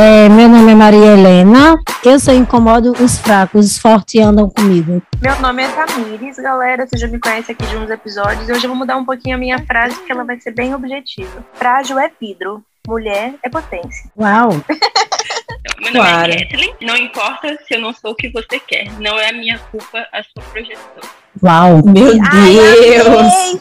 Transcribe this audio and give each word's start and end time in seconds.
É, 0.00 0.28
meu 0.28 0.48
nome 0.48 0.70
é 0.70 0.74
Maria 0.76 1.06
Helena, 1.06 1.76
eu 2.04 2.20
sou 2.20 2.32
incomodo 2.32 2.92
os 3.02 3.18
fracos, 3.18 3.66
os 3.66 3.78
fortes 3.78 4.20
andam 4.20 4.48
comigo. 4.48 5.02
Meu 5.20 5.40
nome 5.40 5.64
é 5.64 5.68
Tamires, 5.72 6.36
galera, 6.36 6.86
você 6.86 6.96
já 6.96 7.08
me 7.08 7.18
conhece 7.18 7.50
aqui 7.50 7.66
de 7.66 7.76
uns 7.76 7.90
episódios, 7.90 8.48
hoje 8.48 8.64
eu 8.64 8.68
vou 8.68 8.76
mudar 8.76 8.96
um 8.96 9.04
pouquinho 9.04 9.34
a 9.34 9.38
minha 9.40 9.58
frase, 9.66 9.96
porque 9.96 10.12
ela 10.12 10.22
vai 10.22 10.38
ser 10.38 10.52
bem 10.52 10.72
objetiva. 10.72 11.44
Frágil 11.54 11.98
é 11.98 12.08
vidro, 12.20 12.64
mulher 12.86 13.34
é 13.42 13.48
potência. 13.48 14.08
Uau! 14.16 14.50
Meu 15.80 15.92
nome 15.92 16.06
claro. 16.06 16.30
é 16.30 16.44
Kathleen, 16.44 16.74
não 16.80 16.96
importa 16.96 17.58
se 17.66 17.74
eu 17.74 17.80
não 17.80 17.92
sou 17.92 18.12
o 18.12 18.14
que 18.14 18.28
você 18.28 18.60
quer, 18.60 18.92
não 19.00 19.18
é 19.18 19.30
a 19.30 19.32
minha 19.32 19.58
culpa 19.58 20.06
a 20.12 20.22
sua 20.22 20.44
projeção. 20.52 21.02
Uau! 21.42 21.82
Meu 21.84 22.12
Deus! 22.12 23.60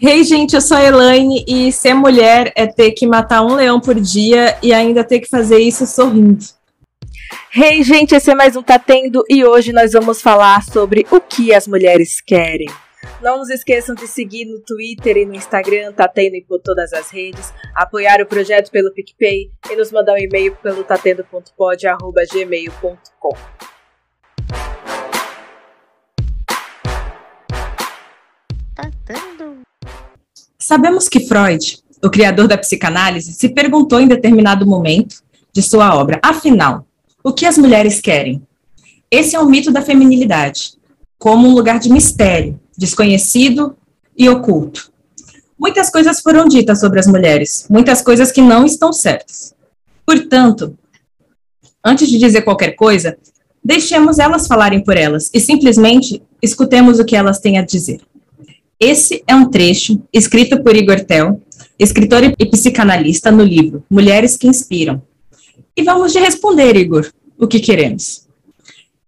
Hey, 0.00 0.22
gente, 0.24 0.54
eu 0.54 0.60
sou 0.60 0.76
a 0.76 0.84
Elaine 0.84 1.44
e 1.48 1.72
ser 1.72 1.94
mulher 1.94 2.52
é 2.54 2.66
ter 2.66 2.92
que 2.92 3.06
matar 3.06 3.42
um 3.42 3.54
leão 3.54 3.80
por 3.80 3.94
dia 3.94 4.56
e 4.62 4.72
ainda 4.72 5.02
ter 5.02 5.20
que 5.20 5.28
fazer 5.28 5.58
isso 5.58 5.86
sorrindo. 5.86 6.44
Hey, 7.54 7.82
gente, 7.82 8.14
esse 8.14 8.30
é 8.30 8.34
mais 8.34 8.56
um 8.56 8.62
Tá 8.62 8.78
Tendo 8.78 9.24
e 9.28 9.44
hoje 9.44 9.72
nós 9.72 9.92
vamos 9.92 10.22
falar 10.22 10.62
sobre 10.62 11.06
o 11.10 11.20
que 11.20 11.52
as 11.52 11.66
mulheres 11.66 12.20
querem. 12.20 12.68
Não 13.20 13.38
nos 13.38 13.50
esqueçam 13.50 13.94
de 13.94 14.06
seguir 14.06 14.44
no 14.44 14.60
Twitter 14.60 15.16
e 15.16 15.26
no 15.26 15.34
Instagram, 15.34 15.92
tá 15.92 16.06
tendo 16.06 16.34
em 16.34 16.44
por 16.44 16.60
todas 16.60 16.92
as 16.92 17.10
redes, 17.10 17.52
apoiar 17.74 18.20
o 18.20 18.26
projeto 18.26 18.70
pelo 18.70 18.92
PicPay 18.92 19.50
e 19.70 19.76
nos 19.76 19.90
mandar 19.90 20.12
um 20.14 20.18
e-mail 20.18 20.54
pelo 20.56 20.84
tatendo.pod.gmail.com. 20.84 23.77
Sabemos 30.60 31.08
que 31.08 31.20
Freud, 31.20 31.78
o 32.02 32.10
criador 32.10 32.48
da 32.48 32.58
psicanálise, 32.58 33.32
se 33.32 33.48
perguntou 33.48 34.00
em 34.00 34.08
determinado 34.08 34.66
momento 34.66 35.22
de 35.52 35.62
sua 35.62 35.94
obra: 35.94 36.18
afinal, 36.20 36.84
o 37.22 37.32
que 37.32 37.46
as 37.46 37.56
mulheres 37.56 38.00
querem? 38.00 38.42
Esse 39.08 39.36
é 39.36 39.40
o 39.40 39.46
mito 39.46 39.70
da 39.70 39.80
feminilidade, 39.80 40.72
como 41.16 41.46
um 41.46 41.54
lugar 41.54 41.78
de 41.78 41.88
mistério, 41.90 42.58
desconhecido 42.76 43.76
e 44.16 44.28
oculto. 44.28 44.92
Muitas 45.56 45.90
coisas 45.90 46.20
foram 46.20 46.46
ditas 46.46 46.80
sobre 46.80 46.98
as 46.98 47.06
mulheres, 47.06 47.66
muitas 47.70 48.02
coisas 48.02 48.32
que 48.32 48.42
não 48.42 48.64
estão 48.66 48.92
certas. 48.92 49.54
Portanto, 50.04 50.76
antes 51.84 52.08
de 52.08 52.18
dizer 52.18 52.42
qualquer 52.42 52.72
coisa, 52.72 53.16
deixemos 53.64 54.18
elas 54.18 54.48
falarem 54.48 54.82
por 54.82 54.96
elas 54.96 55.30
e 55.32 55.38
simplesmente 55.38 56.20
escutemos 56.42 56.98
o 56.98 57.04
que 57.04 57.14
elas 57.14 57.38
têm 57.38 57.58
a 57.58 57.64
dizer. 57.64 58.00
Esse 58.80 59.24
é 59.26 59.34
um 59.34 59.50
trecho 59.50 60.00
escrito 60.12 60.62
por 60.62 60.76
Igor 60.76 61.04
Tel, 61.04 61.42
escritor 61.76 62.22
e 62.22 62.46
psicanalista, 62.46 63.28
no 63.28 63.42
livro 63.42 63.82
Mulheres 63.90 64.36
que 64.36 64.46
Inspiram. 64.46 65.02
E 65.76 65.82
vamos 65.82 66.12
de 66.12 66.20
responder, 66.20 66.76
Igor, 66.76 67.10
o 67.36 67.48
que 67.48 67.58
queremos. 67.58 68.28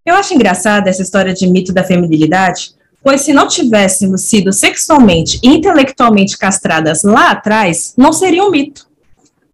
Eu 0.05 0.17
acho 0.17 0.35
engraçada 0.35 0.91
essa 0.91 1.03
história 1.03 1.33
de 1.33 1.47
mito 1.47 1.73
da 1.73 1.85
feminilidade, 1.85 2.73
pois 3.01 3.21
se 3.21 3.33
não 3.33 3.47
tivéssemos 3.47 4.23
sido 4.23 4.53
sexualmente 4.53 5.39
e 5.41 5.49
intelectualmente 5.51 6.37
castradas 6.37 7.05
lá 7.05 7.31
atrás, 7.31 7.95
não 7.97 8.13
seria 8.13 8.43
um 8.43 8.51
mito. 8.51 8.89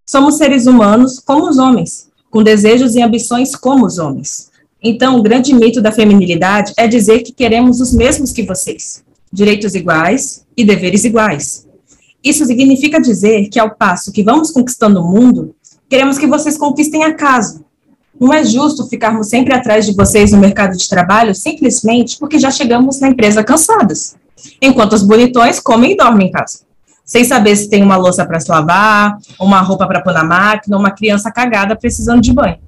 Somos 0.06 0.38
seres 0.38 0.66
humanos 0.66 1.20
como 1.20 1.46
os 1.46 1.58
homens, 1.58 2.08
com 2.30 2.42
desejos 2.42 2.94
e 2.94 3.02
ambições 3.02 3.54
como 3.54 3.84
os 3.84 3.98
homens. 3.98 4.50
Então, 4.82 5.18
o 5.18 5.22
grande 5.22 5.52
mito 5.54 5.82
da 5.82 5.92
feminilidade 5.92 6.72
é 6.78 6.88
dizer 6.88 7.20
que 7.20 7.32
queremos 7.32 7.82
os 7.82 7.92
mesmos 7.92 8.32
que 8.32 8.44
vocês 8.44 9.04
direitos 9.36 9.74
iguais 9.74 10.46
e 10.56 10.64
deveres 10.64 11.04
iguais. 11.04 11.66
Isso 12.24 12.44
significa 12.46 12.98
dizer 12.98 13.48
que, 13.50 13.60
ao 13.60 13.76
passo 13.76 14.10
que 14.10 14.22
vamos 14.22 14.50
conquistando 14.50 15.00
o 15.00 15.06
mundo, 15.06 15.54
queremos 15.90 16.16
que 16.16 16.26
vocês 16.26 16.56
conquistem 16.56 17.04
a 17.04 17.14
casa. 17.14 17.62
Não 18.18 18.32
é 18.32 18.42
justo 18.42 18.88
ficarmos 18.88 19.28
sempre 19.28 19.52
atrás 19.52 19.84
de 19.84 19.94
vocês 19.94 20.32
no 20.32 20.38
mercado 20.38 20.74
de 20.74 20.88
trabalho 20.88 21.34
simplesmente 21.34 22.18
porque 22.18 22.38
já 22.38 22.50
chegamos 22.50 22.98
na 22.98 23.08
empresa 23.08 23.44
cansadas, 23.44 24.16
enquanto 24.60 24.94
os 24.94 25.02
bonitões 25.02 25.60
comem 25.60 25.92
e 25.92 25.96
dormem 25.96 26.28
em 26.28 26.32
casa, 26.32 26.60
sem 27.04 27.22
saber 27.22 27.54
se 27.56 27.68
tem 27.68 27.82
uma 27.82 27.96
louça 27.96 28.24
para 28.24 28.40
se 28.40 28.50
lavar, 28.50 29.18
uma 29.38 29.60
roupa 29.60 29.86
para 29.86 30.00
pôr 30.00 30.14
na 30.14 30.24
máquina, 30.24 30.78
uma 30.78 30.90
criança 30.90 31.30
cagada 31.30 31.76
precisando 31.76 32.22
de 32.22 32.32
banho. 32.32 32.58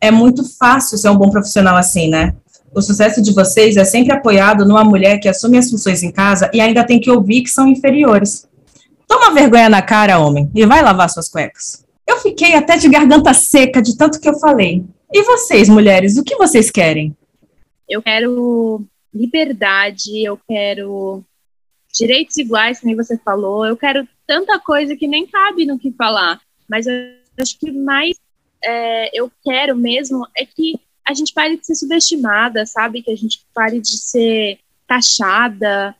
É 0.00 0.10
muito 0.10 0.42
fácil 0.58 0.98
ser 0.98 1.10
um 1.10 1.16
bom 1.16 1.30
profissional 1.30 1.76
assim, 1.76 2.08
né? 2.08 2.34
O 2.76 2.82
sucesso 2.82 3.22
de 3.22 3.32
vocês 3.32 3.74
é 3.78 3.86
sempre 3.86 4.12
apoiado 4.12 4.66
numa 4.66 4.84
mulher 4.84 5.18
que 5.18 5.30
assume 5.30 5.56
as 5.56 5.70
funções 5.70 6.02
em 6.02 6.12
casa 6.12 6.50
e 6.52 6.60
ainda 6.60 6.84
tem 6.84 7.00
que 7.00 7.10
ouvir 7.10 7.40
que 7.40 7.48
são 7.48 7.66
inferiores. 7.66 8.46
Toma 9.08 9.32
vergonha 9.32 9.70
na 9.70 9.80
cara, 9.80 10.18
homem, 10.18 10.50
e 10.54 10.66
vai 10.66 10.82
lavar 10.82 11.08
suas 11.08 11.26
cuecas. 11.26 11.86
Eu 12.06 12.18
fiquei 12.18 12.54
até 12.54 12.76
de 12.76 12.86
garganta 12.86 13.32
seca 13.32 13.80
de 13.80 13.96
tanto 13.96 14.20
que 14.20 14.28
eu 14.28 14.38
falei. 14.38 14.84
E 15.10 15.22
vocês, 15.22 15.70
mulheres, 15.70 16.18
o 16.18 16.22
que 16.22 16.36
vocês 16.36 16.70
querem? 16.70 17.16
Eu 17.88 18.02
quero 18.02 18.84
liberdade, 19.14 20.22
eu 20.22 20.38
quero 20.46 21.24
direitos 21.94 22.36
iguais, 22.36 22.78
como 22.78 22.94
você 22.94 23.16
falou, 23.16 23.64
eu 23.64 23.78
quero 23.78 24.06
tanta 24.26 24.58
coisa 24.58 24.94
que 24.94 25.08
nem 25.08 25.26
cabe 25.26 25.64
no 25.64 25.78
que 25.78 25.92
falar. 25.92 26.42
Mas 26.68 26.86
eu 26.86 26.92
acho 27.40 27.58
que 27.58 27.72
mais 27.72 28.18
é, 28.62 29.18
eu 29.18 29.32
quero 29.42 29.74
mesmo 29.74 30.26
é 30.36 30.44
que 30.44 30.78
a 31.06 31.14
gente 31.14 31.32
pare 31.32 31.56
de 31.56 31.64
ser 31.64 31.76
subestimada, 31.76 32.66
sabe? 32.66 33.00
Que 33.00 33.12
a 33.12 33.16
gente 33.16 33.40
pare 33.54 33.80
de 33.80 33.96
ser 33.96 34.58
taxada. 34.86 35.94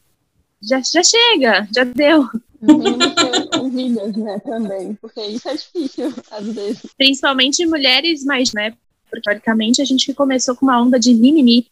Já, 0.61 0.81
já 0.81 1.03
chega, 1.03 1.69
já 1.75 1.85
deu. 1.85 2.29
Ouvidas, 3.61 4.17
né, 4.17 4.41
também, 4.41 4.95
porque 4.95 5.21
isso 5.21 5.49
é 5.49 5.55
difícil, 5.55 6.13
às 6.31 6.47
vezes. 6.47 6.83
Principalmente 6.97 7.65
mulheres 7.67 8.25
mais, 8.25 8.53
né? 8.53 8.75
Porque, 9.09 9.23
teoricamente, 9.23 9.81
a 9.81 9.85
gente 9.85 10.13
começou 10.13 10.57
com 10.57 10.67
uma 10.67 10.83
onda 10.83 10.99
de 10.99 11.15
mimimi. 11.15 11.67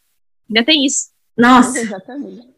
Ainda 0.49 0.65
tem 0.65 0.87
isso. 0.87 1.09
Nossa. 1.37 1.81
Exatamente. 1.81 2.49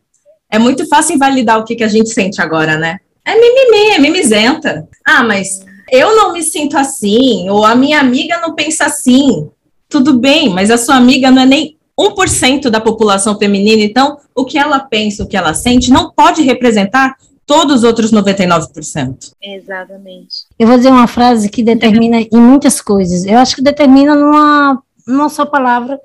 É 0.50 0.58
muito 0.58 0.86
fácil 0.86 1.14
invalidar 1.14 1.58
o 1.58 1.64
que, 1.64 1.74
que 1.74 1.84
a 1.84 1.88
gente 1.88 2.10
sente 2.10 2.42
agora, 2.42 2.76
né? 2.76 2.98
É 3.24 3.34
mimimi, 3.34 3.90
é 3.92 3.98
mimizenta. 3.98 4.86
Ah, 5.06 5.24
mas 5.24 5.64
eu 5.90 6.14
não 6.14 6.32
me 6.32 6.42
sinto 6.42 6.76
assim, 6.76 7.48
ou 7.48 7.64
a 7.64 7.74
minha 7.74 7.98
amiga 7.98 8.38
não 8.40 8.54
pensa 8.54 8.84
assim 8.84 9.50
tudo 9.88 10.18
bem, 10.18 10.50
mas 10.50 10.70
a 10.70 10.78
sua 10.78 10.96
amiga 10.96 11.30
não 11.30 11.42
é 11.42 11.46
nem 11.46 11.76
1% 11.98 12.68
da 12.68 12.80
população 12.80 13.38
feminina, 13.38 13.82
então 13.82 14.18
o 14.34 14.44
que 14.44 14.58
ela 14.58 14.80
pensa, 14.80 15.22
o 15.22 15.26
que 15.26 15.36
ela 15.36 15.54
sente, 15.54 15.90
não 15.90 16.10
pode 16.10 16.42
representar 16.42 17.16
todos 17.46 17.76
os 17.76 17.84
outros 17.84 18.12
99%. 18.12 19.32
Exatamente. 19.40 20.44
Eu 20.58 20.66
vou 20.66 20.76
dizer 20.76 20.90
uma 20.90 21.06
frase 21.06 21.48
que 21.48 21.62
determina 21.62 22.20
em 22.20 22.28
muitas 22.32 22.80
coisas. 22.80 23.24
Eu 23.24 23.38
acho 23.38 23.54
que 23.56 23.62
determina 23.62 24.14
numa, 24.14 24.82
numa 25.06 25.28
só 25.28 25.46
palavra 25.46 25.98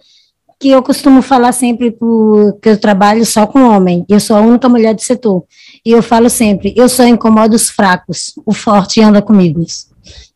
que 0.59 0.69
eu 0.69 0.83
costumo 0.83 1.23
falar 1.23 1.51
sempre 1.51 1.89
porque 1.89 2.69
eu 2.69 2.79
trabalho 2.79 3.25
só 3.25 3.47
com 3.47 3.63
homem. 3.63 4.05
Eu 4.07 4.19
sou 4.19 4.35
a 4.35 4.41
única 4.41 4.69
mulher 4.69 4.93
do 4.93 5.01
setor. 5.01 5.43
E 5.83 5.91
eu 5.91 6.03
falo 6.03 6.29
sempre, 6.29 6.73
eu 6.77 6.87
só 6.87 7.03
incomodo 7.03 7.55
os 7.55 7.69
fracos, 7.71 8.33
o 8.45 8.53
forte 8.53 9.01
anda 9.01 9.19
comigo. 9.21 9.65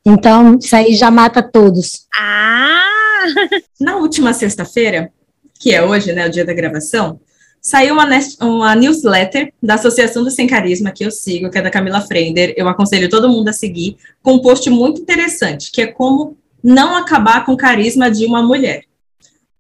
Então, 0.03 0.57
isso 0.59 0.75
aí 0.75 0.95
já 0.95 1.11
mata 1.11 1.43
todos. 1.43 2.07
Ah! 2.15 2.84
Na 3.79 3.97
última 3.97 4.33
sexta-feira, 4.33 5.11
que 5.59 5.73
é 5.73 5.83
hoje, 5.83 6.13
né, 6.13 6.27
o 6.27 6.31
dia 6.31 6.45
da 6.45 6.53
gravação, 6.53 7.19
saiu 7.61 7.93
uma, 7.93 8.07
uma 8.41 8.75
newsletter 8.75 9.51
da 9.61 9.73
Associação 9.73 10.23
do 10.23 10.29
Sem 10.29 10.45
Carisma, 10.45 10.91
que 10.91 11.03
eu 11.03 11.09
sigo, 11.09 11.49
que 11.49 11.57
é 11.57 11.61
da 11.61 11.71
Camila 11.71 12.01
Frender. 12.01 12.53
Eu 12.55 12.67
aconselho 12.67 13.09
todo 13.09 13.29
mundo 13.29 13.49
a 13.49 13.53
seguir, 13.53 13.97
com 14.21 14.33
um 14.33 14.39
post 14.39 14.69
muito 14.69 15.01
interessante, 15.01 15.71
que 15.71 15.81
é 15.81 15.87
como 15.87 16.37
não 16.63 16.95
acabar 16.95 17.45
com 17.45 17.53
o 17.53 17.57
carisma 17.57 18.09
de 18.09 18.25
uma 18.25 18.43
mulher. 18.43 18.83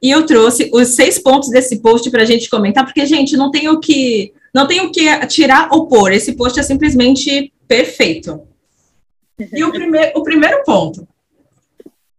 E 0.01 0.11
eu 0.11 0.23
trouxe 0.25 0.69
os 0.71 0.89
seis 0.89 1.17
pontos 1.17 1.49
desse 1.49 1.77
post 1.77 2.09
para 2.11 2.21
a 2.21 2.25
gente 2.25 2.49
comentar, 2.49 2.85
porque, 2.85 3.05
gente, 3.05 3.35
não 3.35 3.49
tem 3.49 3.67
o 3.69 3.79
que 3.79 4.33
não 4.53 4.67
tem 4.67 4.81
o 4.81 4.91
que 4.91 5.25
tirar 5.27 5.69
ou 5.71 5.87
pôr. 5.87 6.13
Esse 6.13 6.33
post 6.33 6.59
é 6.59 6.63
simplesmente 6.63 7.51
perfeito. 7.67 8.41
E 9.51 9.63
o, 9.63 9.71
prime 9.71 10.11
o 10.15 10.23
primeiro 10.23 10.63
ponto 10.63 11.07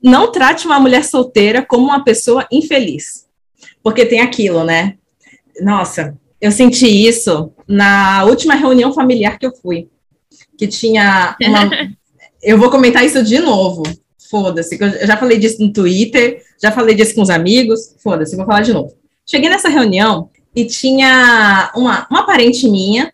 não 0.02 0.30
trate 0.30 0.66
uma 0.66 0.78
mulher 0.78 1.04
solteira 1.04 1.64
como 1.64 1.84
uma 1.84 2.04
pessoa 2.04 2.46
infeliz. 2.50 3.26
Porque 3.82 4.04
tem 4.04 4.20
aquilo, 4.20 4.64
né? 4.64 4.96
Nossa, 5.60 6.16
eu 6.40 6.52
senti 6.52 6.86
isso 6.86 7.52
na 7.66 8.24
última 8.24 8.54
reunião 8.54 8.92
familiar 8.92 9.38
que 9.38 9.46
eu 9.46 9.54
fui. 9.54 9.88
que 10.58 10.66
tinha 10.66 11.36
uma. 11.40 11.70
eu 12.42 12.58
vou 12.58 12.70
comentar 12.70 13.04
isso 13.04 13.22
de 13.22 13.38
novo. 13.38 13.82
Foda-se. 14.30 14.78
Eu 14.80 15.06
já 15.06 15.16
falei 15.16 15.38
disso 15.38 15.62
no 15.62 15.72
Twitter, 15.72 16.42
já 16.60 16.72
falei 16.72 16.94
disso 16.94 17.14
com 17.14 17.22
os 17.22 17.30
amigos. 17.30 17.94
Foda-se, 18.02 18.36
vou 18.36 18.46
falar 18.46 18.62
de 18.62 18.72
novo. 18.72 18.92
Cheguei 19.24 19.48
nessa 19.48 19.68
reunião 19.68 20.30
e 20.54 20.64
tinha 20.64 21.70
uma, 21.74 22.06
uma 22.10 22.24
parente 22.24 22.68
minha 22.68 23.12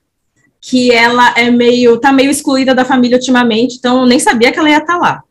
que 0.61 0.93
ela 0.93 1.35
é 1.37 1.51
meio, 1.51 1.99
tá 1.99 2.13
meio 2.13 2.31
excluída 2.31 2.73
da 2.73 2.85
família 2.85 3.17
ultimamente, 3.17 3.77
então 3.77 4.01
eu 4.01 4.07
nem 4.07 4.21
sabia 4.21 4.53
que 4.53 4.59
ela 4.61 4.71
ia 4.71 4.79
estar 4.79 4.95
tá 4.95 4.99
lá. 4.99 5.25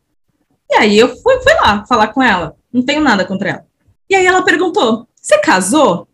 E 0.72 0.74
aí 0.74 0.98
eu 0.98 1.08
fui, 1.08 1.38
fui 1.40 1.52
lá 1.54 1.84
falar 1.86 2.08
com 2.08 2.22
ela, 2.22 2.56
não 2.72 2.82
tenho 2.82 3.02
nada 3.02 3.26
contra 3.26 3.50
ela. 3.50 3.66
E 4.08 4.14
aí 4.14 4.24
ela 4.24 4.42
perguntou: 4.42 5.06
Você 5.14 5.38
casou? 5.38 6.08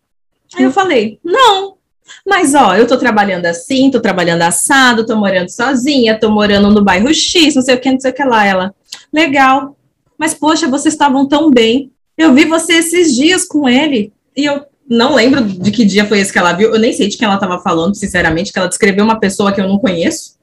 Aí 0.57 0.65
eu 0.65 0.73
falei: 0.73 1.21
Não. 1.23 1.79
Mas 2.27 2.55
ó, 2.55 2.75
eu 2.75 2.87
tô 2.87 2.97
trabalhando 2.97 3.47
assim, 3.47 3.91
tô 3.91 4.01
trabalhando 4.01 4.43
assado, 4.43 5.05
tô 5.07 5.15
morando 5.15 5.51
sozinha, 5.51 6.19
tô 6.19 6.31
morando 6.31 6.71
no 6.71 6.83
bairro 6.83 7.13
X, 7.13 7.55
não 7.55 7.63
sei 7.63 7.75
o 7.75 7.81
que, 7.81 7.93
não 7.93 8.01
sei 8.01 8.11
o 8.11 8.15
que 8.15 8.25
lá. 8.25 8.45
Ela, 8.45 8.75
legal. 9.13 9.77
Mas 10.19 10.35
poxa, 10.35 10.67
vocês 10.69 10.95
estavam 10.95 11.29
tão 11.29 11.51
bem. 11.51 11.93
Eu 12.17 12.35
vi 12.35 12.45
você 12.47 12.75
esses 12.75 13.15
dias 13.15 13.45
com 13.45 13.69
ele. 13.69 14.13
E 14.35 14.45
eu, 14.45 14.67
não 14.89 15.15
lembro 15.15 15.45
de 15.45 15.71
que 15.71 15.85
dia 15.85 16.07
foi 16.07 16.19
esse 16.19 16.33
que 16.33 16.39
ela 16.39 16.53
viu, 16.53 16.73
eu 16.73 16.81
nem 16.81 16.93
sei 16.93 17.09
de 17.09 17.17
quem 17.17 17.27
ela 17.27 17.35
estava 17.35 17.61
falando, 17.61 17.95
sinceramente, 17.95 18.53
que 18.53 18.59
ela 18.59 18.69
descreveu 18.69 19.05
uma 19.05 19.21
pessoa 19.21 19.53
que 19.53 19.61
eu 19.61 19.69
não 19.69 19.79
conheço. 19.79 20.39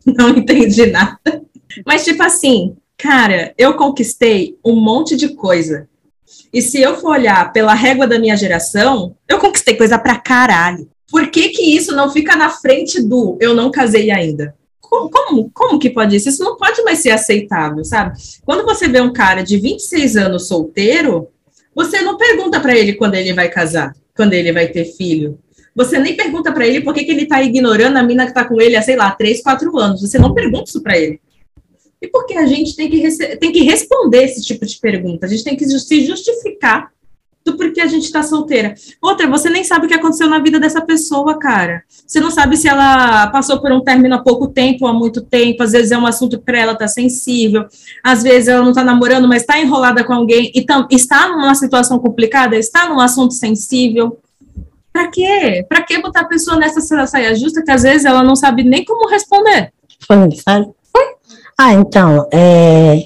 Não 0.06 0.30
entendi 0.30 0.86
nada. 0.86 1.20
Mas, 1.84 2.04
tipo 2.04 2.22
assim, 2.22 2.74
cara, 3.00 3.54
eu 3.56 3.74
conquistei 3.74 4.58
um 4.64 4.76
monte 4.76 5.16
de 5.16 5.30
coisa. 5.30 5.88
E 6.52 6.60
se 6.60 6.80
eu 6.80 6.96
for 6.96 7.12
olhar 7.12 7.52
pela 7.52 7.74
régua 7.74 8.06
da 8.06 8.18
minha 8.18 8.36
geração, 8.36 9.16
eu 9.28 9.38
conquistei 9.38 9.76
coisa 9.76 9.98
pra 9.98 10.18
caralho. 10.18 10.88
Por 11.10 11.28
que, 11.30 11.48
que 11.48 11.62
isso 11.62 11.94
não 11.94 12.10
fica 12.10 12.36
na 12.36 12.50
frente 12.50 13.02
do 13.02 13.36
eu 13.40 13.54
não 13.54 13.70
casei 13.70 14.10
ainda? 14.10 14.54
Como, 14.80 15.10
como, 15.10 15.50
como 15.52 15.78
que 15.78 15.90
pode 15.90 16.16
isso? 16.16 16.28
Isso 16.28 16.44
não 16.44 16.56
pode 16.56 16.82
mais 16.82 16.98
ser 16.98 17.10
aceitável, 17.10 17.84
sabe? 17.84 18.18
Quando 18.44 18.64
você 18.64 18.86
vê 18.86 19.00
um 19.00 19.12
cara 19.12 19.42
de 19.42 19.56
26 19.56 20.16
anos 20.16 20.48
solteiro, 20.48 21.28
você 21.74 22.00
não 22.00 22.16
pergunta 22.16 22.60
para 22.60 22.76
ele 22.76 22.94
quando 22.94 23.14
ele 23.14 23.32
vai 23.32 23.48
casar, 23.48 23.94
quando 24.16 24.34
ele 24.34 24.52
vai 24.52 24.68
ter 24.68 24.84
filho. 24.84 25.38
Você 25.74 25.98
nem 25.98 26.16
pergunta 26.16 26.52
para 26.52 26.66
ele 26.66 26.80
por 26.80 26.92
que, 26.92 27.04
que 27.04 27.12
ele 27.12 27.22
está 27.22 27.42
ignorando 27.42 27.96
a 27.96 28.02
mina 28.02 28.24
que 28.24 28.32
está 28.32 28.44
com 28.44 28.60
ele 28.60 28.76
há, 28.76 28.82
sei 28.82 28.96
lá, 28.96 29.10
três, 29.12 29.42
quatro 29.42 29.76
anos. 29.78 30.00
Você 30.00 30.18
não 30.18 30.34
pergunta 30.34 30.64
isso 30.68 30.82
para 30.82 30.98
ele. 30.98 31.20
E 32.00 32.08
porque 32.08 32.34
a 32.34 32.46
gente 32.46 32.74
tem 32.74 32.88
que, 32.88 33.36
tem 33.36 33.52
que 33.52 33.62
responder 33.62 34.24
esse 34.24 34.42
tipo 34.42 34.64
de 34.64 34.78
pergunta. 34.78 35.26
A 35.26 35.28
gente 35.28 35.44
tem 35.44 35.56
que 35.56 35.66
se 35.66 36.04
justificar 36.04 36.90
do 37.44 37.56
porquê 37.56 37.80
a 37.80 37.86
gente 37.86 38.04
está 38.04 38.22
solteira. 38.22 38.74
Outra, 39.00 39.26
você 39.26 39.48
nem 39.48 39.64
sabe 39.64 39.86
o 39.86 39.88
que 39.88 39.94
aconteceu 39.94 40.28
na 40.28 40.38
vida 40.38 40.60
dessa 40.60 40.80
pessoa, 40.80 41.38
cara. 41.38 41.82
Você 42.06 42.20
não 42.20 42.30
sabe 42.30 42.56
se 42.56 42.68
ela 42.68 43.28
passou 43.28 43.60
por 43.60 43.72
um 43.72 43.80
término 43.80 44.14
há 44.14 44.18
pouco 44.18 44.48
tempo 44.48 44.86
há 44.86 44.92
muito 44.92 45.22
tempo. 45.22 45.62
Às 45.62 45.72
vezes 45.72 45.90
é 45.90 45.98
um 45.98 46.06
assunto 46.06 46.38
para 46.38 46.58
ela 46.58 46.74
tá 46.74 46.86
sensível. 46.86 47.66
Às 48.02 48.22
vezes 48.22 48.48
ela 48.48 48.62
não 48.62 48.70
está 48.70 48.84
namorando, 48.84 49.26
mas 49.26 49.42
está 49.42 49.58
enrolada 49.58 50.04
com 50.04 50.12
alguém 50.12 50.50
e 50.54 50.64
tam, 50.64 50.86
está 50.90 51.28
numa 51.28 51.54
situação 51.54 51.98
complicada, 51.98 52.56
está 52.56 52.88
num 52.88 53.00
assunto 53.00 53.34
sensível. 53.34 54.18
Para 54.92 55.08
quê? 55.08 55.64
Para 55.68 55.82
que 55.82 56.00
botar 56.00 56.20
a 56.20 56.28
pessoa 56.28 56.58
nessa 56.58 56.80
saia 57.06 57.34
justa 57.34 57.62
que 57.62 57.70
às 57.70 57.82
vezes 57.82 58.04
ela 58.04 58.22
não 58.22 58.36
sabe 58.36 58.62
nem 58.62 58.84
como 58.84 59.08
responder? 59.08 59.72
Foi, 60.06 60.16
sabe? 60.36 60.68
Ah, 61.62 61.74
então, 61.74 62.26
é, 62.32 63.02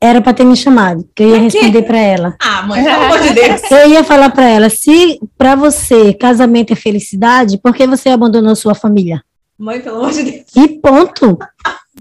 era 0.00 0.20
para 0.20 0.34
ter 0.34 0.42
me 0.42 0.56
chamado, 0.56 1.08
que 1.14 1.22
eu 1.22 1.28
ia 1.28 1.38
responder 1.38 1.82
para 1.82 1.98
ela. 2.00 2.34
Ah, 2.40 2.62
mãe, 2.62 2.82
pelo 2.82 2.96
amor 2.96 3.20
de 3.20 3.32
Deus. 3.32 3.62
Eu 3.70 3.90
ia 3.90 4.02
falar 4.02 4.30
para 4.30 4.48
ela, 4.48 4.68
se 4.68 5.20
para 5.38 5.54
você 5.54 6.12
casamento 6.12 6.72
é 6.72 6.76
felicidade, 6.76 7.58
por 7.58 7.72
que 7.72 7.86
você 7.86 8.08
abandonou 8.08 8.56
sua 8.56 8.74
família? 8.74 9.22
Mãe, 9.56 9.80
pelo 9.80 9.98
amor 9.98 10.10
de 10.10 10.24
Deus. 10.24 10.46
E 10.56 10.68
ponto. 10.80 11.38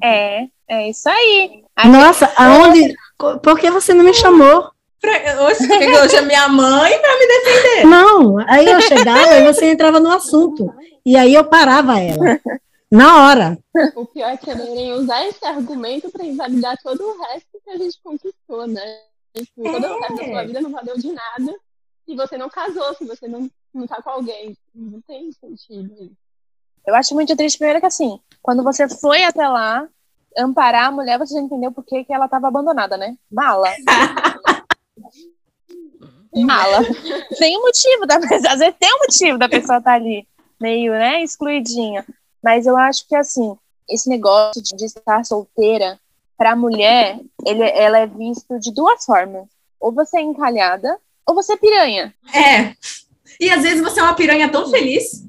É, 0.01 0.45
é 0.67 0.89
isso 0.89 1.07
aí. 1.07 1.61
A 1.75 1.87
Nossa, 1.87 2.25
gente... 2.25 2.35
aonde? 2.41 2.95
Por 3.43 3.59
que 3.59 3.69
você 3.69 3.93
não 3.93 4.03
me 4.03 4.15
chamou? 4.15 4.71
Pra, 4.99 5.11
hoje, 5.43 5.67
hoje 6.03 6.15
é 6.15 6.21
minha 6.21 6.47
mãe 6.47 6.97
para 6.97 7.19
me 7.19 7.27
defender. 7.27 7.85
Não, 7.85 8.39
aí 8.47 8.65
eu 8.65 8.81
chegava 8.81 9.35
e 9.35 9.43
você 9.43 9.69
entrava 9.69 9.99
no 9.99 10.09
assunto. 10.09 10.73
E 11.05 11.15
aí 11.15 11.35
eu 11.35 11.43
parava 11.43 11.99
ela. 11.99 12.39
Na 12.91 13.23
hora. 13.23 13.57
O 13.95 14.05
pior 14.05 14.31
é 14.31 14.37
quererem 14.37 14.93
usar 14.93 15.25
esse 15.25 15.43
argumento 15.45 16.11
para 16.11 16.25
invalidar 16.25 16.77
todo 16.83 17.01
o 17.01 17.21
resto 17.21 17.61
que 17.63 17.69
a 17.69 17.77
gente 17.77 17.97
conquistou, 18.03 18.67
né? 18.67 18.99
Tipo, 19.33 19.63
todo 19.63 19.85
é. 19.85 19.91
o 19.91 19.99
resto 19.99 20.17
da 20.17 20.25
sua 20.25 20.43
vida 20.43 20.61
não 20.61 20.71
valeu 20.71 20.97
de 20.97 21.11
nada 21.11 21.55
se 22.05 22.15
você 22.15 22.37
não 22.37 22.49
casou, 22.49 22.93
se 22.95 23.05
você 23.05 23.27
não, 23.27 23.49
não 23.73 23.87
tá 23.87 24.01
com 24.01 24.09
alguém. 24.09 24.57
Não 24.75 25.01
tem 25.01 25.31
sentido. 25.31 26.11
Eu 26.85 26.95
acho 26.95 27.13
muito 27.13 27.35
triste, 27.35 27.57
primeiro 27.57 27.79
que 27.79 27.85
assim, 27.85 28.19
quando 28.41 28.63
você 28.63 28.89
foi 28.89 29.23
até 29.23 29.47
lá 29.47 29.87
amparar 30.37 30.87
a 30.87 30.91
mulher, 30.91 31.17
você 31.17 31.35
já 31.35 31.39
entendeu 31.39 31.71
por 31.71 31.85
que, 31.85 32.03
que 32.03 32.13
ela 32.13 32.25
estava 32.25 32.47
abandonada, 32.47 32.97
né? 32.97 33.15
Mala. 33.31 33.69
Mala. 36.35 36.79
Tem 37.37 37.57
um 37.57 37.61
motivo, 37.61 38.05
da, 38.05 38.15
às 38.51 38.59
vezes 38.59 38.75
tem 38.79 38.93
um 38.95 38.99
motivo 38.99 39.37
da 39.37 39.47
pessoa 39.47 39.77
estar 39.77 39.91
tá 39.91 39.93
ali, 39.93 40.27
meio, 40.59 40.91
né, 40.93 41.23
excluidinha. 41.23 42.05
Mas 42.43 42.65
eu 42.65 42.77
acho 42.77 43.07
que, 43.07 43.15
assim, 43.15 43.55
esse 43.89 44.09
negócio 44.09 44.61
de 44.61 44.85
estar 44.85 45.23
solteira, 45.25 45.99
para 46.41 46.53
a 46.53 46.55
mulher, 46.55 47.19
ele, 47.45 47.61
ela 47.69 47.99
é 47.99 48.07
visto 48.07 48.59
de 48.59 48.73
duas 48.73 49.05
formas. 49.05 49.47
Ou 49.79 49.91
você 49.91 50.17
é 50.17 50.21
encalhada, 50.21 50.97
ou 51.23 51.35
você 51.35 51.53
é 51.53 51.57
piranha. 51.57 52.15
É. 52.33 52.75
E 53.39 53.47
às 53.51 53.61
vezes 53.61 53.79
você 53.79 53.99
é 53.99 54.03
uma 54.03 54.15
piranha 54.15 54.51
tão 54.51 54.67
feliz. 54.71 55.23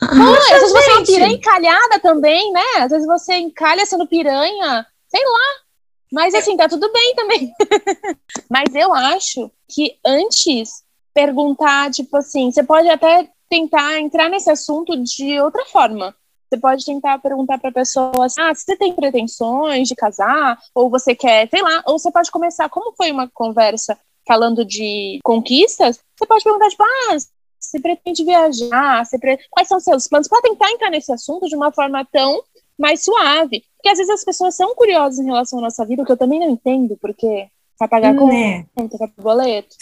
Não, 0.00 0.34
às 0.34 0.48
vezes 0.48 0.72
você 0.72 0.90
é 0.90 0.94
uma 0.94 1.04
piranha 1.04 1.34
encalhada 1.34 2.00
também, 2.00 2.50
né? 2.50 2.64
Às 2.78 2.90
vezes 2.92 3.06
você 3.06 3.34
encalha 3.34 3.84
sendo 3.84 4.06
piranha, 4.06 4.86
sei 5.06 5.22
lá. 5.22 5.62
Mas 6.10 6.34
assim, 6.34 6.56
tá 6.56 6.66
tudo 6.66 6.90
bem 6.90 7.14
também. 7.14 7.52
Mas 8.48 8.74
eu 8.74 8.90
acho 8.94 9.50
que 9.68 9.98
antes 10.02 10.82
perguntar, 11.12 11.90
tipo 11.90 12.16
assim, 12.16 12.50
você 12.50 12.62
pode 12.62 12.88
até 12.88 13.28
tentar 13.52 14.00
entrar 14.00 14.30
nesse 14.30 14.50
assunto 14.50 14.96
de 14.96 15.38
outra 15.38 15.62
forma. 15.66 16.16
Você 16.48 16.58
pode 16.58 16.86
tentar 16.86 17.18
perguntar 17.18 17.58
para 17.58 17.68
a 17.68 17.74
pessoa 17.74 18.24
assim, 18.24 18.40
ah, 18.40 18.54
você 18.54 18.74
tem 18.78 18.94
pretensões 18.94 19.88
de 19.88 19.94
casar? 19.94 20.58
Ou 20.74 20.88
você 20.88 21.14
quer, 21.14 21.50
sei 21.50 21.60
lá, 21.60 21.82
ou 21.86 21.98
você 21.98 22.10
pode 22.10 22.30
começar, 22.30 22.70
como 22.70 22.94
foi 22.96 23.12
uma 23.12 23.28
conversa 23.28 23.98
falando 24.26 24.64
de 24.64 25.20
conquistas, 25.22 26.00
você 26.16 26.26
pode 26.26 26.42
perguntar, 26.42 26.70
tipo, 26.70 26.82
ah, 26.82 27.16
você 27.60 27.78
pretende 27.78 28.24
viajar? 28.24 29.04
Você 29.04 29.18
pre... 29.18 29.38
Quais 29.50 29.68
são 29.68 29.76
os 29.76 29.84
seus 29.84 30.08
planos? 30.08 30.28
Para 30.28 30.40
tentar 30.40 30.70
entrar 30.70 30.88
nesse 30.88 31.12
assunto 31.12 31.46
de 31.46 31.54
uma 31.54 31.70
forma 31.70 32.06
tão 32.10 32.42
mais 32.78 33.04
suave. 33.04 33.62
Porque 33.76 33.90
às 33.90 33.98
vezes 33.98 34.14
as 34.14 34.24
pessoas 34.24 34.56
são 34.56 34.74
curiosas 34.74 35.18
em 35.18 35.26
relação 35.26 35.58
à 35.58 35.62
nossa 35.62 35.84
vida, 35.84 36.02
o 36.02 36.06
que 36.06 36.12
eu 36.12 36.16
também 36.16 36.40
não 36.40 36.48
entendo, 36.48 36.96
porque 37.02 37.48
vai 37.78 37.88
pagar 37.88 38.16
com 38.16 38.32
é. 38.32 38.64
conta, 38.74 39.12
boleto. 39.18 39.76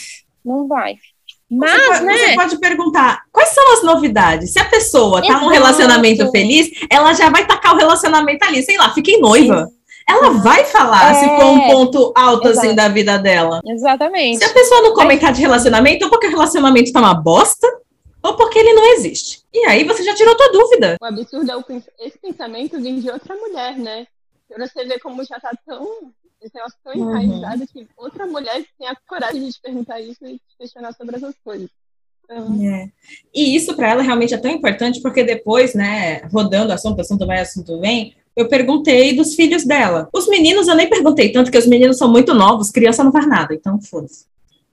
Não 0.44 0.66
vai. 0.66 0.96
Mas, 1.50 1.72
você, 1.72 1.88
pode, 1.88 2.04
né? 2.04 2.16
você 2.16 2.34
pode 2.34 2.58
perguntar 2.58 3.22
quais 3.32 3.48
são 3.48 3.72
as 3.74 3.82
novidades. 3.82 4.52
Se 4.52 4.58
a 4.60 4.64
pessoa 4.66 5.20
tá 5.20 5.40
num 5.40 5.48
relacionamento 5.48 6.30
feliz, 6.30 6.70
ela 6.88 7.12
já 7.12 7.28
vai 7.28 7.44
tacar 7.44 7.74
o 7.74 7.78
relacionamento 7.78 8.44
ali. 8.44 8.62
Sei 8.62 8.76
lá, 8.76 8.94
fiquei 8.94 9.18
noiva. 9.18 9.66
Sim. 9.66 9.80
Ela 10.08 10.30
vai 10.30 10.64
falar 10.64 11.12
é, 11.12 11.14
se 11.14 11.26
for 11.26 11.46
um 11.46 11.60
ponto 11.68 12.12
alto 12.16 12.48
exatamente. 12.48 12.66
assim 12.66 12.74
da 12.74 12.88
vida 12.88 13.18
dela. 13.18 13.60
Exatamente. 13.64 14.38
Se 14.38 14.44
a 14.44 14.52
pessoa 14.52 14.82
não 14.82 14.94
comentar 14.94 15.32
de 15.32 15.40
relacionamento, 15.40 16.04
ou 16.04 16.10
porque 16.10 16.26
o 16.26 16.30
relacionamento 16.30 16.92
tá 16.92 17.00
uma 17.00 17.14
bosta, 17.14 17.66
ou 18.22 18.34
porque 18.34 18.58
ele 18.58 18.72
não 18.72 18.92
existe. 18.94 19.42
E 19.52 19.64
aí 19.66 19.84
você 19.84 20.02
já 20.02 20.14
tirou 20.14 20.36
tua 20.36 20.52
dúvida. 20.52 20.96
O 21.00 21.04
absurdo 21.04 21.50
é 21.50 22.06
esse 22.06 22.18
pensamento 22.18 22.80
vem 22.80 23.00
de 23.00 23.10
outra 23.10 23.34
mulher, 23.34 23.76
né? 23.76 24.06
Pra 24.48 24.66
você 24.66 24.84
ver 24.84 24.98
como 25.00 25.24
já 25.24 25.38
tá 25.38 25.50
tão 25.64 26.12
esse 26.40 26.54
negócio 26.54 26.78
tão 26.82 26.94
uhum. 26.94 27.18
enraizado 27.18 27.66
que 27.66 27.86
outra 27.96 28.26
mulher 28.26 28.64
tem 28.78 28.88
a 28.88 28.96
coragem 29.06 29.44
de 29.44 29.52
te 29.52 29.60
perguntar 29.60 30.00
isso 30.00 30.24
e 30.24 30.34
te 30.38 30.56
questionar 30.58 30.92
sobre 30.92 31.16
essas 31.16 31.34
coisas. 31.44 31.68
Então... 32.24 32.58
É. 32.64 32.88
E 33.34 33.54
isso 33.56 33.74
para 33.74 33.90
ela 33.90 34.02
realmente 34.02 34.34
é 34.34 34.38
tão 34.38 34.50
importante 34.50 35.00
porque 35.00 35.22
depois, 35.22 35.74
né, 35.74 36.18
rodando 36.32 36.72
assunto, 36.72 37.00
assunto 37.00 37.26
vai, 37.26 37.40
assunto 37.40 37.78
vem, 37.80 38.14
eu 38.36 38.48
perguntei 38.48 39.14
dos 39.14 39.34
filhos 39.34 39.64
dela. 39.64 40.08
Os 40.12 40.28
meninos 40.28 40.68
eu 40.68 40.74
nem 40.74 40.88
perguntei 40.88 41.30
tanto, 41.32 41.50
que 41.50 41.58
os 41.58 41.66
meninos 41.66 41.98
são 41.98 42.10
muito 42.10 42.32
novos, 42.32 42.70
criança 42.70 43.04
não 43.04 43.12
faz 43.12 43.26
nada, 43.26 43.54
então 43.54 43.80
foda-se. 43.80 44.26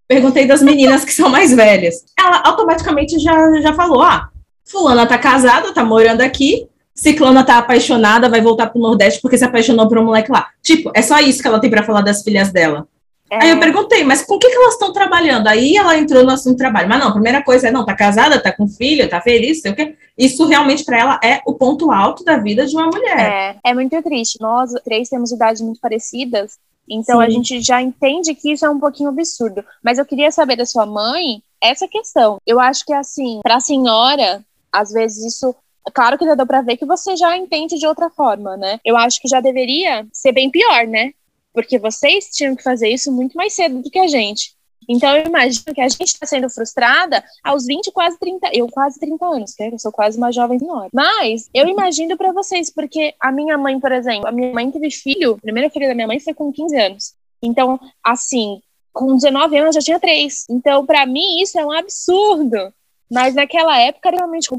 Perguntei 0.07 0.45
das 0.45 0.62
meninas 0.62 1.03
que 1.03 1.13
são 1.13 1.27
mais 1.27 1.53
velhas. 1.53 2.05
Ela 2.17 2.41
automaticamente 2.45 3.19
já, 3.19 3.59
já 3.59 3.74
falou: 3.74 4.01
ah, 4.01 4.29
fulana 4.63 5.05
tá 5.05 5.17
casada, 5.17 5.74
tá 5.74 5.83
morando 5.83 6.21
aqui, 6.21 6.67
Ciclona 6.98 7.44
tá 7.44 7.60
apaixonada, 7.60 8.27
vai 8.27 8.42
voltar 8.42 8.68
pro 8.68 8.82
Nordeste 8.82 9.22
porque 9.22 9.38
se 9.38 9.46
apaixonou 9.46 9.88
por 9.88 10.00
um 10.00 10.06
moleque 10.06 10.32
lá. 10.32 10.48
Tipo, 10.63 10.92
é 10.96 11.01
só 11.04 11.20
isso 11.20 11.42
que 11.42 11.48
ela 11.48 11.60
tem 11.60 11.70
para 11.70 11.84
falar 11.84 12.01
das 12.01 12.24
filhas 12.24 12.51
dela. 12.51 12.88
É. 13.30 13.44
Aí 13.44 13.50
eu 13.51 13.60
perguntei, 13.60 14.04
mas 14.04 14.24
com 14.24 14.36
o 14.36 14.39
que, 14.39 14.50
que 14.50 14.56
elas 14.56 14.74
estão 14.74 14.92
trabalhando? 14.92 15.48
Aí 15.48 15.75
ela 15.75 15.98
entrou 15.98 16.24
no 16.24 16.32
assunto 16.32 16.58
trabalho. 16.58 16.89
Mas 16.89 17.00
não, 17.00 17.10
a 17.10 17.13
primeira 17.13 17.44
coisa 17.44 17.68
é, 17.68 17.72
não, 17.72 17.86
tá 17.86 17.94
casada, 17.94 18.42
tá 18.42 18.51
com 18.51 18.68
filho, 18.68 19.08
tá 19.08 19.22
feliz, 19.22 19.62
sei 19.62 19.72
o 19.72 19.75
quê. 19.75 19.96
Isso 20.18 20.46
realmente 20.48 20.84
para 20.84 20.98
ela 20.98 21.20
é 21.24 21.42
o 21.46 21.54
ponto 21.54 21.92
alto 21.92 22.24
da 22.24 22.38
vida 22.38 22.66
de 22.66 22.75
uma 22.75 22.88
mulher. 22.88 23.20
É, 23.20 23.56
é 23.63 23.74
muito 23.74 24.01
triste. 24.01 24.39
Nós 24.42 24.72
três 24.84 25.08
temos 25.10 25.32
idades 25.32 25.62
muito 25.62 25.80
parecidas, 25.80 26.58
então 26.89 27.20
Sim. 27.20 27.25
a 27.25 27.30
gente 27.30 27.62
já 27.62 27.82
entende 27.82 28.34
que 28.34 28.54
isso 28.54 28.66
é 28.66 28.70
um 28.70 28.80
pouquinho 28.80 29.10
absurdo. 29.10 29.63
Mas 29.84 30.00
eu 30.00 30.06
queria 30.06 30.32
saber 30.32 30.56
da 30.56 30.66
sua 30.66 30.86
mãe 30.86 31.44
essa 31.62 31.88
questão. 31.88 32.38
Eu 32.48 32.60
acho 32.60 32.86
que 32.86 32.94
assim, 32.94 33.42
para 33.44 33.58
a 33.58 33.60
senhora, 33.60 34.42
às 34.72 34.92
vezes 34.92 35.36
isso 35.36 35.54
claro 35.94 36.17
que 36.17 36.25
já 36.25 36.36
deu 36.36 36.46
pra 36.46 36.62
ver 36.62 36.77
que 36.77 36.86
você 36.86 37.15
já 37.15 37.38
entende 37.38 37.77
de 37.77 37.88
outra 37.88 38.10
forma, 38.10 38.58
né? 38.58 38.79
Eu 38.84 38.98
acho 38.98 39.22
que 39.22 39.27
já 39.27 39.39
deveria 39.39 40.06
ser 40.12 40.32
bem 40.32 40.50
pior, 40.50 40.88
né? 40.88 41.13
Porque 41.53 41.79
vocês 41.79 42.29
tinham 42.32 42.56
que 42.56 42.63
fazer 42.63 42.89
isso 42.89 43.12
muito 43.12 43.36
mais 43.36 43.53
cedo 43.53 43.82
do 43.82 43.89
que 43.89 44.00
a 44.00 44.08
gente. 44.08 44.56
Então, 44.89 45.15
eu 45.17 45.25
imagino 45.25 45.75
que 45.75 45.82
a 45.82 45.89
gente 45.89 46.06
está 46.06 46.25
sendo 46.25 46.50
frustrada 46.50 47.24
aos 47.44 47.65
20, 47.65 47.91
quase 47.91 48.17
30, 48.17 48.50
eu 48.53 48.67
quase 48.67 49.00
30 49.00 49.25
anos, 49.25 49.53
que 49.53 49.63
eu 49.63 49.77
sou 49.77 49.91
quase 49.91 50.17
uma 50.17 50.32
jovem 50.32 50.58
senhora. 50.58 50.88
Mas 50.94 51.50
eu 51.53 51.67
imagino 51.67 52.15
para 52.15 52.32
vocês, 52.32 52.70
porque 52.70 53.13
a 53.20 53.32
minha 53.32 53.58
mãe, 53.58 53.79
por 53.79 53.91
exemplo, 53.91 54.27
a 54.27 54.32
minha 54.32 54.53
mãe 54.53 54.72
teve 54.72 54.89
filho, 54.89 55.34
a 55.34 55.41
primeira 55.41 55.70
filha 55.70 55.89
da 55.89 55.96
minha 55.96 56.08
mãe 56.08 56.20
foi 56.20 56.34
com 56.34 56.53
15 56.53 56.77
anos. 56.79 57.13
Então, 57.41 57.79
assim, 58.03 58.62
com 58.94 59.15
19 59.15 59.58
anos 59.58 59.75
já 59.75 59.82
tinha 59.82 60.00
três. 60.00 60.46
Então, 60.50 60.86
para 60.86 61.06
mim, 61.06 61.41
isso 61.41 61.60
é 61.60 61.65
um 61.65 61.72
absurdo. 61.72 62.74
Mas 63.12 63.36
naquela 63.36 63.77
época, 63.79 64.10
realmente, 64.10 64.50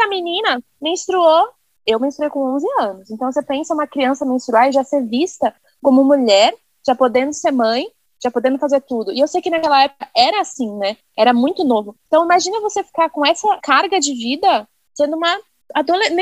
porque 0.00 0.02
a 0.02 0.08
menina 0.08 0.62
menstruou, 0.80 1.48
eu 1.86 2.00
menstruei 2.00 2.30
com 2.30 2.54
11 2.54 2.66
anos. 2.80 3.10
Então, 3.10 3.30
você 3.30 3.42
pensa 3.42 3.74
uma 3.74 3.86
criança 3.86 4.24
menstruar 4.24 4.68
e 4.68 4.72
já 4.72 4.82
ser 4.82 5.04
vista 5.06 5.54
como 5.82 6.02
mulher, 6.02 6.54
já 6.86 6.94
podendo 6.94 7.32
ser 7.32 7.50
mãe, 7.50 7.86
já 8.22 8.30
podendo 8.30 8.58
fazer 8.58 8.80
tudo. 8.80 9.12
E 9.12 9.20
eu 9.20 9.28
sei 9.28 9.42
que 9.42 9.50
naquela 9.50 9.82
época 9.82 10.08
era 10.16 10.40
assim, 10.40 10.74
né? 10.76 10.96
Era 11.16 11.32
muito 11.32 11.64
novo. 11.64 11.96
Então 12.06 12.24
imagina 12.24 12.60
você 12.60 12.82
ficar 12.82 13.10
com 13.10 13.24
essa 13.24 13.58
carga 13.62 13.98
de 13.98 14.14
vida 14.14 14.68
sendo 14.94 15.16
uma 15.16 15.38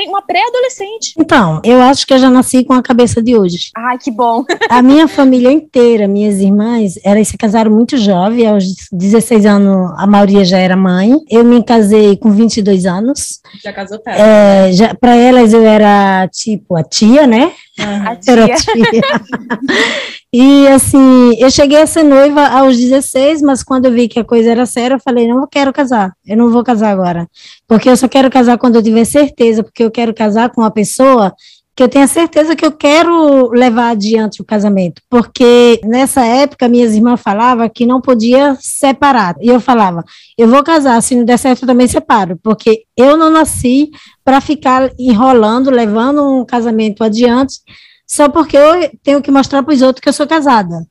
uma 0.07 0.21
pré-adolescente. 0.21 1.13
Então, 1.17 1.61
eu 1.63 1.81
acho 1.81 2.05
que 2.05 2.13
eu 2.13 2.19
já 2.19 2.29
nasci 2.29 2.63
com 2.63 2.73
a 2.73 2.81
cabeça 2.81 3.21
de 3.21 3.35
hoje. 3.35 3.71
Ai, 3.75 3.97
que 3.97 4.11
bom. 4.11 4.43
a 4.69 4.81
minha 4.81 5.07
família 5.07 5.51
inteira, 5.51 6.07
minhas 6.07 6.39
irmãs, 6.39 6.93
elas 7.03 7.27
se 7.27 7.37
casaram 7.37 7.71
muito 7.71 7.97
jovem, 7.97 8.47
aos 8.47 8.63
16 8.91 9.45
anos 9.45 9.91
a 9.97 10.07
maioria 10.07 10.45
já 10.45 10.57
era 10.57 10.75
mãe. 10.75 11.13
Eu 11.29 11.43
me 11.43 11.63
casei 11.63 12.17
com 12.17 12.31
22 12.31 12.85
anos. 12.85 13.39
Já 13.63 13.73
casou 13.73 13.99
tarde. 13.99 14.21
É, 14.21 14.71
já, 14.71 14.93
para 14.93 15.15
elas 15.15 15.53
eu 15.53 15.65
era 15.65 16.27
tipo 16.27 16.75
a 16.75 16.83
tia, 16.83 17.27
né? 17.27 17.51
Uhum. 17.79 18.07
A 18.07 18.15
tia. 18.15 18.33
Era 18.33 18.45
a 18.45 18.55
tia. 18.55 19.01
E 20.31 20.67
assim, 20.67 21.33
eu 21.39 21.49
cheguei 21.49 21.81
a 21.81 21.87
ser 21.87 22.03
noiva 22.03 22.45
aos 22.47 22.77
16, 22.77 23.41
mas 23.41 23.63
quando 23.63 23.85
eu 23.85 23.91
vi 23.91 24.07
que 24.07 24.19
a 24.19 24.23
coisa 24.23 24.51
era 24.51 24.65
séria, 24.65 24.93
eu 24.93 24.99
falei, 24.99 25.27
não 25.27 25.47
quero 25.47 25.73
casar, 25.73 26.13
eu 26.23 26.37
não 26.37 26.51
vou 26.51 26.63
casar 26.63 26.91
agora. 26.91 27.27
Porque 27.67 27.89
eu 27.89 27.97
só 27.97 28.07
quero 28.07 28.29
casar 28.29 28.57
quando 28.59 28.75
eu 28.75 28.83
tiver 28.83 29.05
certeza, 29.05 29.63
porque 29.63 29.83
eu 29.83 29.89
quero 29.89 30.13
casar 30.13 30.49
com 30.51 30.61
uma 30.61 30.69
pessoa 30.69 31.33
que 31.75 31.83
eu 31.83 31.87
tenha 31.87 32.07
certeza 32.07 32.55
que 32.55 32.65
eu 32.65 32.71
quero 32.71 33.49
levar 33.51 33.91
adiante 33.91 34.41
o 34.41 34.45
casamento. 34.45 35.01
Porque 35.09 35.79
nessa 35.83 36.25
época 36.25 36.67
minhas 36.67 36.93
irmãs 36.93 37.21
falavam 37.21 37.69
que 37.69 37.85
não 37.85 38.01
podia 38.01 38.57
separar. 38.59 39.35
E 39.41 39.47
eu 39.47 39.59
falava, 39.59 40.03
eu 40.37 40.47
vou 40.47 40.63
casar, 40.63 41.01
se 41.01 41.15
não 41.15 41.23
der 41.23 41.39
certo 41.39 41.63
eu 41.63 41.67
também 41.67 41.87
separo, 41.87 42.37
porque 42.43 42.83
eu 42.97 43.15
não 43.15 43.29
nasci 43.29 43.89
para 44.23 44.41
ficar 44.41 44.91
enrolando, 44.99 45.69
levando 45.69 46.21
um 46.21 46.45
casamento 46.45 47.03
adiante 47.03 47.59
só 48.09 48.27
porque 48.27 48.57
eu 48.57 48.89
tenho 49.03 49.21
que 49.21 49.29
mostrar 49.29 49.61
para 49.61 49.73
os 49.73 49.83
outros 49.83 50.01
que 50.01 50.09
eu 50.09 50.13
sou 50.13 50.25
casada. 50.25 50.83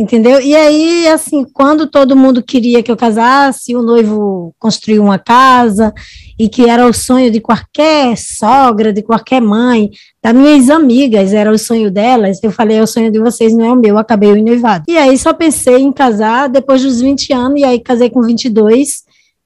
Entendeu? 0.00 0.40
E 0.40 0.56
aí, 0.56 1.06
assim, 1.08 1.44
quando 1.44 1.86
todo 1.86 2.16
mundo 2.16 2.42
queria 2.42 2.82
que 2.82 2.90
eu 2.90 2.96
casasse, 2.96 3.76
o 3.76 3.82
noivo 3.82 4.54
construiu 4.58 5.02
uma 5.02 5.18
casa, 5.18 5.92
e 6.38 6.48
que 6.48 6.66
era 6.70 6.86
o 6.86 6.92
sonho 6.94 7.30
de 7.30 7.38
qualquer 7.38 8.16
sogra, 8.16 8.94
de 8.94 9.02
qualquer 9.02 9.42
mãe, 9.42 9.90
das 10.22 10.34
minhas 10.34 10.70
amigas, 10.70 11.34
era 11.34 11.52
o 11.52 11.58
sonho 11.58 11.90
delas. 11.90 12.42
Eu 12.42 12.50
falei, 12.50 12.78
é 12.78 12.82
o 12.82 12.86
sonho 12.86 13.12
de 13.12 13.18
vocês, 13.18 13.52
não 13.52 13.62
é 13.62 13.72
o 13.72 13.76
meu, 13.76 13.98
acabei 13.98 14.32
o 14.32 14.42
noivado. 14.42 14.84
E 14.88 14.96
aí 14.96 15.18
só 15.18 15.34
pensei 15.34 15.82
em 15.82 15.92
casar 15.92 16.48
depois 16.48 16.80
dos 16.82 17.02
20 17.02 17.34
anos, 17.34 17.60
e 17.60 17.64
aí 17.64 17.78
casei 17.78 18.08
com 18.08 18.22
22, 18.22 19.02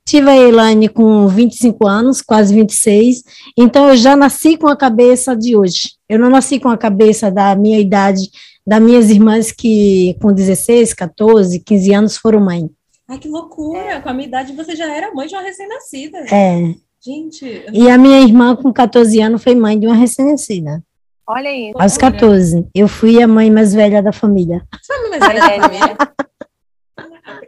Tive 0.06 0.28
a 0.28 0.36
Elaine 0.36 0.86
com 0.86 1.26
25 1.26 1.86
anos, 1.86 2.20
quase 2.20 2.54
26, 2.54 3.22
então 3.56 3.88
eu 3.88 3.96
já 3.96 4.14
nasci 4.14 4.54
com 4.54 4.68
a 4.68 4.76
cabeça 4.76 5.34
de 5.34 5.56
hoje. 5.56 5.92
Eu 6.06 6.18
não 6.18 6.28
nasci 6.28 6.60
com 6.60 6.68
a 6.68 6.76
cabeça 6.76 7.30
da 7.30 7.56
minha 7.56 7.80
idade, 7.80 8.28
das 8.66 8.80
minhas 8.80 9.10
irmãs 9.10 9.52
que 9.52 10.16
com 10.20 10.32
16, 10.32 10.94
14, 10.94 11.60
15 11.60 11.94
anos 11.94 12.16
foram 12.16 12.40
mãe. 12.40 12.70
Ai, 13.08 13.18
que 13.18 13.28
loucura! 13.28 13.78
É. 13.78 14.00
Com 14.00 14.08
a 14.08 14.14
minha 14.14 14.28
idade 14.28 14.52
você 14.54 14.74
já 14.74 14.90
era 14.92 15.12
mãe 15.12 15.26
de 15.26 15.34
uma 15.34 15.42
recém-nascida. 15.42 16.18
É. 16.32 16.74
Gente. 17.00 17.64
E 17.72 17.90
a 17.90 17.98
minha 17.98 18.20
irmã 18.20 18.56
com 18.56 18.72
14 18.72 19.20
anos 19.20 19.42
foi 19.42 19.54
mãe 19.54 19.78
de 19.78 19.86
uma 19.86 19.94
recém-nascida. 19.94 20.82
Olha 21.26 21.50
aí. 21.50 21.72
Aos 21.74 21.98
14. 21.98 22.66
Eu 22.74 22.88
fui 22.88 23.22
a 23.22 23.28
mãe 23.28 23.50
mais 23.50 23.74
velha 23.74 24.02
da 24.02 24.12
família. 24.12 24.62
Você 24.80 24.92
é 24.92 24.96
a 24.96 25.00
mãe 25.00 25.10
mais 25.10 25.26
velha 25.26 25.40
da 25.40 25.68
família? 25.68 25.96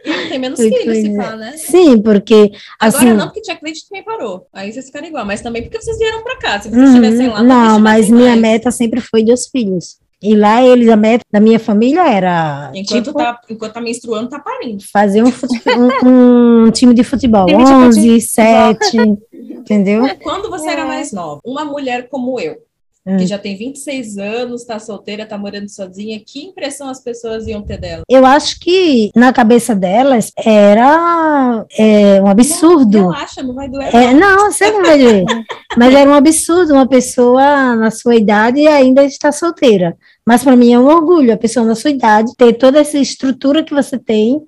E 0.05 0.29
tem 0.29 0.39
menos 0.39 0.59
filhos, 0.59 0.97
se 0.97 1.15
fala, 1.15 1.35
né? 1.35 1.57
Sim, 1.57 2.01
porque. 2.01 2.51
Agora 2.79 3.03
assim, 3.03 3.13
não, 3.13 3.25
porque 3.25 3.41
Tia 3.41 3.55
Cleide 3.55 3.87
também 3.87 4.03
parou. 4.03 4.47
Aí 4.53 4.71
vocês 4.71 4.85
ficaram 4.85 5.07
igual, 5.07 5.25
mas 5.25 5.41
também 5.41 5.63
porque 5.63 5.81
vocês 5.81 5.97
vieram 5.97 6.23
pra 6.23 6.37
cá. 6.37 6.61
Se 6.61 6.69
vocês 6.69 6.89
estivessem 6.89 7.27
uhum, 7.27 7.33
lá, 7.33 7.43
Não, 7.43 7.79
mas 7.79 8.09
minha 8.09 8.35
meta 8.35 8.71
sempre 8.71 9.01
foi 9.01 9.23
dos 9.23 9.47
filhos. 9.47 9.99
E 10.21 10.35
lá 10.35 10.63
eles, 10.63 10.89
a 10.89 10.95
meta 10.95 11.23
da 11.31 11.39
minha 11.39 11.59
família 11.59 12.09
era. 12.09 12.71
Enquanto, 12.73 13.05
tipo, 13.05 13.17
tá, 13.17 13.39
enquanto 13.49 13.73
tá 13.73 13.81
menstruando, 13.81 14.29
tá 14.29 14.39
parindo. 14.39 14.83
Fazer 14.91 15.23
um, 15.23 15.27
um, 16.03 16.65
um 16.65 16.71
time 16.71 16.93
de 16.93 17.03
futebol. 17.03 17.45
Time 17.47 17.63
11, 17.63 18.01
de 18.01 18.21
7, 18.21 18.97
entendeu? 19.31 20.03
Quando 20.23 20.49
você 20.49 20.69
é. 20.69 20.73
era 20.73 20.85
mais 20.85 21.11
nova, 21.11 21.39
uma 21.45 21.63
mulher 21.63 22.09
como 22.09 22.39
eu, 22.39 22.57
que 23.07 23.23
hum. 23.23 23.27
já 23.27 23.37
tem 23.37 23.55
26 23.55 24.17
anos, 24.17 24.61
está 24.61 24.79
solteira, 24.79 25.23
está 25.23 25.37
morando 25.37 25.69
sozinha. 25.69 26.19
Que 26.19 26.43
impressão 26.43 26.89
as 26.89 26.99
pessoas 26.99 27.47
iam 27.47 27.61
ter 27.61 27.77
dela? 27.77 28.03
Eu 28.09 28.25
acho 28.25 28.59
que 28.59 29.11
na 29.15 29.31
cabeça 29.31 29.73
delas 29.73 30.31
era 30.35 31.65
é, 31.77 32.21
um 32.21 32.27
absurdo. 32.27 32.97
Não, 32.97 33.09
relaxa, 33.09 33.41
não 33.41 33.53
vai 33.53 33.69
doer. 33.69 33.95
É, 33.95 34.13
não, 34.13 34.51
você 34.51 34.69
não 34.71 34.83
vai 34.83 34.97
doer. 34.97 35.23
Mas 35.77 35.95
era 35.95 36.09
um 36.09 36.13
absurdo 36.13 36.73
uma 36.73 36.87
pessoa 36.87 37.75
na 37.77 37.91
sua 37.91 38.15
idade 38.15 38.67
ainda 38.67 39.05
estar 39.05 39.31
solteira. 39.31 39.95
Mas 40.25 40.43
para 40.43 40.57
mim 40.57 40.73
é 40.73 40.79
um 40.79 40.87
orgulho 40.87 41.33
a 41.33 41.37
pessoa 41.37 41.65
na 41.65 41.75
sua 41.75 41.91
idade 41.91 42.35
ter 42.35 42.53
toda 42.53 42.79
essa 42.79 42.97
estrutura 42.97 43.63
que 43.63 43.73
você 43.73 43.97
tem, 43.97 44.41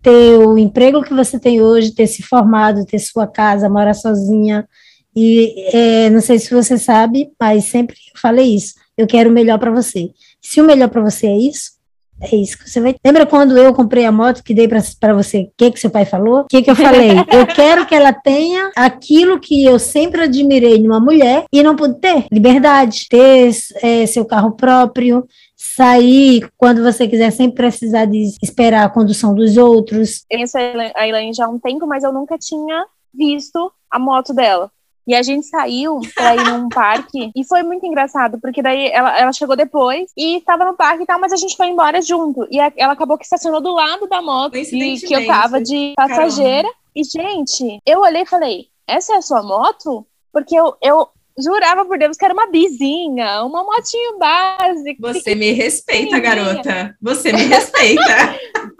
ter 0.00 0.38
o 0.38 0.56
emprego 0.56 1.02
que 1.02 1.12
você 1.12 1.40
tem 1.40 1.60
hoje, 1.60 1.92
ter 1.92 2.06
se 2.06 2.22
formado, 2.22 2.86
ter 2.86 3.00
sua 3.00 3.26
casa, 3.26 3.68
morar 3.68 3.94
sozinha 3.94 4.68
e 5.14 5.54
é, 5.72 6.10
não 6.10 6.20
sei 6.20 6.38
se 6.38 6.52
você 6.52 6.76
sabe, 6.76 7.30
mas 7.40 7.64
sempre 7.64 7.96
eu 8.14 8.20
falei 8.20 8.54
isso. 8.54 8.74
Eu 8.96 9.06
quero 9.06 9.30
o 9.30 9.32
melhor 9.32 9.58
para 9.58 9.70
você. 9.70 10.10
Se 10.40 10.60
o 10.60 10.64
melhor 10.64 10.88
para 10.88 11.02
você 11.02 11.26
é 11.26 11.36
isso, 11.36 11.74
é 12.20 12.36
isso 12.36 12.58
que 12.58 12.70
você 12.70 12.80
vai. 12.80 12.94
Lembra 13.04 13.26
quando 13.26 13.56
eu 13.56 13.74
comprei 13.74 14.04
a 14.04 14.12
moto 14.12 14.42
que 14.42 14.54
dei 14.54 14.68
para 14.68 15.14
você? 15.14 15.40
O 15.40 15.52
que, 15.56 15.70
que 15.72 15.80
seu 15.80 15.90
pai 15.90 16.04
falou? 16.04 16.40
O 16.40 16.46
que, 16.46 16.62
que 16.62 16.70
eu 16.70 16.76
falei? 16.76 17.10
eu 17.30 17.46
quero 17.46 17.86
que 17.86 17.94
ela 17.94 18.12
tenha 18.12 18.70
aquilo 18.76 19.40
que 19.40 19.64
eu 19.64 19.78
sempre 19.78 20.22
admirei 20.22 20.78
numa 20.78 21.00
mulher 21.00 21.44
e 21.52 21.62
não 21.62 21.76
pude 21.76 21.98
ter: 22.00 22.26
liberdade, 22.30 23.08
ter 23.08 23.50
é, 23.82 24.06
seu 24.06 24.24
carro 24.24 24.52
próprio, 24.52 25.26
sair 25.56 26.48
quando 26.56 26.82
você 26.82 27.08
quiser, 27.08 27.30
sem 27.30 27.50
precisar 27.50 28.04
de 28.04 28.34
esperar 28.42 28.84
a 28.84 28.90
condução 28.90 29.34
dos 29.34 29.56
outros. 29.56 30.24
Essa 30.30 30.58
a 30.94 31.08
Elaine 31.08 31.34
já 31.34 31.46
há 31.46 31.48
um 31.48 31.58
tempo, 31.58 31.86
mas 31.86 32.04
eu 32.04 32.12
nunca 32.12 32.38
tinha 32.38 32.86
visto 33.12 33.72
a 33.90 33.98
moto 33.98 34.32
dela. 34.32 34.70
E 35.06 35.14
a 35.14 35.22
gente 35.22 35.46
saiu 35.46 36.00
pra 36.14 36.34
ir 36.34 36.44
num 36.44 36.68
parque 36.68 37.30
e 37.36 37.44
foi 37.44 37.62
muito 37.62 37.84
engraçado, 37.84 38.38
porque 38.40 38.62
daí 38.62 38.88
ela, 38.88 39.18
ela 39.18 39.32
chegou 39.32 39.54
depois 39.54 40.10
e 40.16 40.38
estava 40.38 40.64
no 40.64 40.74
parque 40.74 41.02
e 41.02 41.06
tal, 41.06 41.20
mas 41.20 41.32
a 41.32 41.36
gente 41.36 41.56
foi 41.56 41.68
embora 41.68 42.00
junto. 42.00 42.46
E 42.50 42.58
a, 42.58 42.72
ela 42.76 42.94
acabou 42.94 43.18
que 43.18 43.24
estacionou 43.24 43.60
do 43.60 43.72
lado 43.72 44.08
da 44.08 44.22
moto 44.22 44.56
e 44.56 44.98
que 45.00 45.14
eu 45.14 45.26
tava 45.26 45.60
de 45.60 45.92
passageira. 45.96 46.62
Caramba. 46.62 46.84
E, 46.96 47.02
gente, 47.02 47.80
eu 47.84 48.00
olhei 48.00 48.22
e 48.22 48.26
falei: 48.26 48.68
essa 48.86 49.14
é 49.14 49.16
a 49.16 49.22
sua 49.22 49.42
moto? 49.42 50.06
Porque 50.32 50.54
eu, 50.54 50.74
eu 50.82 51.08
jurava 51.38 51.84
por 51.84 51.98
Deus 51.98 52.16
que 52.16 52.24
era 52.24 52.34
uma 52.34 52.46
bizinha, 52.46 53.42
uma 53.42 53.64
motinho 53.64 54.18
básica. 54.18 55.12
Você 55.12 55.34
me 55.34 55.52
respeita, 55.52 56.18
garota. 56.18 56.96
Você 57.00 57.32
me 57.32 57.42
respeita. 57.46 58.02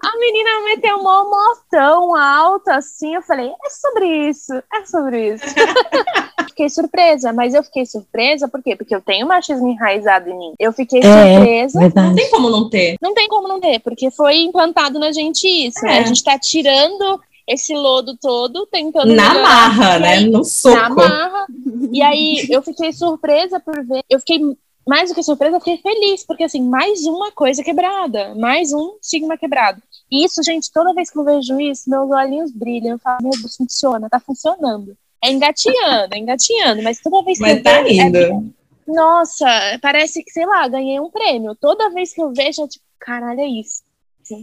A 0.03 0.19
menina 0.19 0.65
meteu 0.65 0.97
uma 0.99 1.25
moção 1.25 2.15
alta 2.15 2.77
assim, 2.77 3.15
eu 3.15 3.23
falei, 3.23 3.49
é 3.49 3.71
sobre 3.71 4.29
isso, 4.29 4.53
é 4.73 4.85
sobre 4.87 5.35
isso. 5.35 5.45
fiquei 6.55 6.69
surpresa, 6.69 7.33
mas 7.33 7.53
eu 7.53 7.63
fiquei 7.65 7.85
surpresa 7.85 8.49
por 8.49 8.63
quê? 8.63 8.77
Porque 8.77 8.95
eu 8.95 9.01
tenho 9.01 9.27
machismo 9.27 9.69
enraizado 9.69 10.31
em 10.31 10.39
mim. 10.39 10.53
Eu 10.59 10.73
fiquei 10.73 11.01
é, 11.01 11.03
surpresa. 11.03 11.81
Verdade. 11.81 12.09
Não 12.09 12.15
tem 12.15 12.31
como 12.31 12.51
não 12.51 12.71
ter. 12.71 12.97
Não 13.03 13.15
tem 13.15 13.29
como 13.29 13.49
não 13.49 13.61
ter, 13.61 13.81
porque 13.81 14.11
foi 14.11 14.37
implantado 14.39 14.99
na 14.99 15.13
gente 15.13 15.47
isso, 15.47 15.85
né? 15.85 15.91
é. 15.91 15.95
né? 15.95 16.01
A 16.01 16.07
gente 16.07 16.23
tá 16.23 16.39
tirando 16.39 17.21
esse 17.47 17.75
lodo 17.75 18.17
todo, 18.17 18.67
tentando. 18.67 19.15
Na 19.15 19.35
marra, 19.35 19.99
né? 19.99 20.21
No 20.21 20.45
soco. 20.45 20.77
Na 20.77 20.89
marra. 20.91 21.47
E 21.93 22.03
aí 22.03 22.47
eu 22.51 22.63
fiquei 22.63 22.93
surpresa 22.93 23.61
por 23.61 23.85
ver. 23.85 24.03
Eu 24.09 24.19
fiquei 24.19 24.41
mais 24.87 25.09
do 25.09 25.15
que 25.15 25.23
surpresa, 25.23 25.57
eu 25.57 25.61
fiquei 25.61 25.79
feliz, 25.79 26.25
porque 26.25 26.45
assim, 26.45 26.63
mais 26.63 27.05
uma 27.07 27.33
coisa 27.33 27.63
quebrada, 27.63 28.35
mais 28.35 28.73
um 28.73 28.97
estigma 29.01 29.37
quebrado. 29.37 29.83
E 30.11 30.25
isso, 30.25 30.43
gente, 30.43 30.71
toda 30.71 30.95
vez 30.95 31.11
que 31.11 31.19
eu 31.19 31.25
vejo 31.25 31.59
isso, 31.59 31.89
meus 31.89 32.11
olhinhos 32.11 32.53
brilham, 32.53 32.93
eu 32.93 32.99
falo, 32.99 33.19
meu 33.23 33.31
Deus, 33.31 33.57
funciona, 33.57 34.11
tá 34.11 34.21
funcionando. 34.21 34.97
É 35.23 35.31
engatinhando, 35.31 36.15
é 36.15 36.19
engatinhando, 36.19 36.83
mas 36.83 37.01
toda 37.01 37.25
vez 37.25 37.39
que 37.39 37.45
mas 37.45 37.57
eu 37.57 37.63
tá 37.63 37.83
vejo. 37.83 38.01
É 38.01 38.05
indo. 38.05 38.19
É, 38.19 38.43
nossa, 38.87 39.47
parece 39.81 40.23
que, 40.23 40.31
sei 40.31 40.45
lá, 40.45 40.69
ganhei 40.69 41.01
um 41.01 41.11
prêmio. 41.11 41.55
Toda 41.55 41.91
vez 41.91 42.13
que 42.13 42.21
eu 42.21 42.33
vejo, 42.33 42.63
é 42.63 42.69
tipo, 42.69 42.85
caralho, 42.99 43.41
é 43.41 43.47
isso. 43.47 43.83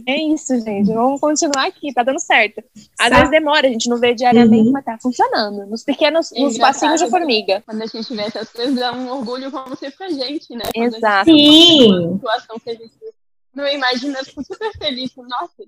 É 0.06 0.16
isso, 0.22 0.58
gente. 0.60 0.92
Vamos 0.92 1.20
continuar 1.20 1.66
aqui, 1.66 1.92
tá 1.92 2.02
dando 2.02 2.20
certo. 2.20 2.62
Às 2.98 3.10
vezes 3.10 3.30
demora, 3.30 3.66
a 3.66 3.70
gente 3.70 3.88
não 3.88 3.98
vê 3.98 4.14
diariamente, 4.14 4.66
uhum. 4.66 4.72
mas 4.72 4.84
tá 4.84 4.98
funcionando. 5.00 5.66
Nos 5.66 5.82
pequenos, 5.82 6.30
nos 6.32 6.58
passinhos 6.58 7.00
de 7.00 7.10
formiga. 7.10 7.62
Quando 7.66 7.82
a 7.82 7.86
gente 7.86 8.14
vê 8.14 8.22
essas 8.22 8.48
coisas, 8.50 8.74
dá 8.74 8.92
um 8.92 9.10
orgulho 9.10 9.50
como 9.50 9.76
ser 9.76 9.90
pra 9.96 10.08
gente, 10.08 10.54
né? 10.54 10.64
Exato. 10.74 11.30
Sim. 11.30 12.14
situação 12.14 12.58
que 12.58 12.70
a 12.70 12.74
gente 12.74 12.92
não 13.54 13.68
imagina, 13.68 14.18
eu 14.18 14.24
fico 14.24 14.42
super 14.44 14.72
feliz. 14.78 15.14
Nossa, 15.16 15.64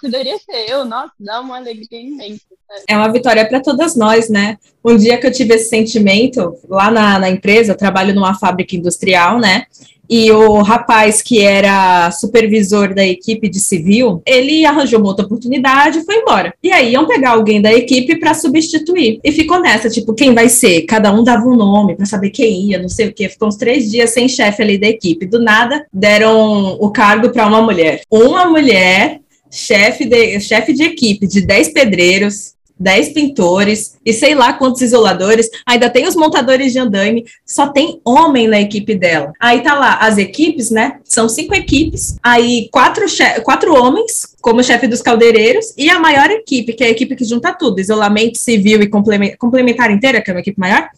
poderia 0.00 0.38
ser 0.38 0.70
eu, 0.70 0.84
nossa, 0.84 1.12
dá 1.18 1.40
uma 1.40 1.56
alegria 1.56 2.00
imensa. 2.00 2.42
É 2.88 2.96
uma 2.96 3.12
vitória 3.12 3.46
para 3.48 3.60
todas 3.60 3.96
nós, 3.96 4.28
né? 4.28 4.56
Um 4.84 4.96
dia 4.96 5.18
que 5.18 5.26
eu 5.26 5.32
tive 5.32 5.54
esse 5.54 5.68
sentimento, 5.68 6.56
lá 6.68 6.90
na, 6.90 7.18
na 7.18 7.30
empresa, 7.30 7.72
eu 7.72 7.76
trabalho 7.76 8.14
numa 8.14 8.38
fábrica 8.38 8.76
industrial, 8.76 9.38
né? 9.38 9.66
E 10.10 10.28
o 10.32 10.60
rapaz 10.60 11.22
que 11.22 11.40
era 11.40 12.10
supervisor 12.10 12.92
da 12.92 13.06
equipe 13.06 13.48
de 13.48 13.60
civil, 13.60 14.20
ele 14.26 14.66
arranjou 14.66 14.98
uma 14.98 15.10
outra 15.10 15.24
oportunidade 15.24 15.98
e 15.98 16.04
foi 16.04 16.16
embora. 16.16 16.52
E 16.60 16.72
aí 16.72 16.94
iam 16.94 17.06
pegar 17.06 17.30
alguém 17.30 17.62
da 17.62 17.72
equipe 17.72 18.18
para 18.18 18.34
substituir. 18.34 19.20
E 19.22 19.30
ficou 19.30 19.60
nessa, 19.60 19.88
tipo, 19.88 20.12
quem 20.12 20.34
vai 20.34 20.48
ser? 20.48 20.82
Cada 20.82 21.12
um 21.12 21.22
dava 21.22 21.46
um 21.46 21.54
nome 21.54 21.94
para 21.94 22.06
saber 22.06 22.30
quem 22.30 22.70
ia, 22.70 22.82
não 22.82 22.88
sei 22.88 23.06
o 23.06 23.14
quê. 23.14 23.28
Ficou 23.28 23.46
uns 23.46 23.54
três 23.54 23.88
dias 23.88 24.10
sem 24.10 24.28
chefe 24.28 24.60
ali 24.60 24.76
da 24.78 24.88
equipe. 24.88 25.26
Do 25.26 25.40
nada, 25.40 25.86
deram 25.92 26.76
o 26.80 26.90
cargo 26.90 27.30
para 27.30 27.46
uma 27.46 27.62
mulher. 27.62 28.02
Uma 28.10 28.46
mulher 28.46 29.20
chefe 29.50 30.04
de, 30.04 30.40
chefe 30.40 30.72
de 30.72 30.84
equipe 30.84 31.26
de 31.26 31.40
10 31.40 31.72
pedreiros, 31.72 32.54
10 32.80 33.10
pintores 33.10 33.96
e 34.04 34.12
sei 34.12 34.34
lá 34.34 34.54
quantos 34.54 34.80
isoladores. 34.80 35.50
Ainda 35.66 35.90
tem 35.90 36.08
os 36.08 36.16
montadores 36.16 36.72
de 36.72 36.78
andaime, 36.78 37.26
só 37.44 37.68
tem 37.68 38.00
homem 38.04 38.48
na 38.48 38.60
equipe 38.60 38.94
dela. 38.94 39.32
Aí 39.38 39.62
tá 39.62 39.74
lá, 39.74 39.96
as 39.96 40.16
equipes, 40.16 40.70
né? 40.70 40.98
São 41.04 41.28
cinco 41.28 41.54
equipes, 41.54 42.16
aí 42.22 42.68
quatro, 42.72 43.04
quatro 43.44 43.74
homens 43.74 44.34
como 44.40 44.64
chefe 44.64 44.86
dos 44.86 45.02
caldeireiros 45.02 45.74
e 45.76 45.90
a 45.90 46.00
maior 46.00 46.30
equipe, 46.30 46.72
que 46.72 46.82
é 46.82 46.86
a 46.86 46.90
equipe 46.90 47.14
que 47.14 47.24
junta 47.24 47.52
tudo, 47.52 47.80
isolamento 47.80 48.38
civil 48.38 48.80
e 48.80 48.88
complementar 48.88 49.90
inteira, 49.90 50.22
que 50.22 50.30
é 50.30 50.34
uma 50.34 50.40
equipe 50.40 50.58
maior, 50.58 50.88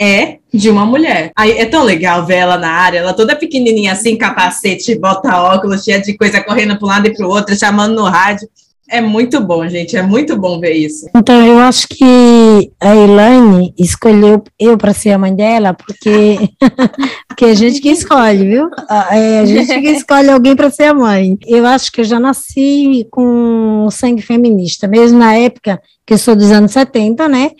é 0.00 0.38
de 0.52 0.70
uma 0.70 0.86
mulher. 0.86 1.30
Aí 1.36 1.52
é 1.52 1.66
tão 1.66 1.82
legal 1.82 2.24
ver 2.24 2.36
ela 2.36 2.56
na 2.56 2.70
área, 2.70 2.98
ela 2.98 3.12
toda 3.12 3.36
pequenininha 3.36 3.92
assim, 3.92 4.16
capacete, 4.16 4.98
bota 4.98 5.40
óculos, 5.40 5.84
cheia 5.84 6.00
de 6.00 6.16
coisa 6.16 6.42
correndo 6.42 6.78
para 6.78 6.86
um 6.86 6.90
lado 6.90 7.06
e 7.06 7.14
para 7.14 7.26
o 7.26 7.30
outro, 7.30 7.58
chamando 7.58 7.94
no 7.94 8.04
rádio. 8.04 8.48
É 8.88 9.00
muito 9.00 9.40
bom, 9.40 9.68
gente, 9.68 9.96
é 9.96 10.02
muito 10.02 10.36
bom 10.36 10.60
ver 10.60 10.74
isso. 10.74 11.10
Então, 11.14 11.44
eu 11.44 11.58
acho 11.58 11.88
que 11.88 12.70
a 12.80 12.94
Elaine 12.94 13.74
escolheu 13.76 14.44
eu 14.60 14.78
para 14.78 14.94
ser 14.94 15.10
a 15.10 15.18
mãe 15.18 15.34
dela, 15.34 15.74
porque, 15.74 16.38
porque 17.26 17.46
é 17.46 17.50
a 17.50 17.54
gente 17.54 17.80
que 17.80 17.90
escolhe, 17.90 18.44
viu? 18.44 18.70
É 19.10 19.40
a 19.40 19.44
gente 19.44 19.80
que 19.80 19.90
escolhe 19.90 20.30
alguém 20.30 20.54
para 20.54 20.70
ser 20.70 20.84
a 20.84 20.94
mãe. 20.94 21.36
Eu 21.44 21.66
acho 21.66 21.90
que 21.90 22.02
eu 22.02 22.04
já 22.04 22.20
nasci 22.20 23.04
com 23.10 23.88
sangue 23.90 24.22
feminista, 24.22 24.86
mesmo 24.86 25.18
na 25.18 25.34
época 25.34 25.80
que 26.06 26.14
eu 26.14 26.18
sou 26.18 26.36
dos 26.36 26.52
anos 26.52 26.70
70, 26.70 27.28
né? 27.28 27.50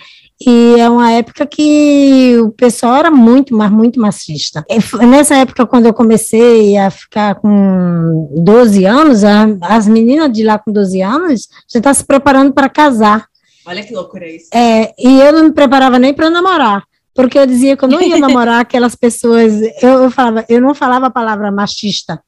E 0.44 0.78
é 0.78 0.88
uma 0.88 1.10
época 1.12 1.46
que 1.46 2.36
o 2.38 2.50
pessoal 2.50 2.96
era 2.96 3.10
muito, 3.10 3.56
mas 3.56 3.70
muito 3.70 3.98
machista. 3.98 4.64
Nessa 5.08 5.36
época, 5.36 5.66
quando 5.66 5.86
eu 5.86 5.94
comecei 5.94 6.76
a 6.76 6.90
ficar 6.90 7.36
com 7.36 8.28
12 8.36 8.84
anos, 8.84 9.24
as 9.62 9.88
meninas 9.88 10.30
de 10.30 10.44
lá 10.44 10.58
com 10.58 10.70
12 10.70 11.00
anos 11.00 11.48
já 11.66 11.78
estavam 11.78 11.94
se 11.94 12.04
preparando 12.04 12.52
para 12.52 12.68
casar. 12.68 13.26
Olha 13.64 13.82
que 13.82 13.94
loucura 13.94 14.28
isso. 14.28 14.48
É, 14.52 14.92
e 14.98 15.20
eu 15.20 15.32
não 15.32 15.44
me 15.44 15.52
preparava 15.52 15.98
nem 15.98 16.12
para 16.12 16.28
namorar, 16.28 16.84
porque 17.14 17.38
eu 17.38 17.46
dizia 17.46 17.76
que 17.76 17.84
eu 17.84 17.88
não 17.88 18.00
ia 18.00 18.18
namorar 18.20 18.60
aquelas 18.60 18.94
pessoas. 18.94 19.54
Eu, 19.82 20.04
eu, 20.04 20.10
falava, 20.10 20.44
eu 20.50 20.60
não 20.60 20.74
falava 20.74 21.06
a 21.06 21.10
palavra 21.10 21.50
machista. 21.50 22.20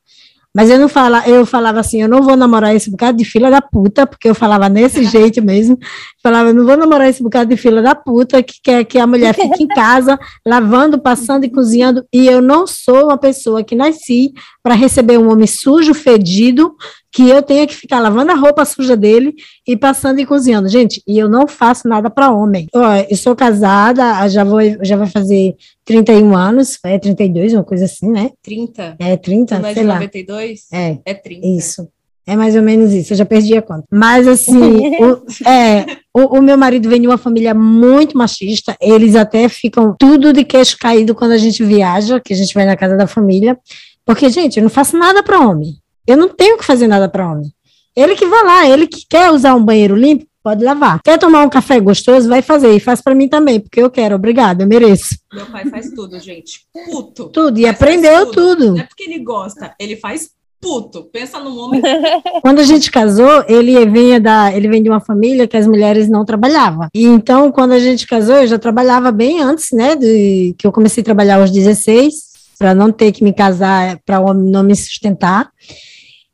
Mas 0.55 0.71
eu 0.71 0.78
não 0.78 0.88
fala, 0.88 1.28
eu 1.28 1.45
falava 1.45 1.81
assim, 1.81 2.00
eu 2.00 2.09
não 2.09 2.23
vou 2.23 2.35
namorar 2.35 2.75
esse 2.75 2.90
bocado 2.90 3.19
de 3.19 3.25
fila 3.25 3.50
da 3.50 3.61
puta, 3.61 4.07
porque 4.07 4.28
eu 4.28 4.35
falava 4.35 4.69
nesse 4.69 5.05
jeito 5.11 5.43
mesmo. 5.43 5.78
Falava, 6.23 6.49
eu 6.49 6.55
não 6.55 6.64
vou 6.64 6.76
namorar 6.76 7.09
esse 7.09 7.23
bocado 7.23 7.50
de 7.50 7.57
fila 7.57 7.83
da 7.83 7.95
puta 7.95 8.43
que 8.43 8.55
quer 8.62 8.85
que 8.85 8.99
a 8.99 9.07
mulher 9.07 9.35
fique 9.35 9.62
em 9.62 9.69
casa, 9.69 10.19
lavando, 10.47 10.99
passando 10.99 11.45
e 11.45 11.50
cozinhando. 11.50 12.05
E 12.12 12.26
eu 12.26 12.40
não 12.40 12.67
sou 12.67 13.05
uma 13.05 13.19
pessoa 13.19 13.62
que 13.62 13.75
nasci 13.75 14.33
para 14.62 14.75
receber 14.75 15.18
um 15.18 15.31
homem 15.31 15.46
sujo, 15.46 15.94
fedido, 15.94 16.75
que 17.11 17.29
eu 17.29 17.42
tenha 17.42 17.66
que 17.66 17.75
ficar 17.75 18.01
lavando 18.01 18.33
a 18.33 18.35
roupa 18.35 18.64
suja 18.64 18.96
dele 18.96 19.35
e 19.66 19.77
passando 19.77 20.20
e 20.20 20.27
cozinhando. 20.27 20.68
Gente, 20.68 21.03
e 21.07 21.18
eu 21.18 21.29
não 21.29 21.46
faço 21.46 21.88
nada 21.88 22.11
para 22.11 22.31
homem. 22.31 22.68
Ó, 22.75 22.94
eu 23.09 23.16
sou 23.16 23.35
casada, 23.35 24.29
já 24.29 24.44
vou 24.44 24.61
já 24.83 24.96
vai 24.96 25.09
fazer 25.09 25.57
31 25.88 26.37
anos, 26.37 26.79
é 26.85 26.98
32, 26.98 27.55
uma 27.55 27.64
coisa 27.64 27.87
assim, 27.87 28.11
né? 28.11 28.31
30. 28.42 28.96
É 28.98 29.16
30, 29.16 29.59
não 29.59 29.68
é 29.70 29.72
sei 29.72 29.83
de 29.83 29.88
lá. 29.88 29.94
92? 29.94 30.66
É. 30.70 30.98
É 31.03 31.14
30. 31.14 31.46
Isso. 31.46 31.88
É 32.27 32.37
mais 32.37 32.55
ou 32.55 32.61
menos 32.61 32.92
isso, 32.92 33.14
eu 33.14 33.16
já 33.16 33.24
perdi 33.24 33.57
a 33.57 33.62
conta. 33.62 33.85
Mas, 33.90 34.29
assim, 34.29 34.98
o, 35.01 35.48
é, 35.48 35.87
o, 36.12 36.37
o, 36.37 36.42
meu 36.42 36.59
marido 36.59 36.90
vem 36.90 37.01
de 37.01 37.07
uma 37.07 37.16
família 37.16 37.55
muito 37.55 38.18
machista, 38.18 38.77
eles 38.83 39.16
até 39.16 39.48
ficam 39.48 39.96
tudo 39.98 40.31
de 40.31 40.44
queixo 40.44 40.77
caído 40.79 41.14
quando 41.14 41.33
a 41.33 41.38
gente 41.38 41.64
viaja, 41.64 42.20
que 42.20 42.35
a 42.35 42.37
gente 42.37 42.53
vai 42.53 42.66
na 42.66 42.77
casa 42.77 42.94
da 42.94 43.07
família, 43.07 43.59
porque, 44.05 44.29
gente, 44.29 44.59
eu 44.59 44.62
não 44.62 44.68
faço 44.68 44.94
nada 44.94 45.22
para 45.22 45.40
homem. 45.40 45.72
Eu 46.07 46.18
não 46.18 46.29
tenho 46.29 46.59
que 46.59 46.66
fazer 46.66 46.87
nada 46.87 47.09
para 47.09 47.33
homem. 47.33 47.51
Ele 47.96 48.14
que 48.14 48.27
vai 48.27 48.44
lá, 48.44 48.68
ele 48.68 48.87
que 48.87 49.07
quer 49.09 49.31
usar 49.31 49.55
um 49.55 49.64
banheiro 49.64 49.96
limpo, 49.96 50.27
pode 50.48 50.64
lavar. 50.64 51.00
Quer 51.04 51.18
tomar 51.18 51.44
um 51.44 51.50
café 51.50 51.78
gostoso, 51.78 52.26
vai 52.26 52.40
fazer. 52.40 52.72
E 52.72 52.80
faz 52.80 53.02
para 53.02 53.14
mim 53.14 53.28
também, 53.28 53.61
porque 53.61 53.82
eu 53.82 53.90
quero. 53.90 54.14
Obrigada, 54.14 54.62
eu 54.62 54.66
mereço. 54.66 55.18
Meu 55.32 55.44
pai 55.44 55.66
faz 55.66 55.90
tudo, 55.90 56.18
gente. 56.18 56.62
Puto. 56.90 57.28
Tudo. 57.28 57.58
E 57.58 57.66
aprendeu 57.66 58.26
tudo. 58.26 58.56
tudo. 58.56 58.66
Não 58.72 58.80
é 58.80 58.84
porque 58.84 59.02
ele 59.02 59.18
gosta, 59.18 59.74
ele 59.78 59.96
faz 59.96 60.30
puto. 60.58 61.04
Pensa 61.12 61.38
num 61.38 61.58
homem. 61.58 61.82
Quando 62.40 62.61
a 62.61 62.62
gente 62.62 62.90
casou, 62.90 63.44
ele 63.46 63.84
vinha 63.84 64.18
da, 64.18 64.50
ele 64.54 64.68
vem 64.68 64.82
de 64.82 64.88
uma 64.88 65.00
família 65.00 65.46
que 65.46 65.56
as 65.56 65.66
mulheres 65.66 66.08
não 66.08 66.24
trabalhavam. 66.24 66.88
E 66.94 67.04
então, 67.04 67.52
quando 67.52 67.72
a 67.72 67.78
gente 67.78 68.06
casou, 68.06 68.37
eu 68.37 68.46
já 68.46 68.58
trabalhava 68.58 69.12
bem 69.12 69.40
antes, 69.40 69.70
né, 69.72 69.94
de 69.94 70.54
que 70.58 70.66
eu 70.66 70.72
comecei 70.72 71.02
a 71.02 71.04
trabalhar 71.04 71.40
aos 71.40 71.50
16, 71.50 72.14
para 72.58 72.74
não 72.74 72.90
ter 72.90 73.12
que 73.12 73.22
me 73.22 73.32
casar, 73.32 74.00
para 74.04 74.18
o 74.18 74.28
homem 74.28 74.50
não 74.50 74.62
me 74.62 74.74
sustentar. 74.74 75.50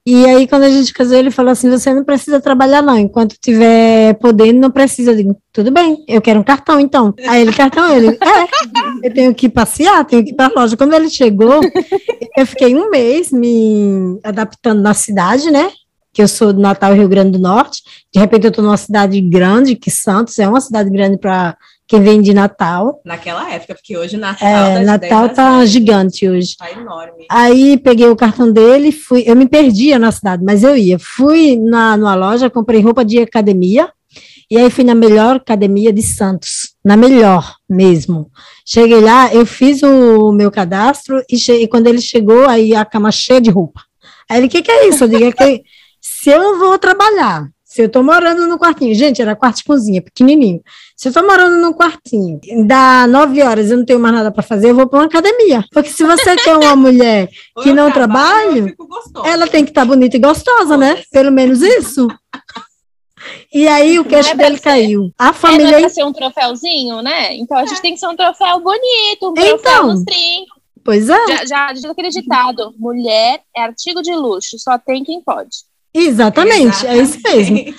E 0.06 0.26
aí, 0.26 0.46
quando 0.46 0.64
a 0.64 0.68
gente 0.68 0.92
casou, 0.92 1.16
ele 1.16 1.30
falou 1.30 1.52
assim: 1.52 1.70
você 1.70 1.92
não 1.94 2.04
precisa 2.04 2.38
trabalhar, 2.38 2.82
não. 2.82 2.98
Enquanto 2.98 3.38
tiver 3.40 4.14
podendo, 4.14 4.60
não 4.60 4.70
precisa. 4.70 5.12
Eu 5.12 5.16
digo, 5.16 5.40
tudo 5.50 5.70
bem, 5.70 6.04
eu 6.06 6.20
quero 6.20 6.40
um 6.40 6.44
cartão, 6.44 6.78
então. 6.78 7.14
Aí 7.26 7.40
ele, 7.40 7.52
cartão, 7.54 7.90
ele, 7.90 8.08
é, 8.08 9.06
eu 9.08 9.14
tenho 9.14 9.34
que 9.34 9.48
passear, 9.48 10.04
tenho 10.04 10.22
que 10.22 10.32
ir 10.32 10.34
para 10.34 10.52
a 10.52 10.60
loja. 10.60 10.76
Quando 10.76 10.92
ele 10.92 11.08
chegou, 11.08 11.60
eu 12.36 12.46
fiquei 12.46 12.74
um 12.74 12.90
mês 12.90 13.32
me 13.32 14.20
adaptando 14.22 14.82
na 14.82 14.92
cidade, 14.92 15.50
né? 15.50 15.70
Que 16.12 16.22
eu 16.22 16.28
sou 16.28 16.52
do 16.52 16.60
Natal, 16.60 16.92
Rio 16.92 17.08
Grande 17.08 17.32
do 17.32 17.38
Norte. 17.38 17.82
De 18.12 18.20
repente, 18.20 18.44
eu 18.44 18.50
estou 18.50 18.62
numa 18.62 18.76
cidade 18.76 19.18
grande, 19.22 19.74
que 19.74 19.90
Santos 19.90 20.38
é 20.38 20.46
uma 20.46 20.60
cidade 20.60 20.90
grande 20.90 21.16
para 21.16 21.56
quem 21.86 22.02
vem 22.02 22.22
de 22.22 22.32
Natal. 22.32 23.00
Naquela 23.04 23.50
época, 23.50 23.74
porque 23.74 23.96
hoje 23.96 24.16
Natal 24.16 24.48
é, 24.48 24.84
Natal 24.84 25.28
tá 25.28 25.64
gigante 25.66 26.28
hoje. 26.28 26.56
Tá 26.56 26.70
enorme. 26.70 27.26
Aí 27.30 27.76
peguei 27.78 28.08
o 28.08 28.16
cartão 28.16 28.50
dele, 28.50 28.90
fui, 28.90 29.22
eu 29.26 29.36
me 29.36 29.48
perdia 29.48 29.98
na 29.98 30.10
cidade, 30.10 30.42
mas 30.42 30.62
eu 30.62 30.76
ia. 30.76 30.98
Fui 30.98 31.56
na 31.56 31.96
numa 31.96 32.14
loja, 32.14 32.48
comprei 32.48 32.80
roupa 32.80 33.04
de 33.04 33.18
academia, 33.18 33.92
e 34.50 34.56
aí 34.56 34.70
fui 34.70 34.84
na 34.84 34.94
melhor 34.94 35.36
academia 35.36 35.92
de 35.92 36.02
Santos, 36.02 36.74
na 36.84 36.96
melhor 36.96 37.54
mesmo. 37.68 38.30
Cheguei 38.64 39.00
lá, 39.00 39.34
eu 39.34 39.44
fiz 39.44 39.82
o 39.82 40.32
meu 40.32 40.50
cadastro 40.50 41.22
e, 41.30 41.36
e 41.52 41.68
quando 41.68 41.86
ele 41.86 42.00
chegou, 42.00 42.48
aí 42.48 42.74
a 42.74 42.84
cama 42.84 43.10
cheia 43.10 43.40
de 43.40 43.50
roupa. 43.50 43.82
Aí 44.30 44.38
ele, 44.38 44.46
o 44.46 44.50
que, 44.50 44.62
que 44.62 44.70
é 44.70 44.88
isso? 44.88 45.04
Eu 45.04 45.08
digo, 45.08 45.24
é 45.24 45.32
que 45.32 45.62
se 46.00 46.30
eu 46.30 46.58
vou 46.58 46.78
trabalhar 46.78 47.48
se 47.74 47.82
eu 47.82 47.88
tô 47.88 48.04
morando 48.04 48.46
no 48.46 48.56
quartinho, 48.56 48.94
gente, 48.94 49.20
era 49.20 49.34
quarto 49.34 49.56
de 49.56 49.64
cozinha, 49.64 50.00
pequenininho. 50.00 50.62
Se 50.96 51.08
eu 51.08 51.12
tô 51.12 51.24
morando 51.24 51.56
num 51.56 51.72
quartinho, 51.72 52.38
dá 52.64 53.04
nove 53.04 53.42
horas, 53.42 53.68
eu 53.68 53.76
não 53.76 53.84
tenho 53.84 53.98
mais 53.98 54.14
nada 54.14 54.30
para 54.30 54.44
fazer, 54.44 54.70
eu 54.70 54.76
vou 54.76 54.86
para 54.86 55.00
uma 55.00 55.06
academia. 55.06 55.64
Porque 55.72 55.90
se 55.90 56.04
você 56.04 56.36
quer 56.38 56.54
uma 56.56 56.76
mulher 56.76 57.28
que 57.64 57.72
não 57.72 57.90
trabalha, 57.90 58.72
ela 59.24 59.48
tem 59.48 59.64
que 59.64 59.72
estar 59.72 59.80
tá 59.80 59.88
bonita 59.88 60.16
e 60.16 60.20
gostosa, 60.20 60.76
né? 60.76 61.02
Pelo 61.10 61.32
menos 61.32 61.62
isso. 61.62 62.06
E 63.52 63.66
aí 63.66 63.98
o 63.98 64.04
queixo 64.04 64.30
é 64.30 64.36
dele 64.36 64.56
ser. 64.56 64.62
caiu. 64.62 65.10
A 65.18 65.32
família. 65.32 65.78
É 65.78 65.80
pra 65.80 65.88
ser 65.88 66.04
um 66.04 66.12
troféuzinho, 66.12 67.02
né? 67.02 67.34
Então 67.34 67.56
a 67.58 67.66
gente 67.66 67.82
tem 67.82 67.94
que 67.94 67.98
ser 67.98 68.06
um 68.06 68.14
troféu 68.14 68.60
bonito, 68.60 69.30
um 69.30 69.34
troféu 69.34 69.56
então, 69.56 69.86
nos 69.88 70.04
trincos. 70.04 70.54
Pois 70.84 71.08
é. 71.08 71.26
Já, 71.26 71.44
já 71.44 71.72
diz 71.72 71.84
aquele 71.86 72.10
ditado: 72.10 72.72
mulher 72.78 73.40
é 73.56 73.62
artigo 73.62 74.00
de 74.00 74.14
luxo, 74.14 74.60
só 74.60 74.78
tem 74.78 75.02
quem 75.02 75.20
pode. 75.20 75.73
Exatamente, 75.94 76.84
Exatamente, 76.84 76.86
é 76.86 77.02
isso 77.02 77.18
mesmo. 77.22 77.74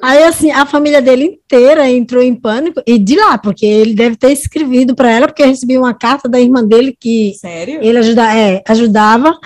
Aí, 0.00 0.22
assim, 0.22 0.50
a 0.50 0.64
família 0.64 1.02
dele 1.02 1.24
inteira 1.24 1.90
entrou 1.90 2.22
em 2.22 2.34
pânico, 2.34 2.80
e 2.86 2.98
de 2.98 3.16
lá, 3.16 3.36
porque 3.36 3.66
ele 3.66 3.94
deve 3.94 4.16
ter 4.16 4.32
escrevido 4.32 4.94
para 4.94 5.10
ela, 5.10 5.26
porque 5.26 5.42
eu 5.42 5.48
recebi 5.48 5.76
uma 5.76 5.92
carta 5.92 6.28
da 6.28 6.40
irmã 6.40 6.64
dele 6.64 6.96
que 6.98 7.34
Sério? 7.38 7.80
ele 7.82 7.98
ajuda, 7.98 8.34
é, 8.34 8.62
ajudava, 8.68 9.36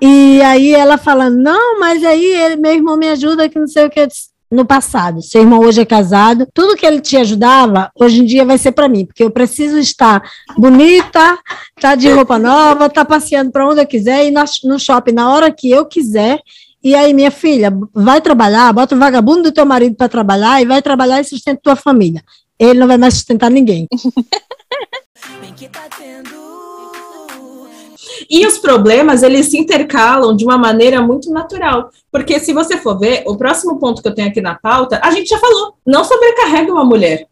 e 0.00 0.40
aí 0.42 0.72
ela 0.72 0.96
falando, 0.96 1.36
não, 1.36 1.80
mas 1.80 2.04
aí 2.04 2.24
ele, 2.24 2.56
meu 2.56 2.72
irmão 2.72 2.96
me 2.96 3.08
ajuda, 3.08 3.48
que 3.48 3.58
não 3.58 3.66
sei 3.66 3.86
o 3.86 3.90
que, 3.90 4.06
no 4.48 4.64
passado. 4.64 5.20
Seu 5.22 5.40
irmão 5.40 5.58
hoje 5.60 5.80
é 5.80 5.84
casado, 5.84 6.46
tudo 6.54 6.76
que 6.76 6.86
ele 6.86 7.00
te 7.00 7.16
ajudava, 7.16 7.90
hoje 7.98 8.20
em 8.20 8.24
dia 8.24 8.44
vai 8.44 8.58
ser 8.58 8.72
para 8.72 8.88
mim, 8.88 9.04
porque 9.04 9.24
eu 9.24 9.30
preciso 9.30 9.78
estar 9.78 10.22
bonita, 10.56 11.36
tá 11.80 11.96
de 11.96 12.08
roupa 12.10 12.38
nova, 12.38 12.88
tá 12.88 13.04
passeando 13.04 13.50
para 13.50 13.68
onde 13.68 13.80
eu 13.80 13.86
quiser, 13.86 14.24
e 14.24 14.30
no 14.30 14.78
shopping 14.78 15.12
na 15.12 15.32
hora 15.32 15.50
que 15.50 15.68
eu 15.68 15.84
quiser, 15.84 16.38
E 16.82 16.94
aí, 16.94 17.12
minha 17.12 17.30
filha, 17.30 17.72
vai 17.92 18.20
trabalhar, 18.20 18.72
bota 18.72 18.94
o 18.94 18.98
vagabundo 18.98 19.44
do 19.44 19.52
teu 19.52 19.66
marido 19.66 19.96
para 19.96 20.08
trabalhar 20.08 20.62
e 20.62 20.66
vai 20.66 20.80
trabalhar 20.80 21.20
e 21.20 21.24
sustenta 21.24 21.60
tua 21.62 21.76
família. 21.76 22.22
Ele 22.58 22.78
não 22.78 22.86
vai 22.86 22.96
mais 22.96 23.14
sustentar 23.14 23.50
ninguém. 23.50 23.86
E 28.28 28.46
os 28.46 28.58
problemas, 28.58 29.22
eles 29.22 29.46
se 29.46 29.58
intercalam 29.58 30.34
de 30.34 30.44
uma 30.44 30.58
maneira 30.58 31.00
muito 31.00 31.30
natural. 31.30 31.90
Porque 32.10 32.40
se 32.40 32.52
você 32.52 32.76
for 32.76 32.98
ver, 32.98 33.22
o 33.26 33.36
próximo 33.36 33.78
ponto 33.78 34.02
que 34.02 34.08
eu 34.08 34.14
tenho 34.14 34.28
aqui 34.28 34.40
na 34.40 34.56
pauta, 34.56 35.00
a 35.02 35.10
gente 35.10 35.28
já 35.28 35.38
falou, 35.38 35.74
não 35.86 36.04
sobrecarrega 36.04 36.72
uma 36.72 36.84
mulher. 36.84 37.26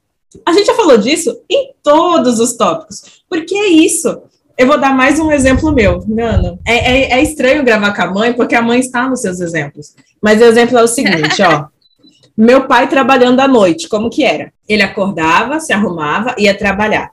A 0.44 0.52
gente 0.52 0.66
já 0.66 0.74
falou 0.74 0.98
disso 0.98 1.36
em 1.48 1.72
todos 1.82 2.38
os 2.40 2.56
tópicos. 2.56 3.22
Porque 3.28 3.54
é 3.54 3.68
isso. 3.68 4.22
Eu 4.56 4.68
vou 4.68 4.78
dar 4.78 4.94
mais 4.94 5.18
um 5.18 5.32
exemplo 5.32 5.72
meu, 5.72 6.04
Nana. 6.06 6.58
É, 6.64 6.76
é, 6.76 7.18
é, 7.18 7.22
estranho 7.22 7.64
gravar 7.64 7.92
com 7.92 8.02
a 8.02 8.06
mãe, 8.06 8.32
porque 8.32 8.54
a 8.54 8.62
mãe 8.62 8.78
está 8.78 9.08
nos 9.08 9.20
seus 9.20 9.40
exemplos. 9.40 9.94
Mas 10.22 10.40
o 10.40 10.44
exemplo 10.44 10.78
é 10.78 10.82
o 10.82 10.88
seguinte, 10.88 11.42
ó. 11.42 11.66
Meu 12.36 12.66
pai 12.66 12.88
trabalhando 12.88 13.40
à 13.40 13.48
noite, 13.48 13.88
como 13.88 14.10
que 14.10 14.24
era? 14.24 14.52
Ele 14.68 14.82
acordava, 14.82 15.60
se 15.60 15.72
arrumava, 15.72 16.34
ia 16.38 16.56
trabalhar. 16.56 17.10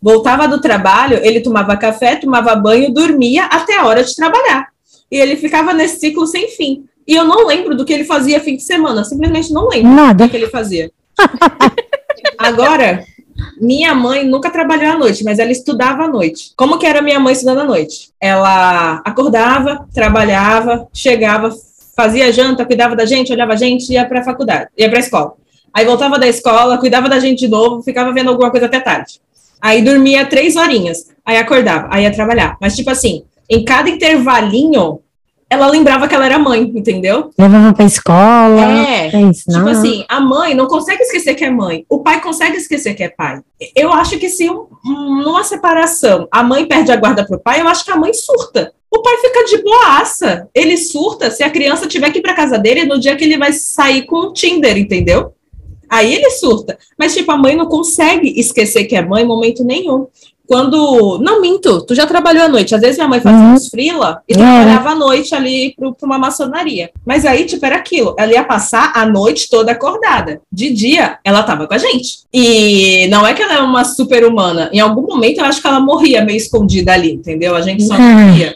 Voltava 0.00 0.46
do 0.46 0.60
trabalho, 0.60 1.18
ele 1.22 1.40
tomava 1.40 1.76
café, 1.76 2.16
tomava 2.16 2.54
banho, 2.54 2.92
dormia 2.92 3.46
até 3.46 3.78
a 3.78 3.86
hora 3.86 4.04
de 4.04 4.14
trabalhar. 4.14 4.68
E 5.10 5.16
ele 5.16 5.36
ficava 5.36 5.72
nesse 5.72 6.00
ciclo 6.00 6.26
sem 6.26 6.48
fim. 6.50 6.84
E 7.06 7.14
eu 7.14 7.24
não 7.24 7.46
lembro 7.46 7.74
do 7.74 7.84
que 7.84 7.92
ele 7.92 8.04
fazia 8.04 8.40
fim 8.40 8.56
de 8.56 8.62
semana, 8.62 9.04
simplesmente 9.04 9.52
não 9.52 9.68
lembro 9.68 9.90
Nada. 9.90 10.24
do 10.24 10.30
que 10.30 10.36
ele 10.36 10.48
fazia. 10.48 10.90
Agora, 12.36 13.04
minha 13.60 13.94
mãe 13.94 14.24
nunca 14.24 14.50
trabalhou 14.50 14.92
à 14.92 14.98
noite, 14.98 15.24
mas 15.24 15.38
ela 15.38 15.50
estudava 15.50 16.04
à 16.04 16.08
noite. 16.08 16.52
Como 16.56 16.78
que 16.78 16.86
era 16.86 17.02
minha 17.02 17.20
mãe 17.20 17.32
estudando 17.32 17.60
à 17.60 17.64
noite? 17.64 18.10
Ela 18.20 19.02
acordava, 19.04 19.86
trabalhava, 19.92 20.88
chegava, 20.92 21.50
fazia 21.96 22.32
janta, 22.32 22.64
cuidava 22.64 22.94
da 22.94 23.04
gente, 23.04 23.32
olhava 23.32 23.52
a 23.52 23.56
gente, 23.56 23.92
ia 23.92 24.04
para 24.04 24.20
a 24.20 24.24
faculdade, 24.24 24.68
ia 24.76 24.88
para 24.88 24.98
a 24.98 25.00
escola. 25.00 25.34
Aí 25.72 25.84
voltava 25.84 26.18
da 26.18 26.26
escola, 26.26 26.78
cuidava 26.78 27.08
da 27.08 27.18
gente 27.18 27.40
de 27.40 27.48
novo, 27.48 27.82
ficava 27.82 28.12
vendo 28.12 28.30
alguma 28.30 28.50
coisa 28.50 28.66
até 28.66 28.80
tarde. 28.80 29.20
Aí 29.60 29.82
dormia 29.82 30.24
três 30.26 30.56
horinhas, 30.56 31.08
aí 31.24 31.36
acordava, 31.36 31.88
aí 31.90 32.04
ia 32.04 32.12
trabalhar. 32.12 32.56
Mas, 32.60 32.76
tipo 32.76 32.90
assim, 32.90 33.24
em 33.50 33.64
cada 33.64 33.90
intervalinho, 33.90 35.00
ela 35.50 35.66
lembrava 35.66 36.06
que 36.06 36.14
ela 36.14 36.26
era 36.26 36.38
mãe, 36.38 36.62
entendeu? 36.74 37.30
Levava 37.38 37.72
pra 37.72 37.84
escola. 37.84 38.60
É, 38.60 39.10
tipo 39.10 39.68
assim, 39.68 40.04
a 40.08 40.20
mãe 40.20 40.54
não 40.54 40.66
consegue 40.66 41.02
esquecer 41.02 41.34
que 41.34 41.44
é 41.44 41.50
mãe, 41.50 41.84
o 41.88 42.00
pai 42.00 42.20
consegue 42.20 42.56
esquecer 42.56 42.94
que 42.94 43.02
é 43.02 43.08
pai. 43.08 43.40
Eu 43.74 43.92
acho 43.92 44.18
que 44.18 44.28
se 44.28 44.48
um, 44.50 44.66
numa 44.84 45.44
separação 45.44 46.28
a 46.30 46.42
mãe 46.42 46.66
perde 46.66 46.92
a 46.92 46.96
guarda 46.96 47.24
pro 47.26 47.40
pai, 47.40 47.60
eu 47.60 47.68
acho 47.68 47.84
que 47.84 47.90
a 47.90 47.96
mãe 47.96 48.12
surta. 48.12 48.72
O 48.90 49.02
pai 49.02 49.16
fica 49.18 49.44
de 49.44 49.62
boaça, 49.62 50.48
ele 50.54 50.76
surta 50.76 51.30
se 51.30 51.42
a 51.42 51.50
criança 51.50 51.86
tiver 51.86 52.10
que 52.10 52.18
ir 52.18 52.22
pra 52.22 52.34
casa 52.34 52.58
dele 52.58 52.84
no 52.84 52.98
dia 52.98 53.16
que 53.16 53.24
ele 53.24 53.38
vai 53.38 53.52
sair 53.52 54.06
com 54.06 54.16
o 54.16 54.32
Tinder, 54.32 54.76
entendeu? 54.76 55.34
Aí 55.88 56.14
ele 56.14 56.30
surta. 56.30 56.78
Mas, 56.98 57.14
tipo, 57.14 57.30
a 57.32 57.36
mãe 57.36 57.56
não 57.56 57.66
consegue 57.66 58.38
esquecer 58.38 58.84
que 58.84 58.94
é 58.94 59.02
mãe 59.02 59.22
em 59.22 59.26
momento 59.26 59.64
nenhum. 59.64 60.06
Quando. 60.48 61.20
Não 61.22 61.42
minto, 61.42 61.82
tu 61.82 61.94
já 61.94 62.06
trabalhou 62.06 62.44
à 62.44 62.48
noite. 62.48 62.74
Às 62.74 62.80
vezes 62.80 62.96
minha 62.96 63.06
mãe 63.06 63.20
fazia 63.20 63.38
uhum. 63.38 63.52
uns 63.52 63.68
frila 63.68 64.22
e 64.26 64.32
trabalhava 64.32 64.90
à 64.90 64.94
noite 64.94 65.34
ali 65.34 65.74
para 65.76 66.06
uma 66.06 66.18
maçonaria. 66.18 66.90
Mas 67.04 67.26
aí, 67.26 67.44
tipo, 67.44 67.64
era 67.66 67.76
aquilo. 67.76 68.16
Ela 68.18 68.32
ia 68.32 68.42
passar 68.42 68.92
a 68.94 69.04
noite 69.04 69.50
toda 69.50 69.72
acordada. 69.72 70.40
De 70.50 70.72
dia, 70.72 71.18
ela 71.22 71.42
tava 71.42 71.68
com 71.68 71.74
a 71.74 71.78
gente. 71.78 72.20
E 72.32 73.06
não 73.08 73.26
é 73.26 73.34
que 73.34 73.42
ela 73.42 73.56
é 73.56 73.60
uma 73.60 73.84
super-humana. 73.84 74.70
Em 74.72 74.80
algum 74.80 75.02
momento, 75.02 75.38
eu 75.38 75.44
acho 75.44 75.60
que 75.60 75.66
ela 75.66 75.80
morria 75.80 76.24
meio 76.24 76.38
escondida 76.38 76.94
ali, 76.94 77.12
entendeu? 77.12 77.54
A 77.54 77.60
gente 77.60 77.84
só 77.84 77.98
não 77.98 78.32
via. 78.32 78.54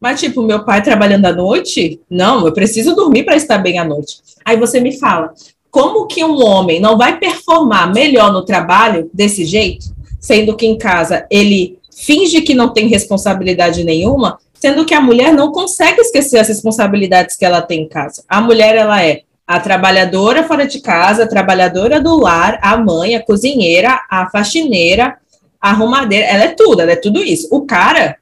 Mas, 0.00 0.18
tipo, 0.18 0.42
meu 0.42 0.64
pai 0.64 0.82
trabalhando 0.82 1.26
à 1.26 1.32
noite, 1.32 2.00
não, 2.08 2.46
eu 2.46 2.52
preciso 2.52 2.94
dormir 2.94 3.24
para 3.24 3.36
estar 3.36 3.58
bem 3.58 3.78
à 3.78 3.84
noite. 3.84 4.20
Aí 4.42 4.56
você 4.56 4.80
me 4.80 4.98
fala, 4.98 5.34
como 5.70 6.06
que 6.06 6.24
um 6.24 6.42
homem 6.42 6.80
não 6.80 6.96
vai 6.96 7.18
performar 7.18 7.92
melhor 7.92 8.32
no 8.32 8.42
trabalho 8.42 9.10
desse 9.12 9.44
jeito? 9.44 9.95
Sendo 10.26 10.56
que 10.56 10.66
em 10.66 10.76
casa 10.76 11.24
ele 11.30 11.78
finge 11.96 12.40
que 12.40 12.52
não 12.52 12.72
tem 12.72 12.88
responsabilidade 12.88 13.84
nenhuma, 13.84 14.40
sendo 14.54 14.84
que 14.84 14.92
a 14.92 15.00
mulher 15.00 15.32
não 15.32 15.52
consegue 15.52 16.00
esquecer 16.00 16.38
as 16.38 16.48
responsabilidades 16.48 17.36
que 17.36 17.44
ela 17.44 17.62
tem 17.62 17.82
em 17.82 17.88
casa. 17.88 18.24
A 18.28 18.40
mulher, 18.40 18.74
ela 18.74 19.00
é 19.04 19.22
a 19.46 19.60
trabalhadora 19.60 20.42
fora 20.42 20.66
de 20.66 20.80
casa, 20.80 21.22
a 21.22 21.28
trabalhadora 21.28 22.00
do 22.00 22.18
lar, 22.18 22.58
a 22.60 22.76
mãe, 22.76 23.14
a 23.14 23.22
cozinheira, 23.22 24.00
a 24.10 24.28
faxineira, 24.28 25.16
a 25.60 25.70
arrumadeira, 25.70 26.26
ela 26.26 26.44
é 26.44 26.48
tudo, 26.48 26.82
ela 26.82 26.90
é 26.90 26.96
tudo 26.96 27.22
isso. 27.22 27.46
O 27.52 27.64
cara, 27.64 28.16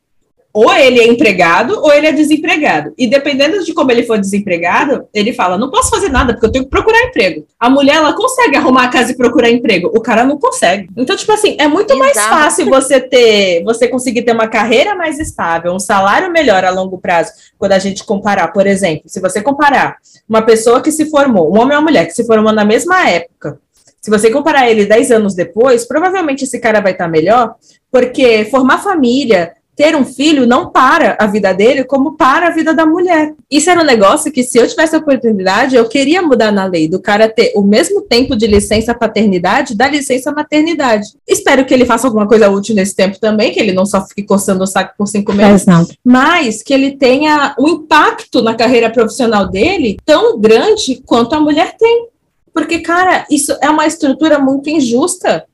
ou 0.55 0.73
ele 0.73 1.01
é 1.01 1.09
empregado 1.09 1.75
ou 1.83 1.93
ele 1.93 2.07
é 2.07 2.13
desempregado. 2.13 2.95
E 2.97 3.09
dependendo 3.09 3.65
de 3.65 3.75
como 3.75 3.91
ele 3.91 4.05
for 4.05 4.17
desempregado, 4.17 5.09
ele 5.13 5.33
fala: 5.33 5.59
não 5.59 5.69
posso 5.69 5.91
fazer 5.91 6.09
nada 6.09 6.33
porque 6.33 6.47
eu 6.47 6.53
tenho 6.53 6.65
que 6.65 6.71
procurar 6.71 7.09
emprego. 7.09 7.45
A 7.59 7.69
mulher 7.69 7.97
ela 7.97 8.13
consegue 8.15 8.57
arrumar 8.57 8.85
a 8.85 8.89
casa 8.89 9.11
e 9.11 9.17
procurar 9.17 9.51
emprego, 9.51 9.91
o 9.93 10.01
cara 10.01 10.25
não 10.25 10.39
consegue. 10.39 10.89
Então, 10.97 11.17
tipo 11.17 11.33
assim, 11.33 11.57
é 11.59 11.67
muito 11.67 11.93
Exato. 11.93 11.99
mais 11.99 12.17
fácil 12.17 12.67
você 12.67 13.01
ter, 13.01 13.65
você 13.65 13.89
conseguir 13.89 14.23
ter 14.23 14.33
uma 14.33 14.47
carreira 14.47 14.95
mais 14.95 15.19
estável, 15.19 15.73
um 15.73 15.81
salário 15.81 16.31
melhor 16.31 16.65
a 16.65 16.71
longo 16.71 16.99
prazo, 16.99 17.33
quando 17.59 17.73
a 17.73 17.79
gente 17.81 18.05
comparar, 18.05 18.49
por 18.53 18.67
exemplo, 18.67 19.03
se 19.07 19.21
você 19.21 19.43
comparar 19.43 19.97
uma 20.29 20.43
pessoa 20.43 20.81
que 20.81 20.93
se 20.93 21.11
formou, 21.11 21.53
um 21.53 21.61
homem 21.61 21.77
ou 21.77 21.83
uma 21.83 21.91
mulher 21.91 22.07
que 22.07 22.13
se 22.13 22.25
formou 22.25 22.53
na 22.53 22.65
mesma 22.65 23.09
época, 23.11 23.59
se 24.01 24.11
você 24.11 24.31
comparar 24.31 24.71
ele 24.71 24.85
10 24.85 25.11
anos 25.11 25.35
depois, 25.35 25.87
provavelmente 25.87 26.45
esse 26.45 26.61
cara 26.61 26.81
vai 26.81 26.93
estar 26.93 27.09
melhor, 27.09 27.55
porque 27.91 28.45
formar 28.51 28.83
família, 28.83 29.53
ter 29.77 29.97
um 29.97 30.05
filho 30.05 30.47
não 30.47 30.71
para 30.71 31.17
a 31.21 31.27
vida 31.27 31.53
dele 31.53 31.85
como 31.85 32.17
para 32.17 32.49
a 32.49 32.51
vida 32.51 32.73
da 32.73 32.87
mulher. 32.87 33.35
Isso 33.51 33.71
era 33.71 33.81
um 33.81 33.85
negócio 33.85 34.31
que, 34.31 34.43
se 34.43 34.59
eu 34.59 34.67
tivesse 34.67 34.95
a 34.95 34.99
oportunidade, 34.99 35.77
eu 35.77 35.89
queria 35.89 36.23
mudar 36.23 36.53
na 36.53 36.65
lei, 36.65 36.89
do 36.89 37.01
cara 37.01 37.29
ter 37.29 37.53
o 37.57 37.63
mesmo 37.63 38.03
tempo 38.03 38.37
de 38.37 38.47
licença 38.47 38.95
paternidade 38.95 39.75
da 39.75 39.89
licença 39.89 40.33
maternidade. 40.33 41.09
Espero 41.27 41.65
que 41.65 41.75
ele 41.75 41.85
faça 41.85 42.07
alguma 42.07 42.27
coisa 42.27 42.49
útil 42.49 42.75
nesse 42.75 42.95
tempo 42.95 43.19
também, 43.19 43.53
que 43.53 43.61
ele 43.61 43.73
não 43.73 43.87
só 43.87 44.05
fique 44.07 44.23
coçando 44.23 44.65
o 44.65 44.67
saco 44.67 44.95
por 44.97 45.07
cinco 45.07 45.33
meses, 45.33 45.67
mas 46.05 46.63
que 46.63 46.73
ele 46.73 46.93
tenha 46.97 47.55
um 47.59 47.69
impacto 47.69 48.43
na 48.43 48.55
carreira 48.55 48.91
profissional 48.91 49.49
dele 49.49 49.97
tão 50.05 50.39
grande 50.39 51.03
quanto 51.05 51.35
a 51.35 51.41
mulher 51.41 51.77
tem. 51.77 52.09
Porque, 52.53 52.79
cara, 52.79 53.27
isso 53.29 53.57
é 53.61 53.69
uma 53.69 53.87
estrutura 53.87 54.39
muito 54.39 54.71
injusta. 54.71 55.45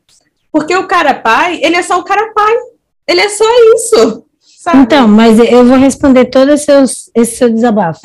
Porque 0.53 0.77
o 0.77 0.87
cara 0.87 1.15
pai, 1.15 1.59
ele 1.63 1.77
é 1.77 1.83
só 1.83 1.99
o 1.99 2.05
cara 2.05 2.33
pai. 2.35 2.55
Ele 3.11 3.21
é 3.21 3.29
só 3.29 3.45
isso. 3.75 4.25
Sabe? 4.63 4.83
Então, 4.83 5.09
mas 5.09 5.39
eu 5.39 5.65
vou 5.65 5.77
responder 5.77 6.27
todo 6.27 6.53
esse 6.53 6.67
seu, 6.67 6.85
esse 7.15 7.37
seu 7.37 7.51
desabafo. 7.51 8.01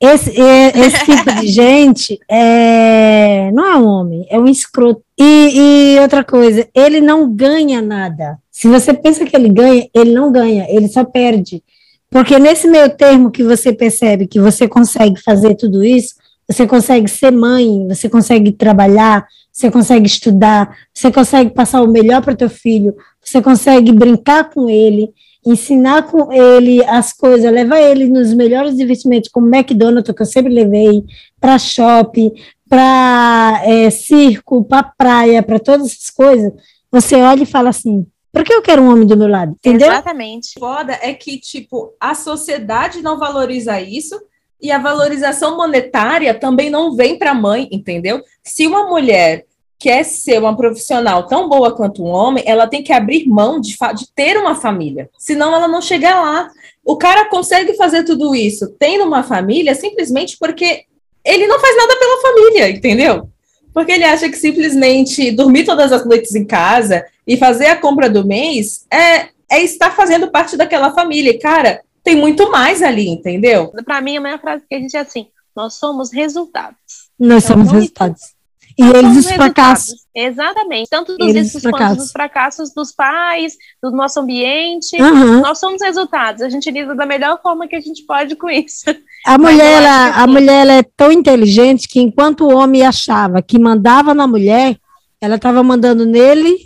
Esse, 0.00 0.30
esse 0.30 1.04
tipo 1.04 1.40
de 1.40 1.46
gente 1.52 2.18
é, 2.28 3.50
não 3.52 3.64
é 3.64 3.76
um 3.76 3.86
homem, 3.86 4.26
é 4.28 4.38
um 4.38 4.48
escroto. 4.48 5.02
E, 5.18 5.94
e, 5.94 6.00
outra 6.00 6.24
coisa, 6.24 6.66
ele 6.74 7.00
não 7.00 7.32
ganha 7.32 7.80
nada. 7.80 8.38
Se 8.50 8.66
você 8.66 8.92
pensa 8.92 9.24
que 9.24 9.36
ele 9.36 9.48
ganha, 9.48 9.88
ele 9.94 10.12
não 10.12 10.32
ganha, 10.32 10.66
ele 10.68 10.88
só 10.88 11.04
perde. 11.04 11.62
Porque 12.10 12.38
nesse 12.38 12.66
meio 12.66 12.90
termo 12.90 13.30
que 13.30 13.44
você 13.44 13.72
percebe 13.72 14.26
que 14.26 14.40
você 14.40 14.66
consegue 14.66 15.20
fazer 15.22 15.54
tudo 15.54 15.84
isso, 15.84 16.14
você 16.48 16.66
consegue 16.66 17.08
ser 17.08 17.30
mãe, 17.30 17.86
você 17.88 18.08
consegue 18.08 18.52
trabalhar, 18.52 19.26
você 19.54 19.70
consegue 19.70 20.08
estudar, 20.08 20.76
você 20.92 21.12
consegue 21.12 21.50
passar 21.50 21.80
o 21.80 21.86
melhor 21.86 22.20
para 22.20 22.34
o 22.34 22.36
teu 22.36 22.50
filho, 22.50 22.96
você 23.22 23.40
consegue 23.40 23.92
brincar 23.92 24.50
com 24.50 24.68
ele, 24.68 25.10
ensinar 25.46 26.02
com 26.02 26.32
ele 26.32 26.84
as 26.84 27.12
coisas, 27.12 27.52
levar 27.52 27.80
ele 27.80 28.08
nos 28.08 28.34
melhores 28.34 28.80
investimentos, 28.80 29.30
como 29.30 29.46
McDonald's, 29.46 30.12
que 30.12 30.20
eu 30.20 30.26
sempre 30.26 30.52
levei, 30.52 31.04
para 31.40 31.56
shopping, 31.56 32.32
para 32.68 33.62
é, 33.64 33.90
circo, 33.90 34.64
para 34.64 34.82
praia, 34.82 35.40
para 35.40 35.60
todas 35.60 35.86
essas 35.86 36.10
coisas, 36.10 36.52
você 36.90 37.14
olha 37.14 37.44
e 37.44 37.46
fala 37.46 37.68
assim, 37.68 38.04
por 38.32 38.42
que 38.42 38.52
eu 38.52 38.62
quero 38.62 38.82
um 38.82 38.90
homem 38.90 39.06
do 39.06 39.16
meu 39.16 39.28
lado? 39.28 39.52
Entendeu? 39.52 39.86
Exatamente. 39.86 40.58
Foda 40.58 40.98
é 41.00 41.14
que, 41.14 41.38
tipo, 41.38 41.94
a 42.00 42.16
sociedade 42.16 43.00
não 43.00 43.20
valoriza 43.20 43.80
isso, 43.80 44.20
e 44.60 44.70
a 44.72 44.78
valorização 44.78 45.56
monetária 45.56 46.32
também 46.34 46.70
não 46.70 46.94
vem 46.94 47.18
para 47.18 47.32
a 47.32 47.34
mãe, 47.34 47.68
entendeu? 47.70 48.22
Se 48.42 48.66
uma 48.66 48.86
mulher 48.86 49.44
quer 49.78 50.02
ser 50.04 50.38
uma 50.38 50.56
profissional 50.56 51.26
tão 51.26 51.48
boa 51.48 51.74
quanto 51.76 52.02
um 52.02 52.08
homem, 52.08 52.42
ela 52.46 52.66
tem 52.66 52.82
que 52.82 52.92
abrir 52.92 53.28
mão 53.28 53.60
de, 53.60 53.76
de 53.94 54.10
ter 54.14 54.38
uma 54.38 54.54
família. 54.54 55.10
Senão 55.18 55.54
ela 55.54 55.68
não 55.68 55.82
chega 55.82 56.18
lá. 56.18 56.50
O 56.82 56.96
cara 56.96 57.28
consegue 57.28 57.74
fazer 57.74 58.04
tudo 58.04 58.34
isso 58.34 58.74
tendo 58.78 59.04
uma 59.04 59.22
família 59.22 59.74
simplesmente 59.74 60.38
porque 60.38 60.84
ele 61.24 61.46
não 61.46 61.60
faz 61.60 61.76
nada 61.76 61.96
pela 61.96 62.22
família, 62.22 62.70
entendeu? 62.70 63.28
Porque 63.72 63.92
ele 63.92 64.04
acha 64.04 64.28
que 64.28 64.36
simplesmente 64.36 65.30
dormir 65.32 65.64
todas 65.64 65.92
as 65.92 66.06
noites 66.06 66.34
em 66.34 66.44
casa 66.44 67.04
e 67.26 67.36
fazer 67.36 67.66
a 67.66 67.76
compra 67.76 68.08
do 68.08 68.26
mês 68.26 68.86
é, 68.90 69.28
é 69.50 69.62
estar 69.62 69.90
fazendo 69.90 70.30
parte 70.30 70.56
daquela 70.56 70.92
família. 70.92 71.30
E, 71.30 71.38
cara, 71.38 71.82
tem 72.04 72.14
muito 72.14 72.50
mais 72.50 72.82
ali, 72.82 73.08
entendeu? 73.08 73.72
Para 73.84 74.00
mim, 74.00 74.18
a 74.18 74.20
minha 74.20 74.38
frase 74.38 74.64
que 74.68 74.74
a 74.74 74.78
gente 74.78 74.96
é 74.96 75.00
assim: 75.00 75.26
nós 75.56 75.74
somos 75.74 76.12
resultados. 76.12 76.76
Nós 77.18 77.44
então, 77.44 77.56
somos 77.56 77.72
resultados. 77.72 78.34
E 78.76 78.82
eles 78.82 79.18
os 79.18 79.30
fracassos. 79.30 80.04
Exatamente. 80.14 80.90
Tanto 80.90 81.16
dos 81.16 81.28
eles 81.28 81.46
êxitos 81.46 81.70
quanto 81.70 81.96
dos 81.96 82.10
fracassos 82.10 82.74
dos 82.74 82.90
pais, 82.92 83.56
do 83.80 83.92
nosso 83.92 84.18
ambiente. 84.18 85.00
Uhum. 85.00 85.40
Nós 85.40 85.60
somos 85.60 85.80
resultados. 85.80 86.42
A 86.42 86.48
gente 86.48 86.70
lida 86.70 86.92
da 86.94 87.06
melhor 87.06 87.40
forma 87.40 87.68
que 87.68 87.76
a 87.76 87.80
gente 87.80 88.04
pode 88.04 88.34
com 88.34 88.50
isso. 88.50 88.84
A 89.24 89.38
mulher, 89.38 89.82
ela, 89.82 90.08
a 90.08 90.22
assim 90.24 90.32
mulher 90.32 90.60
ela 90.62 90.72
é 90.72 90.82
tão 90.82 91.12
inteligente 91.12 91.88
que 91.88 92.00
enquanto 92.00 92.42
o 92.42 92.54
homem 92.54 92.84
achava 92.84 93.40
que 93.40 93.60
mandava 93.60 94.12
na 94.12 94.26
mulher, 94.26 94.76
ela 95.20 95.36
estava 95.36 95.62
mandando 95.62 96.04
nele, 96.04 96.58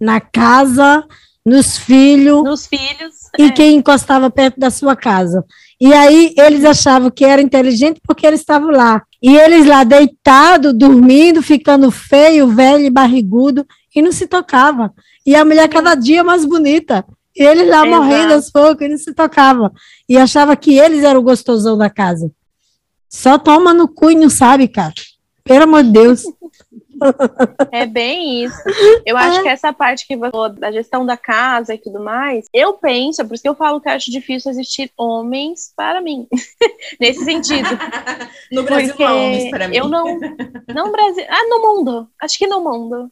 na 0.00 0.20
casa, 0.20 1.04
nos 1.48 1.78
filhos. 1.78 2.44
Nos 2.44 2.66
filhos. 2.66 3.14
E 3.38 3.44
é. 3.44 3.50
quem 3.50 3.76
encostava 3.76 4.30
perto 4.30 4.60
da 4.60 4.70
sua 4.70 4.94
casa. 4.94 5.44
E 5.80 5.92
aí 5.92 6.34
eles 6.36 6.64
achavam 6.64 7.10
que 7.10 7.24
era 7.24 7.40
inteligente 7.40 8.00
porque 8.06 8.26
eles 8.26 8.40
estavam 8.40 8.70
lá. 8.70 9.02
E 9.22 9.36
eles 9.36 9.66
lá 9.66 9.84
deitados, 9.84 10.74
dormindo, 10.74 11.42
ficando 11.42 11.90
feio, 11.90 12.48
velho 12.48 12.90
barrigudo, 12.90 13.66
e 13.94 14.02
não 14.02 14.12
se 14.12 14.26
tocava. 14.26 14.92
E 15.24 15.34
a 15.34 15.44
mulher 15.44 15.68
cada 15.68 15.94
dia 15.94 16.22
mais 16.22 16.44
bonita. 16.44 17.04
E 17.36 17.42
eles 17.42 17.68
lá 17.68 17.86
Exato. 17.86 17.90
morrendo 17.90 18.34
aos 18.34 18.50
poucos 18.50 18.86
e 18.86 18.88
não 18.88 18.98
se 18.98 19.14
tocava. 19.14 19.72
E 20.08 20.16
achava 20.16 20.56
que 20.56 20.78
eles 20.78 21.04
eram 21.04 21.20
o 21.20 21.22
gostosão 21.22 21.78
da 21.78 21.88
casa. 21.88 22.30
Só 23.08 23.38
toma 23.38 23.72
no 23.72 23.88
cu 23.88 24.10
e 24.10 24.14
não 24.14 24.28
sabe, 24.28 24.68
cara. 24.68 24.94
Pelo 25.44 25.64
amor 25.64 25.84
de 25.84 25.92
Deus. 25.92 26.22
É 27.70 27.86
bem 27.86 28.44
isso. 28.44 28.56
Eu 29.04 29.16
acho 29.18 29.40
é. 29.40 29.42
que 29.42 29.48
essa 29.48 29.72
parte 29.72 30.06
que 30.06 30.16
você 30.16 30.30
falou 30.30 30.48
da 30.48 30.70
gestão 30.72 31.04
da 31.04 31.16
casa 31.16 31.74
e 31.74 31.78
tudo 31.78 32.00
mais, 32.00 32.46
eu 32.52 32.74
penso, 32.74 33.26
por 33.26 33.34
isso 33.34 33.42
que 33.42 33.48
eu 33.48 33.54
falo 33.54 33.80
que 33.80 33.88
eu 33.88 33.92
acho 33.92 34.10
difícil 34.10 34.50
existir 34.50 34.90
homens 34.96 35.72
para 35.76 36.00
mim. 36.00 36.26
Nesse 37.00 37.24
sentido. 37.24 37.68
No 38.50 38.62
Brasil 38.62 38.88
Porque 38.88 39.04
não 39.04 39.26
homens 39.26 39.50
para 39.50 39.68
mim. 39.68 39.76
Eu 39.76 39.88
não. 39.88 40.18
Não 40.74 40.90
Brasil. 40.90 41.24
Ah, 41.28 41.46
no 41.48 41.60
mundo. 41.60 42.08
Acho 42.20 42.38
que 42.38 42.46
no 42.46 42.62
mundo. 42.62 43.10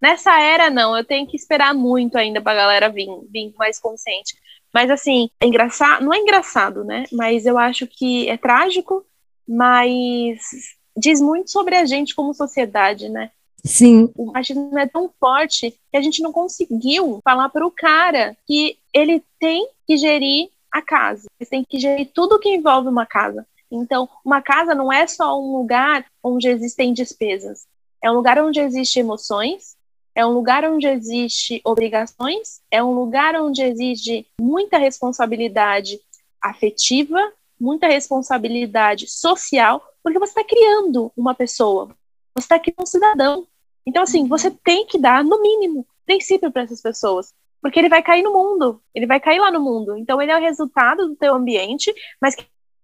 Nessa 0.00 0.38
era, 0.38 0.68
não. 0.68 0.96
Eu 0.96 1.04
tenho 1.04 1.26
que 1.26 1.36
esperar 1.36 1.72
muito 1.72 2.18
ainda 2.18 2.40
pra 2.40 2.54
galera 2.54 2.88
vir, 2.90 3.08
vir 3.30 3.54
mais 3.56 3.78
consciente. 3.78 4.34
Mas 4.72 4.90
assim, 4.90 5.30
é 5.40 5.46
engraçado. 5.46 6.04
Não 6.04 6.12
é 6.12 6.18
engraçado, 6.18 6.84
né? 6.84 7.04
Mas 7.10 7.46
eu 7.46 7.56
acho 7.56 7.86
que 7.86 8.28
é 8.28 8.36
trágico, 8.36 9.04
mas 9.48 10.75
diz 10.96 11.20
muito 11.20 11.50
sobre 11.50 11.76
a 11.76 11.84
gente 11.84 12.14
como 12.14 12.34
sociedade, 12.34 13.08
né? 13.08 13.30
Sim. 13.64 14.10
O 14.16 14.26
machismo 14.26 14.78
é 14.78 14.86
tão 14.86 15.10
forte 15.18 15.74
que 15.90 15.96
a 15.96 16.00
gente 16.00 16.22
não 16.22 16.32
conseguiu 16.32 17.20
falar 17.24 17.48
para 17.48 17.66
o 17.66 17.70
cara 17.70 18.36
que 18.46 18.78
ele 18.92 19.22
tem 19.40 19.68
que 19.86 19.96
gerir 19.96 20.48
a 20.70 20.80
casa. 20.80 21.26
Ele 21.38 21.50
tem 21.50 21.64
que 21.64 21.78
gerir 21.78 22.10
tudo 22.14 22.38
que 22.38 22.48
envolve 22.48 22.88
uma 22.88 23.04
casa. 23.04 23.46
Então, 23.70 24.08
uma 24.24 24.40
casa 24.40 24.74
não 24.74 24.92
é 24.92 25.06
só 25.06 25.40
um 25.40 25.56
lugar 25.56 26.06
onde 26.22 26.48
existem 26.48 26.92
despesas. 26.92 27.66
É 28.02 28.10
um 28.10 28.14
lugar 28.14 28.38
onde 28.38 28.60
existem 28.60 29.00
emoções, 29.00 29.76
é 30.14 30.24
um 30.24 30.30
lugar 30.30 30.64
onde 30.64 30.86
existe 30.86 31.60
obrigações, 31.64 32.60
é 32.70 32.82
um 32.82 32.92
lugar 32.92 33.34
onde 33.34 33.62
existe 33.62 34.26
muita 34.40 34.78
responsabilidade 34.78 36.00
afetiva, 36.40 37.20
muita 37.58 37.86
responsabilidade 37.86 39.08
social, 39.10 39.82
porque 40.02 40.18
você 40.18 40.38
está 40.38 40.44
criando 40.44 41.12
uma 41.16 41.34
pessoa, 41.34 41.88
você 42.34 42.44
está 42.44 42.58
criando 42.58 42.82
um 42.82 42.86
cidadão. 42.86 43.46
Então, 43.86 44.02
assim, 44.02 44.22
uhum. 44.22 44.28
você 44.28 44.50
tem 44.50 44.86
que 44.86 44.98
dar, 44.98 45.24
no 45.24 45.40
mínimo, 45.40 45.86
princípio 46.04 46.50
para 46.50 46.62
essas 46.62 46.82
pessoas. 46.82 47.32
Porque 47.60 47.78
ele 47.78 47.88
vai 47.88 48.02
cair 48.02 48.22
no 48.22 48.32
mundo, 48.32 48.80
ele 48.94 49.06
vai 49.06 49.18
cair 49.18 49.40
lá 49.40 49.50
no 49.50 49.60
mundo. 49.60 49.96
Então, 49.96 50.20
ele 50.20 50.30
é 50.30 50.36
o 50.36 50.40
resultado 50.40 51.08
do 51.08 51.16
teu 51.16 51.34
ambiente, 51.34 51.92
mas 52.20 52.36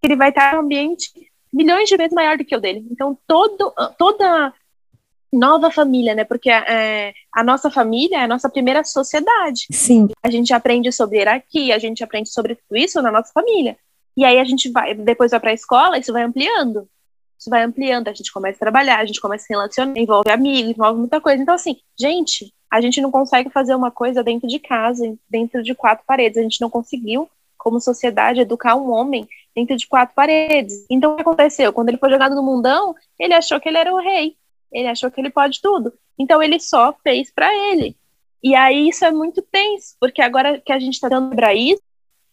ele 0.03 0.17
vai 0.17 0.31
estar 0.31 0.55
no 0.55 0.61
ambiente 0.61 1.11
milhões 1.53 1.89
de 1.89 1.97
vezes 1.97 2.15
maior 2.15 2.39
do 2.39 2.45
que 2.45 2.57
o 2.57 2.61
dele. 2.61 2.87
Então, 2.91 3.17
todo, 3.27 3.73
toda 3.99 4.53
nova 5.33 5.71
família, 5.71 6.15
né? 6.15 6.25
Porque 6.25 6.51
é, 6.51 7.13
a 7.33 7.43
nossa 7.43 7.71
família 7.71 8.19
é 8.19 8.25
a 8.25 8.29
nossa 8.29 8.51
primeira 8.51 8.85
sociedade. 8.85 9.67
Sim. 9.71 10.09
A 10.23 10.31
gente 10.31 10.53
aprende 10.53 10.91
sobre 10.93 11.19
hierarquia, 11.19 11.75
a 11.75 11.79
gente 11.79 12.03
aprende 12.05 12.31
sobre 12.31 12.57
tudo 12.57 12.77
isso 12.77 13.01
na 13.01 13.11
nossa 13.11 13.33
família. 13.33 13.77
E 14.17 14.25
aí 14.25 14.39
a 14.39 14.45
gente 14.45 14.71
vai, 14.71 14.95
depois 14.95 15.31
vai 15.31 15.41
para 15.41 15.51
a 15.51 15.55
escola, 15.55 15.99
isso 15.99 16.13
vai 16.13 16.23
ampliando 16.23 16.89
isso 17.43 17.51
vai 17.51 17.65
ampliando, 17.65 18.07
a 18.07 18.15
gente 18.15 18.33
começa 18.33 18.57
a 18.57 18.61
trabalhar, 18.61 19.01
a 19.01 19.05
gente 19.05 19.21
começa 19.21 19.43
a 19.43 19.47
se 19.47 19.53
relacionar, 19.53 19.99
envolve 19.99 20.31
amigos, 20.31 20.71
envolve 20.71 21.01
muita 21.01 21.21
coisa. 21.21 21.43
Então, 21.43 21.57
assim, 21.57 21.77
gente, 21.99 22.55
a 22.71 22.81
gente 22.81 23.01
não 23.01 23.11
consegue 23.11 23.51
fazer 23.51 23.75
uma 23.75 23.91
coisa 23.91 24.23
dentro 24.23 24.47
de 24.47 24.61
casa, 24.61 25.13
dentro 25.29 25.61
de 25.61 25.75
quatro 25.75 26.05
paredes. 26.07 26.39
A 26.39 26.43
gente 26.43 26.61
não 26.61 26.71
conseguiu, 26.71 27.29
como 27.59 27.81
sociedade, 27.81 28.41
educar 28.41 28.77
um 28.77 28.93
homem 28.93 29.29
dentro 29.57 29.77
de 29.77 29.89
quatro 29.89 30.15
paredes. 30.15 30.87
Então, 30.89 31.13
o 31.13 31.17
que 31.17 31.23
aconteceu? 31.23 31.73
Quando 31.73 31.89
ele 31.89 31.99
foi 31.99 32.11
jogado 32.11 32.37
no 32.37 32.45
mundão, 32.45 32.95
ele 33.19 33.35
achou 33.35 33.59
que 33.59 33.69
ele 33.69 33.79
era 33.79 33.93
o 33.93 33.99
rei. 33.99 34.37
Ele 34.71 34.87
achou 34.87 35.11
que 35.11 35.21
ele 35.21 35.31
pode 35.31 35.61
tudo. 35.61 35.93
Então, 36.17 36.41
ele 36.41 36.61
só 36.61 36.95
fez 37.03 37.33
para 37.33 37.53
ele. 37.53 37.97
E 38.41 38.55
aí, 38.55 38.89
isso 38.89 39.05
é 39.05 39.11
muito 39.11 39.43
tenso, 39.43 39.97
porque 39.99 40.23
agora 40.23 40.61
que 40.61 40.73
a 40.73 40.79
gente 40.79 40.95
está 40.95 41.09
dando 41.09 41.35
para 41.35 41.53
isso, 41.55 41.83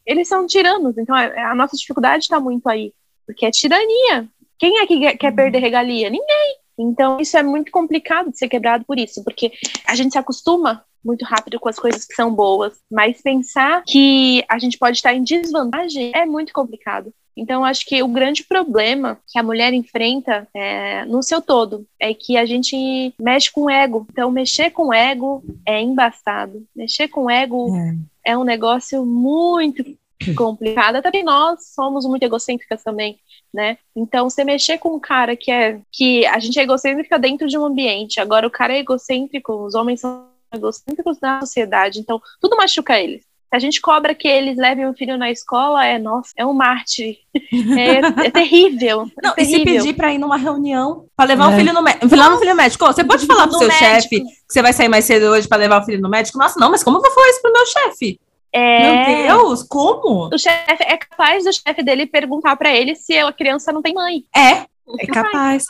eles 0.10 0.28
são 0.28 0.48
tiranos. 0.48 0.98
Então, 0.98 1.16
a 1.16 1.54
nossa 1.54 1.78
dificuldade 1.78 2.24
está 2.24 2.40
muito 2.40 2.68
aí. 2.68 2.92
Porque 3.28 3.46
é 3.46 3.52
tirania. 3.52 4.28
Quem 4.58 4.80
é 4.80 4.88
que 4.88 5.18
quer 5.18 5.36
perder 5.36 5.60
regalia? 5.60 6.10
Ninguém. 6.10 6.56
Então, 6.80 7.20
isso 7.20 7.38
é 7.38 7.44
muito 7.44 7.72
complicado 7.72 8.32
de 8.32 8.38
ser 8.40 8.50
quebrado 8.50 8.84
por 8.86 8.98
isso, 8.98 9.24
porque 9.24 9.52
a 9.86 9.94
gente 9.94 10.14
se 10.14 10.18
acostuma 10.18 10.84
muito 11.06 11.24
rápido 11.24 11.60
com 11.60 11.70
as 11.70 11.78
coisas 11.78 12.06
que 12.06 12.16
são 12.16 12.34
boas, 12.34 12.74
mas 12.92 13.22
pensar 13.22 13.84
que 13.86 14.44
a 14.50 14.58
gente 14.58 14.80
pode 14.80 14.98
estar 14.98 15.14
em 15.14 15.24
desvantagem 15.24 16.12
é 16.16 16.26
muito 16.26 16.52
complicado. 16.54 17.14
Então, 17.38 17.64
acho 17.64 17.86
que 17.86 18.02
o 18.04 18.08
grande 18.08 18.44
problema 18.44 19.18
que 19.28 19.40
a 19.40 19.44
mulher 19.44 19.74
enfrenta 19.74 20.48
é, 20.54 21.06
no 21.06 21.24
seu 21.24 21.42
todo 21.42 21.86
é 21.98 22.14
que 22.14 22.36
a 22.36 22.46
gente 22.46 23.14
mexe 23.20 23.50
com 23.52 23.62
o 23.62 23.70
ego. 23.70 24.06
Então, 24.12 24.30
mexer 24.30 24.72
com 24.72 24.88
o 24.88 24.94
ego 24.94 25.42
é 25.66 25.80
embaçado. 25.82 26.66
Mexer 26.76 27.08
com 27.08 27.26
o 27.26 27.30
ego 27.30 27.74
é, 28.26 28.32
é 28.32 28.38
um 28.38 28.44
negócio 28.44 29.06
muito 29.06 29.84
complicado. 30.36 30.98
Até 30.98 31.24
nós 31.24 31.74
somos 31.74 32.06
muito 32.06 32.24
egocêntricas 32.24 32.84
também 32.84 33.20
né? 33.54 33.78
Então, 33.96 34.30
você 34.30 34.44
mexer 34.44 34.78
com 34.78 34.96
um 34.96 35.00
cara 35.00 35.36
que 35.36 35.52
é 35.52 35.80
que 35.92 36.26
a 36.28 36.40
gente 36.40 36.60
é 36.60 36.64
egocêntrica 36.64 37.18
dentro 37.18 37.48
de 37.48 37.58
um 37.58 37.66
ambiente, 37.66 38.20
agora 38.20 38.48
o 38.48 38.52
cara 38.52 38.74
é 38.74 38.80
egocêntrico, 38.80 39.54
os 39.54 39.76
homens 39.76 40.02
são 40.02 40.28
egocêntricos 40.54 41.20
na 41.22 41.42
sociedade, 41.42 42.00
então 42.00 42.22
tudo 42.40 42.56
machuca 42.56 43.00
eles. 43.00 43.22
Se 43.22 43.56
a 43.56 43.60
gente 43.60 43.82
cobra 43.82 44.14
que 44.14 44.28
eles 44.28 44.58
levem 44.58 44.88
o 44.88 44.94
filho 44.94 45.18
na 45.18 45.32
escola, 45.32 45.84
é 45.84 45.98
nossa, 45.98 46.32
é 46.38 46.46
um 46.46 46.54
mártir. 46.54 47.18
É, 47.36 48.28
é 48.28 48.30
terrível. 48.30 49.10
Não, 49.24 49.32
é 49.32 49.36
terrível. 49.36 49.42
e 49.42 49.46
se 49.46 49.66
pedir 49.66 49.94
para 49.96 50.14
ir 50.14 50.20
numa 50.20 50.38
reunião 50.38 51.08
para 51.18 51.30
levar 51.30 51.52
é. 51.52 51.56
o 51.56 51.58
filho 51.58 51.74
no 51.74 51.82
médico, 51.82 52.06
levar 52.06 52.36
o 52.36 52.38
filho 52.38 52.52
no 52.52 52.58
médico, 52.58 52.86
você 52.86 53.04
pode 53.04 53.26
falar 53.26 53.48
pro 53.48 53.58
seu 53.58 53.72
chefe 53.72 54.22
que 54.22 54.54
você 54.54 54.62
vai 54.62 54.72
sair 54.72 54.88
mais 54.88 55.06
cedo 55.06 55.32
hoje 55.32 55.48
para 55.48 55.58
levar 55.58 55.82
o 55.82 55.86
filho 55.86 56.00
no 56.00 56.10
médico? 56.10 56.38
Nossa, 56.38 56.60
não, 56.60 56.70
mas 56.70 56.84
como 56.84 56.98
eu 56.98 57.02
vou 57.02 57.12
falar 57.12 57.30
isso 57.30 57.42
pro 57.42 57.52
meu 57.52 57.66
chefe? 57.66 58.20
É... 58.52 59.28
Meu 59.28 59.38
Deus, 59.38 59.64
como? 59.64 60.30
O 60.34 60.38
chefe 60.38 60.84
é 60.84 60.98
capaz 60.98 61.44
do 61.44 61.54
chefe 61.54 61.84
dele 61.84 62.06
perguntar 62.06 62.56
para 62.56 62.74
ele 62.76 62.96
se 62.96 63.18
a 63.18 63.32
criança 63.32 63.72
não 63.72 63.82
tem 63.82 63.94
mãe. 63.94 64.24
É, 64.36 64.66
é 65.00 65.08
capaz. 65.08 65.66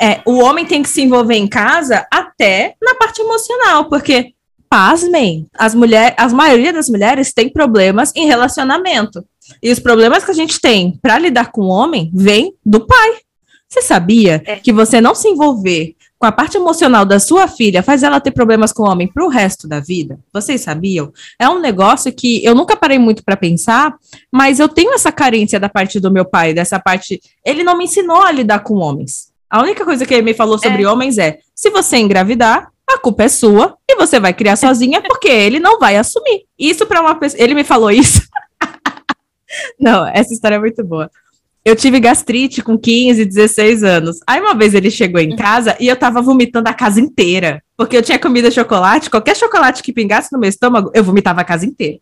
É, 0.00 0.20
o 0.24 0.38
homem 0.38 0.64
tem 0.64 0.82
que 0.82 0.88
se 0.88 1.02
envolver 1.02 1.34
em 1.34 1.48
casa 1.48 2.06
até 2.12 2.74
na 2.80 2.94
parte 2.94 3.20
emocional, 3.20 3.86
porque 3.88 4.34
pasmem, 4.70 5.48
as 5.58 5.74
mulheres, 5.74 6.14
a 6.16 6.28
maioria 6.28 6.72
das 6.72 6.88
mulheres 6.88 7.32
tem 7.32 7.48
problemas 7.48 8.12
em 8.14 8.26
relacionamento. 8.26 9.24
E 9.62 9.72
os 9.72 9.78
problemas 9.78 10.24
que 10.24 10.30
a 10.30 10.34
gente 10.34 10.60
tem 10.60 10.98
para 11.00 11.18
lidar 11.18 11.50
com 11.50 11.62
o 11.62 11.68
homem 11.68 12.10
vem 12.14 12.54
do 12.64 12.86
pai. 12.86 13.16
Você 13.68 13.82
sabia 13.82 14.42
é. 14.46 14.56
que 14.56 14.72
você 14.72 15.00
não 15.00 15.14
se 15.14 15.28
envolver 15.28 15.94
com 16.18 16.26
a 16.26 16.32
parte 16.32 16.56
emocional 16.56 17.04
da 17.04 17.20
sua 17.20 17.46
filha 17.46 17.82
faz 17.82 18.02
ela 18.02 18.20
ter 18.20 18.32
problemas 18.32 18.72
com 18.72 18.82
o 18.82 18.90
homem 18.90 19.06
pro 19.06 19.28
resto 19.28 19.68
da 19.68 19.78
vida? 19.78 20.18
Vocês 20.32 20.60
sabiam? 20.60 21.12
É 21.38 21.48
um 21.48 21.60
negócio 21.60 22.12
que 22.12 22.44
eu 22.44 22.54
nunca 22.54 22.76
parei 22.76 22.98
muito 22.98 23.22
para 23.24 23.36
pensar, 23.36 23.94
mas 24.30 24.58
eu 24.58 24.68
tenho 24.68 24.92
essa 24.92 25.12
carência 25.12 25.60
da 25.60 25.68
parte 25.68 26.00
do 26.00 26.10
meu 26.10 26.24
pai, 26.24 26.52
dessa 26.52 26.80
parte. 26.80 27.20
Ele 27.44 27.62
não 27.62 27.78
me 27.78 27.84
ensinou 27.84 28.22
a 28.22 28.32
lidar 28.32 28.60
com 28.60 28.74
homens. 28.74 29.32
A 29.48 29.62
única 29.62 29.84
coisa 29.84 30.04
que 30.04 30.12
ele 30.12 30.22
me 30.22 30.34
falou 30.34 30.58
sobre 30.58 30.82
é. 30.82 30.88
homens 30.88 31.18
é: 31.18 31.38
se 31.54 31.70
você 31.70 31.96
engravidar, 31.98 32.70
a 32.86 32.98
culpa 32.98 33.24
é 33.24 33.28
sua 33.28 33.76
e 33.88 33.94
você 33.96 34.18
vai 34.18 34.32
criar 34.32 34.56
sozinha 34.56 35.00
porque 35.00 35.28
ele 35.28 35.60
não 35.60 35.78
vai 35.78 35.96
assumir. 35.96 36.44
Isso 36.58 36.84
para 36.86 37.00
uma 37.00 37.14
pessoa. 37.14 37.42
Ele 37.42 37.54
me 37.54 37.64
falou 37.64 37.90
isso. 37.90 38.22
não, 39.78 40.06
essa 40.06 40.32
história 40.32 40.56
é 40.56 40.58
muito 40.58 40.84
boa. 40.84 41.10
Eu 41.64 41.76
tive 41.76 42.00
gastrite 42.00 42.62
com 42.62 42.78
15, 42.78 43.24
16 43.24 43.82
anos. 43.84 44.18
Aí 44.26 44.40
uma 44.40 44.54
vez 44.54 44.74
ele 44.74 44.90
chegou 44.90 45.20
em 45.20 45.36
casa 45.36 45.76
e 45.78 45.88
eu 45.88 45.96
tava 45.96 46.22
vomitando 46.22 46.68
a 46.68 46.74
casa 46.74 47.00
inteira. 47.00 47.62
Porque 47.76 47.96
eu 47.96 48.02
tinha 48.02 48.18
comido 48.18 48.50
chocolate, 48.50 49.10
qualquer 49.10 49.36
chocolate 49.36 49.82
que 49.82 49.92
pingasse 49.92 50.32
no 50.32 50.38
meu 50.38 50.48
estômago, 50.48 50.90
eu 50.94 51.04
vomitava 51.04 51.40
a 51.40 51.44
casa 51.44 51.66
inteira. 51.66 51.98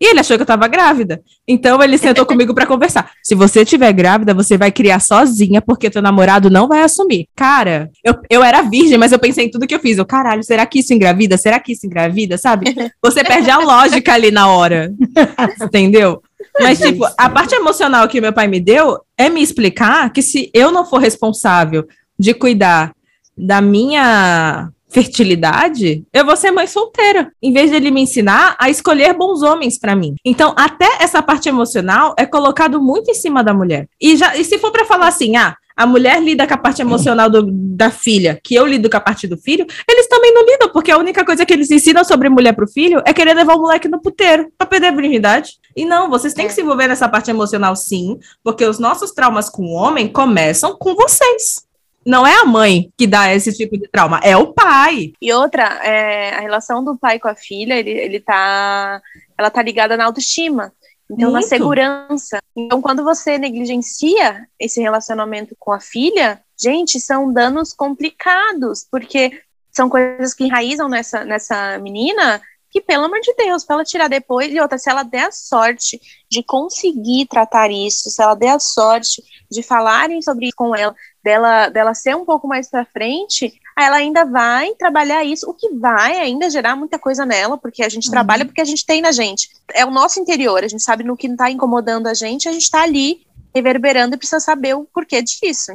E 0.00 0.10
ele 0.10 0.20
achou 0.20 0.36
que 0.36 0.42
eu 0.42 0.46
tava 0.46 0.68
grávida. 0.68 1.20
Então 1.46 1.82
ele 1.82 1.98
sentou 1.98 2.24
comigo 2.26 2.54
para 2.54 2.66
conversar. 2.66 3.10
Se 3.22 3.34
você 3.34 3.62
estiver 3.62 3.92
grávida, 3.92 4.32
você 4.32 4.56
vai 4.56 4.70
criar 4.70 5.00
sozinha, 5.00 5.60
porque 5.60 5.90
teu 5.90 6.00
namorado 6.00 6.48
não 6.48 6.68
vai 6.68 6.82
assumir. 6.82 7.28
Cara, 7.34 7.90
eu, 8.04 8.14
eu 8.30 8.42
era 8.42 8.62
virgem, 8.62 8.98
mas 8.98 9.12
eu 9.12 9.18
pensei 9.18 9.46
em 9.46 9.50
tudo 9.50 9.66
que 9.66 9.74
eu 9.74 9.80
fiz. 9.80 9.98
Eu, 9.98 10.06
caralho, 10.06 10.42
será 10.42 10.64
que 10.66 10.78
isso 10.78 10.94
engravida? 10.94 11.36
Será 11.36 11.58
que 11.58 11.72
isso 11.72 11.86
engravida? 11.86 12.38
Sabe? 12.38 12.74
Você 13.02 13.24
perde 13.24 13.50
a 13.50 13.58
lógica 13.58 14.12
ali 14.14 14.30
na 14.30 14.48
hora. 14.48 14.92
Entendeu? 15.60 16.22
Mas, 16.60 16.78
tipo, 16.78 17.04
a 17.16 17.28
parte 17.28 17.54
emocional 17.54 18.08
que 18.08 18.20
meu 18.20 18.32
pai 18.32 18.46
me 18.46 18.60
deu 18.60 18.98
é 19.16 19.28
me 19.28 19.42
explicar 19.42 20.12
que 20.12 20.22
se 20.22 20.50
eu 20.54 20.70
não 20.70 20.84
for 20.84 20.98
responsável 20.98 21.86
de 22.18 22.34
cuidar 22.34 22.92
da 23.36 23.60
minha 23.60 24.70
fertilidade, 24.88 26.04
eu 26.12 26.24
vou 26.24 26.36
ser 26.36 26.50
mãe 26.50 26.66
solteira, 26.66 27.30
em 27.42 27.52
vez 27.52 27.70
de 27.70 27.76
ele 27.76 27.90
me 27.90 28.00
ensinar 28.00 28.56
a 28.58 28.70
escolher 28.70 29.12
bons 29.12 29.42
homens 29.42 29.78
para 29.78 29.94
mim. 29.94 30.14
Então, 30.24 30.54
até 30.56 30.86
essa 31.00 31.22
parte 31.22 31.48
emocional 31.48 32.14
é 32.18 32.24
colocado 32.24 32.80
muito 32.80 33.10
em 33.10 33.14
cima 33.14 33.44
da 33.44 33.52
mulher. 33.52 33.88
E 34.00 34.16
já 34.16 34.36
e 34.36 34.44
se 34.44 34.58
for 34.58 34.72
para 34.72 34.84
falar 34.84 35.08
assim, 35.08 35.36
ah, 35.36 35.54
a 35.78 35.86
mulher 35.86 36.20
lida 36.20 36.44
com 36.44 36.54
a 36.54 36.58
parte 36.58 36.82
emocional 36.82 37.30
do, 37.30 37.46
da 37.48 37.88
filha, 37.88 38.40
que 38.42 38.52
eu 38.52 38.66
lido 38.66 38.90
com 38.90 38.96
a 38.96 39.00
parte 39.00 39.28
do 39.28 39.36
filho, 39.36 39.64
eles 39.88 40.08
também 40.08 40.34
não 40.34 40.44
lidam, 40.44 40.70
porque 40.70 40.90
a 40.90 40.98
única 40.98 41.24
coisa 41.24 41.46
que 41.46 41.52
eles 41.52 41.70
ensinam 41.70 42.02
sobre 42.02 42.28
mulher 42.28 42.52
pro 42.52 42.66
filho 42.66 43.00
é 43.06 43.12
querer 43.12 43.32
levar 43.32 43.54
o 43.54 43.60
moleque 43.60 43.86
no 43.86 44.02
puteiro 44.02 44.50
pra 44.58 44.66
perder 44.66 44.88
a 44.88 44.90
virgindade. 44.90 45.52
E 45.76 45.84
não, 45.84 46.10
vocês 46.10 46.34
têm 46.34 46.48
que 46.48 46.52
se 46.52 46.62
envolver 46.62 46.88
nessa 46.88 47.08
parte 47.08 47.30
emocional 47.30 47.76
sim, 47.76 48.18
porque 48.42 48.64
os 48.64 48.80
nossos 48.80 49.12
traumas 49.12 49.48
com 49.48 49.62
o 49.62 49.72
homem 49.72 50.08
começam 50.08 50.76
com 50.76 50.96
vocês 50.96 51.67
não 52.08 52.26
é 52.26 52.40
a 52.40 52.44
mãe 52.46 52.90
que 52.96 53.06
dá 53.06 53.34
esse 53.34 53.52
tipo 53.52 53.76
de 53.76 53.86
trauma, 53.86 54.18
é 54.24 54.34
o 54.34 54.54
pai. 54.54 55.12
E 55.20 55.30
outra, 55.30 55.64
é, 55.84 56.34
a 56.34 56.40
relação 56.40 56.82
do 56.82 56.96
pai 56.96 57.18
com 57.18 57.28
a 57.28 57.34
filha, 57.34 57.74
ele, 57.74 57.90
ele 57.90 58.18
tá, 58.18 59.02
ela 59.36 59.50
tá 59.50 59.60
ligada 59.60 59.94
na 59.94 60.06
autoestima. 60.06 60.72
Então, 61.10 61.30
na 61.30 61.42
segurança. 61.42 62.38
Então, 62.56 62.80
quando 62.80 63.04
você 63.04 63.36
negligencia 63.36 64.46
esse 64.58 64.80
relacionamento 64.80 65.54
com 65.58 65.70
a 65.70 65.80
filha, 65.80 66.40
gente, 66.58 66.98
são 66.98 67.30
danos 67.30 67.74
complicados, 67.74 68.86
porque 68.90 69.42
são 69.70 69.90
coisas 69.90 70.32
que 70.32 70.44
enraizam 70.44 70.88
nessa, 70.88 71.24
nessa 71.24 71.78
menina 71.78 72.40
que, 72.70 72.80
pelo 72.80 73.04
amor 73.04 73.20
de 73.20 73.34
Deus, 73.34 73.64
para 73.64 73.76
ela 73.76 73.84
tirar 73.84 74.08
depois, 74.08 74.52
e 74.52 74.60
outra, 74.60 74.78
se 74.78 74.90
ela 74.90 75.02
der 75.02 75.26
a 75.26 75.32
sorte 75.32 76.00
de 76.30 76.42
conseguir 76.42 77.26
tratar 77.26 77.70
isso, 77.70 78.10
se 78.10 78.22
ela 78.22 78.34
der 78.34 78.50
a 78.50 78.58
sorte 78.58 79.22
de 79.50 79.62
falarem 79.62 80.20
sobre 80.20 80.46
isso 80.46 80.56
com 80.56 80.74
ela, 80.76 80.94
dela, 81.22 81.68
dela 81.68 81.94
ser 81.94 82.14
um 82.14 82.24
pouco 82.24 82.46
mais 82.46 82.68
para 82.68 82.84
frente, 82.84 83.58
ela 83.78 83.96
ainda 83.96 84.24
vai 84.24 84.74
trabalhar 84.74 85.24
isso, 85.24 85.48
o 85.48 85.54
que 85.54 85.70
vai 85.70 86.18
ainda 86.18 86.50
gerar 86.50 86.76
muita 86.76 86.98
coisa 86.98 87.24
nela, 87.24 87.56
porque 87.56 87.82
a 87.82 87.88
gente 87.88 88.06
uhum. 88.06 88.12
trabalha 88.12 88.44
porque 88.44 88.60
a 88.60 88.64
gente 88.64 88.84
tem 88.84 89.00
na 89.00 89.12
gente. 89.12 89.48
É 89.72 89.84
o 89.84 89.90
nosso 89.90 90.20
interior, 90.20 90.62
a 90.62 90.68
gente 90.68 90.82
sabe 90.82 91.04
no 91.04 91.16
que 91.16 91.28
está 91.28 91.50
incomodando 91.50 92.06
a 92.06 92.14
gente, 92.14 92.48
a 92.48 92.52
gente 92.52 92.62
está 92.62 92.82
ali 92.82 93.26
reverberando 93.54 94.14
e 94.14 94.18
precisa 94.18 94.40
saber 94.40 94.74
o 94.74 94.84
porquê 94.84 95.22
disso. 95.22 95.72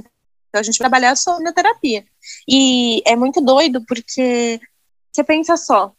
Então 0.49 0.59
a 0.59 0.63
gente 0.63 0.77
trabalhar 0.77 1.15
só 1.15 1.39
na 1.39 1.51
terapia. 1.51 2.05
E 2.47 3.01
é 3.05 3.15
muito 3.15 3.41
doido 3.41 3.83
porque 3.87 4.59
você 5.11 5.23
pensa 5.23 5.57
só, 5.57 5.93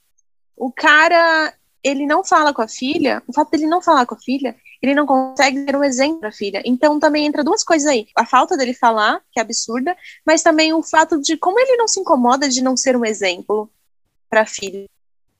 o 0.57 0.71
cara, 0.73 1.53
ele 1.83 2.07
não 2.07 2.25
fala 2.25 2.53
com 2.53 2.63
a 2.63 2.69
filha, 2.69 3.23
o 3.27 3.33
fato 3.33 3.51
dele 3.51 3.67
não 3.67 3.83
falar 3.83 4.07
com 4.07 4.15
a 4.15 4.19
filha, 4.19 4.57
ele 4.83 4.95
não 4.95 5.07
consegue 5.07 5.65
ser 5.65 5.77
um 5.77 5.85
exemplo 5.85 6.21
para 6.21 6.29
a 6.29 6.33
filha. 6.33 6.63
Então 6.65 6.99
também 6.99 7.27
entra 7.27 7.45
duas 7.45 7.65
coisas 7.65 7.89
aí: 7.89 8.07
a 8.17 8.27
falta 8.27 8.57
dele 8.57 8.75
falar, 8.75 9.21
que 9.33 9.41
é 9.41 9.43
absurda, 9.43 9.97
mas 10.27 10.43
também 10.43 10.73
o 10.73 10.83
fato 10.83 11.21
de 11.21 11.37
como 11.37 11.59
ele 11.59 11.77
não 11.77 11.89
se 11.89 12.01
incomoda 12.01 12.49
de 12.49 12.63
não 12.63 12.77
ser 12.77 12.97
um 12.97 13.05
exemplo 13.05 13.71
para 14.29 14.43
a 14.43 14.47
filha. 14.47 14.87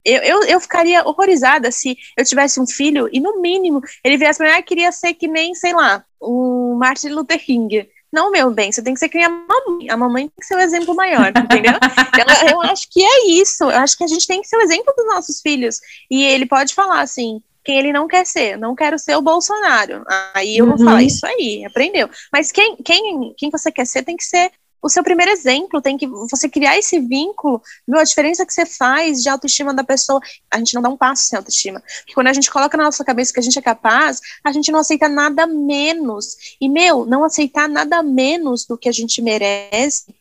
Eu, 0.05 0.23
eu, 0.23 0.43
eu, 0.45 0.61
ficaria 0.61 1.03
horrorizada 1.07 1.73
se 1.73 1.97
eu 2.15 2.25
tivesse 2.27 2.61
um 2.61 2.67
filho 2.67 3.09
e, 3.11 3.21
no 3.21 3.41
mínimo, 3.41 3.81
ele 4.05 4.19
viesse 4.19 4.37
para 4.37 4.49
mim, 4.49 4.59
ah, 4.59 4.63
queria 4.63 4.93
ser 4.93 5.15
que 5.15 5.27
nem, 5.27 5.55
sei 5.55 5.73
lá, 5.73 6.05
o 6.21 6.75
Martin 6.75 7.09
Luther 7.09 7.43
King. 7.43 7.89
Não, 8.15 8.31
meu 8.31 8.49
bem, 8.53 8.71
você 8.71 8.81
tem 8.81 8.95
que 8.95 9.01
ser 9.01 9.09
que 9.09 9.19
nem 9.19 9.27
a 9.27 9.29
mamãe. 9.29 9.91
A 9.91 9.97
mamãe 9.97 10.29
tem 10.29 10.37
que 10.39 10.47
ser 10.47 10.55
o 10.55 10.61
exemplo 10.61 10.95
maior, 10.95 11.33
entendeu? 11.37 11.73
eu, 12.47 12.51
eu 12.51 12.63
acho 12.63 12.89
que 12.89 13.03
é 13.05 13.27
isso. 13.27 13.65
Eu 13.65 13.79
acho 13.81 13.99
que 13.99 14.05
a 14.05 14.07
gente 14.07 14.25
tem 14.25 14.41
que 14.41 14.47
ser 14.47 14.57
o 14.57 14.63
exemplo 14.63 14.95
dos 14.97 15.07
nossos 15.07 15.41
filhos. 15.41 15.81
E 16.09 16.23
ele 16.23 16.47
pode 16.47 16.75
falar 16.75 17.01
assim, 17.01 17.43
quem 17.65 17.77
ele 17.77 17.93
não 17.93 18.07
quer 18.07 18.25
ser. 18.25 18.57
Não 18.57 18.77
quero 18.77 19.01
ser 19.01 19.17
o 19.17 19.23
Bolsonaro. 19.23 20.05
Aí 20.33 20.57
eu 20.57 20.65
uhum. 20.65 20.77
vou 20.77 20.87
falar, 20.87 21.03
isso 21.03 21.27
aí, 21.27 21.65
aprendeu. 21.65 22.09
Mas 22.33 22.53
quem, 22.53 22.77
quem, 22.77 23.35
quem 23.37 23.51
você 23.51 23.73
quer 23.73 23.85
ser 23.85 24.05
tem 24.05 24.17
que 24.17 24.25
ser 24.25 24.53
o 24.85 24.89
seu 24.91 25.03
primeiro 25.03 25.33
exemplo, 25.33 25.81
tem 25.81 25.97
que 25.97 26.07
você 26.07 26.47
criar 26.47 26.77
esse 26.77 27.01
vínculo, 27.01 27.63
viu, 27.89 27.99
a 27.99 28.05
diferença 28.05 28.45
que 28.45 28.53
você 28.53 28.67
faz 28.67 29.23
de 29.23 29.31
autoestima 29.31 29.73
da 29.73 29.83
pessoa, 29.83 30.21
a 30.51 30.59
gente 30.59 30.75
não 30.75 30.83
dá 30.83 30.91
um 30.91 30.97
passo 30.97 31.27
sem 31.27 31.39
autoestima, 31.39 31.81
porque 32.01 32.13
quando 32.13 32.27
a 32.27 32.35
gente 32.35 32.51
coloca 32.51 32.77
na 32.77 32.85
nossa 32.85 33.03
cabeça 33.03 33.33
que 33.33 33.41
a 33.41 33.43
gente 33.43 33.59
é 33.59 33.63
capaz, 33.63 34.21
a 34.45 34.53
gente 34.53 34.71
não 34.71 34.81
aceita 34.81 35.09
nada 35.09 35.47
menos, 35.47 36.37
e 36.61 36.69
meu, 36.69 37.07
não 37.07 37.25
aceitar 37.25 37.67
nada 37.67 38.03
menos 38.03 38.67
do 38.67 38.77
que 38.77 38.89
a 38.89 38.93
gente 38.93 39.23
merece 39.23 40.15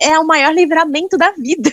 é 0.00 0.18
o 0.18 0.26
maior 0.26 0.52
livramento 0.54 1.16
da 1.16 1.30
vida. 1.30 1.72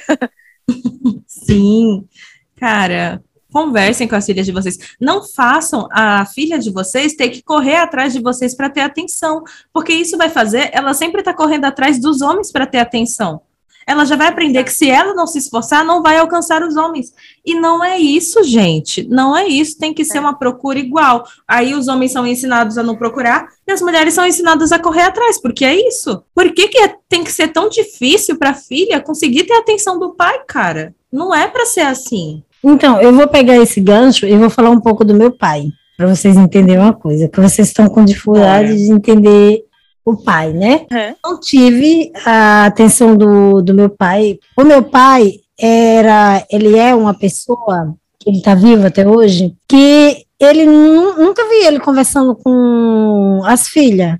Sim, 1.25 2.07
cara, 2.55 3.23
conversem 3.57 4.07
com 4.07 4.15
as 4.15 4.23
filhas 4.23 4.45
de 4.45 4.51
vocês. 4.51 4.77
Não 5.01 5.23
façam 5.23 5.87
a 5.91 6.23
filha 6.27 6.59
de 6.59 6.69
vocês 6.69 7.15
ter 7.15 7.29
que 7.29 7.41
correr 7.41 7.77
atrás 7.77 8.13
de 8.13 8.21
vocês 8.21 8.53
para 8.53 8.69
ter 8.69 8.81
atenção, 8.81 9.43
porque 9.73 9.91
isso 9.91 10.15
vai 10.15 10.29
fazer 10.29 10.69
ela 10.73 10.93
sempre 10.93 11.21
estar 11.21 11.33
tá 11.33 11.37
correndo 11.37 11.65
atrás 11.65 11.99
dos 11.99 12.21
homens 12.21 12.51
para 12.51 12.67
ter 12.67 12.77
atenção. 12.77 13.41
Ela 13.87 14.05
já 14.05 14.15
vai 14.15 14.27
aprender 14.27 14.63
que 14.65 14.71
se 14.71 14.87
ela 14.89 15.13
não 15.15 15.25
se 15.25 15.39
esforçar, 15.39 15.83
não 15.83 16.03
vai 16.03 16.17
alcançar 16.17 16.61
os 16.61 16.75
homens. 16.75 17.13
E 17.43 17.55
não 17.55 17.83
é 17.83 17.97
isso, 17.97 18.43
gente. 18.43 19.07
Não 19.07 19.35
é 19.35 19.47
isso. 19.47 19.79
Tem 19.79 19.93
que 19.93 20.03
ser 20.03 20.17
é. 20.17 20.19
uma 20.19 20.37
procura 20.37 20.77
igual. 20.77 21.25
Aí 21.47 21.73
os 21.73 21.87
homens 21.87 22.11
são 22.11 22.27
ensinados 22.27 22.77
a 22.77 22.83
não 22.83 22.97
procurar 22.97 23.47
e 23.65 23.71
as 23.71 23.81
mulheres 23.81 24.13
são 24.13 24.27
ensinadas 24.27 24.73
a 24.73 24.77
correr 24.77 25.03
atrás, 25.03 25.41
porque 25.41 25.63
é 25.63 25.87
isso. 25.87 26.21
Por 26.35 26.51
que, 26.51 26.67
que 26.67 26.79
é, 26.79 26.95
tem 27.07 27.23
que 27.23 27.31
ser 27.31 27.47
tão 27.47 27.69
difícil 27.69 28.37
para 28.37 28.49
a 28.49 28.53
filha 28.55 29.01
conseguir 29.01 29.45
ter 29.45 29.53
a 29.53 29.59
atenção 29.59 29.97
do 29.97 30.13
pai, 30.13 30.41
cara? 30.45 30.93
Não 31.09 31.33
é 31.33 31.47
para 31.47 31.65
ser 31.65 31.81
assim. 31.81 32.43
Então, 32.63 33.01
eu 33.01 33.13
vou 33.13 33.27
pegar 33.27 33.57
esse 33.57 33.79
gancho 33.79 34.25
e 34.25 34.35
vou 34.35 34.49
falar 34.49 34.69
um 34.69 34.79
pouco 34.79 35.03
do 35.03 35.13
meu 35.13 35.31
pai, 35.31 35.67
para 35.95 36.07
vocês 36.07 36.35
entenderem 36.35 36.81
uma 36.81 36.93
coisa, 36.93 37.27
que 37.27 37.39
vocês 37.39 37.67
estão 37.67 37.87
com 37.87 38.03
dificuldade 38.03 38.71
é. 38.71 38.75
de 38.75 38.91
entender 38.91 39.63
o 40.05 40.15
pai, 40.15 40.53
né? 40.53 40.85
É. 40.91 41.15
Não 41.23 41.39
tive 41.39 42.11
a 42.25 42.65
atenção 42.65 43.15
do, 43.15 43.61
do 43.61 43.73
meu 43.73 43.89
pai. 43.89 44.39
O 44.55 44.63
meu 44.63 44.83
pai 44.83 45.33
era, 45.59 46.45
ele 46.49 46.77
é 46.77 46.95
uma 46.95 47.13
pessoa 47.13 47.93
que 48.19 48.29
ele 48.29 48.37
está 48.37 48.55
vivo 48.55 48.87
até 48.87 49.07
hoje, 49.07 49.53
que 49.67 50.25
ele 50.39 50.65
nunca 50.65 51.47
vi 51.49 51.65
ele 51.65 51.79
conversando 51.79 52.35
com 52.35 53.41
as 53.43 53.67
filhas, 53.67 54.17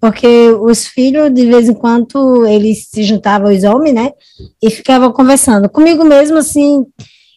porque 0.00 0.50
os 0.50 0.86
filhos, 0.86 1.32
de 1.32 1.46
vez 1.46 1.68
em 1.68 1.74
quando, 1.74 2.46
eles 2.46 2.86
se 2.88 3.02
juntavam 3.02 3.52
os 3.52 3.64
homens, 3.64 3.94
né, 3.94 4.12
e 4.62 4.70
ficavam 4.70 5.12
conversando. 5.12 5.68
Comigo 5.68 6.04
mesmo, 6.04 6.36
assim, 6.36 6.84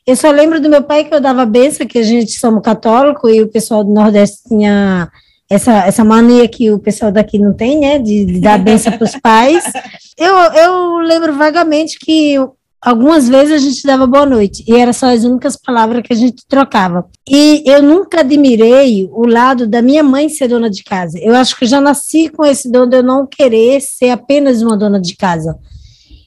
eu 0.06 0.16
só 0.16 0.32
lembro 0.32 0.60
do 0.60 0.70
meu 0.70 0.82
pai 0.82 1.04
que 1.04 1.14
eu 1.14 1.22
dava 1.22 1.46
benção, 1.46 1.86
que 1.86 2.00
a 2.00 2.04
gente 2.04 2.40
somos 2.40 2.64
católico 2.64 3.30
e 3.30 3.42
o 3.42 3.48
pessoal 3.48 3.84
do 3.84 3.94
Nordeste 3.94 4.44
tinha 4.48 5.10
essa, 5.50 5.86
essa 5.86 6.04
mania 6.04 6.48
que 6.48 6.72
o 6.72 6.80
pessoal 6.80 7.12
daqui 7.12 7.38
não 7.38 7.54
tem, 7.54 7.80
né, 7.80 8.00
de, 8.00 8.26
de 8.26 8.40
dar 8.40 8.58
benção 8.58 8.94
para 8.94 9.06
os 9.06 9.16
pais. 9.18 9.64
Eu, 10.18 10.36
eu 10.36 10.98
lembro 11.00 11.34
vagamente 11.34 11.98
que 11.98 12.36
algumas 12.80 13.28
vezes 13.28 13.54
a 13.56 13.58
gente 13.58 13.82
dava 13.88 14.06
boa 14.06 14.26
noite 14.26 14.64
e 14.68 14.76
era 14.76 14.94
só 14.94 15.08
as 15.08 15.24
únicas 15.24 15.56
palavras 15.56 16.04
que 16.04 16.14
a 16.14 16.16
gente 16.16 16.46
trocava. 16.48 17.08
E 17.28 17.64
eu 17.66 17.82
nunca 17.82 18.20
admirei 18.20 19.10
o 19.12 19.26
lado 19.26 19.66
da 19.66 19.82
minha 19.82 20.04
mãe 20.04 20.30
ser 20.30 20.48
dona 20.48 20.70
de 20.70 20.84
casa. 20.84 21.18
Eu 21.18 21.34
acho 21.34 21.58
que 21.58 21.64
eu 21.64 21.68
já 21.68 21.82
nasci 21.82 22.30
com 22.30 22.46
esse 22.46 22.72
dom 22.72 22.88
de 22.88 22.98
eu 22.98 23.04
não 23.04 23.26
querer 23.26 23.82
ser 23.82 24.12
apenas 24.12 24.62
uma 24.62 24.78
dona 24.78 25.02
de 25.02 25.16
casa 25.16 25.58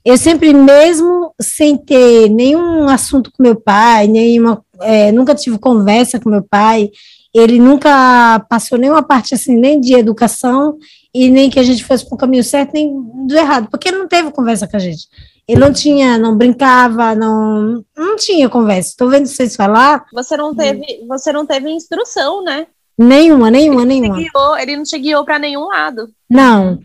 eu 0.04 0.18
sempre, 0.18 0.52
mesmo 0.52 1.34
sem 1.40 1.76
ter 1.76 2.28
nenhum 2.28 2.88
assunto 2.88 3.32
com 3.32 3.42
meu 3.42 3.56
pai, 3.56 4.06
nenhuma, 4.06 4.62
é, 4.80 5.10
nunca 5.10 5.34
tive 5.34 5.58
conversa 5.58 6.20
com 6.20 6.28
meu 6.28 6.42
pai, 6.42 6.90
ele 7.34 7.58
nunca 7.58 8.44
passou 8.48 8.78
nenhuma 8.78 9.02
parte 9.02 9.34
assim, 9.34 9.56
nem 9.56 9.80
de 9.80 9.94
educação, 9.94 10.76
e 11.14 11.30
nem 11.30 11.48
que 11.48 11.58
a 11.58 11.62
gente 11.62 11.84
fosse 11.84 12.04
para 12.04 12.14
o 12.16 12.18
caminho 12.18 12.44
certo, 12.44 12.72
nem 12.74 12.92
do 13.26 13.34
errado, 13.34 13.68
porque 13.70 13.88
ele 13.88 13.98
não 13.98 14.08
teve 14.08 14.30
conversa 14.30 14.66
com 14.68 14.76
a 14.76 14.80
gente. 14.80 15.08
Ele 15.46 15.60
não 15.60 15.72
tinha, 15.72 16.18
não 16.18 16.36
brincava, 16.36 17.14
não, 17.14 17.84
não 17.96 18.16
tinha 18.16 18.48
conversa. 18.48 18.90
Estou 18.90 19.10
vendo 19.10 19.26
vocês 19.26 19.54
falar. 19.54 20.04
Você 20.12 20.36
não 20.36 20.54
teve, 20.54 21.04
você 21.06 21.32
não 21.32 21.46
teve 21.46 21.70
instrução, 21.70 22.42
né? 22.42 22.66
Nenhuma, 22.96 23.50
nenhuma, 23.50 23.82
ele 23.82 24.00
nenhuma. 24.00 24.16
Guiou, 24.16 24.56
ele 24.56 24.76
não 24.76 24.84
te 24.84 24.98
guiou 24.98 25.24
para 25.24 25.38
nenhum 25.38 25.66
lado. 25.66 26.08
Não, 26.30 26.78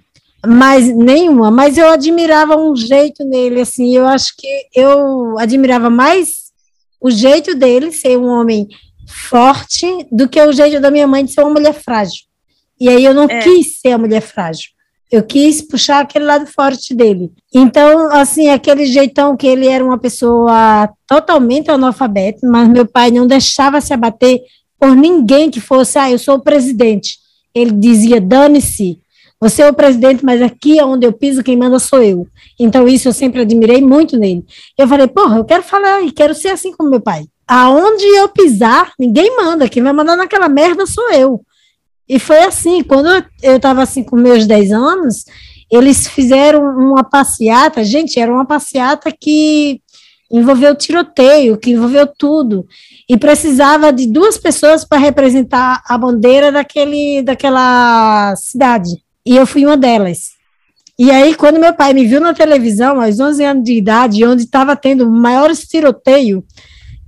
mas 0.45 0.87
nenhuma, 0.87 1.51
mas 1.51 1.77
eu 1.77 1.89
admirava 1.89 2.55
um 2.55 2.75
jeito 2.75 3.25
nele, 3.25 3.61
assim, 3.61 3.95
eu 3.95 4.05
acho 4.05 4.33
que 4.37 4.47
eu 4.73 5.37
admirava 5.37 5.89
mais 5.89 6.49
o 7.01 7.11
jeito 7.11 7.55
dele 7.55 7.91
ser 7.91 8.17
um 8.17 8.27
homem 8.27 8.67
forte 9.07 9.85
do 10.11 10.27
que 10.29 10.41
o 10.41 10.51
jeito 10.51 10.79
da 10.79 10.91
minha 10.91 11.07
mãe 11.07 11.25
de 11.25 11.31
ser 11.31 11.41
uma 11.41 11.53
mulher 11.53 11.73
frágil. 11.73 12.23
E 12.79 12.87
aí 12.87 13.03
eu 13.03 13.13
não 13.13 13.25
é. 13.25 13.39
quis 13.39 13.79
ser 13.79 13.91
a 13.91 13.97
mulher 13.97 14.21
frágil. 14.21 14.69
Eu 15.11 15.23
quis 15.23 15.61
puxar 15.61 16.01
aquele 16.01 16.25
lado 16.25 16.45
forte 16.45 16.93
dele. 16.93 17.31
Então, 17.53 18.11
assim, 18.11 18.49
aquele 18.49 18.85
jeitão 18.85 19.35
que 19.35 19.47
ele 19.47 19.67
era 19.67 19.83
uma 19.83 19.97
pessoa 19.97 20.87
totalmente 21.07 21.71
analfabeta, 21.71 22.47
mas 22.47 22.69
meu 22.69 22.85
pai 22.85 23.09
não 23.09 23.25
deixava 23.25 23.81
se 23.81 23.91
abater 23.91 24.39
por 24.79 24.95
ninguém 24.95 25.49
que 25.49 25.59
fosse, 25.59 25.97
ah, 25.97 26.11
eu 26.11 26.19
sou 26.19 26.35
o 26.35 26.43
presidente. 26.43 27.17
Ele 27.55 27.71
dizia, 27.71 28.21
dane-se, 28.21 28.99
você 29.39 29.61
é 29.61 29.69
o 29.69 29.73
presidente, 29.73 30.25
mas 30.25 30.41
aqui 30.41 30.77
é 30.77 30.85
onde 30.85 31.05
eu 31.05 31.13
piso, 31.13 31.43
quem 31.43 31.55
manda 31.55 31.79
sou 31.79 32.03
eu. 32.03 32.27
Então, 32.59 32.87
isso 32.87 33.07
eu 33.07 33.13
sempre 33.13 33.41
admirei 33.41 33.81
muito 33.81 34.17
nele. 34.17 34.45
Eu 34.77 34.87
falei, 34.87 35.07
porra, 35.07 35.37
eu 35.37 35.45
quero 35.45 35.63
falar 35.63 36.01
e 36.01 36.11
quero 36.11 36.35
ser 36.35 36.49
assim 36.49 36.73
como 36.73 36.89
meu 36.89 36.99
pai. 36.99 37.25
Aonde 37.47 38.03
eu 38.03 38.27
pisar, 38.27 38.91
ninguém 38.99 39.35
manda. 39.37 39.69
Quem 39.69 39.81
vai 39.81 39.93
mandar 39.93 40.17
naquela 40.17 40.49
merda 40.49 40.85
sou 40.85 41.11
eu. 41.11 41.41
E 42.07 42.19
foi 42.19 42.39
assim, 42.39 42.83
quando 42.83 43.07
eu 43.41 43.55
estava 43.55 43.81
assim 43.81 44.03
com 44.03 44.15
meus 44.17 44.45
10 44.45 44.71
anos, 44.71 45.23
eles 45.71 46.07
fizeram 46.07 46.61
uma 46.61 47.03
passeata, 47.03 47.83
gente, 47.83 48.19
era 48.19 48.33
uma 48.33 48.45
passeata 48.45 49.11
que 49.11 49.79
envolveu 50.31 50.75
tiroteio, 50.75 51.57
que 51.57 51.71
envolveu 51.71 52.07
tudo, 52.07 52.67
e 53.07 53.17
precisava 53.17 53.93
de 53.93 54.07
duas 54.07 54.37
pessoas 54.37 54.83
para 54.83 54.97
representar 54.97 55.81
a 55.87 55.97
bandeira 55.97 56.51
daquele, 56.51 57.21
daquela 57.23 58.35
cidade, 58.35 59.01
e 59.29 59.37
eu 59.37 59.45
fui 59.45 59.63
uma 59.63 59.77
delas. 59.77 60.31
E 60.97 61.11
aí, 61.11 61.35
quando 61.35 61.59
meu 61.59 61.71
pai 61.71 61.93
me 61.93 62.03
viu 62.03 62.19
na 62.19 62.33
televisão, 62.33 62.99
aos 62.99 63.19
11 63.19 63.43
anos 63.43 63.63
de 63.63 63.73
idade, 63.73 64.25
onde 64.25 64.41
estava 64.41 64.75
tendo 64.75 65.07
maiores 65.07 65.67
tiroteio, 65.67 66.43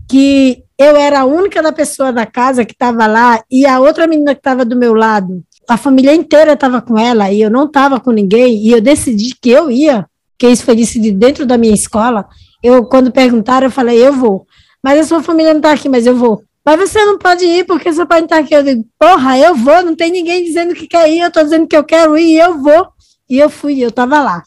que 0.07 0.63
eu 0.77 0.95
era 0.95 1.21
a 1.21 1.25
única 1.25 1.63
da 1.63 1.71
pessoa 1.71 2.13
da 2.13 2.27
casa 2.27 2.63
que 2.63 2.73
estava 2.73 3.07
lá, 3.07 3.41
e 3.49 3.65
a 3.65 3.79
outra 3.79 4.05
menina 4.05 4.35
que 4.35 4.39
estava 4.39 4.63
do 4.63 4.75
meu 4.75 4.93
lado, 4.93 5.43
a 5.67 5.77
família 5.77 6.13
inteira 6.13 6.53
estava 6.53 6.79
com 6.79 6.95
ela, 6.95 7.31
e 7.31 7.41
eu 7.41 7.49
não 7.49 7.65
estava 7.65 7.99
com 7.99 8.11
ninguém, 8.11 8.55
e 8.67 8.71
eu 8.71 8.79
decidi 8.79 9.35
que 9.41 9.49
eu 9.49 9.71
ia, 9.71 10.05
que 10.37 10.47
isso 10.47 10.63
foi 10.63 10.75
decidido 10.75 11.17
dentro 11.17 11.43
da 11.43 11.57
minha 11.57 11.73
escola, 11.73 12.27
eu, 12.61 12.85
quando 12.85 13.11
perguntaram, 13.11 13.65
eu 13.65 13.71
falei, 13.71 13.97
eu 13.97 14.13
vou. 14.13 14.45
Mas 14.83 14.99
a 14.99 15.03
sua 15.05 15.23
família 15.23 15.53
não 15.53 15.59
está 15.59 15.71
aqui, 15.71 15.89
mas 15.89 16.05
eu 16.05 16.15
vou. 16.15 16.43
Mas 16.63 16.79
você 16.79 17.03
não 17.05 17.17
pode 17.17 17.43
ir 17.43 17.65
porque 17.65 17.91
seu 17.91 18.05
pai 18.05 18.19
não 18.19 18.25
está 18.25 18.37
aqui. 18.37 18.53
Eu 18.53 18.63
digo, 18.63 18.85
porra, 18.99 19.37
eu 19.37 19.55
vou, 19.55 19.83
não 19.83 19.95
tem 19.95 20.11
ninguém 20.11 20.43
dizendo 20.43 20.75
que 20.75 20.87
quer 20.87 21.09
ir, 21.09 21.19
eu 21.19 21.27
estou 21.27 21.43
dizendo 21.43 21.67
que 21.67 21.75
eu 21.75 21.83
quero 21.83 22.17
ir, 22.17 22.35
e 22.35 22.37
eu 22.37 22.59
vou. 22.59 22.87
E 23.29 23.39
eu 23.39 23.49
fui, 23.49 23.83
eu 23.83 23.89
estava 23.89 24.21
lá. 24.21 24.43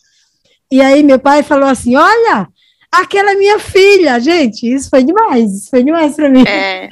E 0.71 0.81
aí 0.81 1.03
meu 1.03 1.19
pai 1.19 1.43
falou 1.43 1.69
assim: 1.69 1.97
olha, 1.97 2.49
aquela 2.91 3.33
é 3.33 3.35
minha 3.35 3.59
filha, 3.59 4.19
gente, 4.21 4.73
isso 4.73 4.89
foi 4.89 5.03
demais, 5.03 5.53
isso 5.53 5.71
foi 5.71 5.83
demais 5.83 6.15
para 6.15 6.29
mim. 6.29 6.45
É. 6.47 6.89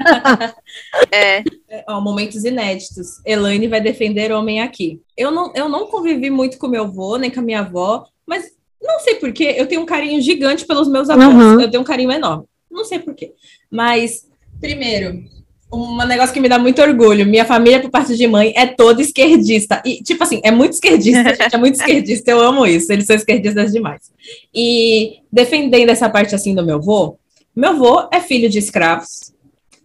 é. 1.13 1.45
é 1.69 1.85
ó, 1.89 2.01
momentos 2.01 2.45
inéditos. 2.45 3.21
Elaine 3.25 3.69
vai 3.69 3.81
defender 3.81 4.33
homem 4.33 4.61
aqui. 4.61 5.01
Eu 5.17 5.31
não, 5.31 5.53
eu 5.55 5.69
não 5.69 5.87
convivi 5.87 6.31
muito 6.31 6.59
com 6.59 6.69
meu 6.69 6.85
avô, 6.85 7.17
nem 7.17 7.31
com 7.31 7.41
a 7.41 7.45
minha 7.45 7.61
avó, 7.61 8.07
mas 8.27 8.51
não 8.83 8.99
sei 9.01 9.15
porquê, 9.15 9.55
eu 9.57 9.67
tenho 9.67 9.83
um 9.83 9.87
carinho 9.87 10.21
gigante 10.21 10.67
pelos 10.67 10.89
meus 10.89 11.09
avós. 11.09 11.35
Uhum. 11.35 11.61
Eu 11.61 11.71
tenho 11.71 11.83
um 11.83 11.87
carinho 11.87 12.11
enorme. 12.11 12.45
Não 12.71 12.85
sei 12.85 12.99
porquê. 12.99 13.33
Mas, 13.71 14.27
primeiro, 14.63 15.23
um 15.71 15.97
negócio 16.07 16.33
que 16.33 16.41
me 16.41 16.49
dá 16.49 16.59
muito 16.59 16.81
orgulho. 16.81 17.27
Minha 17.27 17.45
família, 17.45 17.81
por 17.81 17.91
parte 17.91 18.17
de 18.17 18.27
mãe, 18.27 18.55
é 18.57 18.67
toda 18.67 19.03
esquerdista. 19.03 19.83
E, 19.85 20.03
tipo 20.03 20.23
assim, 20.23 20.41
é 20.43 20.51
muito 20.51 20.73
esquerdista, 20.73 21.29
gente, 21.35 21.55
é 21.55 21.59
muito 21.59 21.75
esquerdista. 21.75 22.31
Eu 22.31 22.41
amo 22.41 22.67
isso. 22.67 22.91
Eles 22.93 23.07
são 23.07 23.17
esquerdistas 23.17 23.73
demais. 23.73 24.11
E 24.55 25.19
defendendo 25.31 25.91
essa 25.91 26.09
parte 26.09 26.35
assim 26.35 26.55
do 26.55 26.65
meu 26.65 26.77
avô, 26.77 27.19
meu 27.55 27.71
avô 27.71 28.09
é 28.13 28.21
filho 28.21 28.49
de 28.49 28.59
escravos. 28.59 29.33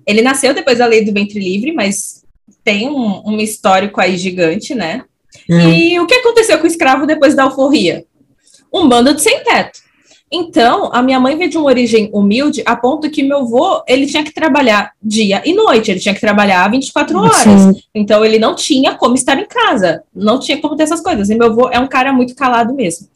Ele 0.06 0.22
nasceu 0.22 0.54
depois 0.54 0.78
da 0.78 0.86
lei 0.86 1.04
do 1.04 1.12
ventre 1.12 1.40
livre, 1.40 1.74
mas 1.74 2.24
tem 2.64 2.88
um, 2.88 3.24
um 3.26 3.40
histórico 3.40 4.00
aí 4.00 4.18
gigante, 4.18 4.74
né? 4.74 5.04
Hum. 5.50 5.60
E 5.60 6.00
o 6.00 6.06
que 6.08 6.16
aconteceu 6.16 6.58
com 6.60 6.64
o 6.64 6.68
escravo 6.68 7.06
depois 7.06 7.36
da 7.36 7.44
alforria? 7.44 8.06
um 8.74 8.88
bando 8.88 9.14
de 9.14 9.22
sem 9.22 9.44
teto. 9.44 9.80
Então, 10.32 10.90
a 10.94 11.02
minha 11.02 11.20
mãe 11.20 11.38
veio 11.38 11.50
de 11.50 11.58
uma 11.58 11.68
origem 11.68 12.10
humilde, 12.14 12.62
a 12.66 12.76
ponto 12.76 13.10
que 13.10 13.24
meu 13.24 13.40
avô, 13.40 13.82
ele 13.88 14.06
tinha 14.06 14.24
que 14.24 14.34
trabalhar 14.34 14.92
dia 15.02 15.42
e 15.46 15.54
noite, 15.54 15.90
ele 15.90 16.02
tinha 16.02 16.14
que 16.14 16.20
trabalhar 16.20 16.70
24 16.70 17.18
horas. 17.18 17.38
Sim. 17.38 17.82
Então, 17.96 18.26
ele 18.26 18.38
não 18.38 18.54
tinha 18.54 18.96
como 18.96 19.16
estar 19.16 19.40
em 19.40 19.48
casa, 19.48 20.04
não 20.14 20.38
tinha 20.38 20.62
como 20.62 20.76
ter 20.76 20.84
essas 20.84 21.00
coisas. 21.00 21.30
E 21.30 21.36
meu 21.36 21.48
avô 21.48 21.70
é 21.70 21.80
um 21.80 21.88
cara 21.88 22.12
muito 22.12 22.36
calado 22.36 22.74
mesmo. 22.74 23.08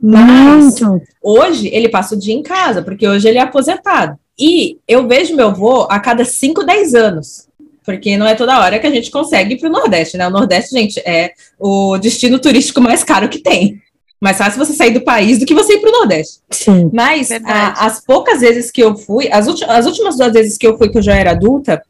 Mas, 0.00 0.80
muito. 0.80 1.02
hoje, 1.20 1.68
ele 1.72 1.88
passa 1.88 2.14
o 2.14 2.18
dia 2.18 2.34
em 2.34 2.42
casa, 2.42 2.82
porque 2.82 3.06
hoje 3.06 3.28
ele 3.28 3.38
é 3.38 3.42
aposentado. 3.42 4.16
E 4.38 4.78
eu 4.86 5.06
vejo 5.08 5.34
meu 5.34 5.48
avô 5.48 5.86
a 5.90 5.98
cada 5.98 6.24
5, 6.24 6.64
10 6.64 6.94
anos. 6.94 7.48
Porque 7.84 8.16
não 8.16 8.26
é 8.26 8.34
toda 8.34 8.60
hora 8.60 8.78
que 8.78 8.86
a 8.86 8.90
gente 8.90 9.10
consegue 9.10 9.54
ir 9.54 9.58
para 9.58 9.68
o 9.68 9.72
Nordeste, 9.72 10.16
né? 10.16 10.28
O 10.28 10.30
Nordeste, 10.30 10.70
gente, 10.70 11.00
é 11.00 11.32
o 11.58 11.98
destino 11.98 12.38
turístico 12.38 12.80
mais 12.80 13.02
caro 13.02 13.28
que 13.28 13.38
tem 13.38 13.80
mais 14.20 14.36
fácil 14.36 14.58
você 14.58 14.74
sair 14.74 14.92
do 14.92 15.00
país 15.00 15.38
do 15.38 15.46
que 15.46 15.54
você 15.54 15.74
ir 15.74 15.80
para 15.80 15.90
o 15.90 15.98
Nordeste. 16.00 16.40
Sim. 16.50 16.90
Mas 16.92 17.30
a, 17.30 17.86
as 17.86 18.04
poucas 18.04 18.40
vezes 18.40 18.70
que 18.70 18.82
eu 18.82 18.94
fui, 18.94 19.28
as, 19.32 19.48
as 19.48 19.86
últimas 19.86 20.16
duas 20.16 20.32
vezes 20.32 20.58
que 20.58 20.66
eu 20.66 20.76
fui, 20.76 20.90
que 20.90 20.98
eu 20.98 21.02
já 21.02 21.14
era 21.14 21.30
adulta, 21.30 21.82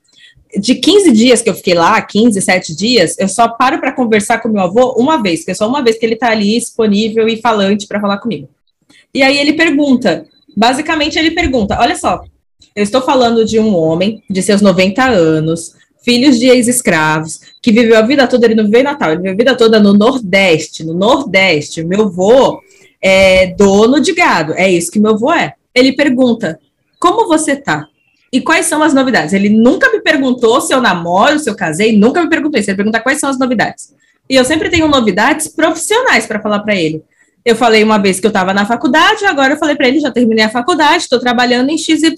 de 0.57 0.77
15 0.77 1.13
dias 1.13 1.43
que 1.43 1.51
eu 1.51 1.55
fiquei 1.55 1.75
lá, 1.75 2.01
15, 2.01 2.41
7 2.41 2.75
dias, 2.75 3.17
eu 3.19 3.29
só 3.29 3.49
paro 3.49 3.79
para 3.79 3.93
conversar 3.93 4.41
com 4.41 4.49
meu 4.49 4.63
avô 4.63 4.95
uma 4.97 5.23
vez, 5.23 5.45
que 5.45 5.51
é 5.51 5.55
só 5.55 5.69
uma 5.69 5.83
vez 5.83 5.99
que 5.99 6.07
ele 6.07 6.15
está 6.15 6.31
ali 6.31 6.59
disponível 6.59 7.29
e 7.29 7.41
falante 7.41 7.87
para 7.87 8.01
falar 8.01 8.19
comigo. 8.19 8.49
E 9.13 9.23
aí 9.23 9.39
ele 9.39 9.55
pergunta, 9.55 10.25
basicamente 10.57 11.19
ele 11.19 11.33
pergunta: 11.33 11.79
olha 11.81 11.97
só, 11.97 12.23
eu 12.75 12.83
estou 12.83 13.01
falando 13.01 13.45
de 13.45 13.59
um 13.59 13.77
homem 13.77 14.23
de 14.29 14.43
seus 14.43 14.61
90 14.61 15.05
anos, 15.05 15.75
filhos 16.03 16.39
de 16.39 16.47
ex-escravos, 16.47 17.41
que 17.63 17.73
viveu 17.73 17.97
a 17.99 18.03
vida 18.03 18.27
toda, 18.27 18.47
ele 18.47 18.55
não 18.55 18.65
viveu 18.65 18.81
em 18.81 18.85
Natal, 18.85 19.11
ele 19.11 19.19
viveu 19.19 19.33
a 19.33 19.37
vida 19.37 19.57
toda 19.57 19.79
no 19.81 19.93
Nordeste, 19.93 20.85
no 20.85 20.95
Nordeste. 20.95 21.85
Meu 21.85 22.03
avô 22.03 22.61
é 23.03 23.49
dono 23.49 24.01
de 24.01 24.13
gado, 24.13 24.55
é 24.55 24.71
isso 24.71 24.91
que 24.91 24.99
meu 24.99 25.13
avô 25.13 25.33
é. 25.33 25.55
Ele 25.75 25.93
pergunta, 25.93 26.59
como 26.99 27.29
você 27.29 27.57
tá? 27.57 27.87
E 28.33 28.41
quais 28.41 28.67
são 28.67 28.83
as 28.83 28.95
novidades? 28.95 29.33
Ele 29.33 29.49
nunca 29.49 29.91
me 29.91 30.01
perguntou 30.01 30.61
se 30.61 30.73
eu 30.73 30.81
namoro, 30.81 31.39
se 31.39 31.51
eu 31.51 31.57
casei, 31.57 31.97
nunca 31.97 32.23
me 32.23 32.29
perguntou 32.29 32.61
isso. 32.61 32.71
Ele 32.71 32.77
pergunta 32.77 33.01
quais 33.01 33.19
são 33.19 33.29
as 33.29 33.39
novidades. 33.39 33.93
E 34.29 34.37
eu 34.37 34.45
sempre 34.45 34.71
tenho 34.71 34.87
novidades 34.87 35.49
profissionais 35.49 36.27
para 36.27 36.41
falar 36.41 36.61
para 36.61 36.77
ele. 36.77 37.03
Eu 37.45 37.57
falei 37.57 37.83
uma 37.83 37.99
vez 37.99 38.21
que 38.21 38.27
eu 38.27 38.31
estava 38.31 38.55
na 38.55 38.65
faculdade, 38.65 39.25
agora 39.25 39.55
eu 39.55 39.59
falei 39.59 39.75
para 39.75 39.89
ele, 39.89 39.99
já 39.99 40.11
terminei 40.11 40.45
a 40.45 40.51
faculdade, 40.51 41.05
estou 41.05 41.19
trabalhando 41.19 41.71
em 41.71 41.79
XYZ. 41.79 42.15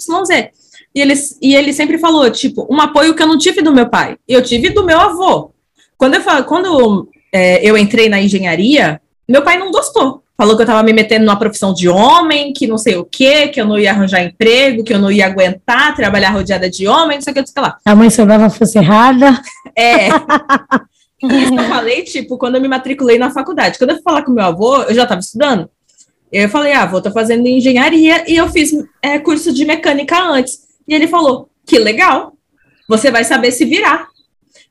E 0.95 1.01
ele, 1.01 1.15
e 1.41 1.55
ele 1.55 1.73
sempre 1.73 1.99
falou, 1.99 2.31
tipo, 2.31 2.67
um 2.71 2.81
apoio 2.81 3.15
que 3.15 3.23
eu 3.23 3.27
não 3.27 3.39
tive 3.39 3.63
do 3.63 3.73
meu 3.73 3.89
pai, 3.89 4.17
eu 4.29 4.43
tive 4.43 4.71
do 4.71 4.85
meu 4.85 5.01
avô. 5.01 5.51
Quando 5.97 6.15
eu, 6.15 6.21
falo, 6.21 6.45
quando, 6.45 7.09
é, 7.33 7.65
eu 7.67 7.79
entrei 7.79 8.09
na 8.09 8.21
engenharia, 8.21 9.01
meu 9.29 9.43
pai 9.43 9.59
não 9.59 9.71
gostou. 9.71 10.23
Falou 10.37 10.57
que 10.57 10.63
eu 10.63 10.65
estava 10.65 10.83
me 10.83 10.93
metendo 10.93 11.25
numa 11.25 11.39
profissão 11.39 11.73
de 11.73 11.89
homem, 11.89 12.53
que 12.53 12.67
não 12.67 12.77
sei 12.77 12.97
o 12.97 13.05
quê, 13.05 13.49
que 13.49 13.61
eu 13.61 13.65
não 13.65 13.79
ia 13.79 13.93
arranjar 13.93 14.25
emprego, 14.25 14.83
que 14.83 14.93
eu 14.93 14.99
não 14.99 15.11
ia 15.11 15.27
aguentar 15.27 15.95
trabalhar 15.95 16.31
rodeada 16.31 16.69
de 16.69 16.89
homem, 16.89 17.17
não 17.17 17.23
sei 17.23 17.31
o 17.31 17.35
que, 17.35 17.41
não 17.41 17.47
sei 17.47 17.63
lá. 17.63 17.79
A 17.85 17.95
mãe 17.95 18.11
sobrava 18.11 18.51
fosse 18.51 18.79
errada. 18.79 19.41
É. 19.77 20.09
Isso 21.23 21.55
eu 21.55 21.65
falei, 21.69 22.03
tipo, 22.03 22.37
quando 22.37 22.57
eu 22.57 22.61
me 22.61 22.67
matriculei 22.67 23.17
na 23.19 23.31
faculdade. 23.31 23.79
Quando 23.79 23.91
eu 23.91 23.97
fui 23.97 24.03
falar 24.03 24.23
com 24.23 24.33
meu 24.33 24.45
avô, 24.45 24.83
eu 24.83 24.95
já 24.95 25.05
estava 25.05 25.21
estudando. 25.21 25.71
Eu 26.33 26.49
falei, 26.49 26.73
ah, 26.73 26.87
vou 26.87 26.99
estar 26.99 27.13
fazendo 27.13 27.47
engenharia 27.47 28.25
e 28.27 28.37
eu 28.37 28.49
fiz 28.49 28.73
é, 29.01 29.19
curso 29.19 29.53
de 29.53 29.65
mecânica 29.65 30.19
antes. 30.19 30.61
E 30.87 30.95
ele 30.95 31.09
falou: 31.09 31.49
que 31.67 31.79
legal, 31.79 32.35
você 32.89 33.11
vai 33.11 33.25
saber 33.25 33.53
se 33.53 33.65
virar. 33.65 34.07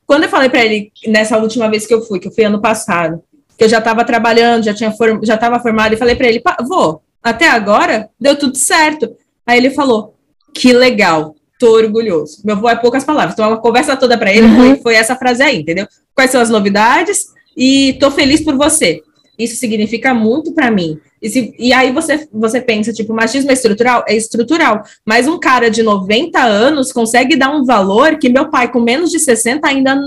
Quando 0.06 0.24
eu 0.24 0.28
falei 0.28 0.48
para 0.48 0.64
ele, 0.64 0.92
nessa 1.06 1.38
última 1.38 1.68
vez 1.68 1.86
que 1.86 1.94
eu 1.94 2.02
fui, 2.02 2.18
que 2.18 2.28
eu 2.28 2.32
fui 2.32 2.44
ano 2.44 2.60
passado, 2.60 3.22
que 3.56 3.64
eu 3.64 3.68
já 3.68 3.78
estava 3.78 4.04
trabalhando, 4.04 4.64
já 4.64 4.74
tinha 4.74 4.92
form 4.92 5.20
já 5.22 5.34
estava 5.34 5.60
formado, 5.60 5.94
e 5.94 5.98
falei 5.98 6.14
para 6.14 6.28
ele: 6.28 6.42
vou, 6.68 7.02
até 7.22 7.48
agora 7.48 8.08
deu 8.20 8.36
tudo 8.36 8.56
certo. 8.56 9.14
Aí 9.46 9.58
ele 9.58 9.70
falou: 9.70 10.14
que 10.52 10.72
legal, 10.72 11.34
tô 11.58 11.76
orgulhoso. 11.76 12.42
Meu 12.44 12.56
avô 12.56 12.68
é 12.68 12.76
poucas 12.76 13.04
palavras, 13.04 13.34
então 13.34 13.48
uma 13.48 13.60
conversa 13.60 13.96
toda 13.96 14.18
para 14.18 14.32
ele 14.32 14.46
uhum. 14.46 14.56
foi, 14.56 14.76
foi 14.82 14.94
essa 14.94 15.16
frase 15.16 15.42
aí, 15.42 15.60
entendeu? 15.60 15.86
Quais 16.14 16.30
são 16.30 16.40
as 16.40 16.50
novidades? 16.50 17.26
E 17.56 17.94
tô 18.00 18.10
feliz 18.10 18.42
por 18.42 18.56
você. 18.56 19.02
Isso 19.38 19.56
significa 19.56 20.12
muito 20.12 20.52
para 20.52 20.70
mim. 20.70 20.98
E, 21.20 21.28
se, 21.30 21.54
e 21.58 21.72
aí 21.72 21.92
você, 21.92 22.28
você 22.32 22.60
pensa, 22.60 22.92
tipo, 22.92 23.14
machismo 23.14 23.50
é 23.50 23.54
estrutural? 23.54 24.04
É 24.08 24.14
estrutural. 24.14 24.82
Mas 25.06 25.26
um 25.26 25.38
cara 25.38 25.70
de 25.70 25.82
90 25.82 26.38
anos 26.40 26.92
consegue 26.92 27.36
dar 27.36 27.50
um 27.50 27.64
valor 27.64 28.18
que 28.18 28.28
meu 28.28 28.50
pai, 28.50 28.70
com 28.70 28.80
menos 28.80 29.10
de 29.10 29.18
60, 29.18 29.66
ainda 29.66 29.98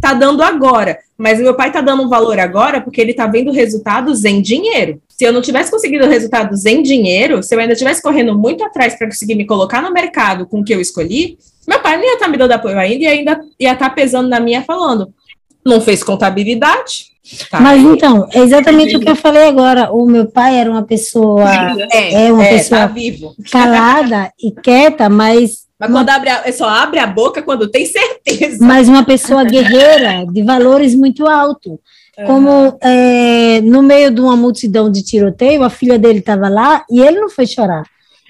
tá 0.00 0.12
dando 0.12 0.42
agora. 0.42 0.98
Mas 1.16 1.40
meu 1.40 1.54
pai 1.54 1.72
tá 1.72 1.80
dando 1.80 2.02
um 2.02 2.08
valor 2.08 2.38
agora 2.38 2.80
porque 2.80 3.00
ele 3.00 3.14
tá 3.14 3.26
vendo 3.26 3.50
resultados 3.50 4.24
em 4.24 4.42
dinheiro. 4.42 5.00
Se 5.08 5.24
eu 5.24 5.32
não 5.32 5.40
tivesse 5.40 5.70
conseguido 5.70 6.06
resultados 6.06 6.66
em 6.66 6.82
dinheiro, 6.82 7.42
se 7.42 7.54
eu 7.54 7.58
ainda 7.58 7.72
estivesse 7.72 8.02
correndo 8.02 8.36
muito 8.36 8.62
atrás 8.62 8.94
para 8.98 9.06
conseguir 9.06 9.34
me 9.34 9.46
colocar 9.46 9.80
no 9.80 9.92
mercado 9.92 10.46
com 10.46 10.60
o 10.60 10.64
que 10.64 10.74
eu 10.74 10.80
escolhi, 10.80 11.38
meu 11.66 11.80
pai 11.80 11.96
não 11.96 12.04
ia 12.04 12.14
estar 12.14 12.26
tá 12.26 12.30
me 12.30 12.36
dando 12.36 12.52
apoio 12.52 12.78
ainda 12.78 13.04
e 13.04 13.06
ainda 13.06 13.40
ia 13.58 13.72
estar 13.72 13.88
tá 13.88 13.94
pesando 13.94 14.28
na 14.28 14.38
minha 14.38 14.62
falando. 14.62 15.12
Não 15.64 15.80
fez 15.80 16.04
contabilidade, 16.04 17.15
Tá. 17.50 17.60
Mas 17.60 17.82
então, 17.82 18.28
é 18.32 18.38
exatamente 18.38 18.96
o 18.96 19.00
que 19.00 19.08
eu 19.08 19.16
falei 19.16 19.48
agora. 19.48 19.92
O 19.92 20.06
meu 20.06 20.26
pai 20.26 20.56
era 20.56 20.70
uma 20.70 20.82
pessoa, 20.82 21.42
é, 21.92 22.26
é 22.26 22.32
uma 22.32 22.44
é, 22.44 22.56
pessoa 22.56 22.88
tá 22.88 22.94
calada 23.50 24.32
e 24.40 24.52
quieta, 24.52 25.08
mas 25.08 25.66
mas 25.78 25.90
quando 25.90 26.08
abre 26.08 26.30
a, 26.30 26.52
só 26.52 26.68
abre 26.68 26.98
a 26.98 27.06
boca 27.06 27.42
quando 27.42 27.68
tem 27.68 27.84
certeza. 27.84 28.64
Mas 28.64 28.88
uma 28.88 29.04
pessoa 29.04 29.44
guerreira, 29.44 30.24
de 30.32 30.42
valores 30.42 30.94
muito 30.94 31.26
altos. 31.26 31.78
Como 32.24 32.78
é, 32.80 33.60
no 33.60 33.82
meio 33.82 34.10
de 34.10 34.22
uma 34.22 34.36
multidão 34.36 34.90
de 34.90 35.02
tiroteio, 35.02 35.62
a 35.62 35.68
filha 35.68 35.98
dele 35.98 36.20
estava 36.20 36.48
lá 36.48 36.82
e 36.90 36.98
ele 37.00 37.20
não 37.20 37.28
foi 37.28 37.46
chorar. 37.46 37.82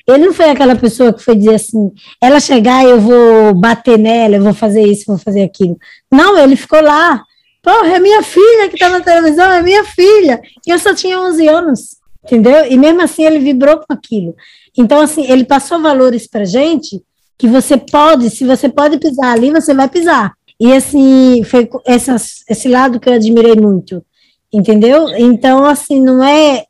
Ele 0.09 0.27
não 0.27 0.33
foi 0.33 0.51
aquela 0.51 0.75
pessoa 0.75 1.13
que 1.13 1.23
foi 1.23 1.37
dizer 1.37 1.55
assim: 1.55 1.93
ela 2.21 2.41
chegar, 2.41 2.85
eu 2.85 3.01
vou 3.01 3.55
bater 3.55 3.97
nela, 3.97 4.37
eu 4.37 4.43
vou 4.43 4.55
fazer 4.55 4.83
isso, 4.83 5.05
vou 5.07 5.19
fazer 5.19 5.43
aquilo. 5.43 5.77
Não, 6.11 6.37
ele 6.37 6.57
ficou 6.57 6.81
lá 6.81 7.23
Porra, 7.67 7.97
é 7.97 7.99
minha 7.99 8.23
filha 8.23 8.69
que 8.71 8.79
tá 8.79 8.89
na 8.89 9.01
televisão, 9.01 9.51
é 9.51 9.61
minha 9.61 9.83
filha. 9.83 10.41
E 10.65 10.71
eu 10.71 10.79
só 10.79 10.95
tinha 10.95 11.21
11 11.21 11.49
anos, 11.49 11.97
entendeu? 12.25 12.65
E 12.71 12.79
mesmo 12.79 13.03
assim 13.03 13.25
ele 13.25 13.41
vibrou 13.41 13.79
com 13.79 13.93
aquilo. 13.93 14.37
Então, 14.79 15.01
assim, 15.01 15.29
ele 15.29 15.43
passou 15.43 15.83
valores 15.83 16.29
pra 16.29 16.45
gente 16.45 17.03
que 17.37 17.49
você 17.49 17.77
pode, 17.77 18.31
se 18.31 18.45
você 18.45 18.69
pode 18.69 18.99
pisar 18.99 19.33
ali, 19.33 19.51
você 19.51 19.75
vai 19.75 19.89
pisar. 19.89 20.33
E, 20.61 20.73
assim, 20.73 21.43
foi 21.43 21.69
esse 22.49 22.69
lado 22.69 23.01
que 23.01 23.09
eu 23.09 23.15
admirei 23.15 23.57
muito. 23.57 24.01
entendeu? 24.53 25.09
Então, 25.19 25.65
assim, 25.65 26.01
não 26.01 26.23
é 26.23 26.67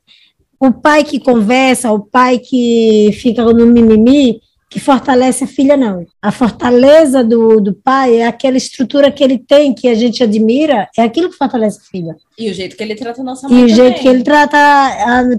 o 0.59 0.73
pai 0.73 1.05
que 1.05 1.21
conversa, 1.21 1.93
o 1.93 2.01
pai 2.01 2.39
que 2.39 3.11
fica 3.21 3.45
no 3.45 3.67
mimimi, 3.67 4.41
que 4.69 4.81
fortalece 4.81 5.45
a 5.45 5.47
filha, 5.47 5.77
não. 5.77 6.05
A 6.21 6.33
fortaleza 6.33 7.23
do, 7.23 7.61
do 7.61 7.73
pai 7.73 8.17
é 8.17 8.27
aquela 8.27 8.57
estrutura 8.57 9.11
que 9.11 9.23
ele 9.23 9.39
tem, 9.39 9.73
que 9.73 9.89
a 9.89 9.95
gente 9.95 10.23
admira, 10.23 10.89
é 10.97 11.03
aquilo 11.03 11.31
que 11.31 11.37
fortalece 11.37 11.79
a 11.81 11.91
filha. 11.91 12.17
E 12.39 12.51
o 12.51 12.55
jeito 12.55 12.77
que 12.77 12.83
ele 12.83 12.97
trata 12.97 13.21
a 13.21 13.25
nossa 13.25 13.49
mãe. 13.49 13.61
E 13.61 13.65
o 13.65 13.69
também. 13.69 13.75
jeito 13.77 14.01
que 14.01 14.09
ele 14.09 14.23
trata. 14.25 14.59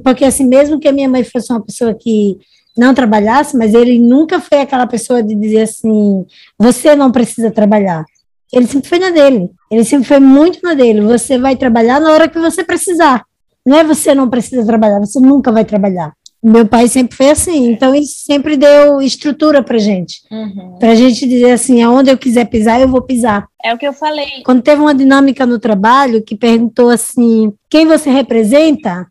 Porque, 0.04 0.24
assim, 0.24 0.46
mesmo 0.46 0.80
que 0.80 0.88
a 0.88 0.94
minha 0.94 1.10
mãe 1.10 1.24
fosse 1.24 1.52
uma 1.52 1.62
pessoa 1.62 1.94
que 1.94 2.38
não 2.78 2.94
trabalhasse, 2.94 3.58
mas 3.58 3.74
ele 3.74 4.00
nunca 4.00 4.40
foi 4.40 4.62
aquela 4.62 4.88
pessoa 4.88 5.22
de 5.22 5.36
dizer 5.36 5.64
assim: 5.64 6.26
você 6.58 6.96
não 6.96 7.12
precisa 7.12 7.52
trabalhar. 7.52 8.06
Ele 8.54 8.66
sempre 8.66 8.88
foi 8.88 9.00
na 9.00 9.10
dele. 9.10 9.52
Ele 9.70 9.84
sempre 9.84 10.08
foi 10.08 10.20
muito 10.20 10.60
na 10.64 10.74
dele. 10.74 11.02
Você 11.02 11.38
vai 11.38 11.58
trabalhar 11.58 12.00
na 12.00 12.12
hora 12.12 12.30
que 12.30 12.40
você 12.40 12.64
precisar. 12.64 13.26
Não 13.66 13.78
é 13.78 13.84
você 13.84 14.16
não 14.16 14.30
precisa 14.30 14.66
trabalhar, 14.66 15.00
você 15.00 15.20
nunca 15.20 15.52
vai 15.52 15.66
trabalhar. 15.66 16.14
Meu 16.44 16.68
pai 16.68 16.88
sempre 16.88 17.18
foi 17.18 17.32
assim, 17.32 17.72
então 17.72 17.96
isso 17.96 18.20
sempre 18.24 18.56
deu 18.56 19.02
estrutura 19.02 19.64
pra 19.64 19.78
gente. 19.78 20.22
Uhum. 20.32 20.78
Pra 20.80 20.94
gente 20.94 21.28
dizer 21.28 21.52
assim, 21.52 21.82
aonde 21.82 22.12
eu 22.12 22.18
quiser 22.18 22.46
pisar, 22.46 22.80
eu 22.80 22.88
vou 22.88 23.02
pisar. 23.02 23.48
É 23.64 23.74
o 23.74 23.78
que 23.78 23.88
eu 23.88 23.94
falei. 23.94 24.44
Quando 24.46 24.62
teve 24.62 24.80
uma 24.80 24.94
dinâmica 24.94 25.46
no 25.46 25.58
trabalho 25.58 26.22
que 26.22 26.36
perguntou 26.36 26.90
assim, 26.90 27.52
quem 27.70 27.86
você 27.88 28.10
representa? 28.12 29.08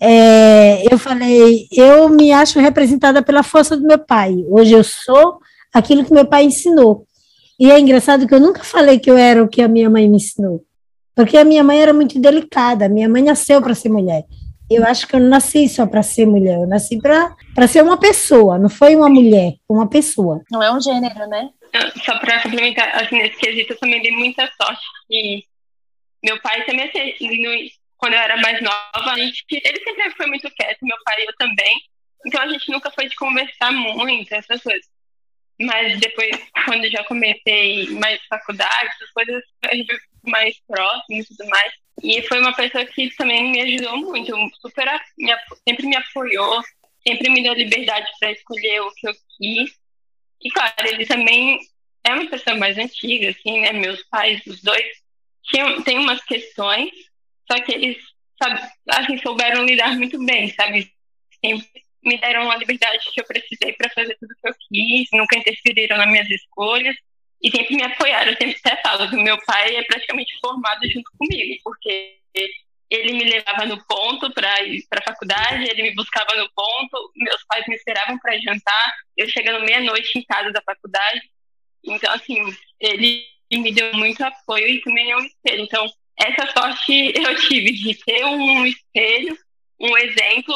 É, 0.00 0.92
eu 0.92 0.98
falei, 0.98 1.66
eu 1.70 2.08
me 2.08 2.32
acho 2.32 2.58
representada 2.58 3.22
pela 3.22 3.42
força 3.42 3.76
do 3.76 3.86
meu 3.86 3.98
pai. 3.98 4.34
Hoje 4.48 4.72
eu 4.72 4.82
sou 4.82 5.38
aquilo 5.72 6.04
que 6.04 6.12
meu 6.12 6.24
pai 6.24 6.44
ensinou. 6.44 7.06
E 7.60 7.70
é 7.70 7.78
engraçado 7.78 8.26
que 8.26 8.34
eu 8.34 8.40
nunca 8.40 8.64
falei 8.64 8.98
que 8.98 9.10
eu 9.10 9.16
era 9.16 9.44
o 9.44 9.48
que 9.48 9.62
a 9.62 9.68
minha 9.68 9.88
mãe 9.88 10.08
me 10.08 10.16
ensinou. 10.16 10.64
Porque 11.14 11.36
a 11.36 11.44
minha 11.44 11.62
mãe 11.62 11.80
era 11.80 11.92
muito 11.92 12.18
delicada, 12.18 12.88
minha 12.88 13.08
mãe 13.08 13.22
nasceu 13.22 13.60
para 13.60 13.74
ser 13.74 13.90
mulher. 13.90 14.24
Eu 14.70 14.84
acho 14.84 15.06
que 15.06 15.14
eu 15.16 15.20
não 15.20 15.28
nasci 15.28 15.68
só 15.68 15.86
para 15.86 16.02
ser 16.02 16.26
mulher, 16.26 16.58
eu 16.58 16.66
nasci 16.66 16.98
para 17.00 17.68
ser 17.68 17.82
uma 17.82 17.98
pessoa, 17.98 18.58
não 18.58 18.70
foi 18.70 18.96
uma 18.96 19.08
mulher, 19.08 19.54
uma 19.68 19.88
pessoa. 19.88 20.42
Não 20.50 20.62
é 20.62 20.72
um 20.72 20.80
gênero, 20.80 21.26
né? 21.28 21.50
Só 22.04 22.18
para 22.18 22.42
complementar, 22.42 22.88
assim, 23.02 23.16
nesse 23.16 23.36
quesito 23.36 23.72
eu 23.72 23.78
também 23.78 24.00
dei 24.00 24.12
muita 24.12 24.50
sorte. 24.60 24.82
E 25.10 25.44
meu 26.22 26.40
pai 26.40 26.64
também, 26.64 26.88
assim, 26.88 27.70
quando 27.96 28.14
eu 28.14 28.20
era 28.20 28.36
mais 28.38 28.60
nova, 28.62 29.10
a 29.10 29.18
gente, 29.18 29.44
ele 29.50 29.82
sempre 29.84 30.10
foi 30.16 30.26
muito 30.26 30.50
quieto, 30.50 30.78
meu 30.82 30.96
pai 31.04 31.22
e 31.22 31.26
eu 31.26 31.36
também. 31.38 31.76
Então 32.26 32.40
a 32.40 32.48
gente 32.48 32.70
nunca 32.70 32.90
foi 32.90 33.08
de 33.08 33.16
conversar 33.16 33.72
muito, 33.72 34.32
essas 34.32 34.62
coisas. 34.62 34.86
Mas 35.60 36.00
depois, 36.00 36.30
quando 36.64 36.88
já 36.88 37.04
comecei 37.04 37.90
mais 37.90 38.20
faculdade, 38.26 38.90
essas 38.94 39.10
coisas, 39.12 39.42
a 39.66 39.74
gente 39.74 39.94
mais 40.24 40.56
próximo 40.66 41.20
e 41.20 41.24
tudo 41.24 41.48
mais. 41.48 41.72
E 42.02 42.22
foi 42.22 42.40
uma 42.40 42.54
pessoa 42.54 42.84
que 42.86 43.14
também 43.16 43.50
me 43.50 43.60
ajudou 43.60 43.96
muito, 43.98 44.34
super, 44.60 44.88
me, 45.18 45.32
sempre 45.66 45.86
me 45.86 45.96
apoiou, 45.96 46.62
sempre 47.06 47.28
me 47.30 47.42
deu 47.42 47.54
liberdade 47.54 48.06
para 48.18 48.32
escolher 48.32 48.80
o 48.80 48.92
que 48.94 49.08
eu 49.08 49.14
quis. 49.36 49.70
E 50.40 50.50
claro, 50.50 50.74
ele 50.86 51.06
também 51.06 51.58
é 52.04 52.14
uma 52.14 52.28
pessoa 52.28 52.56
mais 52.56 52.78
antiga, 52.78 53.30
assim, 53.30 53.60
né? 53.60 53.72
Meus 53.72 54.02
pais, 54.04 54.44
os 54.46 54.60
dois, 54.62 54.84
tinham, 55.44 55.82
tem 55.82 55.98
umas 55.98 56.22
questões, 56.24 56.90
só 57.50 57.60
que 57.60 57.72
eles, 57.72 57.98
sabe, 58.42 58.60
assim, 58.88 59.18
souberam 59.18 59.64
lidar 59.64 59.94
muito 59.96 60.24
bem, 60.24 60.52
sabe? 60.54 60.90
Sempre 61.44 61.68
me 62.02 62.18
deram 62.18 62.50
a 62.50 62.56
liberdade 62.56 63.10
que 63.12 63.20
eu 63.20 63.24
precisei 63.24 63.72
para 63.74 63.90
fazer 63.90 64.16
tudo 64.18 64.32
o 64.32 64.40
que 64.40 64.48
eu 64.48 64.54
quis, 64.68 65.08
nunca 65.12 65.38
interferiram 65.38 65.96
nas 65.96 66.08
minhas 66.08 66.28
escolhas 66.30 66.96
e 67.42 67.50
sempre 67.50 67.76
me 67.76 67.82
apoiaram. 67.82 68.32
Sempre 68.32 68.56
até 68.64 68.80
falo 68.82 69.08
que 69.10 69.16
meu 69.16 69.38
pai 69.44 69.76
é 69.76 69.82
praticamente 69.82 70.38
formado 70.40 70.88
junto 70.88 71.10
comigo, 71.18 71.60
porque 71.64 72.18
ele 72.90 73.12
me 73.14 73.24
levava 73.24 73.64
no 73.64 73.82
ponto 73.86 74.30
para 74.32 74.62
ir 74.64 74.84
para 74.88 75.00
a 75.00 75.12
faculdade, 75.12 75.64
ele 75.70 75.82
me 75.82 75.94
buscava 75.94 76.34
no 76.36 76.48
ponto, 76.52 77.10
meus 77.16 77.42
pais 77.44 77.64
me 77.66 77.74
esperavam 77.74 78.18
para 78.18 78.38
jantar, 78.38 78.94
eu 79.16 79.26
chegando 79.28 79.64
meia-noite 79.64 80.18
em 80.18 80.24
casa 80.24 80.52
da 80.52 80.60
faculdade. 80.60 81.22
Então, 81.82 82.12
assim, 82.12 82.36
ele 82.78 83.26
me 83.50 83.72
deu 83.72 83.94
muito 83.94 84.22
apoio 84.22 84.68
e 84.68 84.82
também 84.82 85.10
é 85.10 85.16
um 85.16 85.24
espelho. 85.24 85.62
Então, 85.62 85.90
essa 86.16 86.46
sorte 86.52 87.12
eu 87.16 87.34
tive 87.48 87.72
de 87.72 87.94
ter 88.04 88.24
um 88.26 88.66
espelho, 88.66 89.38
um 89.80 89.96
exemplo 89.96 90.54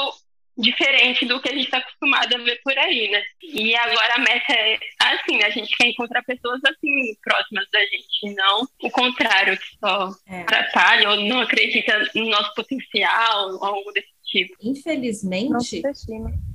diferente 0.56 1.26
do 1.26 1.40
que 1.40 1.50
a 1.50 1.52
gente 1.52 1.64
está 1.64 1.78
acostumado 1.78 2.34
a 2.34 2.38
ver 2.38 2.60
por 2.62 2.76
aí, 2.78 3.10
né? 3.10 3.22
E 3.42 3.74
agora 3.74 4.14
a 4.14 4.18
meta 4.18 4.52
é 4.52 4.78
assim, 4.98 5.42
a 5.42 5.50
gente 5.50 5.76
quer 5.76 5.88
encontrar 5.88 6.22
pessoas 6.24 6.60
assim 6.64 7.14
próximas 7.22 7.66
da 7.70 7.80
gente, 7.80 8.34
não 8.34 8.66
o 8.82 8.90
contrário, 8.90 9.58
que 9.58 9.66
só 9.78 10.10
é. 10.28 10.40
atrapalha 10.40 11.10
ou 11.10 11.16
não 11.20 11.40
acredita 11.40 12.10
no 12.14 12.26
nosso 12.30 12.54
potencial, 12.54 13.50
ou 13.50 13.64
algo 13.64 13.92
desse 13.92 14.08
tipo. 14.24 14.54
Infelizmente, 14.62 15.82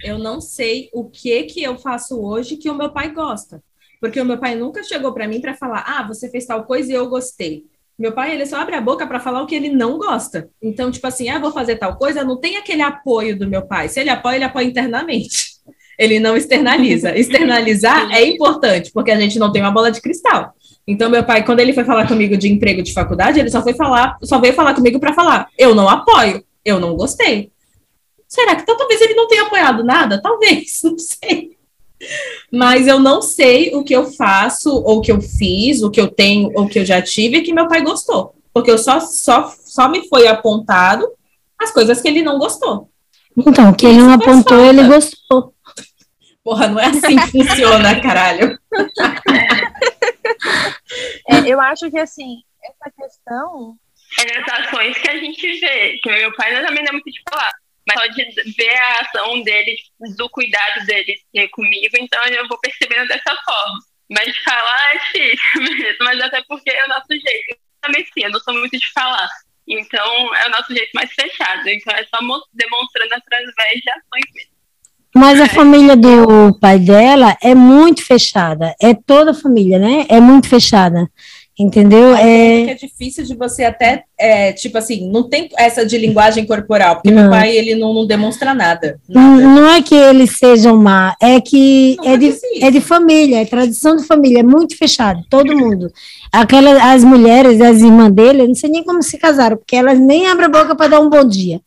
eu 0.04 0.18
não 0.18 0.42
sei 0.42 0.90
o 0.94 1.10
que 1.10 1.44
que 1.44 1.64
eu 1.64 1.78
faço 1.78 2.20
hoje 2.22 2.58
que 2.58 2.70
o 2.70 2.76
meu 2.76 2.92
pai 2.92 3.12
gosta. 3.12 3.64
Porque 4.00 4.20
o 4.20 4.26
meu 4.26 4.40
pai 4.40 4.56
nunca 4.56 4.84
chegou 4.84 5.14
para 5.14 5.28
mim 5.28 5.40
para 5.40 5.56
falar: 5.56 5.84
"Ah, 5.86 6.04
você 6.08 6.30
fez 6.30 6.48
tal 6.48 6.66
coisa 6.66 6.92
e 6.92 6.96
eu 6.96 7.08
gostei". 7.08 7.66
Meu 8.02 8.12
pai, 8.12 8.34
ele 8.34 8.48
só 8.48 8.60
abre 8.60 8.74
a 8.74 8.82
boca 8.82 9.06
para 9.06 9.20
falar 9.20 9.44
o 9.44 9.46
que 9.46 9.54
ele 9.54 9.70
não 9.70 10.00
gosta. 10.00 10.50
Então, 10.60 10.90
tipo 10.90 11.06
assim, 11.06 11.30
ah, 11.30 11.38
vou 11.38 11.52
fazer 11.52 11.76
tal 11.76 11.96
coisa, 11.98 12.24
não 12.24 12.36
tem 12.36 12.58
aquele 12.58 12.82
apoio 12.82 13.38
do 13.38 13.48
meu 13.48 13.62
pai. 13.62 13.90
Se 13.90 14.00
ele 14.00 14.10
apoia, 14.10 14.38
ele 14.38 14.44
apoia 14.44 14.66
internamente. 14.66 15.52
Ele 16.00 16.20
não 16.20 16.36
externaliza. 16.36 17.14
Externalizar 17.16 18.12
é 18.12 18.26
importante, 18.26 18.92
porque 18.92 19.12
a 19.12 19.20
gente 19.20 19.38
não 19.38 19.52
tem 19.52 19.62
uma 19.62 19.70
bola 19.70 19.92
de 19.92 20.02
cristal. 20.02 20.56
Então, 20.88 21.12
meu 21.12 21.24
pai, 21.24 21.46
quando 21.46 21.60
ele 21.60 21.74
foi 21.74 21.84
falar 21.84 22.08
comigo 22.08 22.36
de 22.36 22.52
emprego 22.52 22.82
de 22.82 22.92
faculdade, 22.92 23.40
ele 23.40 23.52
só 23.52 23.62
foi 23.62 23.74
falar, 23.76 24.18
só 24.24 24.40
veio 24.40 24.56
falar 24.56 24.74
comigo 24.74 25.00
para 25.00 25.14
falar: 25.14 25.48
eu 25.56 25.76
não 25.76 25.88
apoio, 25.88 26.44
eu 26.66 26.80
não 26.80 26.96
gostei. 26.96 27.52
Será 28.28 28.56
que 28.56 28.64
então, 28.64 28.78
talvez 28.78 29.00
ele 29.00 29.14
não 29.14 29.28
tenha 29.28 29.44
apoiado 29.44 29.84
nada? 29.84 30.20
Talvez, 30.20 30.82
não 30.84 30.98
sei. 30.98 31.56
Mas 32.52 32.88
eu 32.88 33.00
não 33.00 33.22
sei 33.22 33.74
o 33.74 33.84
que 33.84 33.96
eu 33.96 34.12
faço, 34.12 34.70
ou 34.70 34.98
o 34.98 35.02
que 35.02 35.12
eu 35.12 35.22
fiz, 35.22 35.82
o 35.82 35.90
que 35.90 36.00
eu 36.00 36.08
tenho, 36.08 36.52
ou 36.56 36.66
o 36.66 36.70
que 36.70 36.80
eu 36.80 36.86
já 36.86 37.02
tive, 37.02 37.42
que 37.42 37.54
meu 37.54 37.68
pai 37.68 37.82
gostou. 37.82 38.36
Porque 38.54 38.70
eu 38.70 38.78
só, 38.78 39.00
só, 39.00 39.54
só 39.64 39.88
me 39.88 40.08
foi 40.08 40.28
apontado 40.28 41.08
as 41.58 41.72
coisas 41.72 42.02
que 42.02 42.08
ele 42.08 42.22
não 42.22 42.38
gostou. 42.38 42.90
Então, 43.38 43.70
o 43.70 43.76
que 43.76 43.86
ele 43.86 44.00
não 44.00 44.14
apontou, 44.14 44.58
falta. 44.58 44.68
ele 44.68 44.84
gostou. 44.84 45.54
Porra, 46.44 46.68
não 46.68 46.80
é 46.80 46.88
assim 46.88 47.16
que 47.16 47.32
funciona, 47.32 48.00
caralho. 48.02 48.60
É, 51.30 51.40
eu 51.46 51.62
acho 51.62 51.90
que, 51.90 52.00
assim, 52.00 52.42
essa 52.64 52.92
questão... 52.92 53.76
É 54.20 54.40
nas 54.40 54.68
ações 54.68 54.98
que 54.98 55.10
a 55.10 55.18
gente 55.18 55.60
vê, 55.62 55.98
que 56.04 56.12
meu 56.12 56.36
pai 56.36 56.52
também 56.66 56.84
não 56.84 56.90
é 56.90 56.92
muito 56.92 57.10
de 57.10 57.22
falar 57.30 57.54
mas 57.96 58.06
só 58.06 58.08
de 58.08 58.54
ver 58.58 58.76
a 58.76 59.02
ação 59.02 59.42
dele, 59.44 59.76
do 60.18 60.30
cuidado 60.30 60.86
dele 60.86 61.16
comigo, 61.52 61.96
então 62.00 62.24
eu 62.26 62.48
vou 62.48 62.60
percebendo 62.60 63.08
dessa 63.08 63.36
forma. 63.46 63.80
Mas 64.10 64.36
falar 64.38 64.94
é 64.94 64.98
difícil 64.98 65.62
mesmo, 65.62 65.98
mas 66.02 66.20
até 66.22 66.42
porque 66.48 66.70
é 66.70 66.86
o 66.86 66.90
nosso 66.90 67.08
jeito. 67.10 67.52
Eu 67.52 67.58
também 67.82 68.06
sim, 68.06 68.24
eu 68.24 68.32
não 68.32 68.40
sou 68.40 68.54
muito 68.54 68.78
de 68.78 68.92
falar. 68.94 69.30
Então 69.68 70.36
é 70.36 70.48
o 70.48 70.52
nosso 70.52 70.74
jeito 70.74 70.92
mais 70.94 71.12
fechado. 71.14 71.68
Então 71.70 71.94
é 71.96 72.04
só 72.04 72.20
demonstrando 72.54 73.14
através 73.14 73.80
de 73.82 73.90
ações 73.90 74.34
mesmo. 74.34 74.52
Mas 75.16 75.42
a 75.42 75.46
é. 75.46 75.50
família 75.50 75.96
do 75.96 76.58
pai 76.60 76.80
dela 76.80 77.38
é 77.42 77.54
muito 77.54 78.04
fechada. 78.06 78.74
É 78.82 78.94
toda 78.94 79.32
a 79.32 79.36
família, 79.36 79.78
né? 79.78 80.06
É 80.10 80.20
muito 80.20 80.48
fechada. 80.48 81.10
Entendeu? 81.62 82.16
É... 82.16 82.72
é 82.72 82.74
difícil 82.74 83.24
de 83.24 83.36
você 83.36 83.64
até, 83.64 84.06
é, 84.18 84.52
tipo 84.52 84.80
assim, 84.80 85.08
não 85.12 85.30
tem 85.30 85.48
essa 85.56 85.86
de 85.86 85.96
linguagem 85.96 86.44
corporal, 86.44 86.96
porque 86.96 87.12
não. 87.12 87.24
meu 87.24 87.30
pai, 87.30 87.56
ele 87.56 87.76
não, 87.76 87.94
não 87.94 88.08
demonstra 88.08 88.52
nada, 88.52 89.00
nada. 89.08 89.44
Não 89.44 89.70
é 89.70 89.80
que 89.80 89.94
eles 89.94 90.38
sejam 90.38 90.76
má, 90.76 91.16
é 91.22 91.40
que 91.40 91.98
é 92.04 92.18
de, 92.18 92.36
é 92.62 92.72
de 92.72 92.82
família, 92.82 93.42
é 93.42 93.46
tradição 93.46 93.96
de 93.96 94.08
família, 94.08 94.40
é 94.40 94.44
muito 94.44 94.76
fechado, 94.76 95.22
todo 95.30 95.56
mundo. 95.56 95.92
Aquelas, 96.32 96.82
as 96.82 97.04
mulheres, 97.04 97.62
as 97.62 97.82
irmãs 97.82 98.12
dele, 98.12 98.42
eu 98.42 98.48
não 98.48 98.56
sei 98.56 98.72
nem 98.72 98.84
como 98.84 99.04
se 99.04 99.20
casaram, 99.20 99.58
porque 99.58 99.76
elas 99.76 100.00
nem 100.00 100.26
abrem 100.26 100.48
a 100.48 100.50
boca 100.50 100.76
para 100.76 100.88
dar 100.88 101.00
um 101.00 101.10
bom 101.10 101.24
dia. 101.24 101.62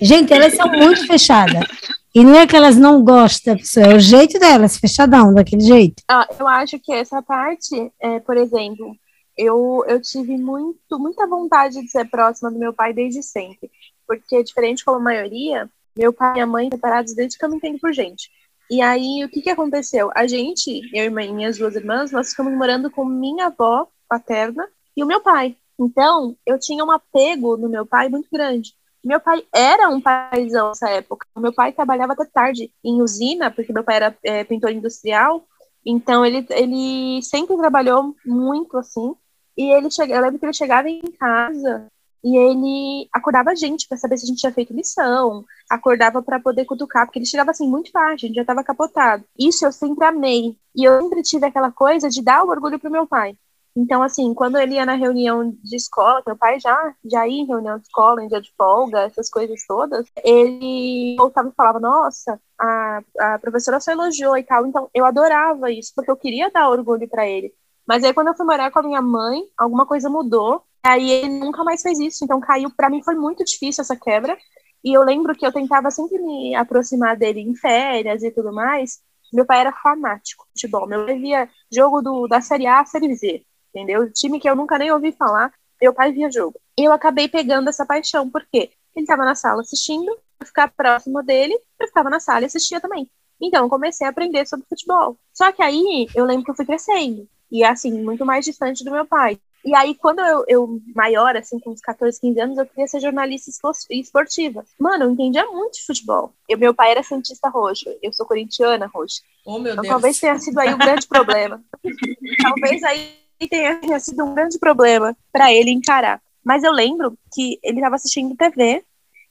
Gente, 0.00 0.32
elas 0.32 0.54
são 0.54 0.68
muito 0.68 1.06
fechadas. 1.06 1.66
E 2.14 2.24
não 2.24 2.36
é 2.36 2.46
que 2.46 2.56
elas 2.56 2.76
não 2.76 3.02
gostam 3.04 3.54
da 3.54 3.60
pessoa, 3.60 3.86
é 3.86 3.96
o 3.96 4.00
jeito 4.00 4.38
delas, 4.38 4.78
fechadão, 4.78 5.34
daquele 5.34 5.62
jeito. 5.62 6.02
Ah, 6.08 6.26
eu 6.38 6.46
acho 6.46 6.78
que 6.78 6.92
essa 6.92 7.20
parte, 7.20 7.90
é, 8.00 8.20
por 8.20 8.36
exemplo, 8.36 8.94
eu, 9.36 9.84
eu 9.86 10.00
tive 10.00 10.36
muito, 10.36 10.98
muita 10.98 11.26
vontade 11.26 11.80
de 11.80 11.90
ser 11.90 12.08
próxima 12.08 12.50
do 12.50 12.58
meu 12.58 12.72
pai 12.72 12.92
desde 12.92 13.22
sempre. 13.22 13.70
Porque, 14.06 14.42
diferente 14.42 14.84
como 14.84 14.98
a 14.98 15.02
maioria, 15.02 15.68
meu 15.96 16.12
pai 16.12 16.30
e 16.30 16.32
minha 16.34 16.46
mãe 16.46 16.68
separados 16.70 17.14
desde 17.14 17.38
que 17.38 17.44
eu 17.44 17.50
me 17.50 17.56
entendo 17.56 17.78
por 17.78 17.92
gente. 17.92 18.30
E 18.70 18.80
aí, 18.80 19.24
o 19.24 19.28
que, 19.28 19.42
que 19.42 19.50
aconteceu? 19.50 20.10
A 20.14 20.26
gente, 20.26 20.80
eu 20.96 21.04
e 21.04 21.10
minhas 21.10 21.58
duas 21.58 21.76
irmãs, 21.76 22.10
nós 22.10 22.30
ficamos 22.30 22.52
morando 22.54 22.90
com 22.90 23.04
minha 23.04 23.46
avó 23.46 23.86
paterna 24.08 24.66
e 24.96 25.02
o 25.02 25.06
meu 25.06 25.20
pai. 25.20 25.56
Então, 25.78 26.36
eu 26.46 26.58
tinha 26.58 26.84
um 26.84 26.90
apego 26.90 27.56
no 27.56 27.68
meu 27.68 27.84
pai 27.84 28.08
muito 28.08 28.28
grande. 28.32 28.74
Meu 29.04 29.20
pai 29.20 29.44
era 29.52 29.88
um 29.90 30.00
paizão 30.00 30.68
nessa 30.68 30.88
época. 30.88 31.26
Meu 31.36 31.52
pai 31.52 31.72
trabalhava 31.72 32.14
até 32.14 32.24
tarde 32.24 32.72
em 32.82 33.02
usina, 33.02 33.50
porque 33.50 33.72
meu 33.72 33.84
pai 33.84 33.96
era 33.96 34.18
é, 34.22 34.44
pintor 34.44 34.70
industrial. 34.70 35.46
Então, 35.84 36.24
ele, 36.24 36.46
ele 36.50 37.20
sempre 37.22 37.56
trabalhou 37.56 38.14
muito 38.24 38.78
assim. 38.78 39.14
E 39.56 39.70
ele 39.70 39.90
chega, 39.90 40.14
eu 40.14 40.22
lembro 40.22 40.38
que 40.38 40.46
ele 40.46 40.52
chegava 40.52 40.88
em 40.88 41.00
casa 41.18 41.86
e 42.24 42.36
ele 42.36 43.08
acordava 43.12 43.50
a 43.50 43.54
gente 43.54 43.86
para 43.86 43.98
saber 43.98 44.16
se 44.16 44.24
a 44.24 44.28
gente 44.28 44.40
tinha 44.40 44.52
feito 44.52 44.72
lição, 44.72 45.44
acordava 45.68 46.22
para 46.22 46.40
poder 46.40 46.64
cutucar, 46.64 47.06
porque 47.06 47.18
ele 47.18 47.26
chegava 47.26 47.50
assim 47.50 47.68
muito 47.68 47.92
tarde, 47.92 48.24
a 48.24 48.28
gente 48.28 48.36
já 48.36 48.42
estava 48.42 48.64
capotado. 48.64 49.24
Isso 49.38 49.64
eu 49.64 49.70
sempre 49.70 50.06
amei. 50.06 50.56
E 50.74 50.84
eu 50.84 51.02
sempre 51.02 51.22
tive 51.22 51.46
aquela 51.46 51.70
coisa 51.70 52.08
de 52.08 52.22
dar 52.22 52.42
o 52.42 52.48
orgulho 52.48 52.78
pro 52.78 52.90
meu 52.90 53.06
pai. 53.06 53.36
Então, 53.76 54.02
assim, 54.02 54.32
quando 54.32 54.56
ele 54.56 54.74
ia 54.74 54.86
na 54.86 54.94
reunião 54.94 55.50
de 55.62 55.76
escola, 55.76 56.22
meu 56.24 56.36
pai 56.36 56.60
já, 56.60 56.94
já 57.04 57.26
ia 57.26 57.42
em 57.42 57.46
reunião 57.46 57.76
de 57.76 57.86
escola, 57.86 58.22
em 58.22 58.28
dia 58.28 58.40
de 58.40 58.52
folga, 58.56 59.00
essas 59.00 59.28
coisas 59.28 59.66
todas, 59.66 60.06
ele 60.22 61.16
voltava 61.18 61.48
e 61.48 61.54
falava, 61.56 61.80
nossa, 61.80 62.40
a, 62.58 63.02
a 63.18 63.38
professora 63.40 63.80
só 63.80 63.90
elogiou 63.90 64.38
e 64.38 64.44
tal. 64.44 64.64
Então, 64.66 64.88
eu 64.94 65.04
adorava 65.04 65.72
isso, 65.72 65.92
porque 65.94 66.10
eu 66.10 66.16
queria 66.16 66.50
dar 66.50 66.70
orgulho 66.70 67.08
para 67.08 67.26
ele. 67.28 67.52
Mas 67.86 68.02
aí, 68.04 68.14
quando 68.14 68.28
eu 68.28 68.34
fui 68.34 68.46
morar 68.46 68.70
com 68.70 68.78
a 68.78 68.82
minha 68.82 69.02
mãe, 69.02 69.42
alguma 69.56 69.86
coisa 69.86 70.08
mudou, 70.08 70.62
aí 70.82 71.10
ele 71.10 71.38
nunca 71.38 71.62
mais 71.64 71.82
fez 71.82 71.98
isso. 71.98 72.24
Então, 72.24 72.40
caiu, 72.40 72.70
para 72.74 72.90
mim 72.90 73.02
foi 73.02 73.14
muito 73.14 73.44
difícil 73.44 73.82
essa 73.82 73.96
quebra. 73.96 74.36
E 74.82 74.92
eu 74.92 75.02
lembro 75.02 75.34
que 75.34 75.46
eu 75.46 75.52
tentava 75.52 75.90
sempre 75.90 76.18
me 76.20 76.54
aproximar 76.54 77.16
dele 77.16 77.40
em 77.40 77.54
férias 77.54 78.22
e 78.22 78.30
tudo 78.30 78.52
mais. 78.52 79.00
Meu 79.32 79.46
pai 79.46 79.60
era 79.60 79.72
fanático 79.72 80.46
de 80.54 80.62
futebol. 80.62 80.86
Meu 80.86 81.06
pai 81.06 81.18
via 81.18 81.48
jogo 81.72 82.02
do, 82.02 82.28
da 82.28 82.40
Série 82.40 82.66
A, 82.66 82.84
Série 82.84 83.14
Z 83.14 83.44
entendeu? 83.74 84.10
Time 84.12 84.38
que 84.38 84.48
eu 84.48 84.54
nunca 84.54 84.78
nem 84.78 84.92
ouvi 84.92 85.10
falar, 85.10 85.52
meu 85.82 85.92
pai 85.92 86.12
via 86.12 86.30
jogo. 86.30 86.58
E 86.78 86.84
eu 86.84 86.92
acabei 86.92 87.28
pegando 87.28 87.68
essa 87.68 87.84
paixão, 87.84 88.30
porque 88.30 88.70
ele 88.94 89.04
estava 89.04 89.24
na 89.24 89.34
sala 89.34 89.60
assistindo, 89.60 90.08
eu 90.40 90.46
ficava 90.46 90.72
próximo 90.74 91.22
dele, 91.22 91.58
eu 91.80 91.88
ficava 91.88 92.08
na 92.08 92.20
sala 92.20 92.42
e 92.42 92.46
assistia 92.46 92.80
também. 92.80 93.10
Então, 93.42 93.64
eu 93.64 93.68
comecei 93.68 94.06
a 94.06 94.10
aprender 94.10 94.46
sobre 94.46 94.66
futebol. 94.68 95.18
Só 95.32 95.50
que 95.50 95.60
aí, 95.60 96.06
eu 96.14 96.24
lembro 96.24 96.44
que 96.44 96.50
eu 96.52 96.54
fui 96.54 96.64
crescendo, 96.64 97.28
e 97.50 97.64
assim, 97.64 98.02
muito 98.02 98.24
mais 98.24 98.44
distante 98.44 98.84
do 98.84 98.90
meu 98.90 99.06
pai. 99.06 99.38
E 99.64 99.74
aí, 99.74 99.94
quando 99.94 100.20
eu, 100.20 100.44
eu, 100.46 100.80
maior, 100.94 101.34
assim, 101.36 101.58
com 101.58 101.70
uns 101.70 101.80
14, 101.80 102.20
15 102.20 102.40
anos, 102.40 102.58
eu 102.58 102.66
queria 102.66 102.86
ser 102.86 103.00
jornalista 103.00 103.50
esportiva. 103.90 104.62
Mano, 104.78 105.04
eu 105.04 105.10
entendia 105.10 105.46
muito 105.46 105.74
de 105.74 105.86
futebol. 105.86 106.34
Eu, 106.46 106.58
meu 106.58 106.74
pai 106.74 106.90
era 106.90 107.02
Santista 107.02 107.48
Roxo, 107.48 107.88
eu 108.02 108.12
sou 108.12 108.26
corintiana 108.26 108.90
roxo. 108.92 109.22
Oh, 109.46 109.58
meu 109.58 109.72
então, 109.72 109.82
Deus. 109.82 109.92
talvez 109.92 110.20
tenha 110.20 110.38
sido 110.38 110.58
aí 110.58 110.74
um 110.74 110.78
grande 110.78 111.06
problema. 111.06 111.62
talvez 112.42 112.82
aí 112.82 113.16
tenha 113.48 113.98
sido 114.00 114.22
um 114.24 114.34
grande 114.34 114.58
problema 114.58 115.16
para 115.32 115.50
ele 115.50 115.70
encarar. 115.70 116.20
Mas 116.44 116.62
eu 116.62 116.72
lembro 116.72 117.16
que 117.32 117.58
ele 117.62 117.78
estava 117.78 117.96
assistindo 117.96 118.36
TV 118.36 118.84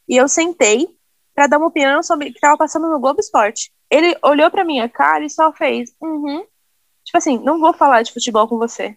e 0.10 0.18
eu 0.18 0.28
sentei 0.28 0.88
para 1.36 1.46
dar 1.46 1.58
uma 1.58 1.68
opinião 1.68 2.02
sobre 2.02 2.30
o 2.30 2.32
que 2.32 2.38
estava 2.38 2.58
passando 2.58 2.90
no 2.90 3.00
Globo 3.00 3.20
Esporte. 3.20 3.72
Ele 3.90 4.18
olhou 4.24 4.50
para 4.50 4.64
minha 4.64 4.90
cara 4.90 5.24
e 5.24 5.30
só 5.30 5.52
fez, 5.54 5.94
uhum. 6.02 6.44
Tipo 7.14 7.18
assim, 7.20 7.38
não 7.38 7.60
vou 7.60 7.74
falar 7.74 8.02
de 8.02 8.12
futebol 8.12 8.48
com 8.48 8.58
você. 8.58 8.96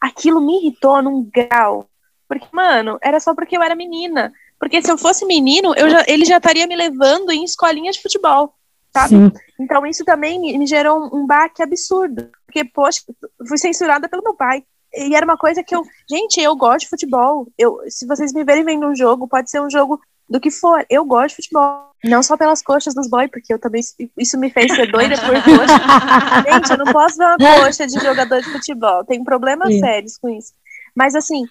Aquilo 0.00 0.38
me 0.38 0.58
irritou 0.58 1.02
num 1.02 1.24
grau. 1.24 1.88
Porque, 2.28 2.46
mano, 2.52 2.98
era 3.02 3.18
só 3.18 3.34
porque 3.34 3.56
eu 3.56 3.62
era 3.62 3.74
menina. 3.74 4.30
Porque 4.60 4.82
se 4.82 4.92
eu 4.92 4.98
fosse 4.98 5.24
menino, 5.24 5.74
eu 5.74 5.88
já, 5.88 6.04
ele 6.06 6.26
já 6.26 6.36
estaria 6.36 6.66
me 6.66 6.76
levando 6.76 7.30
em 7.30 7.44
escolinha 7.44 7.90
de 7.90 8.02
futebol 8.02 8.54
sabe? 8.92 9.08
Sim. 9.10 9.32
Então 9.60 9.86
isso 9.86 10.04
também 10.04 10.40
me, 10.40 10.56
me 10.58 10.66
gerou 10.66 10.98
um, 10.98 11.20
um 11.20 11.26
baque 11.26 11.62
absurdo, 11.62 12.30
porque, 12.46 12.64
poxa, 12.64 13.02
fui 13.46 13.58
censurada 13.58 14.08
pelo 14.08 14.22
meu 14.22 14.34
pai. 14.34 14.64
E 14.92 15.14
era 15.14 15.24
uma 15.24 15.36
coisa 15.36 15.62
que 15.62 15.74
eu, 15.74 15.84
gente, 16.08 16.40
eu 16.40 16.56
gosto 16.56 16.80
de 16.80 16.88
futebol. 16.88 17.46
Eu, 17.58 17.78
se 17.88 18.06
vocês 18.06 18.32
me 18.32 18.42
verem 18.42 18.64
vendo 18.64 18.86
um 18.86 18.96
jogo, 18.96 19.28
pode 19.28 19.50
ser 19.50 19.60
um 19.60 19.70
jogo 19.70 20.00
do 20.28 20.40
que 20.40 20.50
for. 20.50 20.84
Eu 20.90 21.04
gosto 21.04 21.36
de 21.36 21.42
futebol. 21.42 21.88
Não 22.04 22.22
só 22.22 22.36
pelas 22.36 22.62
coxas 22.62 22.94
dos 22.94 23.08
boys, 23.08 23.28
porque 23.30 23.52
eu 23.52 23.58
também 23.58 23.82
isso 24.16 24.38
me 24.38 24.50
fez 24.50 24.72
ser 24.72 24.90
doida 24.90 25.16
por 25.16 25.34
coxa. 25.42 26.52
gente, 26.52 26.70
eu 26.70 26.78
não 26.78 26.92
posso 26.92 27.16
ver 27.16 27.24
uma 27.24 27.36
coxa 27.64 27.86
de 27.86 27.98
jogador 27.98 28.40
de 28.40 28.52
futebol. 28.52 29.04
Tem 29.04 29.24
problemas 29.24 29.68
Sim. 29.68 29.80
sérios 29.80 30.16
com 30.16 30.28
isso. 30.28 30.52
Mas 30.94 31.16
assim, 31.16 31.44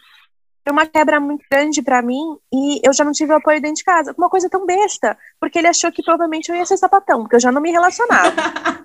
foi 0.64 0.72
uma 0.72 0.86
quebra 0.86 1.20
muito 1.20 1.44
grande 1.50 1.82
para 1.82 2.02
mim 2.02 2.38
e 2.54 2.80
eu 2.82 2.94
já 2.94 3.04
não 3.04 3.12
tive 3.12 3.34
apoio 3.34 3.62
dentro 3.62 3.78
de 3.78 3.84
casa. 3.84 4.14
Uma 4.18 4.30
coisa 4.30 4.50
tão 4.50 4.66
besta, 4.66 5.18
porque 5.40 5.58
ele 5.60 5.68
achou 5.68 5.92
que 5.92 6.04
provavelmente 6.04 6.50
eu 6.50 6.56
ia 6.56 6.66
ser 6.66 6.78
sapatão, 6.78 7.22
porque 7.22 7.38
eu 7.38 7.40
já 7.42 7.52
não 7.52 7.62
me 7.62 7.72
relacionava. 7.72 8.34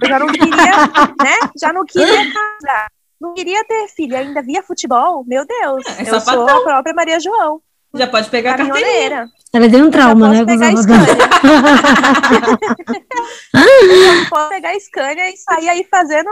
Eu 0.01 0.09
já 0.09 0.18
não 0.18 0.26
queria, 0.28 0.47
né? 1.22 1.51
Já 1.61 1.72
não 1.72 1.84
queria 1.84 2.32
casar. 2.32 2.88
Não 3.20 3.34
queria 3.34 3.64
ter 3.64 3.88
filho, 3.88 4.16
ainda 4.16 4.43
via 4.43 4.62
futebol. 4.64 5.24
Meu 5.24 5.47
Deus, 5.47 5.84
é 5.99 6.03
eu 6.03 6.20
sapatão. 6.20 6.49
sou 6.49 6.59
a 6.59 6.62
própria 6.62 6.95
Maria 6.95 7.20
João. 7.20 7.61
Já 7.95 8.07
pode 8.07 8.30
pegar 8.30 8.55
a 8.55 8.57
carteirinha. 8.57 9.28
Ela 9.53 9.68
deu 9.68 9.84
um 9.84 9.90
trauma, 9.90 10.30
né? 10.30 10.47
Pegar 10.47 10.68
a 10.68 10.76
Scania. 10.76 11.07
posso 14.30 14.49
pegar 14.49 14.70
a 14.70 14.80
Scania 14.80 15.30
e 15.30 15.36
sair 15.36 15.68
aí 15.68 15.86
fazendo 15.90 16.30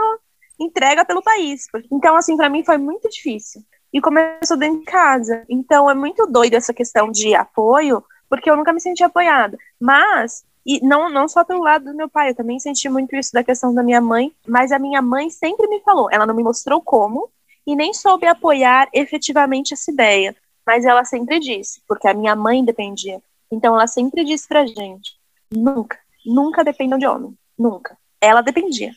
entrega 0.59 1.05
pelo 1.05 1.21
país. 1.21 1.67
Então, 1.91 2.15
assim, 2.15 2.35
para 2.35 2.49
mim 2.49 2.63
foi 2.63 2.77
muito 2.77 3.07
difícil 3.09 3.61
e 3.93 4.01
começou 4.01 4.57
dentro 4.57 4.79
de 4.79 4.85
casa. 4.85 5.43
Então 5.49 5.89
é 5.89 5.93
muito 5.93 6.25
doido 6.25 6.55
essa 6.55 6.73
questão 6.73 7.11
de 7.11 7.35
apoio, 7.35 8.03
porque 8.29 8.49
eu 8.49 8.55
nunca 8.55 8.73
me 8.73 8.81
senti 8.81 9.03
apoiada. 9.03 9.57
Mas, 9.79 10.43
e 10.65 10.85
não, 10.85 11.09
não 11.09 11.27
só 11.27 11.43
pelo 11.43 11.63
lado 11.63 11.85
do 11.85 11.95
meu 11.95 12.09
pai, 12.09 12.29
eu 12.29 12.35
também 12.35 12.59
senti 12.59 12.89
muito 12.89 13.15
isso 13.15 13.31
da 13.33 13.43
questão 13.43 13.73
da 13.73 13.83
minha 13.83 14.01
mãe, 14.01 14.31
mas 14.47 14.71
a 14.71 14.79
minha 14.79 15.01
mãe 15.01 15.29
sempre 15.29 15.67
me 15.67 15.81
falou, 15.81 16.07
ela 16.11 16.25
não 16.25 16.35
me 16.35 16.43
mostrou 16.43 16.81
como 16.81 17.29
e 17.67 17.75
nem 17.75 17.93
soube 17.93 18.25
apoiar 18.25 18.89
efetivamente 18.93 19.73
essa 19.73 19.91
ideia, 19.91 20.35
mas 20.65 20.85
ela 20.85 21.03
sempre 21.03 21.39
disse, 21.39 21.81
porque 21.87 22.07
a 22.07 22.13
minha 22.13 22.35
mãe 22.35 22.63
dependia. 22.63 23.21
Então 23.51 23.75
ela 23.75 23.87
sempre 23.87 24.23
disse 24.23 24.47
pra 24.47 24.65
gente: 24.65 25.17
nunca, 25.51 25.99
nunca 26.25 26.63
dependam 26.63 26.97
de 26.97 27.07
homem, 27.07 27.37
nunca. 27.57 27.97
Ela 28.21 28.41
dependia 28.41 28.91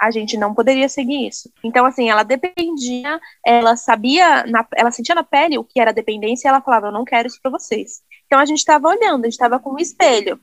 a 0.00 0.10
gente 0.10 0.38
não 0.38 0.54
poderia 0.54 0.88
seguir 0.88 1.28
isso. 1.28 1.52
Então, 1.62 1.84
assim, 1.84 2.08
ela 2.08 2.22
dependia, 2.22 3.20
ela 3.44 3.76
sabia, 3.76 4.44
na, 4.46 4.66
ela 4.74 4.90
sentia 4.90 5.14
na 5.14 5.22
pele 5.22 5.58
o 5.58 5.64
que 5.64 5.78
era 5.78 5.92
dependência 5.92 6.48
e 6.48 6.48
ela 6.48 6.62
falava, 6.62 6.86
eu 6.86 6.92
não 6.92 7.04
quero 7.04 7.28
isso 7.28 7.38
para 7.42 7.50
vocês. 7.50 8.00
Então, 8.24 8.38
a 8.38 8.46
gente 8.46 8.60
estava 8.60 8.88
olhando, 8.88 9.24
a 9.24 9.26
gente 9.26 9.34
estava 9.34 9.60
com 9.60 9.74
um 9.74 9.78
espelho. 9.78 10.40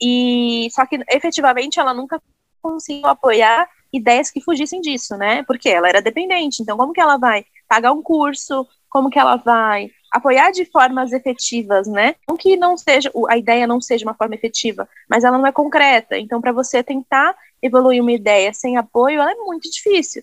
E 0.00 0.66
só 0.72 0.84
que, 0.84 0.98
efetivamente, 1.08 1.78
ela 1.78 1.94
nunca 1.94 2.20
conseguiu 2.60 3.06
apoiar 3.06 3.68
ideias 3.92 4.32
que 4.32 4.40
fugissem 4.40 4.80
disso, 4.80 5.16
né? 5.16 5.44
Porque 5.44 5.68
ela 5.68 5.88
era 5.88 6.02
dependente. 6.02 6.60
Então, 6.60 6.76
como 6.76 6.92
que 6.92 7.00
ela 7.00 7.16
vai 7.16 7.46
pagar 7.68 7.92
um 7.92 8.02
curso? 8.02 8.66
Como 8.90 9.10
que 9.10 9.18
ela 9.18 9.36
vai 9.36 9.90
apoiar 10.10 10.50
de 10.50 10.64
formas 10.64 11.12
efetivas, 11.12 11.86
né? 11.86 12.14
Não 12.28 12.36
que 12.36 12.56
não 12.56 12.76
seja 12.76 13.10
a 13.28 13.36
ideia 13.36 13.66
não 13.66 13.80
seja 13.80 14.04
uma 14.04 14.14
forma 14.14 14.34
efetiva, 14.34 14.88
mas 15.08 15.24
ela 15.24 15.38
não 15.38 15.46
é 15.46 15.52
concreta. 15.52 16.18
Então, 16.18 16.40
para 16.40 16.52
você 16.52 16.82
tentar 16.82 17.36
evoluir 17.62 18.02
uma 18.02 18.12
ideia 18.12 18.52
sem 18.52 18.76
apoio, 18.76 19.20
ela 19.20 19.32
é 19.32 19.36
muito 19.36 19.70
difícil. 19.70 20.22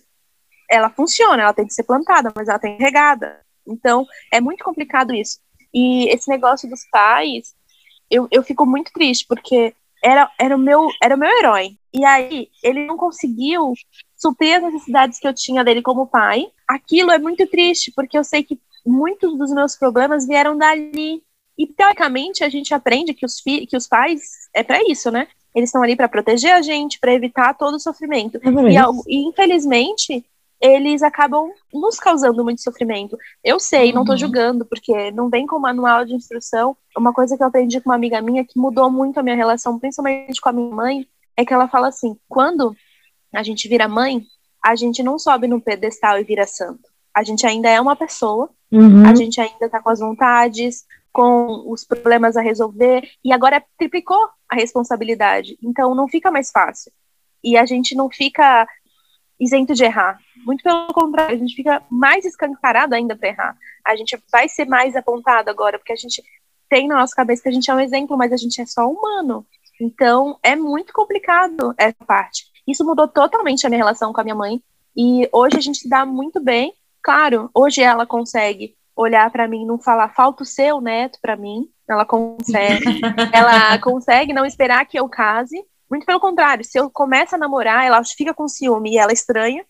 Ela 0.68 0.90
funciona, 0.90 1.42
ela 1.42 1.52
tem 1.52 1.66
que 1.66 1.74
ser 1.74 1.84
plantada, 1.84 2.32
mas 2.34 2.48
ela 2.48 2.58
tem 2.58 2.76
regada. 2.76 3.40
Então, 3.66 4.04
é 4.32 4.40
muito 4.40 4.64
complicado 4.64 5.14
isso. 5.14 5.38
E 5.72 6.08
esse 6.08 6.28
negócio 6.28 6.68
dos 6.68 6.84
pais, 6.90 7.54
eu, 8.10 8.26
eu 8.30 8.42
fico 8.42 8.64
muito 8.64 8.90
triste, 8.92 9.26
porque 9.28 9.74
era, 10.02 10.30
era, 10.38 10.56
o 10.56 10.58
meu, 10.58 10.88
era 11.02 11.14
o 11.14 11.18
meu 11.18 11.30
herói. 11.38 11.76
E 11.92 12.04
aí, 12.04 12.48
ele 12.62 12.86
não 12.86 12.96
conseguiu 12.96 13.72
suprir 14.16 14.56
as 14.56 14.62
necessidades 14.62 15.18
que 15.18 15.28
eu 15.28 15.34
tinha 15.34 15.64
dele 15.64 15.82
como 15.82 16.06
pai. 16.06 16.46
Aquilo 16.66 17.10
é 17.10 17.18
muito 17.18 17.46
triste, 17.46 17.92
porque 17.94 18.18
eu 18.18 18.24
sei 18.24 18.42
que 18.42 18.58
muitos 18.86 19.36
dos 19.36 19.50
meus 19.52 19.76
problemas 19.76 20.26
vieram 20.26 20.56
dali. 20.56 21.22
E 21.58 21.66
teoricamente 21.66 22.44
a 22.44 22.48
gente 22.48 22.74
aprende 22.74 23.14
que 23.14 23.24
os, 23.24 23.40
que 23.40 23.76
os 23.76 23.88
pais 23.88 24.22
é 24.54 24.62
para 24.62 24.82
isso, 24.88 25.10
né? 25.10 25.26
Eles 25.54 25.70
estão 25.70 25.82
ali 25.82 25.96
para 25.96 26.08
proteger 26.08 26.52
a 26.52 26.60
gente, 26.60 27.00
para 27.00 27.14
evitar 27.14 27.54
todo 27.54 27.74
o 27.74 27.80
sofrimento. 27.80 28.36
É 28.36 28.48
e, 28.50 29.16
e, 29.16 29.28
infelizmente 29.28 30.24
eles 30.60 31.02
acabam 31.02 31.50
nos 31.72 31.98
causando 31.98 32.42
muito 32.42 32.62
sofrimento. 32.62 33.16
Eu 33.44 33.60
sei, 33.60 33.88
uhum. 33.88 33.96
não 33.96 34.02
estou 34.02 34.16
julgando, 34.16 34.64
porque 34.64 35.10
não 35.10 35.28
vem 35.28 35.46
com 35.46 35.58
manual 35.58 36.04
de 36.04 36.14
instrução. 36.14 36.76
Uma 36.96 37.12
coisa 37.12 37.36
que 37.36 37.42
eu 37.42 37.46
aprendi 37.46 37.80
com 37.80 37.90
uma 37.90 37.94
amiga 37.94 38.20
minha 38.22 38.44
que 38.44 38.58
mudou 38.58 38.90
muito 38.90 39.18
a 39.18 39.22
minha 39.22 39.36
relação, 39.36 39.78
principalmente 39.78 40.40
com 40.40 40.48
a 40.48 40.52
minha 40.52 40.74
mãe, 40.74 41.06
é 41.36 41.44
que 41.44 41.52
ela 41.52 41.68
fala 41.68 41.88
assim: 41.88 42.16
quando 42.28 42.74
a 43.34 43.42
gente 43.42 43.68
vira 43.68 43.86
mãe, 43.86 44.24
a 44.64 44.74
gente 44.74 45.02
não 45.02 45.18
sobe 45.18 45.46
no 45.46 45.60
pedestal 45.60 46.18
e 46.18 46.24
vira 46.24 46.46
santo. 46.46 46.88
A 47.14 47.22
gente 47.22 47.46
ainda 47.46 47.68
é 47.68 47.80
uma 47.80 47.94
pessoa 47.94 48.50
Uhum. 48.70 49.06
A 49.06 49.14
gente 49.14 49.40
ainda 49.40 49.66
está 49.66 49.80
com 49.80 49.90
as 49.90 50.00
vontades, 50.00 50.84
com 51.12 51.64
os 51.70 51.84
problemas 51.84 52.36
a 52.36 52.42
resolver, 52.42 53.08
e 53.24 53.32
agora 53.32 53.64
triplicou 53.78 54.28
a 54.48 54.54
responsabilidade. 54.54 55.56
Então 55.62 55.94
não 55.94 56.08
fica 56.08 56.30
mais 56.30 56.50
fácil. 56.50 56.92
E 57.42 57.56
a 57.56 57.64
gente 57.64 57.94
não 57.94 58.10
fica 58.10 58.66
isento 59.38 59.74
de 59.74 59.84
errar. 59.84 60.18
Muito 60.44 60.62
pelo 60.62 60.88
contrário, 60.88 61.36
a 61.36 61.38
gente 61.38 61.54
fica 61.54 61.82
mais 61.90 62.24
escancarado 62.24 62.94
ainda 62.94 63.16
para 63.16 63.28
errar. 63.28 63.56
A 63.86 63.96
gente 63.96 64.18
vai 64.30 64.48
ser 64.48 64.66
mais 64.66 64.96
apontado 64.96 65.50
agora, 65.50 65.78
porque 65.78 65.92
a 65.92 65.96
gente 65.96 66.22
tem 66.68 66.88
na 66.88 66.96
nossa 66.96 67.14
cabeça 67.14 67.42
que 67.42 67.48
a 67.48 67.52
gente 67.52 67.70
é 67.70 67.74
um 67.74 67.80
exemplo, 67.80 68.16
mas 68.16 68.32
a 68.32 68.36
gente 68.36 68.60
é 68.60 68.66
só 68.66 68.88
humano. 68.88 69.46
Então 69.80 70.38
é 70.42 70.56
muito 70.56 70.92
complicado 70.92 71.74
essa 71.78 72.04
parte. 72.06 72.46
Isso 72.66 72.84
mudou 72.84 73.06
totalmente 73.06 73.66
a 73.66 73.70
minha 73.70 73.78
relação 73.78 74.12
com 74.12 74.20
a 74.20 74.24
minha 74.24 74.34
mãe. 74.34 74.60
E 74.96 75.28
hoje 75.32 75.56
a 75.56 75.60
gente 75.60 75.78
se 75.78 75.88
dá 75.88 76.04
muito 76.06 76.42
bem, 76.42 76.72
Claro, 77.06 77.48
hoje 77.54 77.80
ela 77.82 78.04
consegue 78.04 78.74
olhar 78.96 79.30
para 79.30 79.46
mim 79.46 79.62
e 79.62 79.64
não 79.64 79.78
falar 79.78 80.08
falta 80.08 80.42
o 80.42 80.44
seu 80.44 80.80
neto 80.80 81.20
para 81.22 81.36
mim. 81.36 81.68
Ela 81.88 82.04
consegue, 82.04 82.82
ela 83.32 83.78
consegue 83.78 84.32
não 84.32 84.44
esperar 84.44 84.84
que 84.86 84.98
eu 84.98 85.08
case. 85.08 85.56
Muito 85.88 86.04
pelo 86.04 86.18
contrário, 86.18 86.64
se 86.64 86.76
eu 86.76 86.90
começo 86.90 87.36
a 87.36 87.38
namorar, 87.38 87.86
ela 87.86 88.02
fica 88.04 88.34
com 88.34 88.48
ciúme 88.48 88.94
e 88.94 88.98
ela 88.98 89.12
estranha. 89.12 89.64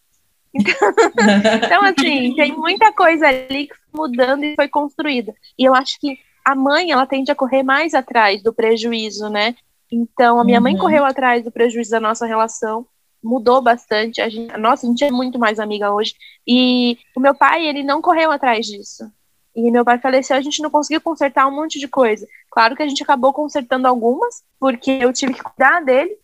Então, 0.54 0.72
então, 1.62 1.82
assim, 1.84 2.34
tem 2.34 2.56
muita 2.56 2.90
coisa 2.90 3.28
ali 3.28 3.66
que 3.66 3.74
foi 3.74 4.00
mudando 4.08 4.42
e 4.42 4.54
foi 4.56 4.68
construída. 4.68 5.34
E 5.58 5.64
eu 5.68 5.74
acho 5.74 6.00
que 6.00 6.18
a 6.42 6.54
mãe, 6.54 6.90
ela 6.90 7.04
tende 7.04 7.30
a 7.30 7.34
correr 7.34 7.62
mais 7.62 7.92
atrás 7.92 8.42
do 8.42 8.50
prejuízo, 8.50 9.28
né? 9.28 9.54
Então, 9.92 10.40
a 10.40 10.44
minha 10.44 10.56
uhum. 10.56 10.62
mãe 10.62 10.78
correu 10.78 11.04
atrás 11.04 11.44
do 11.44 11.52
prejuízo 11.52 11.90
da 11.90 12.00
nossa 12.00 12.24
relação, 12.24 12.86
mudou 13.26 13.60
bastante. 13.60 14.20
A 14.20 14.28
gente, 14.28 14.56
nossa, 14.56 14.86
a 14.86 14.88
gente 14.88 15.04
é 15.04 15.10
muito 15.10 15.38
mais 15.38 15.58
amiga 15.58 15.92
hoje. 15.92 16.14
E 16.46 16.98
o 17.14 17.20
meu 17.20 17.34
pai, 17.34 17.66
ele 17.66 17.82
não 17.82 18.00
correu 18.00 18.30
atrás 18.30 18.66
disso. 18.66 19.10
E 19.54 19.70
meu 19.70 19.84
pai 19.84 19.98
faleceu, 19.98 20.36
a 20.36 20.40
gente 20.40 20.62
não 20.62 20.70
conseguiu 20.70 21.00
consertar 21.00 21.46
um 21.46 21.54
monte 21.54 21.78
de 21.78 21.88
coisa. 21.88 22.26
Claro 22.50 22.76
que 22.76 22.82
a 22.82 22.88
gente 22.88 23.02
acabou 23.02 23.32
consertando 23.32 23.88
algumas, 23.88 24.44
porque 24.60 24.98
eu 25.00 25.12
tive 25.12 25.34
que 25.34 25.42
cuidar 25.42 25.82
dele 25.82 26.16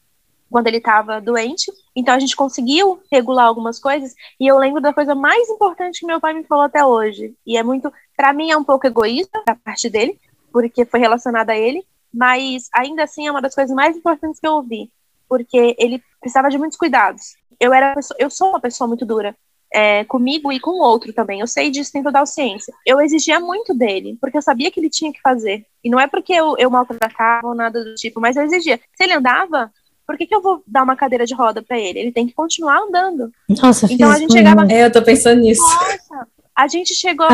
quando 0.50 0.66
ele 0.66 0.76
estava 0.76 1.20
doente. 1.20 1.72
Então 1.96 2.14
a 2.14 2.18
gente 2.18 2.36
conseguiu 2.36 3.02
regular 3.10 3.46
algumas 3.46 3.78
coisas. 3.78 4.14
E 4.38 4.46
eu 4.46 4.58
lembro 4.58 4.82
da 4.82 4.92
coisa 4.92 5.14
mais 5.14 5.48
importante 5.48 6.00
que 6.00 6.06
meu 6.06 6.20
pai 6.20 6.34
me 6.34 6.44
falou 6.44 6.64
até 6.64 6.84
hoje. 6.84 7.34
E 7.46 7.56
é 7.56 7.62
muito, 7.62 7.90
para 8.14 8.34
mim 8.34 8.50
é 8.50 8.56
um 8.56 8.64
pouco 8.64 8.86
egoísta 8.86 9.42
da 9.46 9.54
parte 9.54 9.88
dele, 9.88 10.20
porque 10.52 10.84
foi 10.84 11.00
relacionada 11.00 11.52
a 11.52 11.56
ele, 11.56 11.82
mas 12.12 12.68
ainda 12.74 13.04
assim 13.04 13.26
é 13.26 13.30
uma 13.30 13.40
das 13.40 13.54
coisas 13.54 13.74
mais 13.74 13.96
importantes 13.96 14.38
que 14.38 14.46
eu 14.46 14.52
ouvi, 14.52 14.90
porque 15.32 15.74
ele 15.78 16.02
precisava 16.20 16.50
de 16.50 16.58
muitos 16.58 16.76
cuidados. 16.76 17.36
Eu 17.58 17.72
era 17.72 17.94
eu 18.18 18.28
sou 18.28 18.50
uma 18.50 18.60
pessoa 18.60 18.86
muito 18.86 19.06
dura. 19.06 19.34
É, 19.74 20.04
comigo 20.04 20.52
e 20.52 20.60
com 20.60 20.72
o 20.72 20.82
outro 20.82 21.10
também. 21.14 21.40
Eu 21.40 21.46
sei 21.46 21.70
disso 21.70 21.90
dentro 21.94 22.12
da 22.12 22.26
ciência. 22.26 22.74
Eu 22.84 23.00
exigia 23.00 23.40
muito 23.40 23.72
dele, 23.72 24.18
porque 24.20 24.36
eu 24.36 24.42
sabia 24.42 24.70
que 24.70 24.78
ele 24.78 24.90
tinha 24.90 25.10
que 25.10 25.22
fazer. 25.22 25.64
E 25.82 25.88
não 25.88 25.98
é 25.98 26.06
porque 26.06 26.34
eu, 26.34 26.54
eu 26.58 26.70
maltratava 26.70 27.48
ou 27.48 27.54
nada 27.54 27.82
do 27.82 27.94
tipo, 27.94 28.20
mas 28.20 28.36
eu 28.36 28.42
exigia. 28.42 28.78
Se 28.94 29.04
ele 29.04 29.14
andava, 29.14 29.72
por 30.06 30.18
que, 30.18 30.26
que 30.26 30.34
eu 30.34 30.42
vou 30.42 30.62
dar 30.66 30.82
uma 30.82 30.94
cadeira 30.94 31.24
de 31.24 31.34
roda 31.34 31.62
para 31.62 31.78
ele? 31.78 31.98
Ele 31.98 32.12
tem 32.12 32.26
que 32.26 32.34
continuar 32.34 32.78
andando. 32.78 33.32
Nossa, 33.48 33.90
então 33.90 34.10
a 34.10 34.18
gente 34.18 34.34
chegava. 34.34 34.70
É, 34.70 34.84
eu 34.84 34.92
tô 34.92 35.00
pensando 35.00 35.40
nisso. 35.40 35.62
Nossa, 35.62 36.28
a 36.62 36.68
gente 36.68 36.94
chegou 36.94 37.26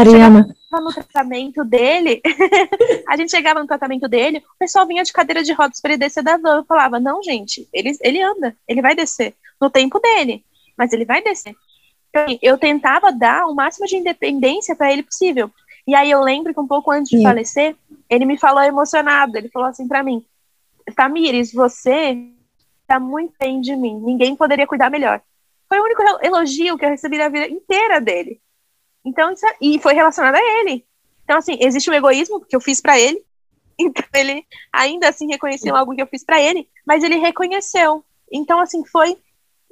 chegava 0.57 0.85
no 0.85 0.93
tratamento 0.95 1.63
dele. 1.63 2.23
a 3.07 3.15
gente 3.15 3.31
chegava 3.31 3.61
no 3.61 3.67
tratamento 3.67 4.09
dele, 4.09 4.39
o 4.39 4.59
pessoal 4.59 4.87
vinha 4.87 5.05
de 5.05 5.13
cadeira 5.13 5.43
de 5.43 5.53
rodas 5.53 5.83
para 5.83 5.93
ele 5.93 6.01
descer 6.01 6.23
da 6.23 6.39
van. 6.39 6.57
Eu 6.57 6.65
falava: 6.65 6.99
não, 6.99 7.23
gente, 7.23 7.69
ele, 7.71 7.93
ele 8.01 8.23
anda, 8.23 8.57
ele 8.67 8.81
vai 8.81 8.95
descer 8.95 9.35
no 9.61 9.69
tempo 9.69 10.01
dele, 10.01 10.43
mas 10.79 10.95
ele 10.95 11.05
vai 11.05 11.23
descer. 11.23 11.55
Então, 12.09 12.39
eu 12.41 12.57
tentava 12.57 13.13
dar 13.13 13.47
o 13.47 13.55
máximo 13.55 13.87
de 13.87 13.97
independência 13.97 14.75
para 14.75 14.91
ele 14.91 15.03
possível. 15.03 15.51
E 15.87 15.95
aí 15.95 16.11
eu 16.11 16.23
lembro 16.23 16.55
que 16.55 16.61
um 16.61 16.67
pouco 16.67 16.91
antes 16.91 17.11
de 17.11 17.19
Sim. 17.19 17.23
falecer, 17.23 17.77
ele 18.09 18.25
me 18.25 18.39
falou 18.39 18.63
emocionado. 18.63 19.37
Ele 19.37 19.51
falou 19.51 19.69
assim 19.69 19.87
para 19.87 20.03
mim: 20.03 20.25
Tamires, 20.97 21.53
você 21.53 22.17
tá 22.87 22.99
muito 22.99 23.35
bem 23.39 23.61
de 23.61 23.77
mim. 23.77 24.01
Ninguém 24.03 24.35
poderia 24.35 24.67
cuidar 24.67 24.89
melhor. 24.89 25.21
Foi 25.69 25.79
o 25.79 25.85
único 25.85 26.03
elogio 26.23 26.79
que 26.79 26.87
eu 26.87 26.89
recebi 26.89 27.19
na 27.19 27.29
vida 27.29 27.47
inteira 27.47 28.01
dele. 28.01 28.41
Então, 29.05 29.33
isso, 29.33 29.47
é, 29.47 29.57
e 29.61 29.79
foi 29.79 29.95
relacionado 29.95 30.35
a 30.35 30.61
ele. 30.61 30.85
Então, 31.25 31.39
assim, 31.39 31.57
existe 31.61 31.91
um 31.91 31.95
egoísmo 31.95 32.41
que 32.41 32.55
eu 32.55 32.61
fiz 32.61 32.81
para 32.81 32.99
ele. 32.99 33.23
Então, 33.81 34.05
ele 34.13 34.45
ainda 34.73 35.09
assim 35.09 35.29
reconheceu 35.29 35.77
algo 35.77 35.95
que 35.95 36.03
eu 36.03 36.07
fiz 36.09 36.25
para 36.25 36.43
ele, 36.43 36.69
mas 36.85 37.05
ele 37.05 37.15
reconheceu. 37.15 38.05
Então, 38.29 38.59
assim, 38.59 38.85
foi 38.85 39.17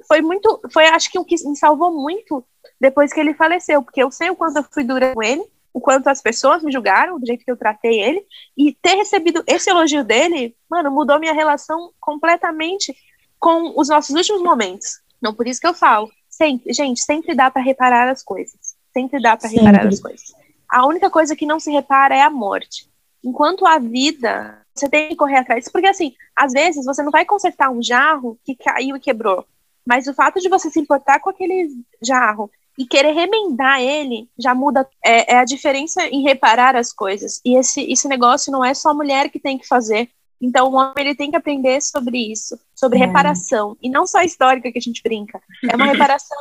foi 0.07 0.21
muito, 0.21 0.61
foi 0.71 0.85
acho 0.87 1.11
que 1.11 1.19
o 1.19 1.25
que 1.25 1.35
me 1.45 1.57
salvou 1.57 1.91
muito 1.91 2.41
depois 2.79 3.11
que 3.11 3.19
ele 3.19 3.33
faleceu, 3.33 3.81
porque 3.83 4.01
eu 4.01 4.11
sei 4.11 4.29
o 4.29 4.35
quanto 4.35 4.57
eu 4.57 4.63
fui 4.63 4.83
dura 4.83 5.13
com 5.13 5.23
ele, 5.23 5.43
o 5.73 5.81
quanto 5.81 6.07
as 6.07 6.21
pessoas 6.21 6.63
me 6.63 6.71
julgaram, 6.71 7.19
do 7.19 7.25
jeito 7.25 7.43
que 7.43 7.51
eu 7.51 7.57
tratei 7.57 8.01
ele, 8.01 8.25
e 8.57 8.73
ter 8.73 8.95
recebido 8.95 9.43
esse 9.45 9.69
elogio 9.69 10.03
dele, 10.03 10.55
mano, 10.69 10.91
mudou 10.91 11.19
minha 11.19 11.33
relação 11.33 11.91
completamente 11.99 12.95
com 13.39 13.79
os 13.79 13.89
nossos 13.89 14.15
últimos 14.15 14.41
momentos. 14.41 15.01
Não 15.21 15.33
por 15.33 15.47
isso 15.47 15.59
que 15.59 15.67
eu 15.67 15.73
falo, 15.73 16.09
sempre, 16.29 16.73
gente, 16.73 17.01
sempre 17.01 17.35
dá 17.35 17.51
para 17.51 17.61
reparar 17.61 18.09
as 18.09 18.23
coisas. 18.23 18.66
Sempre 18.97 19.21
dá 19.21 19.37
para 19.37 19.49
reparar 19.49 19.87
as 19.87 19.99
coisas. 19.99 20.33
A 20.67 20.85
única 20.87 21.09
coisa 21.09 21.35
que 21.35 21.45
não 21.45 21.59
se 21.59 21.71
repara 21.71 22.15
é 22.15 22.21
a 22.21 22.31
morte. 22.31 22.89
Enquanto 23.23 23.65
a 23.65 23.77
vida, 23.77 24.59
você 24.73 24.89
tem 24.89 25.09
que 25.09 25.15
correr 25.15 25.37
atrás. 25.37 25.69
Porque, 25.69 25.85
assim, 25.85 26.13
às 26.35 26.51
vezes 26.51 26.83
você 26.83 27.03
não 27.03 27.11
vai 27.11 27.25
consertar 27.25 27.69
um 27.69 27.81
jarro 27.81 28.39
que 28.43 28.55
caiu 28.55 28.95
e 28.95 28.99
quebrou. 28.99 29.45
Mas 29.85 30.07
o 30.07 30.13
fato 30.13 30.39
de 30.39 30.49
você 30.49 30.69
se 30.69 30.79
importar 30.79 31.19
com 31.19 31.29
aquele 31.29 31.69
jarro 32.01 32.49
e 32.77 32.85
querer 32.85 33.13
remendar 33.13 33.79
ele 33.81 34.29
já 34.37 34.55
muda. 34.55 34.87
É, 35.03 35.33
é, 35.33 35.37
a 35.37 35.45
diferença 35.45 36.05
em 36.07 36.23
reparar 36.23 36.75
as 36.75 36.91
coisas. 36.91 37.39
E 37.45 37.55
esse, 37.55 37.81
esse 37.91 38.07
negócio 38.07 38.51
não 38.51 38.65
é 38.65 38.73
só 38.73 38.89
a 38.89 38.95
mulher 38.95 39.29
que 39.29 39.39
tem 39.39 39.57
que 39.57 39.67
fazer. 39.67 40.09
Então, 40.39 40.69
o 40.69 40.75
homem 40.75 40.93
ele 40.97 41.15
tem 41.15 41.31
que 41.31 41.37
aprender 41.37 41.81
sobre 41.81 42.31
isso, 42.31 42.59
sobre 42.75 42.99
é. 42.99 43.05
reparação. 43.05 43.75
E 43.81 43.89
não 43.89 44.05
só 44.05 44.21
histórica 44.21 44.71
que 44.71 44.77
a 44.77 44.81
gente 44.81 45.01
brinca. 45.01 45.41
É 45.69 45.75
uma 45.75 45.85
reparação 45.85 46.37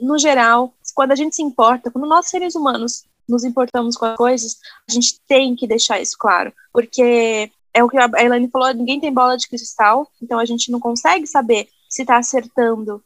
no 0.00 0.18
geral. 0.18 0.72
Quando 0.94 1.12
a 1.12 1.16
gente 1.16 1.36
se 1.36 1.42
importa, 1.42 1.90
quando 1.90 2.08
nós 2.08 2.28
seres 2.28 2.54
humanos 2.54 3.04
nos 3.28 3.44
importamos 3.44 3.96
com 3.96 4.04
as 4.06 4.16
coisas, 4.16 4.58
a 4.88 4.92
gente 4.92 5.20
tem 5.26 5.56
que 5.56 5.66
deixar 5.66 6.00
isso 6.00 6.16
claro. 6.18 6.52
Porque 6.72 7.50
é 7.72 7.82
o 7.82 7.88
que 7.88 7.98
a 7.98 8.08
Elaine 8.18 8.48
falou: 8.48 8.72
ninguém 8.72 9.00
tem 9.00 9.12
bola 9.12 9.36
de 9.36 9.48
cristal, 9.48 10.08
então 10.22 10.38
a 10.38 10.44
gente 10.44 10.70
não 10.70 10.78
consegue 10.78 11.26
saber 11.26 11.68
se 11.88 12.02
está 12.02 12.18
acertando. 12.18 13.02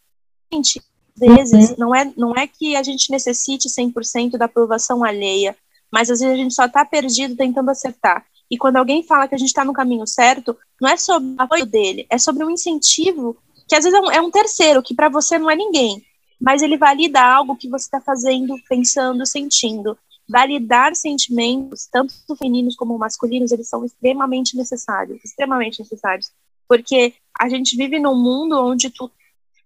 Gente, 0.52 0.82
vezes, 1.16 1.70
uhum. 1.70 1.76
não, 1.78 1.94
é, 1.94 2.12
não 2.16 2.36
é 2.36 2.46
que 2.46 2.76
a 2.76 2.82
gente 2.82 3.10
necessite 3.10 3.68
100% 3.68 4.32
da 4.36 4.44
aprovação 4.44 5.04
alheia, 5.04 5.56
mas 5.90 6.10
às 6.10 6.20
vezes 6.20 6.34
a 6.34 6.38
gente 6.38 6.54
só 6.54 6.66
está 6.66 6.84
perdido 6.84 7.36
tentando 7.36 7.70
acertar. 7.70 8.24
E 8.50 8.56
quando 8.56 8.76
alguém 8.76 9.02
fala 9.02 9.28
que 9.28 9.34
a 9.34 9.38
gente 9.38 9.48
está 9.48 9.64
no 9.64 9.74
caminho 9.74 10.06
certo, 10.06 10.56
não 10.80 10.88
é 10.88 10.96
sobre 10.96 11.28
o 11.30 11.42
apoio 11.42 11.66
dele, 11.66 12.06
é 12.08 12.16
sobre 12.16 12.44
um 12.44 12.50
incentivo 12.50 13.36
que 13.66 13.74
às 13.74 13.84
vezes 13.84 13.98
é 13.98 14.00
um, 14.00 14.10
é 14.10 14.20
um 14.20 14.30
terceiro, 14.30 14.82
que 14.82 14.94
para 14.94 15.10
você 15.10 15.38
não 15.38 15.50
é 15.50 15.54
ninguém, 15.54 16.02
mas 16.40 16.62
ele 16.62 16.76
valida 16.76 17.20
algo 17.20 17.56
que 17.56 17.68
você 17.68 17.86
está 17.86 18.00
fazendo, 18.00 18.54
pensando, 18.68 19.26
sentindo. 19.26 19.98
Validar 20.28 20.94
sentimentos, 20.94 21.88
tanto 21.90 22.14
femininos 22.36 22.76
como 22.76 22.98
masculinos, 22.98 23.50
eles 23.50 23.68
são 23.68 23.84
extremamente 23.84 24.56
necessários, 24.56 25.24
extremamente 25.24 25.80
necessários. 25.80 26.30
Porque 26.68 27.14
a 27.38 27.48
gente 27.48 27.76
vive 27.76 27.98
num 27.98 28.14
mundo 28.14 28.56
onde 28.58 28.90
tu, 28.90 29.10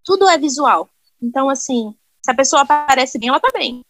tudo 0.03 0.27
é 0.27 0.37
visual. 0.37 0.89
Então, 1.21 1.49
assim, 1.49 1.93
se 2.23 2.31
a 2.31 2.35
pessoa 2.35 2.61
aparece 2.61 3.19
bem, 3.19 3.29
ela 3.29 3.39
tá 3.39 3.49
bem. 3.53 3.81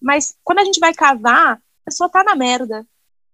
Mas 0.00 0.36
quando 0.44 0.58
a 0.58 0.64
gente 0.64 0.80
vai 0.80 0.92
cavar, 0.92 1.54
a 1.54 1.84
pessoa 1.84 2.10
tá 2.10 2.22
na 2.22 2.34
merda 2.34 2.86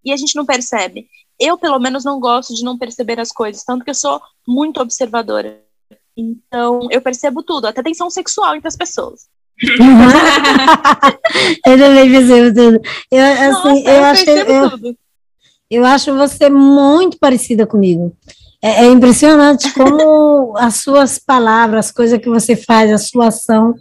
e 0.05 0.13
a 0.13 0.17
gente 0.17 0.35
não 0.35 0.45
percebe. 0.45 1.09
Eu, 1.39 1.57
pelo 1.57 1.79
menos, 1.79 2.05
não 2.05 2.19
gosto 2.19 2.53
de 2.53 2.63
não 2.63 2.77
perceber 2.77 3.19
as 3.19 3.31
coisas, 3.31 3.63
tanto 3.63 3.83
que 3.83 3.89
eu 3.89 3.95
sou 3.95 4.21
muito 4.47 4.79
observadora. 4.79 5.61
Então, 6.15 6.87
eu 6.91 7.01
percebo 7.01 7.41
tudo, 7.43 7.67
até 7.67 7.81
tensão 7.81 8.09
sexual 8.09 8.55
entre 8.55 8.67
as 8.67 8.75
pessoas. 8.75 9.27
eu 11.65 11.77
também 11.77 12.11
percebo 12.11 12.53
tudo. 12.53 12.81
Eu, 13.11 13.23
assim, 13.23 13.51
Nossa, 13.51 13.69
eu, 13.69 13.95
eu, 13.95 14.03
acho, 14.03 14.29
eu, 14.29 14.95
eu 15.69 15.85
acho 15.85 16.15
você 16.15 16.49
muito 16.49 17.17
parecida 17.17 17.65
comigo. 17.65 18.15
É, 18.61 18.85
é, 18.85 18.87
impressionante 18.87 19.73
como 19.73 20.55
as 20.57 20.75
suas 20.75 21.19
palavras, 21.19 21.87
as 21.87 21.91
coisas 21.91 22.19
que 22.19 22.29
você 22.29 22.55
faz, 22.55 22.91
a 22.91 22.97
sua 22.97 23.27
ação, 23.27 23.75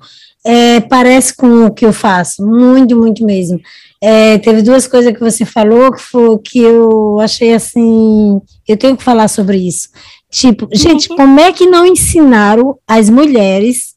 é, 0.44 0.80
parece 0.80 1.36
com 1.36 1.66
o 1.66 1.72
que 1.72 1.86
eu 1.86 1.92
faço, 1.92 2.44
muito, 2.44 2.96
muito 2.96 3.24
mesmo. 3.24 3.60
É, 4.00 4.38
teve 4.38 4.62
duas 4.62 4.88
coisas 4.88 5.12
que 5.12 5.20
você 5.20 5.44
falou 5.44 5.92
que, 5.92 6.02
foi, 6.02 6.38
que 6.38 6.58
eu 6.58 7.20
achei 7.20 7.54
assim, 7.54 8.40
eu 8.66 8.76
tenho 8.76 8.96
que 8.96 9.04
falar 9.04 9.28
sobre 9.28 9.56
isso. 9.56 9.88
Tipo, 10.32 10.66
gente, 10.72 11.08
como 11.14 11.38
é 11.38 11.52
que 11.52 11.66
não 11.66 11.86
ensinaram 11.86 12.78
as 12.88 13.10
mulheres 13.10 13.92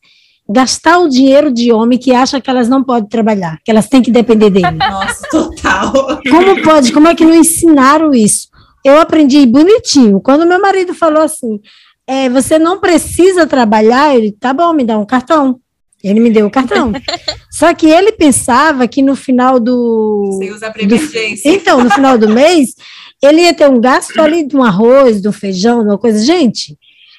gastar 0.48 1.00
o 1.00 1.10
dinheiro 1.10 1.52
de 1.52 1.72
homem 1.72 1.98
que 1.98 2.14
acha 2.14 2.40
que 2.40 2.50
elas 2.50 2.70
não 2.70 2.84
podem 2.84 3.10
trabalhar, 3.10 3.58
que 3.64 3.72
elas 3.72 3.88
têm 3.88 4.02
que 4.02 4.12
depender 4.12 4.50
dele? 4.50 4.70
Nossa, 4.78 5.28
total. 5.32 6.22
Como 6.30 6.62
pode? 6.62 6.92
Como 6.92 7.08
é 7.08 7.16
que 7.16 7.26
não 7.26 7.34
ensinaram 7.34 8.14
isso? 8.14 8.50
Eu 8.84 9.00
aprendi 9.00 9.44
bonitinho. 9.48 10.22
Quando 10.22 10.46
meu 10.46 10.62
marido 10.62 10.94
falou 10.94 11.24
assim, 11.24 11.60
é, 12.06 12.30
você 12.30 12.60
não 12.60 12.80
precisa 12.80 13.48
trabalhar, 13.48 14.16
ele, 14.16 14.32
tá 14.32 14.54
bom, 14.54 14.74
me 14.74 14.84
dá 14.84 15.00
um 15.00 15.06
cartão. 15.06 15.60
Ele 16.04 16.20
me 16.20 16.30
deu 16.30 16.46
o 16.46 16.52
cartão. 16.52 16.92
Só 17.50 17.74
que 17.74 17.88
ele 17.88 18.12
pensava 18.12 18.88
que 18.88 19.02
no 19.02 19.16
final 19.16 19.60
do. 19.60 20.30
Você 20.34 20.52
usa 20.52 20.68
a 20.68 20.70
Do, 20.70 20.96
então, 21.46 21.84
no 21.84 21.90
final 21.90 22.16
do 22.16 22.30
mês, 22.30 22.76
ele 23.28 23.42
ia 23.42 23.54
ter 23.54 23.70
um 23.70 23.80
gasto 23.80 24.20
ali 24.20 24.46
de 24.48 24.56
um 24.56 24.64
arroz, 24.64 25.22
de 25.22 25.28
um 25.28 25.32
feijão, 25.32 25.82
de 25.82 25.90
uma 25.90 25.98
coisa. 25.98 26.24
Gente, 26.24 26.78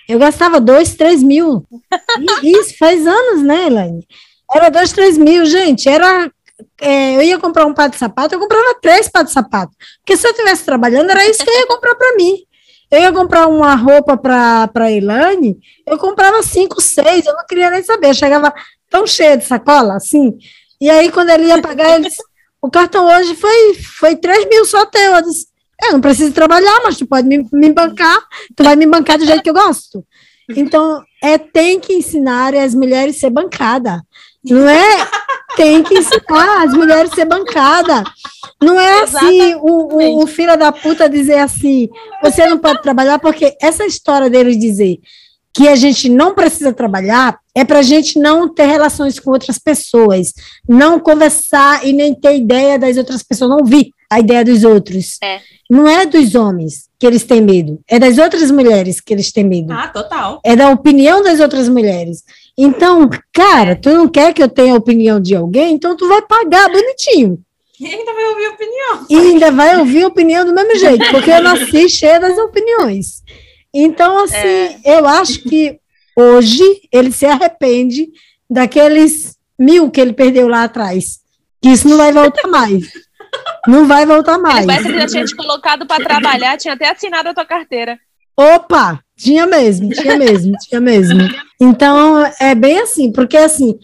eu 0.08 0.18
gastava 0.18 0.60
dois, 0.60 0.94
três 0.94 1.22
mil. 1.22 1.64
E 2.42 2.50
isso 2.58 2.76
faz 2.78 3.06
anos, 3.06 3.42
né, 3.42 3.66
Elaine? 3.66 4.06
Era 4.52 4.68
dois, 4.68 4.92
três 4.92 5.18
mil, 5.18 5.44
gente. 5.46 5.88
Era. 5.88 6.30
É, 6.80 7.16
eu 7.16 7.22
ia 7.22 7.38
comprar 7.38 7.66
um 7.66 7.74
par 7.74 7.88
de 7.88 7.96
sapato, 7.96 8.34
eu 8.34 8.38
comprava 8.38 8.78
três 8.80 9.08
par 9.08 9.24
de 9.24 9.30
sapato. 9.30 9.72
Porque 9.98 10.16
se 10.16 10.26
eu 10.26 10.30
estivesse 10.30 10.64
trabalhando, 10.64 11.10
era 11.10 11.28
isso 11.28 11.44
que 11.44 11.50
eu 11.50 11.54
ia 11.54 11.66
comprar 11.66 11.94
para 11.94 12.16
mim. 12.16 12.38
Eu 12.90 13.00
ia 13.00 13.12
comprar 13.12 13.46
uma 13.48 13.74
roupa 13.74 14.16
para 14.16 14.70
a 14.74 14.92
Elaine, 14.92 15.58
eu 15.86 15.98
comprava 15.98 16.42
cinco, 16.42 16.80
seis, 16.80 17.26
eu 17.26 17.34
não 17.34 17.44
queria 17.44 17.68
nem 17.68 17.82
saber. 17.82 18.08
Eu 18.08 18.14
chegava, 18.14 18.54
tão 18.88 19.06
cheia 19.06 19.36
de 19.36 19.44
sacola, 19.44 19.96
assim. 19.96 20.38
E 20.80 20.88
aí, 20.88 21.10
quando 21.10 21.30
ele 21.30 21.46
ia 21.46 21.60
pagar, 21.60 21.96
ele 21.96 22.08
disse, 22.08 22.22
o 22.60 22.70
cartão 22.70 23.06
hoje 23.06 23.34
foi, 23.34 23.74
foi 23.74 24.16
3 24.16 24.48
mil 24.48 24.64
só 24.64 24.84
teu. 24.86 25.14
Eu 25.14 25.22
disse, 25.22 25.46
eu 25.82 25.92
não 25.92 26.00
preciso 26.00 26.32
trabalhar, 26.32 26.80
mas 26.84 26.96
tu 26.96 27.06
pode 27.06 27.26
me, 27.26 27.46
me 27.52 27.72
bancar, 27.72 28.18
tu 28.54 28.64
vai 28.64 28.76
me 28.76 28.86
bancar 28.86 29.18
do 29.18 29.26
jeito 29.26 29.42
que 29.42 29.50
eu 29.50 29.54
gosto. 29.54 30.04
Então, 30.50 31.02
é, 31.22 31.36
tem 31.38 31.80
que 31.80 31.92
ensinar 31.92 32.54
as 32.54 32.74
mulheres 32.74 33.16
a 33.16 33.20
ser 33.20 33.30
bancada. 33.30 34.02
Não 34.44 34.68
é? 34.68 35.08
Tem 35.56 35.82
que 35.82 35.98
ensinar 35.98 36.62
as 36.62 36.72
mulheres 36.72 37.12
a 37.12 37.14
ser 37.14 37.24
bancada. 37.24 38.04
Não 38.62 38.78
é 38.78 39.02
assim 39.02 39.54
o, 39.56 39.94
o, 39.94 40.22
o 40.22 40.26
filho 40.26 40.56
da 40.56 40.70
puta 40.70 41.08
dizer 41.08 41.38
assim: 41.38 41.88
você 42.22 42.46
não 42.46 42.58
pode 42.58 42.82
trabalhar, 42.82 43.18
porque 43.18 43.56
essa 43.60 43.84
história 43.84 44.30
deles 44.30 44.58
dizer 44.58 44.98
que 45.52 45.66
a 45.68 45.74
gente 45.74 46.08
não 46.08 46.34
precisa 46.34 46.72
trabalhar 46.72 47.38
é 47.54 47.64
para 47.64 47.78
a 47.78 47.82
gente 47.82 48.18
não 48.18 48.46
ter 48.46 48.66
relações 48.66 49.18
com 49.18 49.30
outras 49.30 49.58
pessoas, 49.58 50.32
não 50.68 51.00
conversar 51.00 51.86
e 51.86 51.92
nem 51.92 52.14
ter 52.14 52.36
ideia 52.36 52.78
das 52.78 52.98
outras 52.98 53.22
pessoas, 53.22 53.50
não 53.50 53.58
ouvir 53.58 53.90
a 54.10 54.20
ideia 54.20 54.44
dos 54.44 54.64
outros. 54.64 55.18
É. 55.22 55.40
Não 55.68 55.86
é 55.86 56.06
dos 56.06 56.34
homens 56.34 56.88
que 56.98 57.06
eles 57.06 57.24
têm 57.24 57.40
medo, 57.40 57.80
é 57.88 57.98
das 57.98 58.18
outras 58.18 58.50
mulheres 58.50 59.00
que 59.00 59.12
eles 59.12 59.32
têm 59.32 59.44
medo. 59.44 59.72
Ah, 59.72 59.88
total. 59.88 60.40
É 60.44 60.54
da 60.54 60.70
opinião 60.70 61.22
das 61.22 61.40
outras 61.40 61.68
mulheres. 61.68 62.22
Então, 62.56 63.08
cara, 63.32 63.76
tu 63.76 63.90
não 63.90 64.08
quer 64.08 64.32
que 64.32 64.42
eu 64.42 64.48
tenha 64.48 64.72
a 64.72 64.78
opinião 64.78 65.20
de 65.20 65.34
alguém, 65.34 65.74
então 65.74 65.96
tu 65.96 66.08
vai 66.08 66.22
pagar 66.22 66.70
bonitinho. 66.70 67.38
E 67.78 67.86
ainda 67.86 68.12
vai 68.14 68.24
ouvir 68.28 68.48
opinião. 68.48 69.06
E 69.10 69.16
ainda 69.16 69.50
vai 69.50 69.78
ouvir 69.78 70.02
a 70.04 70.08
opinião 70.08 70.44
do 70.46 70.54
mesmo 70.54 70.76
jeito, 70.76 71.10
porque 71.10 71.30
eu 71.30 71.42
nasci 71.42 71.88
cheia 71.88 72.18
das 72.18 72.38
opiniões. 72.38 73.22
Então, 73.74 74.24
assim, 74.24 74.80
eu 74.84 75.06
acho 75.06 75.42
que 75.42 75.78
hoje 76.16 76.62
ele 76.90 77.12
se 77.12 77.26
arrepende 77.26 78.08
daqueles 78.48 79.36
mil 79.58 79.90
que 79.90 80.00
ele 80.00 80.14
perdeu 80.14 80.48
lá 80.48 80.64
atrás. 80.64 81.18
Que 81.60 81.68
isso 81.68 81.86
não 81.86 81.98
vai 81.98 82.12
voltar 82.12 82.48
mais. 82.48 82.86
Não 83.66 83.86
vai 83.86 84.06
voltar 84.06 84.38
mais. 84.38 84.66
Parece 84.66 84.88
que 84.88 84.98
já 84.98 85.06
tinha 85.06 85.24
te 85.24 85.36
colocado 85.36 85.86
para 85.86 86.04
trabalhar, 86.04 86.56
tinha 86.56 86.74
até 86.74 86.90
assinado 86.90 87.28
a 87.28 87.34
tua 87.34 87.44
carteira. 87.44 87.98
Opa! 88.36 89.00
Tinha 89.16 89.46
mesmo, 89.46 89.88
tinha 89.90 90.16
mesmo, 90.16 90.52
tinha 90.58 90.80
mesmo. 90.80 91.20
Então, 91.60 92.30
é 92.38 92.54
bem 92.54 92.80
assim, 92.80 93.10
porque 93.10 93.36
assim, 93.36 93.78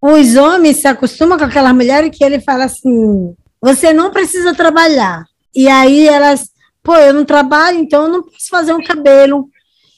os 0.00 0.36
homens 0.36 0.76
se 0.76 0.86
acostumam 0.86 1.38
com 1.38 1.44
aquela 1.44 1.72
mulher 1.72 2.08
que 2.10 2.22
ele 2.22 2.38
fala 2.38 2.64
assim: 2.64 3.34
você 3.60 3.92
não 3.92 4.10
precisa 4.10 4.54
trabalhar. 4.54 5.24
E 5.54 5.68
aí 5.68 6.06
elas, 6.06 6.50
pô, 6.82 6.94
eu 6.96 7.14
não 7.14 7.24
trabalho, 7.24 7.78
então 7.78 8.04
eu 8.04 8.08
não 8.08 8.22
posso 8.22 8.48
fazer 8.50 8.72
um 8.74 8.82
cabelo, 8.82 9.48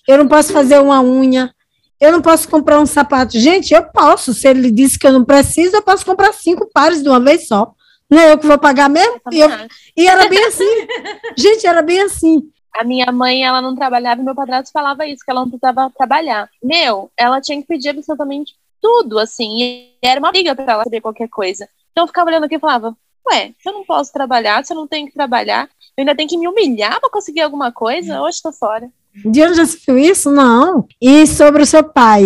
eu 0.06 0.18
não 0.18 0.28
posso 0.28 0.52
fazer 0.52 0.78
uma 0.78 1.02
unha, 1.02 1.52
eu 2.00 2.12
não 2.12 2.22
posso 2.22 2.48
comprar 2.48 2.80
um 2.80 2.86
sapato. 2.86 3.38
Gente, 3.38 3.74
eu 3.74 3.82
posso. 3.82 4.32
Se 4.32 4.48
ele 4.48 4.70
disse 4.70 4.98
que 4.98 5.06
eu 5.06 5.12
não 5.12 5.24
preciso, 5.24 5.76
eu 5.76 5.82
posso 5.82 6.06
comprar 6.06 6.32
cinco 6.32 6.70
pares 6.72 7.02
de 7.02 7.08
uma 7.08 7.20
vez 7.20 7.46
só. 7.46 7.74
Não 8.10 8.18
é 8.18 8.32
eu 8.32 8.38
que 8.38 8.46
vou 8.46 8.58
pagar 8.58 8.88
mesmo? 8.88 9.20
E, 9.32 9.40
eu- 9.40 9.48
e 9.96 10.06
era 10.08 10.28
bem 10.28 10.44
assim. 10.44 10.64
Gente, 11.38 11.66
era 11.66 11.80
bem 11.82 12.00
assim. 12.02 12.42
A 12.76 12.84
minha 12.84 13.10
mãe, 13.12 13.44
ela 13.44 13.60
não 13.60 13.74
trabalhava 13.74 14.20
e 14.20 14.24
meu 14.24 14.34
padrasto 14.34 14.70
falava 14.72 15.06
isso, 15.06 15.24
que 15.24 15.30
ela 15.30 15.40
não 15.40 15.48
precisava 15.50 15.90
trabalhar. 15.96 16.48
Meu, 16.62 17.10
ela 17.16 17.40
tinha 17.40 17.60
que 17.60 17.66
pedir 17.66 17.88
absolutamente 17.90 18.54
tudo, 18.80 19.18
assim, 19.18 19.60
e 19.62 19.90
era 20.02 20.18
uma 20.20 20.30
briga 20.30 20.54
pra 20.54 20.72
ela 20.72 20.84
saber 20.84 21.00
qualquer 21.00 21.28
coisa. 21.28 21.68
Então 21.92 22.04
eu 22.04 22.08
ficava 22.08 22.30
olhando 22.30 22.44
aqui 22.44 22.54
e 22.56 22.60
falava, 22.60 22.96
ué, 23.28 23.52
se 23.60 23.68
eu 23.68 23.72
não 23.74 23.84
posso 23.84 24.12
trabalhar, 24.12 24.64
se 24.64 24.72
eu 24.72 24.76
não 24.76 24.86
tenho 24.86 25.06
que 25.06 25.12
trabalhar, 25.12 25.64
eu 25.96 26.02
ainda 26.02 26.14
tenho 26.14 26.28
que 26.28 26.38
me 26.38 26.48
humilhar 26.48 26.98
pra 27.00 27.10
conseguir 27.10 27.42
alguma 27.42 27.70
coisa? 27.72 28.22
Hoje 28.22 28.40
tô 28.42 28.52
fora. 28.52 28.88
Onde 29.26 29.54
já 29.54 29.66
se 29.66 29.78
viu 29.84 29.98
isso? 29.98 30.30
Não. 30.30 30.86
E 31.00 31.26
sobre 31.26 31.62
o 31.62 31.66
seu 31.66 31.82
pai, 31.84 32.22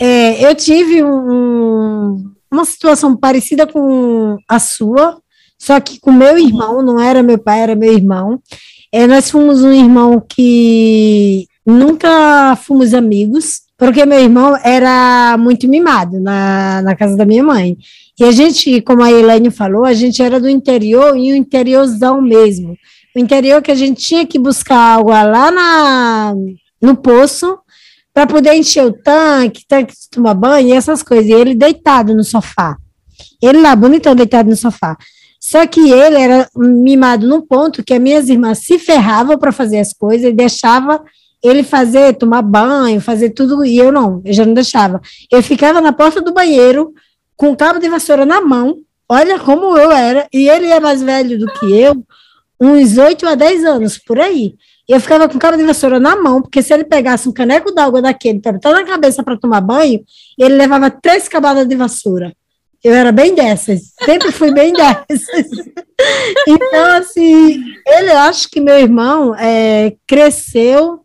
é, 0.00 0.44
eu 0.44 0.54
tive 0.54 1.04
um- 1.04 2.32
uma 2.50 2.64
situação 2.64 3.14
parecida 3.16 3.66
com 3.66 4.36
a 4.48 4.58
sua, 4.58 5.20
só 5.62 5.78
que 5.78 6.00
com 6.00 6.10
meu 6.10 6.36
irmão, 6.36 6.82
não 6.82 6.98
era 6.98 7.22
meu 7.22 7.38
pai, 7.38 7.60
era 7.60 7.76
meu 7.76 7.92
irmão. 7.92 8.42
É, 8.90 9.06
nós 9.06 9.30
fomos 9.30 9.62
um 9.62 9.72
irmão 9.72 10.20
que 10.20 11.46
nunca 11.64 12.56
fomos 12.56 12.92
amigos, 12.92 13.60
porque 13.78 14.04
meu 14.04 14.18
irmão 14.18 14.56
era 14.64 15.36
muito 15.38 15.68
mimado 15.68 16.18
na, 16.18 16.82
na 16.82 16.96
casa 16.96 17.16
da 17.16 17.24
minha 17.24 17.44
mãe. 17.44 17.76
E 18.18 18.24
a 18.24 18.32
gente, 18.32 18.80
como 18.80 19.04
a 19.04 19.12
Elaine 19.12 19.52
falou, 19.52 19.84
a 19.84 19.94
gente 19.94 20.20
era 20.20 20.40
do 20.40 20.48
interior 20.48 21.16
e 21.16 21.32
o 21.32 21.36
interiorzão 21.36 22.20
mesmo. 22.20 22.76
O 23.14 23.20
interior 23.20 23.62
que 23.62 23.70
a 23.70 23.76
gente 23.76 24.02
tinha 24.02 24.26
que 24.26 24.40
buscar 24.40 24.98
água 24.98 25.22
lá 25.22 25.52
na, 25.52 26.34
no 26.82 26.96
poço 26.96 27.56
para 28.12 28.26
poder 28.26 28.54
encher 28.54 28.84
o 28.84 28.92
tanque, 28.92 29.64
tanque 29.68 29.92
de 29.92 30.10
tomar 30.10 30.34
banho 30.34 30.70
e 30.70 30.72
essas 30.72 31.04
coisas. 31.04 31.26
E 31.26 31.32
ele 31.32 31.54
deitado 31.54 32.16
no 32.16 32.24
sofá. 32.24 32.76
Ele 33.40 33.60
lá, 33.60 33.76
bonitão, 33.76 34.16
deitado 34.16 34.50
no 34.50 34.56
sofá. 34.56 34.96
Só 35.44 35.66
que 35.66 35.90
ele 35.90 36.16
era 36.20 36.48
mimado 36.56 37.26
num 37.26 37.40
ponto 37.40 37.82
que 37.82 37.92
as 37.92 38.00
minhas 38.00 38.28
irmãs 38.28 38.58
se 38.58 38.78
ferravam 38.78 39.36
para 39.36 39.50
fazer 39.50 39.80
as 39.80 39.92
coisas 39.92 40.30
e 40.30 40.32
deixava 40.32 41.02
ele 41.42 41.64
fazer, 41.64 42.14
tomar 42.14 42.42
banho, 42.42 43.00
fazer 43.00 43.30
tudo, 43.30 43.64
e 43.64 43.76
eu 43.76 43.90
não, 43.90 44.22
eu 44.24 44.32
já 44.32 44.46
não 44.46 44.54
deixava. 44.54 45.00
Eu 45.32 45.42
ficava 45.42 45.80
na 45.80 45.92
porta 45.92 46.22
do 46.22 46.32
banheiro 46.32 46.94
com 47.36 47.50
o 47.50 47.56
cabo 47.56 47.80
de 47.80 47.88
vassoura 47.88 48.24
na 48.24 48.40
mão, 48.40 48.76
olha 49.08 49.36
como 49.40 49.76
eu 49.76 49.90
era, 49.90 50.28
e 50.32 50.48
ele 50.48 50.68
é 50.68 50.78
mais 50.78 51.02
velho 51.02 51.36
do 51.36 51.52
que 51.54 51.76
eu, 51.76 52.06
uns 52.60 52.96
8 52.96 53.26
a 53.26 53.34
10 53.34 53.64
anos, 53.64 53.98
por 53.98 54.20
aí. 54.20 54.54
Eu 54.88 55.00
ficava 55.00 55.28
com 55.28 55.38
o 55.38 55.40
cabo 55.40 55.56
de 55.56 55.64
vassoura 55.64 55.98
na 55.98 56.14
mão, 56.14 56.40
porque 56.40 56.62
se 56.62 56.72
ele 56.72 56.84
pegasse 56.84 57.28
um 57.28 57.32
caneco 57.32 57.74
d'água 57.74 58.00
daquele, 58.00 58.38
botar 58.38 58.70
na 58.70 58.84
cabeça 58.84 59.24
para 59.24 59.36
tomar 59.36 59.60
banho, 59.60 60.04
ele 60.38 60.54
levava 60.54 60.88
três 60.88 61.26
camadas 61.26 61.66
de 61.66 61.74
vassoura. 61.74 62.32
Eu 62.82 62.94
era 62.94 63.12
bem 63.12 63.34
dessas, 63.34 63.92
sempre 64.04 64.32
fui 64.32 64.52
bem 64.52 64.72
dessas. 64.74 65.26
Então, 66.46 66.84
assim, 66.96 67.62
ele, 67.86 68.10
eu 68.10 68.18
acho 68.18 68.48
que 68.48 68.60
meu 68.60 68.76
irmão 68.78 69.34
é, 69.36 69.94
cresceu, 70.06 71.00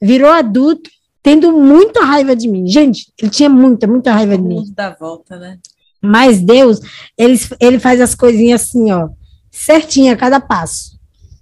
virou 0.00 0.30
adulto, 0.30 0.88
tendo 1.22 1.52
muita 1.52 2.04
raiva 2.04 2.36
de 2.36 2.48
mim. 2.48 2.66
Gente, 2.68 3.12
ele 3.20 3.30
tinha 3.30 3.48
muita, 3.48 3.86
muita 3.86 4.12
raiva 4.12 4.36
de 4.36 4.44
mim. 4.44 4.64
dá 4.74 4.96
volta, 4.98 5.36
né? 5.36 5.58
Mas 6.00 6.40
Deus, 6.40 6.80
ele, 7.16 7.38
ele 7.58 7.78
faz 7.78 8.00
as 8.00 8.14
coisinhas 8.14 8.62
assim, 8.62 8.92
ó, 8.92 9.08
certinho 9.50 10.12
a 10.12 10.16
cada 10.16 10.40
passo. 10.40 10.96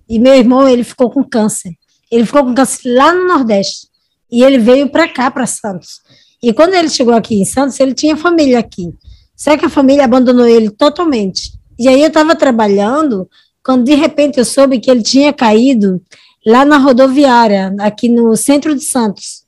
E 0.09 0.19
meu 0.19 0.35
irmão, 0.35 0.67
ele 0.67 0.85
ficou 0.85 1.11
com 1.11 1.23
câncer. 1.23 1.73
Ele 2.11 2.25
ficou 2.25 2.45
com 2.45 2.55
câncer 2.55 2.95
lá 2.95 3.13
no 3.13 3.27
Nordeste. 3.27 3.89
E 4.31 4.43
ele 4.43 4.59
veio 4.59 4.89
para 4.89 5.07
cá, 5.09 5.31
para 5.31 5.47
Santos. 5.47 6.01
E 6.43 6.53
quando 6.53 6.75
ele 6.75 6.89
chegou 6.89 7.15
aqui 7.15 7.35
em 7.35 7.45
Santos, 7.45 7.79
ele 7.79 7.93
tinha 7.95 8.17
família 8.17 8.59
aqui. 8.59 8.95
Só 9.37 9.57
que 9.57 9.67
a 9.67 9.71
família 9.71 10.05
abandonou 10.05 10.47
ele 10.47 10.71
totalmente. 10.71 11.53
E 11.79 11.89
aí 11.89 12.01
eu 12.01 12.09
estava 12.09 12.35
trabalhando, 12.35 13.29
quando 13.63 13.85
de 13.85 13.95
repente 13.95 14.39
eu 14.39 14.45
soube 14.45 14.81
que 14.81 14.91
ele 14.91 15.03
tinha 15.03 15.33
caído 15.33 16.01
lá 16.47 16.65
na 16.65 16.79
rodoviária, 16.79 17.75
aqui 17.81 18.09
no 18.09 18.35
centro 18.37 18.75
de 18.75 18.83
Santos. 18.83 19.45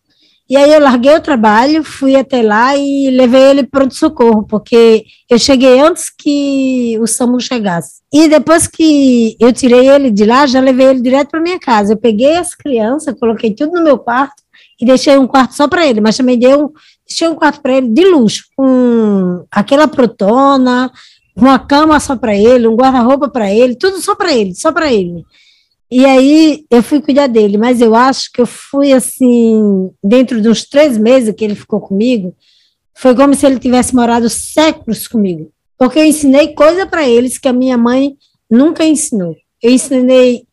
E 0.50 0.56
aí 0.56 0.72
eu 0.72 0.80
larguei 0.80 1.14
o 1.14 1.20
trabalho, 1.20 1.84
fui 1.84 2.16
até 2.16 2.42
lá 2.42 2.74
e 2.74 3.10
levei 3.10 3.50
ele 3.50 3.64
para 3.64 3.86
o 3.86 3.90
socorro, 3.90 4.44
porque 4.44 5.04
eu 5.28 5.38
cheguei 5.38 5.78
antes 5.78 6.08
que 6.08 6.98
o 7.00 7.06
SAMU 7.06 7.38
chegasse. 7.38 8.00
E 8.10 8.28
depois 8.28 8.66
que 8.66 9.36
eu 9.38 9.52
tirei 9.52 9.90
ele 9.90 10.10
de 10.10 10.24
lá, 10.24 10.46
já 10.46 10.58
levei 10.58 10.86
ele 10.86 11.02
direto 11.02 11.28
para 11.30 11.40
minha 11.40 11.60
casa. 11.60 11.92
Eu 11.92 11.98
peguei 11.98 12.36
as 12.36 12.54
crianças, 12.54 13.14
coloquei 13.20 13.54
tudo 13.54 13.72
no 13.72 13.84
meu 13.84 13.98
quarto 13.98 14.42
e 14.80 14.86
deixei 14.86 15.18
um 15.18 15.26
quarto 15.26 15.54
só 15.54 15.68
para 15.68 15.86
ele, 15.86 16.00
mas 16.00 16.16
também 16.16 16.38
dei 16.38 16.56
um, 16.56 16.70
deixei 17.08 17.26
um 17.26 17.34
quarto 17.34 17.60
para 17.62 17.74
ele 17.74 17.88
de 17.88 18.04
luxo, 18.04 18.44
com 18.54 19.46
aquela 19.50 19.88
protona, 19.88 20.92
uma 21.34 21.58
cama 21.58 21.98
só 21.98 22.14
para 22.16 22.36
ele, 22.36 22.68
um 22.68 22.76
guarda-roupa 22.76 23.28
para 23.28 23.52
ele, 23.52 23.74
tudo 23.74 24.00
só 24.00 24.14
para 24.14 24.32
ele, 24.34 24.54
só 24.54 24.70
para 24.70 24.92
ele. 24.92 25.24
E 25.90 26.04
aí 26.04 26.66
eu 26.70 26.82
fui 26.82 27.00
cuidar 27.00 27.28
dele, 27.28 27.56
mas 27.56 27.80
eu 27.80 27.94
acho 27.94 28.30
que 28.32 28.42
eu 28.42 28.46
fui 28.46 28.92
assim, 28.92 29.90
dentro 30.04 30.40
de 30.40 30.48
uns 30.48 30.64
três 30.64 30.98
meses 30.98 31.34
que 31.34 31.44
ele 31.44 31.54
ficou 31.54 31.80
comigo, 31.80 32.34
foi 32.94 33.14
como 33.14 33.34
se 33.34 33.46
ele 33.46 33.58
tivesse 33.58 33.94
morado 33.94 34.28
séculos 34.28 35.08
comigo. 35.08 35.50
Porque 35.78 35.98
eu 35.98 36.04
ensinei 36.04 36.54
coisa 36.54 36.86
para 36.86 37.08
eles 37.08 37.38
que 37.38 37.48
a 37.48 37.52
minha 37.52 37.78
mãe 37.78 38.16
nunca 38.50 38.84
ensinou. 38.84 39.34
Eu 39.62 39.70
ensinei 39.70 40.44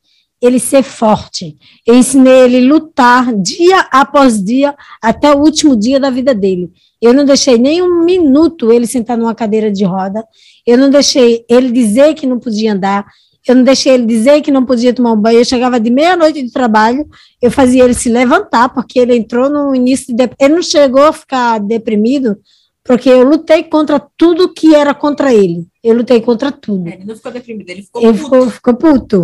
ele 0.45 0.59
ser 0.59 0.83
forte, 0.83 1.57
eu 1.85 1.95
ensinei 1.95 2.41
ele 2.41 2.61
lutar 2.61 3.33
dia 3.33 3.79
após 3.91 4.43
dia 4.43 4.75
até 5.01 5.33
o 5.33 5.39
último 5.39 5.75
dia 5.75 5.99
da 5.99 6.09
vida 6.09 6.33
dele. 6.33 6.71
Eu 7.01 7.13
não 7.13 7.25
deixei 7.25 7.57
nem 7.57 7.81
um 7.81 8.03
minuto 8.03 8.71
ele 8.71 8.87
sentar 8.87 9.17
numa 9.17 9.35
cadeira 9.35 9.71
de 9.71 9.83
roda, 9.83 10.25
eu 10.65 10.77
não 10.77 10.89
deixei 10.89 11.45
ele 11.49 11.71
dizer 11.71 12.13
que 12.13 12.25
não 12.25 12.39
podia 12.39 12.73
andar, 12.73 13.05
eu 13.47 13.55
não 13.55 13.63
deixei 13.63 13.93
ele 13.93 14.05
dizer 14.05 14.41
que 14.41 14.49
não 14.49 14.65
podia 14.65 14.93
tomar 14.93 15.11
um 15.11 15.21
banho. 15.21 15.39
Eu 15.39 15.45
chegava 15.45 15.79
de 15.79 15.91
meia-noite 15.91 16.41
de 16.41 16.51
trabalho, 16.51 17.07
eu 17.39 17.51
fazia 17.51 17.83
ele 17.83 17.93
se 17.93 18.09
levantar, 18.09 18.69
porque 18.69 18.99
ele 18.99 19.15
entrou 19.15 19.49
no 19.49 19.75
início 19.75 20.15
de. 20.15 20.29
Ele 20.39 20.55
não 20.55 20.63
chegou 20.63 21.03
a 21.03 21.13
ficar 21.13 21.59
deprimido, 21.59 22.37
porque 22.85 23.09
eu 23.09 23.23
lutei 23.23 23.63
contra 23.63 23.99
tudo 24.15 24.53
que 24.53 24.75
era 24.75 24.93
contra 24.93 25.33
ele. 25.33 25.65
Eu 25.83 25.95
lutei 25.95 26.21
contra 26.21 26.51
tudo. 26.51 26.87
Ele 26.87 27.03
não 27.03 27.15
ficou 27.15 27.31
deprimido, 27.31 27.67
ele 27.67 27.81
ficou 27.81 27.99
Ele 27.99 28.13
puto. 28.13 28.23
ficou, 28.23 28.49
ficou 28.51 28.73
puto. 28.75 29.21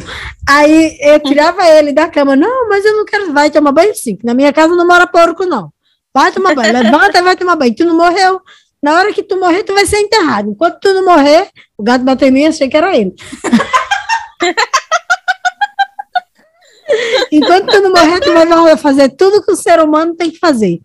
Aí 0.49 0.97
eu 0.99 1.19
tirava 1.19 1.63
ele 1.67 1.93
da 1.93 2.09
cama. 2.09 2.35
Não, 2.35 2.67
mas 2.67 2.83
eu 2.83 2.97
não 2.97 3.05
quero. 3.05 3.31
Vai 3.31 3.51
tomar 3.51 3.71
banho 3.71 3.93
sim. 3.93 4.17
Na 4.23 4.33
minha 4.33 4.51
casa 4.51 4.75
não 4.75 4.87
mora 4.87 5.05
porco, 5.05 5.45
não. 5.45 5.71
Vai 6.11 6.31
tomar 6.31 6.55
banho. 6.55 6.73
Levanta 6.73 7.19
e 7.19 7.21
vai 7.21 7.37
tomar 7.37 7.55
banho. 7.55 7.75
Tu 7.75 7.85
não 7.85 7.95
morreu. 7.95 8.41
Na 8.81 8.95
hora 8.95 9.13
que 9.13 9.21
tu 9.21 9.39
morrer, 9.39 9.63
tu 9.63 9.75
vai 9.75 9.85
ser 9.85 9.99
enterrado. 9.99 10.49
Enquanto 10.49 10.79
tu 10.79 10.91
não 10.95 11.05
morrer, 11.05 11.47
o 11.77 11.83
gato 11.83 12.03
bateu 12.03 12.29
em 12.29 12.31
mim, 12.31 12.47
achei 12.47 12.67
que 12.67 12.75
era 12.75 12.97
ele. 12.97 13.13
Enquanto 17.31 17.71
tu 17.71 17.79
não 17.79 17.91
morrer, 17.91 18.19
tu 18.21 18.33
vai 18.33 18.75
fazer 18.75 19.09
tudo 19.09 19.45
que 19.45 19.51
o 19.51 19.55
ser 19.55 19.79
humano 19.79 20.15
tem 20.15 20.31
que 20.31 20.39
fazer. 20.39 20.79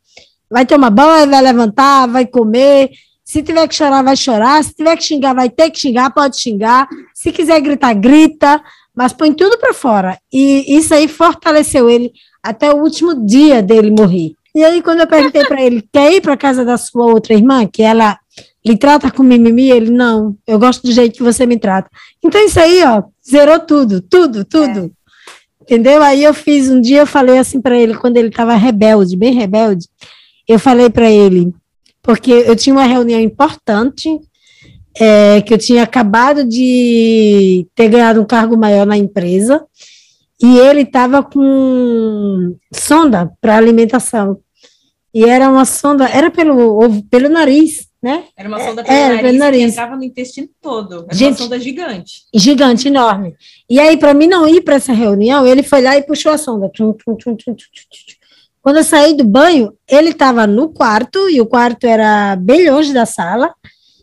Vai 0.51 0.64
tomar 0.64 0.90
banho, 0.90 1.30
vai 1.30 1.42
levantar, 1.42 2.07
vai 2.07 2.26
comer. 2.26 2.90
Se 3.24 3.42
tiver 3.42 3.66
que 3.66 3.74
chorar, 3.74 4.03
vai 4.03 4.16
chorar. 4.16 4.62
Se 4.62 4.74
tiver 4.74 4.97
que 4.97 5.03
xingar, 5.03 5.34
vai 5.34 5.51
ter 5.51 5.70
que 5.70 5.78
xingar, 5.78 6.12
pode 6.12 6.40
xingar. 6.40 6.88
Se 7.12 7.32
quiser 7.32 7.61
gritar, 7.61 7.94
grita, 7.94 8.62
mas 8.94 9.12
põe 9.12 9.32
tudo 9.32 9.59
para 9.59 9.74
fora. 9.74 10.18
E 10.32 10.76
isso 10.76 10.94
aí 10.94 11.09
fortaleceu 11.09 11.90
ele 11.90 12.12
até 12.42 12.72
o 12.72 12.76
último 12.76 13.26
dia 13.26 13.61
dele 13.62 13.90
morrer. 13.90 14.32
E 14.55 14.64
aí, 14.64 14.80
quando 14.80 15.01
eu 15.01 15.07
perguntei 15.07 15.44
para 15.44 15.61
ele, 15.61 15.86
quer 15.92 16.14
ir 16.14 16.22
para 16.22 16.36
casa 16.36 16.64
da 16.64 16.78
sua 16.78 17.05
outra 17.05 17.34
irmã, 17.34 17.66
que 17.66 17.82
ela 17.82 18.18
lhe 18.64 18.74
trata 18.74 19.11
com 19.11 19.22
mimimi? 19.22 19.70
Ele, 19.70 19.90
não, 19.90 20.34
eu 20.47 20.59
gosto 20.59 20.82
do 20.82 20.92
jeito 20.92 21.16
que 21.16 21.22
você 21.22 21.44
me 21.44 21.59
trata. 21.59 21.90
Então, 22.24 22.42
isso 22.42 22.59
aí, 22.59 22.82
ó, 22.84 23.03
zerou 23.28 23.61
tudo, 23.61 24.01
tudo, 24.01 24.47
tudo. 24.47 24.90
É. 24.92 24.97
Entendeu? 25.61 26.01
Aí 26.03 26.22
eu 26.22 26.32
fiz, 26.32 26.70
um 26.70 26.80
dia 26.80 27.01
eu 27.01 27.07
falei 27.07 27.38
assim 27.38 27.61
para 27.61 27.76
ele, 27.76 27.94
quando 27.97 28.16
ele 28.16 28.28
estava 28.28 28.55
rebelde, 28.55 29.16
bem 29.16 29.34
rebelde, 29.34 29.86
eu 30.49 30.59
falei 30.59 30.88
para 30.88 31.11
ele, 31.11 31.53
porque 32.03 32.30
eu 32.30 32.55
tinha 32.55 32.74
uma 32.74 32.84
reunião 32.84 33.20
importante, 33.20 34.09
é, 34.99 35.40
que 35.42 35.53
eu 35.53 35.59
tinha 35.59 35.82
acabado 35.82 36.44
de 36.44 37.66
ter 37.74 37.88
ganhado 37.88 38.20
um 38.20 38.24
cargo 38.24 38.57
maior 38.57 38.86
na 38.86 38.97
empresa, 38.97 39.64
e 40.40 40.59
ele 40.59 40.82
estava 40.82 41.22
com 41.22 42.57
sonda 42.72 43.32
para 43.40 43.57
alimentação. 43.57 44.38
E 45.12 45.24
era 45.24 45.49
uma 45.49 45.64
sonda, 45.64 46.07
era 46.07 46.30
pelo, 46.30 47.03
pelo 47.11 47.28
nariz, 47.28 47.88
né? 48.03 48.24
Era 48.36 48.49
uma 48.49 48.61
sonda 48.61 48.84
pelo, 48.84 48.94
é, 48.94 49.09
nariz, 49.09 49.22
pelo 49.22 49.38
nariz, 49.38 49.64
que 49.64 49.70
entrava 49.70 49.97
no 49.97 50.05
intestino 50.05 50.49
todo. 50.61 51.07
Era 51.07 51.14
Gente, 51.14 51.30
uma 51.30 51.38
sonda 51.38 51.59
gigante. 51.59 52.22
Gigante, 52.34 52.88
enorme. 52.88 53.34
E 53.68 53.80
aí, 53.80 53.97
para 53.97 54.12
mim 54.12 54.26
não 54.26 54.47
ir 54.47 54.61
para 54.61 54.74
essa 54.74 54.92
reunião, 54.92 55.47
ele 55.47 55.62
foi 55.62 55.80
lá 55.80 55.97
e 55.97 56.03
puxou 56.03 56.32
a 56.32 56.38
sonda. 56.38 56.70
Quando 58.66 58.78
eu 58.78 58.82
saí 58.82 59.14
do 59.14 59.22
banho, 59.22 59.72
ele 59.88 60.08
estava 60.08 60.44
no 60.44 60.68
quarto, 60.68 61.30
e 61.30 61.40
o 61.40 61.46
quarto 61.46 61.84
era 61.86 62.34
bem 62.34 62.68
longe 62.68 62.92
da 62.92 63.06
sala, 63.06 63.54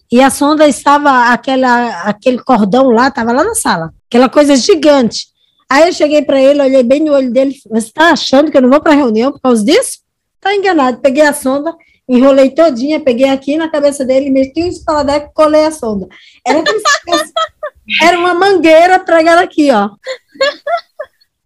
e 0.09 0.21
a 0.21 0.29
sonda 0.29 0.65
estava, 0.65 1.33
aquela, 1.33 2.03
aquele 2.03 2.39
cordão 2.41 2.89
lá, 2.89 3.09
estava 3.09 3.33
lá 3.33 3.43
na 3.43 3.55
sala, 3.55 3.93
aquela 4.07 4.29
coisa 4.29 4.55
gigante. 4.55 5.25
Aí 5.69 5.89
eu 5.89 5.91
cheguei 5.91 6.21
para 6.21 6.41
ele, 6.41 6.61
olhei 6.61 6.81
bem 6.81 7.01
no 7.01 7.11
olho 7.11 7.29
dele, 7.29 7.53
você 7.69 7.87
está 7.87 8.11
achando 8.11 8.49
que 8.49 8.55
eu 8.55 8.61
não 8.61 8.69
vou 8.69 8.79
para 8.79 8.93
a 8.93 8.95
reunião 8.95 9.33
por 9.33 9.41
causa 9.41 9.65
disso? 9.65 9.99
Está 10.35 10.55
enganado. 10.55 11.01
Peguei 11.01 11.23
a 11.23 11.33
sonda, 11.33 11.75
enrolei 12.07 12.49
todinha, 12.49 13.01
peguei 13.01 13.27
aqui 13.27 13.57
na 13.57 13.69
cabeça 13.69 14.05
dele, 14.05 14.29
meti 14.29 14.63
um 14.63 14.67
espaladeco 14.67 15.29
e 15.29 15.33
colei 15.33 15.65
a 15.65 15.71
sonda. 15.71 16.07
Era, 16.47 16.63
era 18.01 18.17
uma 18.17 18.33
mangueira 18.33 18.97
pregada 18.97 19.41
aqui, 19.41 19.71
ó. 19.71 19.89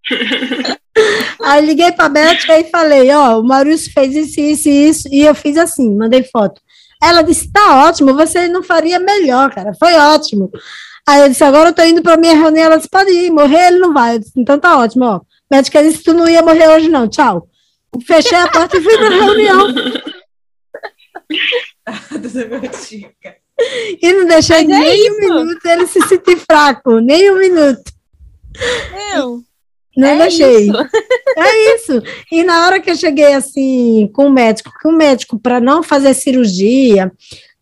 Aí 1.42 1.64
liguei 1.64 1.92
para 1.92 2.06
a 2.06 2.08
Beth 2.08 2.44
e 2.48 2.64
falei, 2.64 3.10
ó, 3.12 3.40
o 3.40 3.44
Maurício 3.44 3.92
fez 3.92 4.14
isso, 4.14 4.40
isso 4.40 4.68
e 4.68 4.88
isso, 4.88 5.08
e 5.10 5.22
eu 5.22 5.34
fiz 5.34 5.56
assim, 5.56 5.94
mandei 5.94 6.24
foto. 6.24 6.60
Ela 7.02 7.22
disse, 7.22 7.50
tá 7.52 7.86
ótimo, 7.86 8.14
você 8.14 8.48
não 8.48 8.62
faria 8.62 8.98
melhor, 8.98 9.52
cara, 9.52 9.72
foi 9.78 9.94
ótimo. 9.94 10.50
Aí 11.08 11.22
eu 11.22 11.28
disse, 11.28 11.44
agora 11.44 11.70
eu 11.70 11.72
tô 11.72 11.82
indo 11.82 12.02
para 12.02 12.16
minha 12.16 12.34
reunião, 12.34 12.66
ela 12.66 12.76
disse, 12.76 12.88
pode 12.88 13.10
ir, 13.10 13.30
morrer 13.30 13.68
ele 13.68 13.78
não 13.78 13.94
vai. 13.94 14.16
Eu 14.16 14.18
disse, 14.18 14.32
então 14.36 14.58
tá 14.58 14.76
ótimo, 14.76 15.04
ó. 15.04 15.16
A 15.16 15.22
médica 15.50 15.82
disse, 15.82 16.02
tu 16.02 16.12
não 16.12 16.28
ia 16.28 16.42
morrer 16.42 16.68
hoje 16.68 16.88
não, 16.88 17.08
tchau. 17.08 17.48
Fechei 18.06 18.36
a 18.36 18.48
porta 18.48 18.76
e 18.76 18.82
fui 18.82 18.98
para 18.98 19.06
a 19.06 19.24
reunião. 19.24 19.68
e 24.02 24.12
não 24.12 24.26
deixei 24.26 24.66
Mas 24.66 24.80
nem 24.80 25.06
é 25.06 25.10
um 25.10 25.16
minuto 25.16 25.66
ele 25.66 25.86
se 25.86 26.00
sentir 26.06 26.36
fraco, 26.38 27.00
nem 27.00 27.30
um 27.30 27.38
minuto. 27.38 27.92
Meu, 28.92 29.42
não 29.98 30.08
é 30.08 30.18
deixei. 30.18 30.68
Isso. 30.68 30.72
É 31.40 31.76
isso. 31.76 32.02
E 32.32 32.42
na 32.42 32.66
hora 32.66 32.80
que 32.80 32.90
eu 32.90 32.96
cheguei 32.96 33.32
assim 33.32 34.10
com 34.12 34.26
o 34.26 34.30
médico, 34.30 34.72
com 34.82 34.88
o 34.88 34.96
médico 34.96 35.38
para 35.38 35.60
não 35.60 35.84
fazer 35.84 36.12
cirurgia, 36.12 37.12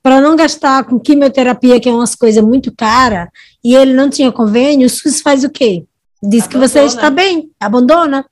para 0.02 0.18
não 0.18 0.34
gastar 0.34 0.84
com 0.84 0.98
quimioterapia, 0.98 1.78
que 1.78 1.86
é 1.86 1.92
umas 1.92 2.14
coisas 2.14 2.42
muito 2.42 2.74
cara, 2.74 3.30
e 3.62 3.74
ele 3.74 3.92
não 3.92 4.08
tinha 4.08 4.32
convênio, 4.32 4.86
o 4.86 4.90
SUS 4.90 5.20
faz 5.20 5.44
o 5.44 5.50
quê? 5.50 5.84
Diz 6.22 6.44
abandona. 6.44 6.48
que 6.48 6.56
você 6.70 6.84
está 6.84 7.10
bem, 7.10 7.50
abandona. 7.60 8.24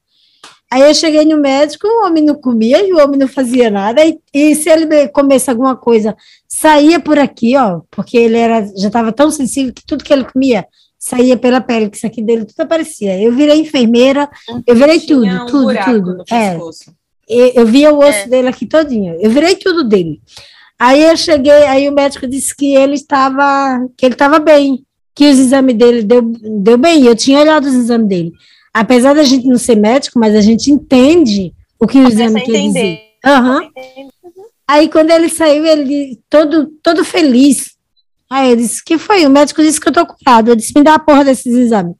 Aí 0.73 0.81
eu 0.81 0.95
cheguei 0.95 1.27
no 1.27 1.37
médico, 1.37 1.87
o 1.87 2.07
homem 2.07 2.25
não 2.25 2.37
comia 2.37 2.87
e 2.87 2.91
o 2.91 3.05
homem 3.05 3.19
não 3.19 3.29
fazia 3.29 3.71
nada. 3.71 4.03
E, 4.03 4.19
e 4.33 4.55
se 4.55 4.71
ele 4.71 5.09
comesse 5.09 5.51
alguma 5.51 5.77
coisa, 5.77 6.17
saía 6.49 6.99
por 6.99 7.19
aqui, 7.19 7.55
ó, 7.55 7.83
porque 7.91 8.17
ele 8.17 8.39
era, 8.39 8.67
já 8.79 8.87
estava 8.87 9.13
tão 9.13 9.31
sensível 9.31 9.75
que 9.75 9.85
tudo 9.85 10.03
que 10.03 10.13
ele 10.13 10.25
comia 10.25 10.65
saía 11.05 11.37
pela 11.37 11.61
pele, 11.61 11.91
que 11.91 11.99
isso 11.99 12.07
aqui 12.07 12.23
dele 12.23 12.47
tudo 12.47 12.63
aparecia. 12.63 13.21
Eu 13.21 13.31
virei 13.33 13.61
enfermeira, 13.61 14.27
eu 14.67 14.75
virei 14.75 14.99
tudo, 14.99 15.27
um 15.27 15.47
tudo, 15.47 15.75
tudo. 15.85 16.25
É. 16.33 16.59
Eu 17.29 17.67
via 17.67 17.93
o 17.93 17.99
osso 17.99 18.21
é. 18.21 18.27
dele 18.27 18.49
aqui 18.49 18.65
todinho. 18.65 19.15
Eu 19.21 19.31
virei 19.31 19.55
tudo 19.55 19.85
dele. 19.85 20.23
Aí 20.79 21.03
eu 21.03 21.15
cheguei, 21.15 21.65
aí 21.67 21.87
o 21.91 21.93
médico 21.93 22.27
disse 22.27 22.57
que 22.57 22.75
ele 22.75 22.95
estava, 22.95 23.87
que 23.99 24.07
ele 24.07 24.15
estava 24.15 24.39
bem, 24.39 24.83
que 25.15 25.29
os 25.29 25.39
exames 25.39 25.77
dele 25.77 26.03
deu, 26.03 26.23
deu 26.23 26.79
bem. 26.79 27.05
Eu 27.05 27.15
tinha 27.15 27.41
olhado 27.41 27.67
os 27.67 27.75
exames 27.75 28.09
dele. 28.09 28.33
Apesar 28.73 29.15
da 29.15 29.23
gente 29.23 29.47
não 29.47 29.59
ser 29.59 29.77
médico, 29.77 30.19
mas 30.19 30.35
a 30.35 30.41
gente 30.41 30.71
entende 30.71 31.53
o 31.79 31.87
que 31.87 31.99
o 31.99 32.09
exame 32.09 32.41
quer 32.41 32.63
dizer. 32.63 33.01
Uhum. 33.27 33.71
Aí 34.67 34.89
quando 34.89 35.11
ele 35.11 35.29
saiu, 35.29 35.67
ele 35.67 36.19
todo, 36.31 36.73
todo 36.83 37.05
feliz, 37.05 37.74
Aí 38.31 38.51
eu 38.51 38.57
disse, 38.57 38.83
que 38.85 38.99
foi? 38.99 39.27
O 39.27 39.31
médico 39.31 39.63
disse 39.63 39.81
que 39.81 39.89
eu 39.89 39.93
tô 39.93 40.07
curado. 40.07 40.51
Eu 40.51 40.57
disse, 40.57 40.73
me 40.75 40.83
dá 40.83 40.95
a 40.95 40.99
porra 40.99 41.25
desses 41.25 41.55
exames. 41.55 41.95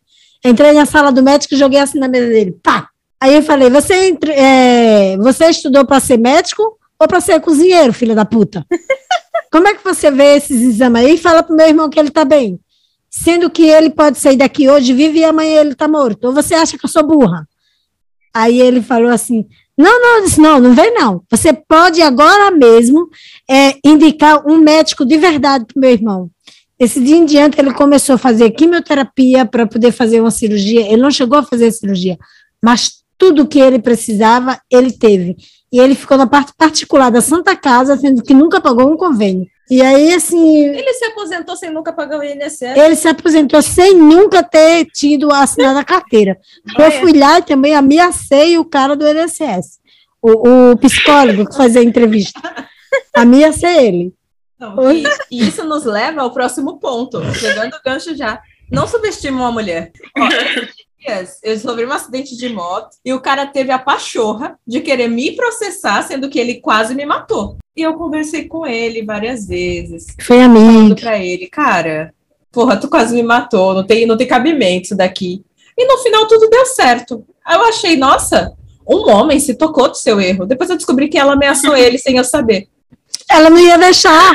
Entrei 0.45 0.73
na 0.73 0.85
sala 0.85 1.11
do 1.11 1.23
médico 1.23 1.55
e 1.55 1.59
joguei 1.59 1.79
assim 1.79 1.99
na 1.99 2.09
mesa 2.09 2.29
dele. 2.29 2.59
Pá! 2.63 2.89
Aí 3.21 3.35
eu 3.35 3.43
falei, 3.43 3.71
você, 3.71 4.09
entre, 4.09 4.33
é, 4.33 5.17
você 5.17 5.47
estudou 5.47 5.87
para 5.87 6.01
ser 6.01 6.19
médico 6.19 6.79
ou 6.99 7.09
para 7.09 7.21
ser 7.21 7.41
cozinheiro, 7.41 7.93
filha 7.93 8.15
da 8.15 8.25
puta? 8.25 8.67
Como 9.51 9.67
é 9.69 9.75
que 9.75 9.85
você 9.85 10.11
vê 10.11 10.37
esses 10.37 10.61
exames 10.61 11.03
aí 11.03 11.17
fala 11.17 11.43
pro 11.43 11.57
meu 11.57 11.67
irmão 11.67 11.89
que 11.89 11.99
ele 11.99 12.11
tá 12.11 12.25
bem? 12.25 12.61
Sendo 13.09 13.49
que 13.49 13.63
ele 13.63 13.91
pode 13.91 14.19
sair 14.19 14.37
daqui 14.37 14.69
hoje 14.69 14.93
vive 14.93 15.21
e 15.21 15.25
amanhã 15.25 15.61
ele 15.61 15.75
tá 15.75 15.87
morto. 15.87 16.25
Ou 16.25 16.35
você 16.35 16.55
acha 16.55 16.77
que 16.77 16.85
eu 16.85 16.91
sou 16.91 17.07
burra? 17.07 17.49
Aí 18.35 18.61
ele 18.61 18.83
falou 18.83 19.11
assim, 19.11 19.47
não, 19.77 20.01
não, 20.01 20.25
disse, 20.25 20.41
não, 20.41 20.61
não 20.61 20.75
vem 20.75 20.95
não. 20.95 21.23
Você 21.31 21.53
pode 21.53 22.01
agora 22.01 22.51
mesmo 22.51 23.09
é, 23.51 23.75
indicar 23.85 24.47
um 24.47 24.57
médico 24.59 25.05
de 25.05 25.19
verdade 25.19 25.65
para 25.67 25.81
meu 25.81 25.91
irmão. 25.91 26.31
Esse 26.79 27.01
dia 27.01 27.17
em 27.17 27.25
diante 27.25 27.61
ele 27.61 27.73
começou 27.73 28.17
a 28.17 28.19
fazer 28.19 28.51
quimioterapia 28.51 29.45
para 29.45 29.67
poder 29.67 29.93
fazer 29.93 30.21
uma 30.21 30.31
cirurgia. 30.31 30.87
Ele 30.87 31.03
não 31.03 31.11
chegou 31.11 31.39
a 31.39 31.43
fazer 31.43 31.67
a 31.67 31.73
cirurgia, 31.73 32.19
mas 32.63 33.05
tudo 33.17 33.47
que 33.47 33.59
ele 33.59 33.79
precisava, 33.79 34.61
ele 34.71 34.93
teve. 34.93 35.37
E 35.73 35.79
ele 35.79 35.95
ficou 35.95 36.17
na 36.17 36.27
parte 36.27 36.53
particular 36.57 37.11
da 37.11 37.21
Santa 37.21 37.57
Casa, 37.57 37.97
sendo 37.97 38.23
que 38.23 38.35
nunca 38.35 38.61
pagou 38.61 38.93
um 38.93 38.97
convênio. 38.97 39.47
E 39.71 39.81
aí, 39.81 40.13
assim. 40.13 40.67
Ele 40.67 40.93
se 40.93 41.05
aposentou 41.07 41.57
sem 41.57 41.71
nunca 41.71 41.93
pagar 41.93 42.19
o 42.19 42.23
INSS? 42.23 42.63
Ele 42.77 42.97
se 42.97 43.09
aposentou 43.09 43.63
sem 43.63 43.95
nunca 43.95 44.43
ter 44.43 44.87
tido 44.87 45.33
assinado 45.33 45.79
a 45.79 45.85
carteira. 45.85 46.39
eu 46.79 46.91
fui 46.93 47.13
lá 47.13 47.39
e 47.39 47.43
também 47.43 47.75
ameacei 47.75 48.59
o 48.59 48.65
cara 48.65 48.95
do 48.95 49.07
INSS, 49.09 49.79
o, 50.21 50.73
o 50.73 50.77
psicólogo 50.77 51.47
que 51.47 51.57
fazia 51.57 51.81
a 51.81 51.85
entrevista. 51.85 52.41
Ameacei 53.15 53.87
ele. 53.87 54.15
E, 55.31 55.37
e, 55.37 55.49
isso 55.49 55.65
nos 55.65 55.85
leva 55.85 56.23
ao 56.23 56.33
próximo 56.33 56.79
ponto, 56.79 57.21
pegando 57.41 57.75
o 57.75 57.83
gancho 57.85 58.17
já. 58.17 58.41
Não 58.71 58.87
subestime 58.87 59.37
uma 59.37 59.53
mulher. 59.53 59.93
Ó, 60.17 60.29
dias 61.05 61.39
eu 61.43 61.59
sofri 61.59 61.85
um 61.85 61.93
acidente 61.93 62.37
de 62.37 62.49
moto 62.49 62.97
e 63.05 63.13
o 63.13 63.21
cara 63.21 63.47
teve 63.47 63.71
a 63.71 63.79
pachorra 63.79 64.59
de 64.67 64.81
querer 64.81 65.09
me 65.09 65.37
processar, 65.37 66.03
sendo 66.03 66.31
que 66.31 66.39
ele 66.39 66.61
quase 66.61 66.95
me 66.95 67.05
matou. 67.05 67.59
E 67.77 67.83
eu 67.83 67.95
conversei 67.95 68.47
com 68.47 68.67
ele 68.67 69.05
várias 69.05 69.47
vezes. 69.47 70.07
Foi 70.21 70.41
amigo. 70.41 70.65
Falando 70.65 70.97
pra 70.97 71.19
ele, 71.19 71.49
cara, 71.49 72.15
porra, 72.53 72.77
tu 72.77 72.89
quase 72.89 73.15
me 73.15 73.23
matou, 73.23 73.75
não 73.75 73.85
tem, 73.85 74.07
não 74.07 74.17
tem 74.17 74.29
cabimento 74.29 74.85
isso 74.85 74.97
daqui. 74.97 75.45
E 75.77 75.87
no 75.87 75.99
final 75.99 76.29
tudo 76.29 76.49
deu 76.49 76.65
certo. 76.67 77.25
Aí 77.45 77.57
eu 77.57 77.65
achei, 77.65 77.97
nossa, 77.97 78.53
um 78.89 79.11
homem 79.11 79.41
se 79.41 79.55
tocou 79.55 79.89
do 79.89 79.97
seu 79.97 80.21
erro. 80.21 80.47
Depois 80.47 80.71
eu 80.71 80.77
descobri 80.77 81.09
que 81.09 81.19
ela 81.19 81.33
ameaçou 81.33 81.75
ele 81.77 81.99
sem 81.99 82.17
eu 82.17 82.25
saber. 82.25 82.69
Ela 83.29 83.51
não 83.51 83.59
ia 83.59 83.77
deixar. 83.77 84.35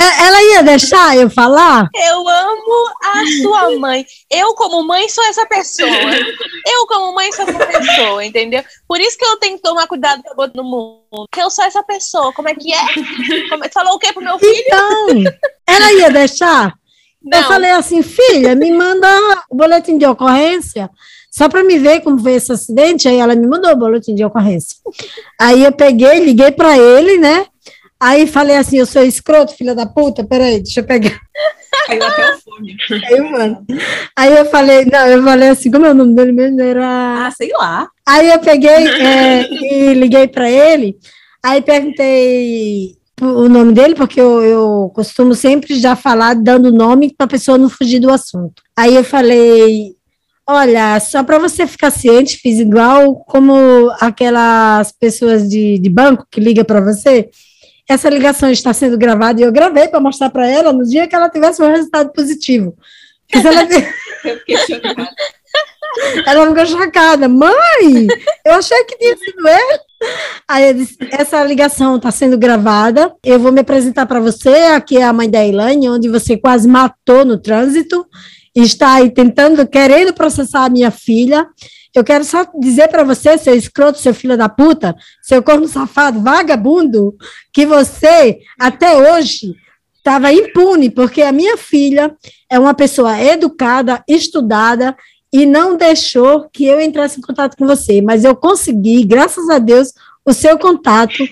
É, 0.00 0.26
ela 0.26 0.42
ia 0.42 0.62
deixar 0.62 1.14
eu 1.14 1.28
falar? 1.28 1.88
Eu 1.94 2.26
amo 2.26 2.90
a 3.04 3.42
sua 3.42 3.78
mãe. 3.78 4.06
Eu, 4.30 4.54
como 4.54 4.82
mãe, 4.82 5.06
sou 5.10 5.22
essa 5.24 5.44
pessoa. 5.44 5.90
Eu, 6.66 6.86
como 6.86 7.14
mãe, 7.14 7.30
sou 7.32 7.44
essa 7.46 7.66
pessoa, 7.66 8.24
entendeu? 8.24 8.64
Por 8.88 8.98
isso 8.98 9.18
que 9.18 9.24
eu 9.26 9.36
tenho 9.36 9.56
que 9.56 9.62
tomar 9.62 9.86
cuidado 9.86 10.22
com 10.22 10.32
a 10.32 10.34
boca 10.34 10.52
no 10.54 10.64
mundo. 10.64 11.02
Porque 11.10 11.42
eu 11.42 11.50
sou 11.50 11.66
essa 11.66 11.82
pessoa. 11.82 12.32
Como 12.32 12.48
é 12.48 12.54
que 12.54 12.72
é? 12.72 12.80
Como... 13.50 13.64
É 13.64 13.68
falou 13.68 13.94
o 13.94 13.98
quê 13.98 14.10
pro 14.12 14.24
meu 14.24 14.38
filho? 14.38 14.54
Então, 14.54 15.08
ela 15.66 15.92
ia 15.92 16.10
deixar? 16.10 16.72
Não. 17.22 17.38
Eu 17.38 17.44
falei 17.44 17.70
assim, 17.72 18.02
filha, 18.02 18.54
me 18.54 18.72
manda 18.72 19.06
o 19.50 19.54
boletim 19.54 19.98
de 19.98 20.06
ocorrência 20.06 20.88
só 21.30 21.48
para 21.48 21.62
me 21.62 21.78
ver 21.78 22.00
como 22.00 22.18
foi 22.18 22.32
esse 22.32 22.50
acidente. 22.50 23.06
Aí 23.06 23.18
ela 23.18 23.34
me 23.34 23.46
mandou 23.46 23.70
o 23.70 23.76
boletim 23.76 24.14
de 24.14 24.24
ocorrência. 24.24 24.76
Aí 25.38 25.62
eu 25.62 25.72
peguei, 25.72 26.20
liguei 26.20 26.50
para 26.50 26.78
ele, 26.78 27.18
né? 27.18 27.46
Aí 28.00 28.26
falei 28.26 28.56
assim, 28.56 28.78
eu 28.78 28.86
sou 28.86 29.02
escroto, 29.02 29.54
filha 29.54 29.74
da 29.74 29.84
puta, 29.84 30.24
peraí, 30.24 30.62
deixa 30.62 30.80
eu 30.80 30.84
pegar. 30.84 31.20
Caiu 31.86 32.02
até 32.02 32.34
o 32.34 32.38
fone. 32.38 32.76
Aí, 33.06 33.20
mano. 33.20 33.66
Aí 34.16 34.36
eu 34.36 34.46
falei, 34.46 34.86
não, 34.86 35.06
eu 35.06 35.22
falei 35.22 35.48
assim, 35.50 35.70
como 35.70 35.84
é 35.84 35.90
o 35.90 35.94
nome 35.94 36.14
dele 36.14 36.32
mesmo? 36.32 36.60
Era. 36.60 37.26
Ah, 37.26 37.30
sei 37.30 37.50
lá. 37.52 37.88
Aí 38.08 38.30
eu 38.30 38.38
peguei 38.40 38.70
é, 38.70 39.42
e 39.50 39.94
liguei 39.94 40.26
para 40.26 40.50
ele, 40.50 40.96
aí 41.44 41.60
perguntei, 41.60 42.96
o 43.20 43.48
nome 43.48 43.72
dele, 43.72 43.94
porque 43.94 44.20
eu, 44.20 44.42
eu 44.42 44.90
costumo 44.94 45.34
sempre 45.34 45.78
já 45.78 45.94
falar 45.94 46.34
dando 46.34 46.72
nome 46.72 47.14
para 47.14 47.26
a 47.26 47.30
pessoa 47.30 47.58
não 47.58 47.68
fugir 47.68 48.00
do 48.00 48.10
assunto. 48.10 48.62
Aí 48.76 48.96
eu 48.96 49.04
falei, 49.04 49.94
olha, 50.48 50.98
só 51.00 51.22
para 51.22 51.38
você 51.38 51.66
ficar 51.66 51.90
ciente, 51.90 52.38
fiz 52.38 52.58
igual 52.58 53.14
como 53.26 53.90
aquelas 54.00 54.90
pessoas 54.92 55.48
de, 55.48 55.78
de 55.78 55.90
banco 55.90 56.26
que 56.30 56.40
liga 56.40 56.64
para 56.64 56.80
você. 56.80 57.28
Essa 57.90 58.08
ligação 58.08 58.48
está 58.52 58.72
sendo 58.72 58.96
gravada 58.96 59.40
e 59.40 59.42
eu 59.44 59.50
gravei 59.50 59.88
para 59.88 59.98
mostrar 59.98 60.30
para 60.30 60.46
ela 60.46 60.72
no 60.72 60.84
dia 60.84 61.08
que 61.08 61.16
ela 61.16 61.28
tivesse 61.28 61.60
um 61.60 61.68
resultado 61.68 62.12
positivo. 62.12 62.72
Ela... 63.32 63.62
eu 64.24 64.38
fiquei 64.38 64.56
chocada. 64.58 65.08
Ela 66.24 66.46
ficou 66.46 66.66
chocada. 66.66 67.28
Mãe, 67.28 68.06
eu 68.46 68.54
achei 68.54 68.84
que 68.84 68.96
tinha 68.96 69.16
sido 69.16 69.48
ele. 69.48 69.80
Aí 70.46 70.68
eu 70.68 70.74
disse, 70.74 70.96
essa 71.10 71.42
ligação 71.42 71.96
está 71.96 72.12
sendo 72.12 72.38
gravada. 72.38 73.12
Eu 73.24 73.40
vou 73.40 73.50
me 73.50 73.58
apresentar 73.58 74.06
para 74.06 74.20
você. 74.20 74.54
Aqui 74.76 74.96
é 74.96 75.02
a 75.02 75.12
mãe 75.12 75.28
da 75.28 75.44
Elaine, 75.44 75.88
onde 75.88 76.08
você 76.08 76.36
quase 76.36 76.68
matou 76.68 77.24
no 77.24 77.38
trânsito. 77.38 78.06
Está 78.54 78.94
aí 78.94 79.10
tentando, 79.10 79.66
querendo 79.66 80.14
processar 80.14 80.64
a 80.64 80.70
minha 80.70 80.92
filha. 80.92 81.44
Eu 81.94 82.04
quero 82.04 82.24
só 82.24 82.46
dizer 82.58 82.88
para 82.88 83.02
você, 83.02 83.36
seu 83.36 83.54
escroto, 83.54 83.98
seu 83.98 84.14
filho 84.14 84.36
da 84.36 84.48
puta, 84.48 84.94
seu 85.22 85.42
corno 85.42 85.66
safado, 85.66 86.20
vagabundo, 86.20 87.16
que 87.52 87.66
você, 87.66 88.38
até 88.58 88.96
hoje, 88.96 89.54
estava 89.96 90.32
impune, 90.32 90.88
porque 90.90 91.22
a 91.22 91.32
minha 91.32 91.56
filha 91.56 92.14
é 92.48 92.58
uma 92.58 92.74
pessoa 92.74 93.20
educada, 93.20 94.02
estudada 94.08 94.96
e 95.32 95.46
não 95.46 95.76
deixou 95.76 96.48
que 96.52 96.64
eu 96.64 96.80
entrasse 96.80 97.18
em 97.18 97.22
contato 97.22 97.56
com 97.56 97.66
você, 97.66 98.00
mas 98.02 98.24
eu 98.24 98.34
consegui, 98.34 99.04
graças 99.04 99.48
a 99.48 99.58
Deus, 99.58 99.92
o 100.24 100.32
seu 100.32 100.58
contato. 100.58 101.22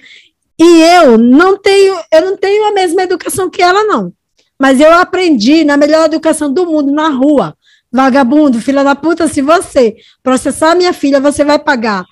E 0.60 0.82
eu 0.82 1.16
não 1.16 1.56
tenho, 1.56 1.96
eu 2.12 2.24
não 2.24 2.36
tenho 2.36 2.64
a 2.66 2.72
mesma 2.72 3.02
educação 3.02 3.48
que 3.48 3.62
ela 3.62 3.84
não. 3.84 4.12
Mas 4.60 4.80
eu 4.80 4.92
aprendi 4.92 5.64
na 5.64 5.76
melhor 5.76 6.06
educação 6.06 6.52
do 6.52 6.66
mundo 6.66 6.92
na 6.92 7.08
rua. 7.08 7.56
Vagabundo, 7.90 8.60
filha 8.60 8.84
da 8.84 8.94
puta, 8.94 9.26
se 9.28 9.40
você 9.40 9.96
processar 10.22 10.74
minha 10.74 10.92
filha, 10.92 11.20
você 11.20 11.42
vai 11.42 11.58
pagar 11.58 12.04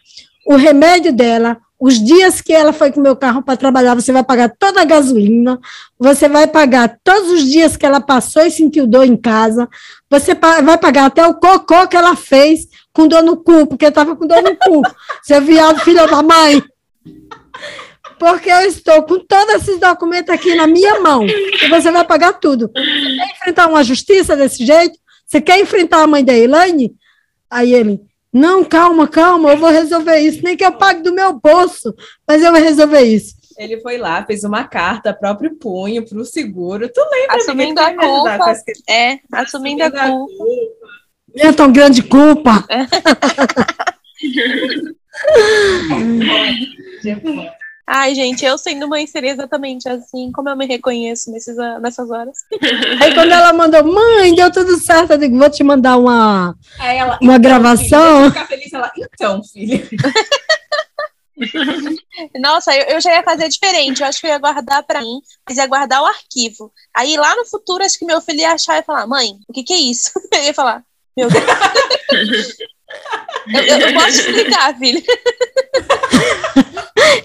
o 0.46 0.56
remédio 0.56 1.12
dela, 1.12 1.58
os 1.78 2.02
dias 2.02 2.40
que 2.40 2.52
ela 2.52 2.72
foi 2.72 2.90
com 2.90 3.00
o 3.00 3.02
meu 3.02 3.14
carro 3.14 3.42
para 3.42 3.56
trabalhar, 3.56 3.94
você 3.94 4.10
vai 4.12 4.24
pagar 4.24 4.48
toda 4.58 4.80
a 4.80 4.84
gasolina, 4.84 5.60
você 5.98 6.28
vai 6.28 6.46
pagar 6.46 6.98
todos 7.04 7.30
os 7.30 7.44
dias 7.44 7.76
que 7.76 7.84
ela 7.84 8.00
passou 8.00 8.42
e 8.46 8.50
sentiu 8.50 8.86
dor 8.86 9.04
em 9.04 9.16
casa, 9.16 9.68
você 10.08 10.34
vai 10.34 10.78
pagar 10.78 11.06
até 11.06 11.26
o 11.26 11.34
cocô 11.34 11.86
que 11.86 11.96
ela 11.96 12.16
fez 12.16 12.66
com 12.92 13.06
dor 13.06 13.22
no 13.22 13.36
cu, 13.36 13.66
porque 13.66 13.84
estava 13.86 14.16
com 14.16 14.26
dor 14.26 14.42
no 14.42 14.56
cu, 14.56 14.82
seu 15.22 15.42
viado, 15.42 15.80
filho 15.80 16.06
da 16.06 16.22
mãe. 16.22 16.62
Porque 18.18 18.50
eu 18.50 18.60
estou 18.62 19.02
com 19.02 19.18
todos 19.18 19.56
esses 19.56 19.78
documentos 19.78 20.30
aqui 20.30 20.54
na 20.54 20.66
minha 20.66 21.00
mão, 21.00 21.26
e 21.26 21.68
você 21.68 21.90
vai 21.90 22.04
pagar 22.04 22.34
tudo. 22.34 22.70
Você 22.74 23.16
quer 23.16 23.30
enfrentar 23.36 23.66
uma 23.66 23.84
justiça 23.84 24.34
desse 24.34 24.64
jeito? 24.64 24.98
Você 25.26 25.40
quer 25.40 25.58
enfrentar 25.60 26.02
a 26.02 26.06
mãe 26.06 26.24
da 26.24 26.32
Elaine? 26.32 26.94
Aí 27.50 27.74
ele, 27.74 28.00
não, 28.32 28.64
calma, 28.64 29.08
calma, 29.08 29.52
eu 29.52 29.56
vou 29.56 29.70
resolver 29.70 30.18
isso. 30.20 30.42
Nem 30.42 30.56
que 30.56 30.64
eu 30.64 30.72
pague 30.72 31.02
do 31.02 31.12
meu 31.12 31.32
bolso, 31.32 31.94
mas 32.26 32.42
eu 32.42 32.52
vou 32.52 32.60
resolver 32.60 33.02
isso. 33.02 33.34
Ele 33.58 33.80
foi 33.80 33.96
lá, 33.96 34.24
fez 34.24 34.44
uma 34.44 34.64
carta, 34.64 35.14
próprio 35.14 35.56
punho, 35.56 36.04
para 36.06 36.18
o 36.18 36.24
seguro. 36.24 36.88
Tu 36.88 37.00
lembra? 37.10 37.36
Assumindo 37.36 37.80
a 37.80 37.94
culpa. 37.94 38.54
É, 38.88 39.18
assumindo, 39.32 39.82
assumindo 39.82 39.82
a 39.82 39.90
culpa. 39.90 40.36
culpa. 40.36 40.86
Minha 41.34 41.52
tão 41.52 41.72
grande 41.72 42.02
culpa. 42.02 42.64
Ai, 47.88 48.16
gente, 48.16 48.44
eu 48.44 48.58
sendo 48.58 48.88
mãe 48.88 49.06
seria 49.06 49.30
exatamente 49.30 49.88
assim, 49.88 50.32
como 50.32 50.48
eu 50.48 50.56
me 50.56 50.66
reconheço 50.66 51.30
nesses, 51.30 51.56
nessas 51.80 52.10
horas. 52.10 52.36
Aí 53.00 53.14
quando 53.14 53.30
ela 53.30 53.52
mandou, 53.52 53.84
mãe, 53.84 54.34
deu 54.34 54.50
tudo 54.50 54.76
certo, 54.76 55.12
eu 55.12 55.18
digo, 55.18 55.38
vou 55.38 55.48
te 55.48 55.62
mandar 55.62 55.96
uma, 55.96 56.56
ela, 56.80 57.16
uma 57.22 57.36
então, 57.36 57.40
gravação. 57.40 58.16
Filho, 58.18 58.32
ficar 58.32 58.46
feliz, 58.46 58.72
ela, 58.72 58.90
então, 58.98 59.40
filha. 59.44 59.88
Nossa, 62.40 62.74
eu, 62.74 62.94
eu, 62.94 63.00
já 63.00 63.14
ia 63.14 63.22
fazer 63.22 63.48
diferente. 63.48 64.00
Eu 64.00 64.08
acho 64.08 64.20
que 64.20 64.26
eu 64.26 64.30
ia 64.30 64.38
guardar 64.38 64.82
para 64.82 65.00
mim, 65.00 65.20
mas 65.46 65.58
ia 65.58 65.66
guardar 65.66 66.02
o 66.02 66.06
arquivo. 66.06 66.72
Aí 66.94 67.16
lá 67.16 67.36
no 67.36 67.44
futuro, 67.44 67.84
acho 67.84 67.98
que 67.98 68.06
meu 68.06 68.20
filho 68.20 68.40
ia 68.40 68.52
achar 68.52 68.78
e 68.78 68.82
falar: 68.82 69.06
mãe, 69.06 69.38
o 69.46 69.52
que, 69.52 69.62
que 69.62 69.72
é 69.72 69.78
isso? 69.78 70.10
Eu 70.32 70.42
ia 70.42 70.54
falar: 70.54 70.82
meu 71.16 71.28
Deus. 71.28 71.44
eu, 73.54 73.62
eu, 73.62 73.78
eu 73.78 73.94
posso 73.94 74.20
explicar, 74.20 74.76
filho. 74.78 75.02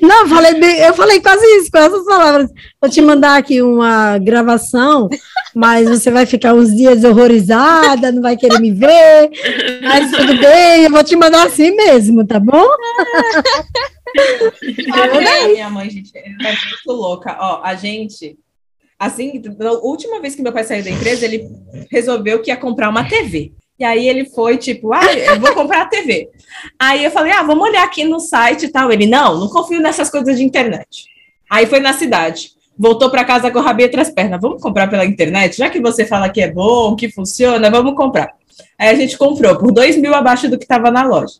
Não, 0.01 0.27
falei 0.27 0.59
bem, 0.59 0.79
eu 0.79 0.93
falei 0.93 1.21
quase 1.21 1.45
isso, 1.57 1.71
com 1.71 1.77
essas 1.77 2.05
palavras. 2.05 2.49
Vou 2.81 2.89
te 2.89 3.01
mandar 3.01 3.37
aqui 3.37 3.61
uma 3.61 4.17
gravação, 4.17 5.09
mas 5.53 5.87
você 5.87 6.09
vai 6.09 6.25
ficar 6.25 6.53
uns 6.53 6.75
dias 6.75 7.03
horrorizada, 7.03 8.11
não 8.11 8.21
vai 8.21 8.35
querer 8.35 8.59
me 8.59 8.71
ver, 8.71 9.29
mas 9.83 10.11
tudo 10.11 10.37
bem, 10.39 10.83
eu 10.83 10.91
vou 10.91 11.03
te 11.03 11.15
mandar 11.15 11.45
assim 11.45 11.75
mesmo, 11.75 12.25
tá 12.25 12.39
bom? 12.39 12.65
Ah, 14.93 15.47
minha 15.47 15.69
mãe, 15.69 15.89
gente, 15.89 16.11
é 16.17 16.29
muito 16.29 16.91
louca. 16.91 17.37
Ó, 17.39 17.61
a 17.63 17.75
gente, 17.75 18.37
assim, 18.99 19.41
na 19.57 19.71
última 19.71 20.19
vez 20.19 20.35
que 20.35 20.41
meu 20.41 20.51
pai 20.51 20.65
saiu 20.65 20.83
da 20.83 20.89
empresa, 20.89 21.23
ele 21.23 21.49
resolveu 21.89 22.41
que 22.41 22.51
ia 22.51 22.57
comprar 22.57 22.89
uma 22.89 23.07
TV. 23.07 23.53
E 23.81 23.83
aí 23.83 24.07
ele 24.07 24.25
foi, 24.25 24.57
tipo, 24.57 24.93
ah, 24.93 25.11
eu 25.11 25.39
vou 25.39 25.55
comprar 25.55 25.81
a 25.81 25.85
TV. 25.87 26.29
Aí 26.77 27.03
eu 27.03 27.09
falei, 27.09 27.31
ah, 27.31 27.41
vamos 27.41 27.67
olhar 27.67 27.83
aqui 27.83 28.03
no 28.03 28.19
site 28.19 28.67
e 28.67 28.69
tal. 28.69 28.91
Ele, 28.91 29.07
não, 29.07 29.39
não 29.39 29.47
confio 29.47 29.81
nessas 29.81 30.07
coisas 30.07 30.37
de 30.37 30.43
internet. 30.43 31.07
Aí 31.49 31.65
foi 31.65 31.79
na 31.79 31.91
cidade. 31.91 32.51
Voltou 32.77 33.09
para 33.09 33.25
casa 33.25 33.49
com 33.49 33.57
o 33.57 33.61
rabinho 33.63 33.87
entre 33.87 33.99
as 33.99 34.11
pernas. 34.11 34.39
Vamos 34.39 34.61
comprar 34.61 34.87
pela 34.87 35.03
internet? 35.03 35.57
Já 35.57 35.67
que 35.67 35.81
você 35.81 36.05
fala 36.05 36.29
que 36.29 36.39
é 36.39 36.51
bom, 36.51 36.95
que 36.95 37.09
funciona, 37.09 37.71
vamos 37.71 37.95
comprar. 37.95 38.29
Aí 38.77 38.89
a 38.89 38.93
gente 38.93 39.17
comprou 39.17 39.57
por 39.57 39.71
dois 39.71 39.97
mil 39.97 40.13
abaixo 40.13 40.47
do 40.47 40.59
que 40.59 40.63
estava 40.63 40.91
na 40.91 41.03
loja. 41.03 41.39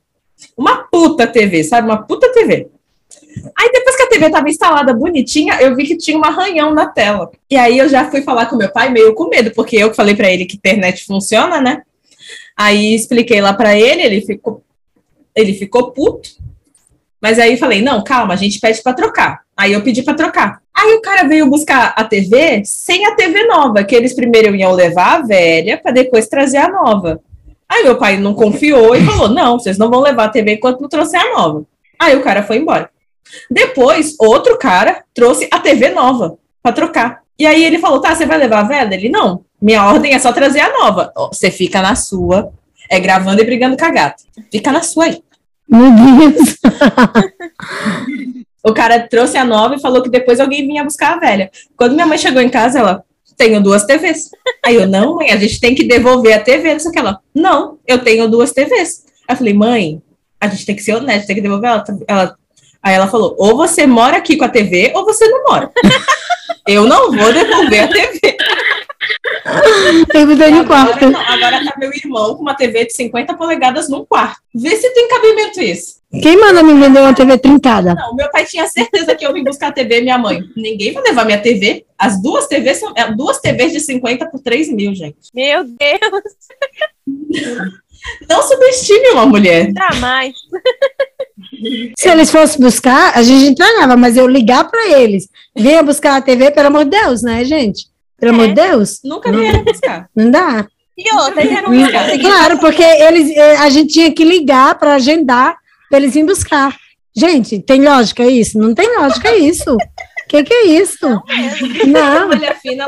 Uma 0.57 0.77
puta 0.77 1.27
TV, 1.27 1.63
sabe? 1.63 1.87
Uma 1.87 2.01
puta 2.01 2.33
TV. 2.33 2.71
Aí 3.55 3.69
depois 3.71 3.95
que 3.95 4.01
a 4.01 4.09
TV 4.09 4.25
estava 4.25 4.49
instalada 4.49 4.95
bonitinha, 4.95 5.61
eu 5.61 5.75
vi 5.75 5.85
que 5.85 5.95
tinha 5.95 6.17
um 6.17 6.25
arranhão 6.25 6.73
na 6.73 6.87
tela. 6.87 7.29
E 7.47 7.55
aí 7.55 7.77
eu 7.77 7.87
já 7.87 8.09
fui 8.09 8.23
falar 8.23 8.47
com 8.47 8.55
meu 8.55 8.71
pai 8.71 8.89
meio 8.89 9.13
com 9.13 9.29
medo, 9.29 9.51
porque 9.51 9.75
eu 9.75 9.93
falei 9.93 10.15
para 10.15 10.31
ele 10.31 10.45
que 10.45 10.57
internet 10.57 11.05
funciona, 11.05 11.61
né? 11.61 11.83
Aí 12.57 12.93
expliquei 12.93 13.41
lá 13.41 13.53
para 13.53 13.77
ele, 13.77 14.01
ele 14.01 14.21
ficou, 14.21 14.63
ele 15.35 15.53
ficou 15.53 15.91
puto. 15.91 16.29
Mas 17.21 17.37
aí 17.37 17.57
falei, 17.57 17.81
não, 17.81 18.03
calma, 18.03 18.33
a 18.33 18.37
gente 18.37 18.59
pede 18.59 18.81
para 18.81 18.93
trocar. 18.93 19.41
Aí 19.55 19.73
eu 19.73 19.81
pedi 19.83 20.01
para 20.01 20.15
trocar. 20.15 20.61
Aí 20.73 20.93
o 20.93 21.01
cara 21.01 21.27
veio 21.27 21.47
buscar 21.47 21.93
a 21.95 22.03
TV 22.03 22.63
sem 22.65 23.05
a 23.05 23.15
TV 23.15 23.45
nova, 23.45 23.83
que 23.83 23.95
eles 23.95 24.13
primeiro 24.13 24.55
iam 24.55 24.71
levar 24.71 25.19
a 25.19 25.21
velha 25.21 25.77
para 25.77 25.91
depois 25.91 26.27
trazer 26.27 26.57
a 26.57 26.69
nova. 26.69 27.21
Aí 27.69 27.83
meu 27.83 27.97
pai 27.97 28.17
não 28.17 28.33
confiou 28.33 28.95
e 28.95 29.05
falou: 29.05 29.29
não, 29.29 29.59
vocês 29.59 29.77
não 29.77 29.89
vão 29.89 30.01
levar 30.01 30.25
a 30.25 30.29
TV 30.29 30.55
enquanto 30.55 30.81
não 30.81 30.89
trouxer 30.89 31.21
a 31.21 31.33
nova. 31.33 31.63
Aí 31.99 32.15
o 32.15 32.21
cara 32.21 32.43
foi 32.43 32.57
embora. 32.57 32.89
Depois, 33.49 34.15
outro 34.19 34.57
cara 34.57 35.03
trouxe 35.13 35.47
a 35.51 35.59
TV 35.59 35.89
nova 35.89 36.37
para 36.61 36.73
trocar. 36.73 37.21
E 37.37 37.45
aí 37.45 37.63
ele 37.63 37.79
falou: 37.79 38.01
tá, 38.01 38.15
você 38.15 38.25
vai 38.25 38.37
levar 38.37 38.59
a 38.59 38.67
velha? 38.67 38.93
Ele: 38.95 39.09
não, 39.09 39.45
minha 39.61 39.85
ordem 39.85 40.13
é 40.13 40.19
só 40.19 40.33
trazer 40.33 40.61
a 40.61 40.79
nova. 40.79 41.13
Você 41.31 41.51
fica 41.51 41.81
na 41.81 41.95
sua, 41.95 42.51
é 42.89 42.99
gravando 42.99 43.41
e 43.41 43.45
brigando 43.45 43.77
com 43.77 43.85
a 43.85 43.91
gata. 43.91 44.23
Fica 44.51 44.71
na 44.71 44.81
sua 44.81 45.05
aí. 45.05 45.23
Meu 45.69 45.91
Deus! 45.91 46.57
o 48.63 48.73
cara 48.73 48.99
trouxe 49.07 49.37
a 49.37 49.45
nova 49.45 49.75
e 49.75 49.81
falou 49.81 50.01
que 50.01 50.09
depois 50.09 50.39
alguém 50.39 50.67
vinha 50.67 50.83
buscar 50.83 51.13
a 51.13 51.19
velha. 51.19 51.51
Quando 51.77 51.93
minha 51.93 52.05
mãe 52.05 52.17
chegou 52.17 52.41
em 52.41 52.49
casa, 52.49 52.79
ela, 52.79 53.03
tenho 53.37 53.61
duas 53.61 53.85
TVs. 53.85 54.29
Aí 54.63 54.75
eu, 54.75 54.87
não, 54.87 55.15
mãe, 55.15 55.31
a 55.31 55.37
gente 55.37 55.59
tem 55.59 55.73
que 55.73 55.83
devolver 55.83 56.33
a 56.33 56.39
TV. 56.39 56.73
Não 56.73 56.79
sei 56.79 56.89
o 56.89 56.93
que 56.93 56.99
ela, 56.99 57.19
não, 57.33 57.79
eu 57.87 57.99
tenho 57.99 58.27
duas 58.27 58.51
TVs. 58.51 59.05
Aí 59.27 59.33
eu 59.33 59.37
falei, 59.37 59.53
mãe, 59.53 60.01
a 60.39 60.47
gente 60.47 60.65
tem 60.65 60.75
que 60.75 60.83
ser 60.83 60.95
honesto, 60.95 61.27
tem 61.27 61.35
que 61.35 61.41
devolver 61.41 61.69
ela. 61.69 61.83
ela. 62.07 62.35
Aí 62.83 62.95
ela 62.95 63.07
falou, 63.07 63.35
ou 63.37 63.55
você 63.55 63.85
mora 63.85 64.17
aqui 64.17 64.35
com 64.35 64.45
a 64.45 64.49
TV, 64.49 64.91
ou 64.95 65.05
você 65.05 65.27
não 65.27 65.43
mora. 65.43 65.71
eu 66.67 66.85
não 66.87 67.11
vou 67.11 67.31
devolver 67.31 67.83
a 67.83 67.87
TV. 67.87 68.37
Tem 70.11 70.25
mudei 70.25 70.51
no 70.51 70.65
quarto. 70.65 71.09
Não, 71.09 71.19
agora 71.19 71.63
tá 71.63 71.73
meu 71.77 71.91
irmão 71.93 72.35
com 72.35 72.41
uma 72.41 72.55
TV 72.55 72.85
de 72.85 72.93
50 72.93 73.35
polegadas 73.35 73.89
num 73.89 74.05
quarto. 74.05 74.41
Vê 74.53 74.75
se 74.75 74.89
tem 74.93 75.07
cabimento 75.07 75.61
isso. 75.61 76.01
Quem 76.11 76.37
manda 76.37 76.61
me 76.61 76.73
vender 76.73 76.99
uma 76.99 77.13
TV 77.13 77.37
trincada? 77.37 77.95
Não, 77.95 78.13
meu 78.13 78.29
pai 78.29 78.45
tinha 78.45 78.67
certeza 78.67 79.15
que 79.15 79.25
eu 79.25 79.33
vim 79.33 79.43
buscar 79.43 79.67
a 79.67 79.71
TV 79.71 79.99
e 79.99 80.01
minha 80.01 80.17
mãe. 80.17 80.41
Ninguém 80.57 80.91
vai 80.91 81.03
levar 81.03 81.25
minha 81.25 81.41
TV. 81.41 81.85
As 81.97 82.21
duas 82.21 82.47
TVs 82.47 82.79
são 82.79 82.93
é, 82.97 83.09
duas 83.13 83.39
TVs 83.39 83.71
de 83.71 83.79
50 83.79 84.25
por 84.27 84.41
3 84.41 84.73
mil, 84.73 84.93
gente. 84.93 85.29
Meu 85.33 85.63
Deus! 85.63 86.23
Não 88.27 88.41
subestime 88.41 89.09
uma 89.11 89.25
mulher. 89.25 89.71
Jamais. 89.73 90.33
Se 91.97 92.09
eles 92.09 92.31
fossem 92.31 92.59
buscar, 92.59 93.15
a 93.15 93.21
gente 93.21 93.51
entregava, 93.51 93.95
mas 93.95 94.17
eu 94.17 94.27
ligar 94.27 94.69
para 94.69 94.99
eles. 94.99 95.29
Venha 95.55 95.83
buscar 95.83 96.17
a 96.17 96.21
TV, 96.21 96.51
pelo 96.51 96.67
amor 96.67 96.85
de 96.85 96.91
Deus, 96.91 97.21
né, 97.21 97.45
gente? 97.45 97.90
Pelo 98.21 98.33
é. 98.33 98.35
amor 98.35 98.47
de 98.49 98.53
Deus. 98.53 98.99
Nunca 99.03 99.31
vieram 99.31 99.63
buscar. 99.63 100.07
Não 100.15 100.29
dá. 100.29 100.67
E 100.95 101.15
outra, 101.15 101.43
já 101.43 101.63
não 101.63 101.71
buscar. 101.71 102.19
Claro, 102.19 102.59
porque 102.59 102.83
eles, 102.83 103.35
eh, 103.35 103.57
a 103.57 103.69
gente 103.69 103.91
tinha 103.91 104.13
que 104.13 104.23
ligar 104.23 104.77
para 104.77 104.93
agendar 104.93 105.57
para 105.89 105.99
eles 105.99 106.13
irem 106.13 106.27
buscar. 106.27 106.77
Gente, 107.15 107.59
tem 107.59 107.83
lógica 107.83 108.23
isso? 108.23 108.59
Não 108.59 108.75
tem 108.75 108.95
lógica 108.95 109.35
isso. 109.35 109.75
Que 110.29 110.43
que 110.43 110.53
é 110.53 110.65
isso? 110.67 111.09
Não. 111.87 112.29
Fina. 112.61 112.85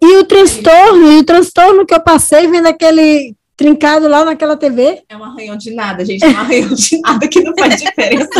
E 0.00 0.16
o 0.16 0.24
transtorno, 0.24 1.12
e 1.12 1.18
o 1.18 1.24
transtorno 1.24 1.84
que 1.84 1.92
eu 1.92 2.00
passei 2.00 2.46
vendo 2.46 2.68
aquele 2.68 3.34
trincado 3.56 4.08
lá 4.08 4.24
naquela 4.24 4.56
TV. 4.56 5.02
É 5.08 5.16
um 5.16 5.24
arranhão 5.24 5.56
de 5.56 5.74
nada, 5.74 6.04
gente. 6.04 6.24
É 6.24 6.28
um 6.28 6.38
arranhão 6.38 6.72
de 6.72 7.00
nada 7.00 7.28
que 7.28 7.40
não 7.40 7.52
faz 7.58 7.82
diferença. 7.82 8.30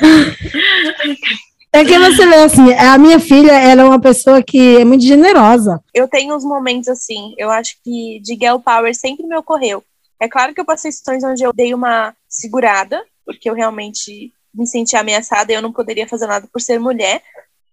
É 1.74 1.84
que 1.84 1.98
você 1.98 2.26
vê 2.26 2.34
assim, 2.36 2.72
a 2.74 2.96
minha 2.98 3.18
filha, 3.18 3.52
ela 3.52 3.82
é 3.82 3.84
uma 3.84 4.00
pessoa 4.00 4.42
que 4.42 4.76
é 4.78 4.84
muito 4.84 5.04
generosa. 5.04 5.82
eu 5.92 6.06
tenho 6.08 6.34
uns 6.36 6.44
momentos 6.44 6.88
assim, 6.88 7.34
eu 7.36 7.50
acho 7.50 7.76
que 7.84 8.20
de 8.22 8.34
girl 8.34 8.58
power 8.58 8.94
sempre 8.94 9.26
me 9.26 9.36
ocorreu. 9.36 9.82
É 10.20 10.28
claro 10.28 10.54
que 10.54 10.60
eu 10.60 10.64
passei 10.64 10.90
situações 10.92 11.24
onde 11.24 11.42
eu 11.42 11.52
dei 11.52 11.74
uma 11.74 12.14
segurada, 12.28 13.04
porque 13.26 13.50
eu 13.50 13.54
realmente 13.54 14.32
me 14.54 14.66
senti 14.66 14.96
ameaçada 14.96 15.52
e 15.52 15.56
eu 15.56 15.62
não 15.62 15.72
poderia 15.72 16.06
fazer 16.06 16.26
nada 16.28 16.46
por 16.52 16.60
ser 16.60 16.78
mulher. 16.78 17.20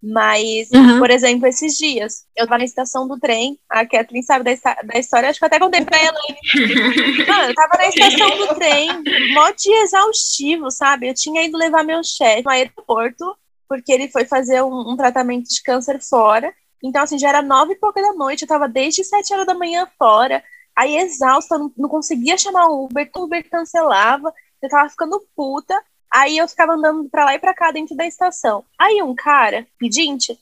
Mas, 0.03 0.71
Uhum. 0.71 0.97
por 0.97 1.11
exemplo, 1.11 1.45
esses 1.47 1.77
dias, 1.77 2.23
eu 2.35 2.47
tava 2.47 2.57
na 2.57 2.63
estação 2.65 3.07
do 3.07 3.19
trem, 3.19 3.59
a 3.69 3.85
Kathleen 3.85 4.23
sabe 4.23 4.43
da, 4.43 4.73
da 4.83 4.97
história, 4.97 5.29
acho 5.29 5.37
que 5.37 5.45
eu 5.45 5.47
até 5.47 5.59
contei 5.59 5.85
pra 5.85 5.99
ela. 5.99 6.17
Mano, 7.27 7.49
eu 7.49 7.53
tava 7.53 7.77
na 7.77 7.87
estação 7.87 8.29
do 8.35 8.55
trem, 8.55 8.89
mó 9.35 9.51
dia 9.51 9.83
exaustivo, 9.83 10.71
sabe? 10.71 11.07
Eu 11.07 11.13
tinha 11.13 11.43
ido 11.43 11.55
levar 11.55 11.83
meu 11.83 12.03
chefe 12.03 12.41
no 12.43 12.49
aeroporto, 12.49 13.23
porque 13.71 13.89
ele 13.89 14.09
foi 14.09 14.25
fazer 14.25 14.61
um, 14.61 14.91
um 14.91 14.97
tratamento 14.97 15.47
de 15.47 15.63
câncer 15.63 16.01
fora. 16.01 16.53
Então, 16.83 17.03
assim, 17.03 17.17
já 17.17 17.29
era 17.29 17.41
nove 17.41 17.71
e 17.71 17.77
pouca 17.77 18.01
da 18.01 18.11
noite, 18.11 18.41
eu 18.41 18.47
tava 18.47 18.67
desde 18.67 19.01
sete 19.01 19.33
horas 19.33 19.45
da 19.45 19.53
manhã 19.53 19.87
fora, 19.97 20.43
aí 20.75 20.97
exausta, 20.97 21.57
não, 21.57 21.71
não 21.77 21.87
conseguia 21.87 22.37
chamar 22.37 22.67
o 22.67 22.83
Uber, 22.83 23.09
o 23.15 23.23
Uber 23.23 23.49
cancelava, 23.49 24.33
eu 24.61 24.67
tava 24.67 24.89
ficando 24.89 25.25
puta. 25.33 25.81
Aí 26.13 26.37
eu 26.37 26.49
ficava 26.49 26.73
andando 26.73 27.09
pra 27.09 27.23
lá 27.23 27.33
e 27.33 27.39
pra 27.39 27.53
cá 27.53 27.71
dentro 27.71 27.95
da 27.95 28.05
estação. 28.05 28.65
Aí 28.77 29.01
um 29.01 29.15
cara, 29.15 29.65
pedinte, 29.79 30.37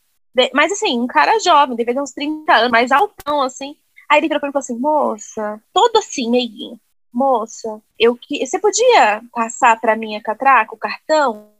mas 0.51 0.71
assim, 0.71 0.99
um 0.99 1.05
cara 1.05 1.39
jovem, 1.39 1.75
devia 1.75 1.93
ter 1.93 2.01
uns 2.01 2.13
30 2.13 2.51
anos, 2.51 2.71
mais 2.71 2.91
altão, 2.91 3.43
assim. 3.43 3.75
Aí 4.09 4.19
ele 4.19 4.27
virou 4.27 4.39
pra 4.39 4.47
mim 4.47 4.49
e 4.49 4.53
falou 4.53 4.63
assim, 4.63 4.79
moça, 4.79 5.61
todo 5.71 5.97
assim, 5.97 6.31
meiguinho, 6.31 6.79
moça, 7.13 7.79
eu 7.99 8.15
que. 8.15 8.43
Você 8.43 8.57
podia 8.57 9.21
passar 9.31 9.79
pra 9.79 9.95
minha 9.95 10.19
catraca 10.19 10.73
o 10.73 10.77
cartão? 10.79 11.58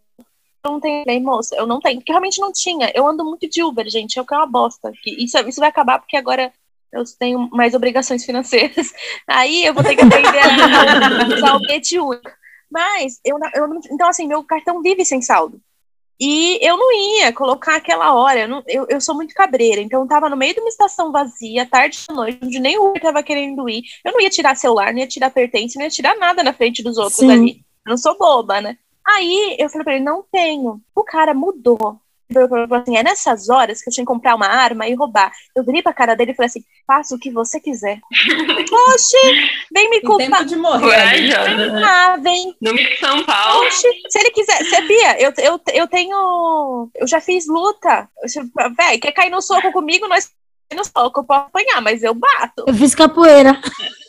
Eu 0.63 0.71
não 0.71 0.79
tenho, 0.79 0.99
Eu 0.99 1.03
falei, 1.05 1.19
moça, 1.21 1.55
eu 1.55 1.65
não 1.67 1.79
tenho, 1.79 1.97
porque 1.99 2.11
realmente 2.11 2.39
não 2.39 2.51
tinha. 2.51 2.91
Eu 2.93 3.07
ando 3.07 3.23
muito 3.23 3.49
de 3.49 3.63
Uber, 3.63 3.89
gente, 3.89 4.17
eu 4.17 4.25
quero 4.25 4.41
uma 4.41 4.47
bosta. 4.47 4.91
Que 5.03 5.23
Isso, 5.23 5.37
isso 5.47 5.59
vai 5.59 5.69
acabar 5.69 5.99
porque 5.99 6.17
agora 6.17 6.51
eu 6.91 7.03
tenho 7.17 7.49
mais 7.51 7.73
obrigações 7.73 8.25
financeiras. 8.25 8.91
Aí 9.27 9.65
eu 9.65 9.73
vou 9.73 9.83
ter 9.83 9.95
que 9.95 10.01
aprender 10.01 10.39
a 10.39 11.35
usar 11.35 11.55
o 11.55 11.59
bilhete 11.59 11.99
único. 11.99 12.31
Mas, 12.69 13.19
eu, 13.23 13.37
eu 13.55 13.79
então 13.91 14.07
assim, 14.07 14.27
meu 14.27 14.43
cartão 14.43 14.81
vive 14.81 15.03
sem 15.05 15.21
saldo. 15.21 15.59
E 16.21 16.59
eu 16.61 16.75
não 16.75 16.91
ia 16.91 17.31
colocar 17.31 17.77
aquela 17.77 18.13
hora, 18.13 18.41
eu, 18.41 18.47
não- 18.47 18.63
eu, 18.67 18.85
eu 18.89 18.99
sou 18.99 19.15
muito 19.15 19.33
cabreira, 19.33 19.79
então 19.79 20.01
eu 20.01 20.07
tava 20.07 20.29
no 20.29 20.35
meio 20.35 20.53
de 20.53 20.59
uma 20.59 20.67
estação 20.67 21.13
vazia, 21.13 21.65
tarde 21.65 21.97
da 22.09 22.13
noite, 22.13 22.39
onde 22.43 22.59
nem 22.59 22.77
o 22.77 22.89
Uber 22.89 23.01
tava 23.01 23.23
querendo 23.23 23.69
ir. 23.69 23.83
Eu 24.03 24.11
não 24.11 24.19
ia 24.19 24.29
tirar 24.29 24.55
celular, 24.57 24.91
não 24.91 24.99
ia 24.99 25.07
tirar 25.07 25.29
pertence, 25.29 25.77
não 25.77 25.85
ia 25.85 25.89
tirar 25.89 26.17
nada 26.17 26.43
na 26.43 26.51
frente 26.51 26.83
dos 26.83 26.97
outros 26.97 27.15
Sim. 27.15 27.31
ali. 27.31 27.51
Eu 27.85 27.91
não 27.91 27.97
sou 27.97 28.17
boba, 28.17 28.59
né? 28.59 28.77
Aí 29.07 29.55
eu 29.59 29.69
falei 29.69 29.83
pra 29.83 29.95
ele, 29.95 30.03
não 30.03 30.23
tenho. 30.31 30.81
O 30.95 31.03
cara 31.03 31.33
mudou. 31.33 31.99
Ele 32.29 32.47
falou 32.47 32.75
assim, 32.75 32.95
é 32.95 33.01
nessas 33.01 33.49
horas 33.49 33.81
que 33.81 33.89
eu 33.89 33.93
tinha 33.93 34.05
que 34.05 34.11
comprar 34.11 34.35
uma 34.35 34.45
arma 34.45 34.87
e 34.87 34.93
roubar. 34.93 35.31
Eu 35.55 35.63
virei 35.63 35.81
pra 35.81 35.91
cara 35.91 36.15
dele 36.15 36.31
e 36.31 36.35
falei 36.35 36.47
assim, 36.47 36.63
faça 36.85 37.15
o 37.15 37.19
que 37.19 37.31
você 37.31 37.59
quiser. 37.59 37.99
Oxi, 38.93 39.17
vem 39.73 39.89
me 39.89 40.01
culpar. 40.01 40.27
tempo 40.27 40.45
de 40.45 40.55
morrer. 40.55 40.95
ali. 40.95 41.31
Corajosa. 41.33 41.85
Ah, 41.87 42.17
vem 42.17 42.55
No 42.61 42.73
Mix 42.73 42.99
São 42.99 43.23
Paulo. 43.25 43.65
Oxi, 43.65 43.87
se 44.09 44.19
ele 44.19 44.29
quiser, 44.29 44.63
sabia? 44.65 45.19
Eu, 45.19 45.33
eu, 45.39 45.59
eu 45.73 45.87
tenho. 45.87 46.91
Eu 46.93 47.07
já 47.07 47.19
fiz 47.19 47.47
luta. 47.47 48.07
Véi, 48.77 48.99
quer 48.99 49.11
cair 49.11 49.31
no 49.31 49.41
soco 49.41 49.71
comigo? 49.71 50.07
Nós 50.07 50.29
no 50.75 50.85
soco, 50.85 51.21
eu 51.21 51.23
posso 51.23 51.47
apanhar, 51.47 51.81
mas 51.81 52.03
eu 52.03 52.13
bato. 52.13 52.65
Eu 52.67 52.73
fiz 52.75 52.93
capoeira. 52.93 53.59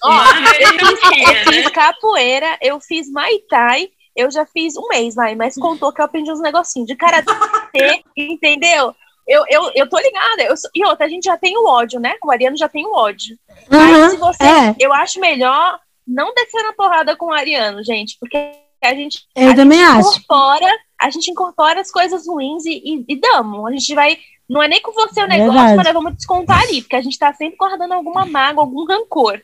Ó, 0.05 0.13
eu 0.61 0.79
fiz, 0.79 1.29
eu 1.29 1.53
fiz 1.53 1.65
né? 1.65 1.71
capoeira, 1.71 2.59
eu 2.61 2.81
fiz 2.81 3.11
Muay 3.11 3.39
Thai, 3.49 3.89
eu 4.17 4.31
já 4.31 4.45
fiz 4.47 4.77
um 4.77 4.89
mês, 4.89 5.15
vai, 5.15 5.35
mas 5.35 5.55
contou 5.55 5.93
que 5.93 6.01
eu 6.01 6.05
aprendi 6.05 6.31
uns 6.31 6.41
negocinhos 6.41 6.87
de 6.87 6.97
karatê, 6.97 7.33
entendeu? 8.17 8.95
Eu, 9.27 9.45
eu, 9.49 9.71
eu 9.75 9.89
tô 9.89 9.99
ligada. 9.99 10.43
Eu, 10.43 10.55
e 10.75 10.85
outra, 10.85 11.07
a 11.07 11.09
gente 11.09 11.25
já 11.25 11.37
tem 11.37 11.57
o 11.57 11.65
ódio, 11.67 12.01
né? 12.01 12.15
O 12.25 12.31
Ariano 12.31 12.57
já 12.57 12.69
tem 12.69 12.85
o 12.85 12.93
ódio. 12.93 13.37
Mas 13.71 13.97
Aham, 13.97 14.11
se 14.11 14.17
você. 14.17 14.43
é. 14.45 14.75
Eu 14.79 14.93
acho 14.93 15.21
melhor 15.21 15.79
não 16.07 16.35
descer 16.35 16.63
na 16.63 16.73
porrada 16.73 17.15
com 17.15 17.27
o 17.27 17.33
Ariano, 17.33 17.85
gente, 17.85 18.17
porque 18.19 18.37
a 18.83 18.95
gente 18.95 19.21
Eu 19.37 19.51
a 19.51 19.55
também 19.55 19.79
gente 19.79 19.89
acho. 19.89 20.09
incorpora, 20.19 20.67
a 21.01 21.11
gente 21.11 21.31
incorpora 21.31 21.81
as 21.81 21.93
coisas 21.93 22.27
ruins 22.27 22.65
e, 22.65 22.83
e, 22.85 23.05
e 23.09 23.21
damos. 23.21 23.67
A 23.67 23.71
gente 23.71 23.95
vai. 23.95 24.19
Não 24.49 24.61
é 24.61 24.67
nem 24.67 24.83
com 24.83 24.91
você 24.91 25.23
o 25.23 25.29
negócio, 25.29 25.53
verdade. 25.53 25.77
mas 25.77 25.85
nós 25.85 25.95
vamos 25.95 26.17
descontar 26.17 26.61
ali, 26.63 26.83
porque 26.83 26.97
a 26.97 27.01
gente 27.03 27.17
tá 27.17 27.33
sempre 27.33 27.57
guardando 27.57 27.93
alguma 27.93 28.27
mágoa, 28.27 28.65
algum 28.65 28.85
rancor. 28.85 29.41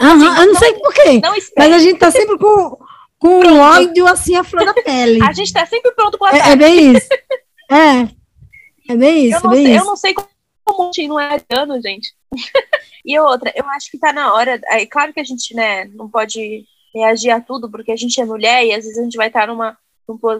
Aham, 0.00 0.40
eu 0.40 0.46
não 0.46 0.54
sei 0.54 0.74
porquê, 0.74 1.20
Não 1.20 1.32
mas 1.56 1.72
a 1.72 1.78
gente 1.78 1.98
tá 1.98 2.10
sempre 2.10 2.38
com, 2.38 2.78
com 3.24 3.48
um 3.48 3.58
ódio 3.58 4.06
assim 4.06 4.36
à 4.36 4.44
flor 4.44 4.66
da 4.66 4.74
pele. 4.74 5.22
A 5.24 5.32
gente 5.32 5.50
tá 5.50 5.64
sempre 5.64 5.90
pronto 5.92 6.18
pro 6.18 6.26
É, 6.26 6.36
é 6.36 6.40
ataque. 6.40 6.56
bem 6.56 6.92
isso. 6.92 7.08
É. 7.70 8.92
É 8.92 8.94
bem 8.94 9.24
isso, 9.24 9.38
eu, 9.38 9.42
não 9.42 9.50
bem 9.50 9.64
sei, 9.64 9.72
eu 9.72 9.76
isso. 9.78 9.86
não 9.86 9.96
sei 9.96 10.14
como 10.14 10.28
o 10.66 10.90
time 10.90 11.08
não 11.08 11.18
é 11.18 11.40
ariano, 11.50 11.80
gente. 11.80 12.12
e 13.02 13.18
outra, 13.18 13.50
eu 13.56 13.64
acho 13.70 13.90
que 13.90 13.98
tá 13.98 14.12
na 14.12 14.34
hora. 14.34 14.60
É 14.66 14.84
claro 14.84 15.14
que 15.14 15.20
a 15.20 15.24
gente, 15.24 15.54
né, 15.54 15.86
não 15.86 16.06
pode 16.10 16.66
reagir 16.94 17.30
a 17.30 17.40
tudo, 17.40 17.70
porque 17.70 17.90
a 17.90 17.96
gente 17.96 18.20
é 18.20 18.24
mulher 18.26 18.66
e 18.66 18.72
às 18.74 18.84
vezes 18.84 18.98
a 18.98 19.02
gente 19.02 19.16
vai 19.16 19.28
estar 19.28 19.48
numa, 19.48 19.78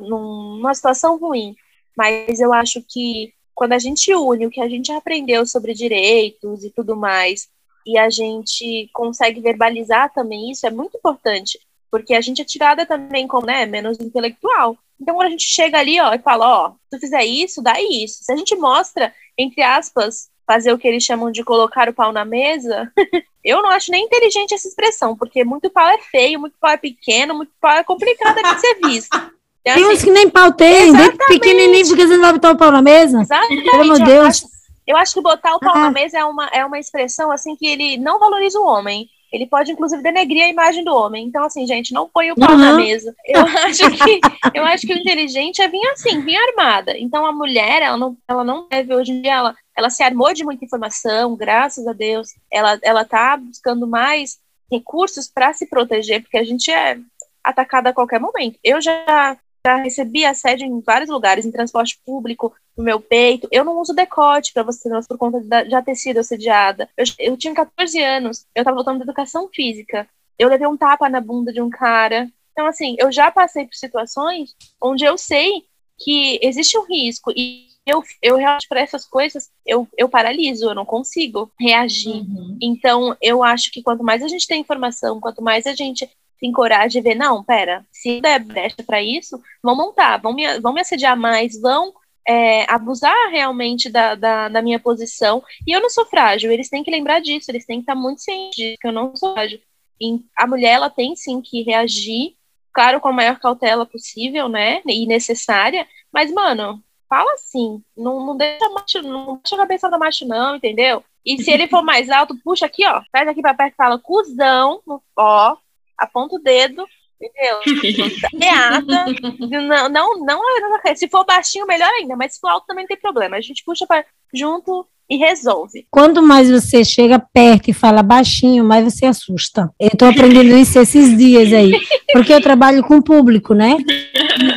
numa 0.02 0.74
situação 0.74 1.18
ruim. 1.18 1.56
Mas 1.96 2.38
eu 2.38 2.52
acho 2.52 2.84
que 2.86 3.32
quando 3.54 3.72
a 3.72 3.78
gente 3.78 4.14
une 4.14 4.46
o 4.46 4.50
que 4.50 4.60
a 4.60 4.68
gente 4.68 4.92
aprendeu 4.92 5.46
sobre 5.46 5.72
direitos 5.72 6.62
e 6.62 6.70
tudo 6.70 6.94
mais, 6.94 7.48
e 7.86 7.96
a 7.96 8.10
gente 8.10 8.90
consegue 8.92 9.40
verbalizar 9.40 10.12
também 10.12 10.50
isso, 10.50 10.66
é 10.66 10.70
muito 10.70 10.98
importante. 10.98 11.58
Porque 11.94 12.12
a 12.14 12.20
gente 12.20 12.42
é 12.42 12.44
tirada 12.44 12.84
também 12.84 13.28
como, 13.28 13.46
né, 13.46 13.66
menos 13.66 14.00
intelectual. 14.00 14.76
Então, 15.00 15.14
quando 15.14 15.28
a 15.28 15.30
gente 15.30 15.44
chega 15.44 15.78
ali, 15.78 16.00
ó, 16.00 16.12
e 16.12 16.18
fala, 16.18 16.46
ó, 16.48 16.70
se 16.70 16.90
tu 16.90 16.98
fizer 16.98 17.24
isso, 17.24 17.62
dá 17.62 17.74
isso. 17.80 18.24
Se 18.24 18.32
a 18.32 18.36
gente 18.36 18.56
mostra, 18.56 19.14
entre 19.38 19.62
aspas, 19.62 20.28
fazer 20.44 20.72
o 20.72 20.78
que 20.78 20.88
eles 20.88 21.04
chamam 21.04 21.30
de 21.30 21.44
colocar 21.44 21.88
o 21.88 21.94
pau 21.94 22.10
na 22.12 22.24
mesa, 22.24 22.90
eu 23.44 23.62
não 23.62 23.70
acho 23.70 23.92
nem 23.92 24.04
inteligente 24.06 24.54
essa 24.54 24.66
expressão, 24.66 25.16
porque 25.16 25.44
muito 25.44 25.70
pau 25.70 25.86
é 25.88 25.98
feio, 25.98 26.40
muito 26.40 26.56
pau 26.60 26.70
é 26.72 26.76
pequeno, 26.76 27.32
muito 27.34 27.52
pau 27.60 27.70
é 27.76 27.84
complicado 27.84 28.42
de 28.42 28.60
ser 28.60 28.74
visto. 28.84 29.14
Então, 29.60 29.74
Tem 29.76 29.84
uns 29.86 29.92
assim, 29.98 30.06
que 30.06 30.10
nem 30.12 30.28
pau 30.28 30.52
tem, 30.52 30.92
pequenininho, 31.28 31.86
porque 31.86 32.06
você 32.06 32.14
não 32.16 32.22
vai 32.22 32.32
botar 32.32 32.50
o 32.50 32.56
pau 32.56 32.72
na 32.72 32.82
mesa. 32.82 33.20
exatamente, 33.22 33.70
Pelo 33.70 33.82
amor 33.82 33.94
de 33.96 34.02
eu 34.02 34.06
Deus. 34.06 34.26
acho- 34.26 34.54
Eu 34.86 34.96
acho 34.98 35.14
que 35.14 35.20
botar 35.22 35.54
o 35.54 35.60
pau 35.60 35.74
Ah. 35.74 35.78
na 35.84 35.90
mesa 35.90 36.18
é 36.18 36.24
uma, 36.24 36.46
é 36.48 36.64
uma 36.64 36.78
expressão 36.78 37.30
assim 37.32 37.56
que 37.56 37.66
ele 37.66 37.96
não 37.96 38.18
valoriza 38.18 38.58
o 38.60 38.66
homem. 38.66 39.08
Ele 39.34 39.46
pode, 39.48 39.72
inclusive, 39.72 40.00
denegrir 40.00 40.44
a 40.44 40.48
imagem 40.48 40.84
do 40.84 40.94
homem. 40.94 41.26
Então, 41.26 41.44
assim, 41.44 41.66
gente, 41.66 41.92
não 41.92 42.08
põe 42.08 42.30
o 42.30 42.36
pau 42.36 42.56
na 42.56 42.70
Uhum. 42.70 42.76
mesa. 42.76 43.12
Eu 43.26 43.40
acho 43.66 43.90
que 43.90 44.20
eu 44.54 44.64
acho 44.64 44.86
que 44.86 44.94
o 44.94 44.96
inteligente 44.96 45.60
é 45.60 45.66
vir 45.66 45.84
assim, 45.88 46.20
vir 46.20 46.36
armada. 46.36 46.96
Então, 46.96 47.26
a 47.26 47.32
mulher, 47.32 47.82
ela 47.82 47.96
não, 47.96 48.16
ela 48.28 48.44
não 48.44 48.68
deve, 48.70 48.94
hoje 48.94 49.10
em 49.10 49.22
dia, 49.22 49.34
ela, 49.34 49.56
ela 49.76 49.90
se 49.90 50.04
armou 50.04 50.32
de 50.32 50.44
muita 50.44 50.64
informação, 50.64 51.34
graças 51.34 51.86
a 51.88 51.92
Deus. 51.92 52.28
Ela, 52.52 52.78
ela 52.82 53.04
tá 53.04 53.36
buscando 53.36 53.86
mais 53.88 54.38
recursos 54.70 55.28
para 55.28 55.52
se 55.52 55.66
proteger, 55.66 56.22
porque 56.22 56.38
a 56.38 56.44
gente 56.44 56.70
é 56.70 56.96
atacada 57.42 57.90
a 57.90 57.92
qualquer 57.92 58.20
momento. 58.20 58.58
Eu 58.62 58.80
já, 58.80 59.36
já 59.66 59.76
recebi 59.76 60.24
assédio 60.24 60.66
em 60.66 60.80
vários 60.80 61.10
lugares, 61.10 61.44
em 61.44 61.50
transporte 61.52 61.98
público, 62.06 62.54
no 62.76 62.84
meu 62.84 63.00
peito. 63.00 63.48
Eu 63.50 63.64
não 63.64 63.80
uso 63.80 63.94
decote 63.94 64.52
para 64.52 64.62
você, 64.62 64.88
mas 64.88 65.06
por 65.06 65.18
conta 65.18 65.40
de 65.40 65.70
já 65.70 65.82
ter 65.82 65.94
sido 65.94 66.18
assediada. 66.18 66.88
Eu, 66.96 67.04
eu 67.18 67.36
tinha 67.36 67.54
14 67.54 68.02
anos, 68.02 68.46
eu 68.54 68.64
tava 68.64 68.76
voltando 68.76 68.98
da 68.98 69.04
educação 69.04 69.48
física. 69.52 70.08
Eu 70.38 70.48
levei 70.48 70.66
um 70.66 70.76
tapa 70.76 71.08
na 71.08 71.20
bunda 71.20 71.52
de 71.52 71.60
um 71.60 71.70
cara. 71.70 72.28
Então, 72.52 72.66
assim, 72.66 72.96
eu 72.98 73.10
já 73.10 73.30
passei 73.30 73.66
por 73.66 73.74
situações 73.74 74.54
onde 74.80 75.04
eu 75.04 75.16
sei 75.16 75.64
que 75.98 76.38
existe 76.42 76.76
um 76.78 76.84
risco 76.84 77.32
e 77.36 77.68
eu, 77.86 78.02
eu 78.22 78.36
realmente, 78.36 78.66
para 78.66 78.80
essas 78.80 79.04
coisas, 79.04 79.50
eu, 79.64 79.86
eu 79.96 80.08
paraliso, 80.08 80.66
eu 80.66 80.74
não 80.74 80.86
consigo 80.86 81.52
reagir. 81.60 82.14
Uhum. 82.14 82.56
Então, 82.60 83.16
eu 83.20 83.42
acho 83.42 83.70
que 83.70 83.82
quanto 83.82 84.02
mais 84.02 84.22
a 84.22 84.28
gente 84.28 84.46
tem 84.46 84.60
informação, 84.60 85.20
quanto 85.20 85.42
mais 85.42 85.66
a 85.66 85.74
gente 85.74 86.08
tem 86.40 86.50
coragem 86.50 87.00
de 87.00 87.08
ver, 87.08 87.14
não, 87.14 87.44
pera, 87.44 87.84
se 87.92 88.20
der 88.20 88.38
brecha 88.40 88.82
para 88.86 89.02
isso, 89.02 89.40
vão 89.62 89.76
montar, 89.76 90.18
vão 90.18 90.32
me, 90.34 90.60
vão 90.60 90.72
me 90.72 90.80
assediar 90.80 91.16
mais, 91.16 91.60
vão 91.60 91.92
é, 92.26 92.70
abusar 92.72 93.30
realmente 93.30 93.90
da, 93.90 94.14
da, 94.14 94.48
da 94.48 94.62
minha 94.62 94.78
posição. 94.78 95.42
E 95.66 95.72
eu 95.72 95.80
não 95.80 95.90
sou 95.90 96.06
frágil, 96.06 96.50
eles 96.50 96.68
têm 96.68 96.82
que 96.82 96.90
lembrar 96.90 97.20
disso, 97.20 97.50
eles 97.50 97.66
têm 97.66 97.78
que 97.78 97.82
estar 97.82 97.94
muito 97.94 98.22
cientes 98.22 98.56
de 98.56 98.76
que 98.78 98.86
eu 98.86 98.92
não 98.92 99.14
sou 99.14 99.32
frágil. 99.32 99.60
E 100.00 100.20
a 100.36 100.46
mulher, 100.46 100.74
ela 100.74 100.90
tem 100.90 101.14
sim 101.14 101.40
que 101.40 101.62
reagir, 101.62 102.36
claro, 102.72 103.00
com 103.00 103.08
a 103.08 103.12
maior 103.12 103.38
cautela 103.38 103.86
possível, 103.86 104.48
né, 104.48 104.82
e 104.86 105.06
necessária, 105.06 105.86
mas, 106.12 106.32
mano, 106.32 106.82
fala 107.08 107.32
assim, 107.34 107.82
não, 107.96 108.24
não 108.26 108.36
deixa 108.36 108.68
macho, 108.70 109.02
não 109.02 109.36
deixa 109.36 109.54
a 109.54 109.58
cabeça 109.58 109.90
do 109.90 109.98
macho, 109.98 110.26
não, 110.26 110.56
entendeu? 110.56 111.04
E 111.24 111.42
se 111.42 111.50
ele 111.50 111.68
for 111.68 111.82
mais 111.82 112.10
alto, 112.10 112.36
puxa 112.42 112.66
aqui, 112.66 112.86
ó, 112.86 113.02
traz 113.12 113.28
aqui 113.28 113.40
pra 113.40 113.54
perto 113.54 113.72
e 113.72 113.76
fala, 113.76 113.98
cuzão, 113.98 114.80
ó, 115.16 115.56
aponta 115.96 116.36
o 116.36 116.42
dedo 116.42 116.84
Entendeu? 117.20 117.60
Reata. 118.38 119.06
não, 119.50 119.88
não, 119.88 120.18
não, 120.18 120.96
se 120.96 121.08
for 121.08 121.24
baixinho, 121.24 121.66
melhor 121.66 121.90
ainda, 121.90 122.16
mas 122.16 122.34
se 122.34 122.40
for 122.40 122.48
alto 122.48 122.66
também 122.66 122.84
não 122.84 122.88
tem 122.88 123.00
problema. 123.00 123.36
A 123.36 123.40
gente 123.40 123.64
puxa 123.64 123.86
pra, 123.86 124.04
junto 124.32 124.86
e 125.08 125.16
resolve. 125.16 125.86
Quanto 125.90 126.22
mais 126.22 126.50
você 126.50 126.84
chega 126.84 127.18
perto 127.18 127.68
e 127.68 127.72
fala 127.72 128.02
baixinho, 128.02 128.64
mais 128.64 128.84
você 128.84 129.06
assusta. 129.06 129.70
Eu 129.78 129.90
tô 129.90 130.06
aprendendo 130.06 130.56
isso 130.56 130.78
esses 130.78 131.16
dias 131.16 131.52
aí, 131.52 131.72
porque 132.12 132.32
eu 132.32 132.40
trabalho 132.40 132.82
com 132.82 133.02
público, 133.02 133.54
né? 133.54 133.76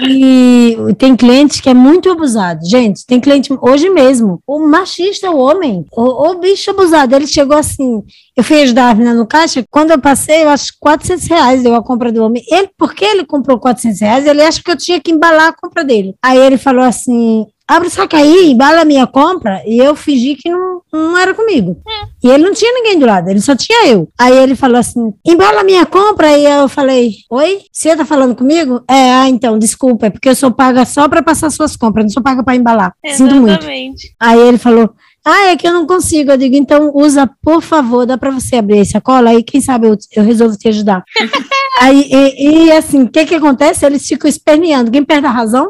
E, 0.07 0.78
e 0.90 0.95
tem 0.95 1.15
clientes 1.15 1.60
que 1.60 1.69
é 1.69 1.74
muito 1.74 2.10
abusado. 2.10 2.61
Gente, 2.68 3.06
tem 3.06 3.19
cliente 3.19 3.53
hoje 3.61 3.90
mesmo, 3.90 4.41
o 4.48 4.60
machista, 4.60 5.30
o 5.30 5.38
homem, 5.38 5.86
o, 5.91 6.30
o 6.30 6.40
bicho 6.40 6.72
abusado, 6.72 7.15
ele 7.15 7.28
chegou 7.28 7.57
assim, 7.57 8.03
eu 8.36 8.44
fui 8.44 8.61
ajudar 8.61 8.91
a 8.91 8.94
menina 8.94 9.14
no 9.14 9.28
caixa, 9.28 9.64
quando 9.69 9.91
eu 9.91 9.99
passei, 9.99 10.44
eu 10.44 10.49
acho 10.49 10.74
400 10.80 11.28
reais 11.28 11.64
deu 11.64 11.76
a 11.76 11.84
compra 11.84 12.11
do 12.11 12.24
homem. 12.24 12.44
Ele, 12.49 12.69
porque 12.78 13.03
ele 13.03 13.26
comprou 13.26 13.60
400 13.60 13.99
reais, 14.02 14.28
ele 14.28 14.41
acha 14.41 14.61
que 14.64 14.72
eu 14.72 14.78
tinha 14.78 15.02
que 15.02 15.11
embalar 15.11 15.49
a 15.49 15.53
compra 15.53 15.84
dele. 15.84 16.15
Aí 16.24 16.38
ele 16.38 16.57
falou 16.57 16.84
assim, 16.84 17.45
abre 17.68 17.88
o 17.88 17.91
saco 17.91 18.15
aí, 18.15 18.52
embala 18.52 18.81
a 18.81 18.85
minha 18.85 19.06
compra, 19.06 19.61
e 19.65 19.77
eu 19.77 19.95
fingi 19.95 20.35
que 20.35 20.49
não, 20.49 20.81
não 20.91 21.18
era 21.18 21.34
comigo. 21.34 21.81
É. 21.88 22.27
E 22.27 22.31
ele 22.31 22.44
não 22.44 22.53
tinha 22.53 22.72
ninguém 22.73 22.98
do 22.98 23.06
lado, 23.06 23.30
ele 23.30 23.41
só 23.41 23.56
tinha 23.56 23.88
eu. 23.88 24.10
Aí 24.18 24.35
ele 24.38 24.56
falou 24.56 24.77
assim, 24.77 25.14
embala 25.26 25.61
a 25.61 25.64
minha 25.64 25.85
compra, 25.85 26.38
e 26.38 26.45
eu 26.45 26.69
falei, 26.69 27.11
oi, 27.30 27.61
você 27.72 27.95
tá 27.95 28.06
falando 28.06 28.35
comigo? 28.35 28.81
É, 28.88 29.14
ah, 29.14 29.30
então, 29.30 29.60
desculpa, 29.60 30.07
é 30.07 30.10
porque 30.10 30.30
eu 30.30 30.35
sou 30.35 30.52
paga 30.52 30.85
só 30.85 31.10
pra 31.10 31.22
passar 31.22 31.49
suas 31.49 31.76
compras, 31.76 32.06
não 32.06 32.11
sou 32.11 32.23
paga 32.23 32.44
pra 32.44 32.56
embalar. 32.56 32.94
Sinto 33.06 33.35
muito. 33.35 33.49
Exatamente. 33.49 34.15
Aí 34.19 34.39
ele 34.39 34.57
falou, 34.57 34.94
ah, 35.27 35.48
é 35.48 35.57
que 35.57 35.68
eu 35.68 35.73
não 35.73 35.85
consigo. 35.85 36.31
Eu 36.31 36.38
digo, 36.38 36.56
então 36.56 36.91
usa, 36.95 37.30
por 37.44 37.61
favor, 37.61 38.06
dá 38.06 38.18
pra 38.18 38.31
você 38.31 38.56
abrir 38.56 38.80
essa 38.80 39.02
cola, 39.02 39.31
aí 39.31 39.44
quem 39.44 39.60
sabe 39.60 39.88
eu, 39.88 39.98
eu 40.15 40.23
resolvo 40.23 40.57
te 40.57 40.69
ajudar. 40.69 41.03
aí, 41.81 42.10
e, 42.10 42.68
e, 42.68 42.72
assim, 42.72 43.03
o 43.03 43.10
que 43.10 43.26
que 43.26 43.35
acontece? 43.35 43.85
Eles 43.85 44.07
ficam 44.07 44.30
esperneando, 44.30 44.89
quem 44.89 45.03
perde 45.03 45.27
a 45.27 45.31
razão? 45.31 45.69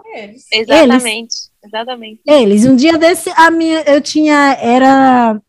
Exatamente. 0.51 1.46
Exatamente. 1.63 2.21
Eles, 2.25 2.65
um 2.65 2.75
dia 2.75 2.97
desse, 2.97 3.29
a 3.35 3.51
minha, 3.51 3.81
eu 3.81 3.99
tinha, 4.01 4.57
era, 4.61 5.39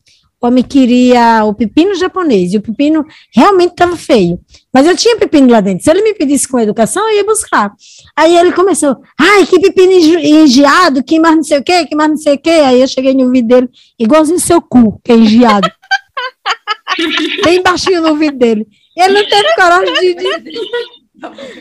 o 0.41 0.47
homem 0.47 0.65
queria 0.65 1.45
o 1.45 1.55
pepino 1.55 1.95
japonês, 1.95 2.53
e 2.53 2.57
o 2.57 2.63
pepino 2.63 3.05
realmente 3.35 3.71
estava 3.73 3.97
feio. 3.97 4.41
Mas 4.73 4.87
eu 4.87 4.97
tinha 4.97 5.17
pepino 5.17 5.51
lá 5.51 5.61
dentro. 5.61 5.85
Se 5.85 5.91
ele 5.91 6.03
me 6.03 6.15
pedisse 6.15 6.49
com 6.49 6.59
educação, 6.59 7.09
eu 7.09 7.17
ia 7.17 7.25
buscar. 7.25 7.73
Aí 8.17 8.37
ele 8.37 8.53
começou, 8.53 8.97
ai, 9.19 9.47
que 9.47 9.61
pepino 9.61 9.93
engiado, 9.93 11.03
que 11.05 11.19
mais 11.21 11.37
não 11.37 11.43
sei 11.45 11.59
o 11.59 11.63
quê, 11.65 11.87
que 11.87 11.95
mais 11.97 12.11
não 12.11 12.17
sei 12.17 12.35
o 12.35 12.39
quê. 12.39 12.51
Aí 12.51 12.81
eu 12.81 12.89
cheguei 12.89 13.15
no 13.15 13.25
ouvido 13.25 13.49
dele, 13.49 13.71
igualzinho 13.99 14.39
seu 14.41 14.61
cu, 14.61 15.01
que 15.05 15.13
é 15.13 15.17
engiado. 15.17 15.71
Bem 17.45 17.63
baixinho 17.63 18.03
no 18.03 18.09
ouvido 18.09 18.37
dele. 18.39 18.67
Ele 18.97 19.15
não 19.23 19.29
teve 19.29 19.55
coragem 19.55 19.95
de, 19.95 20.15
de- 20.15 20.59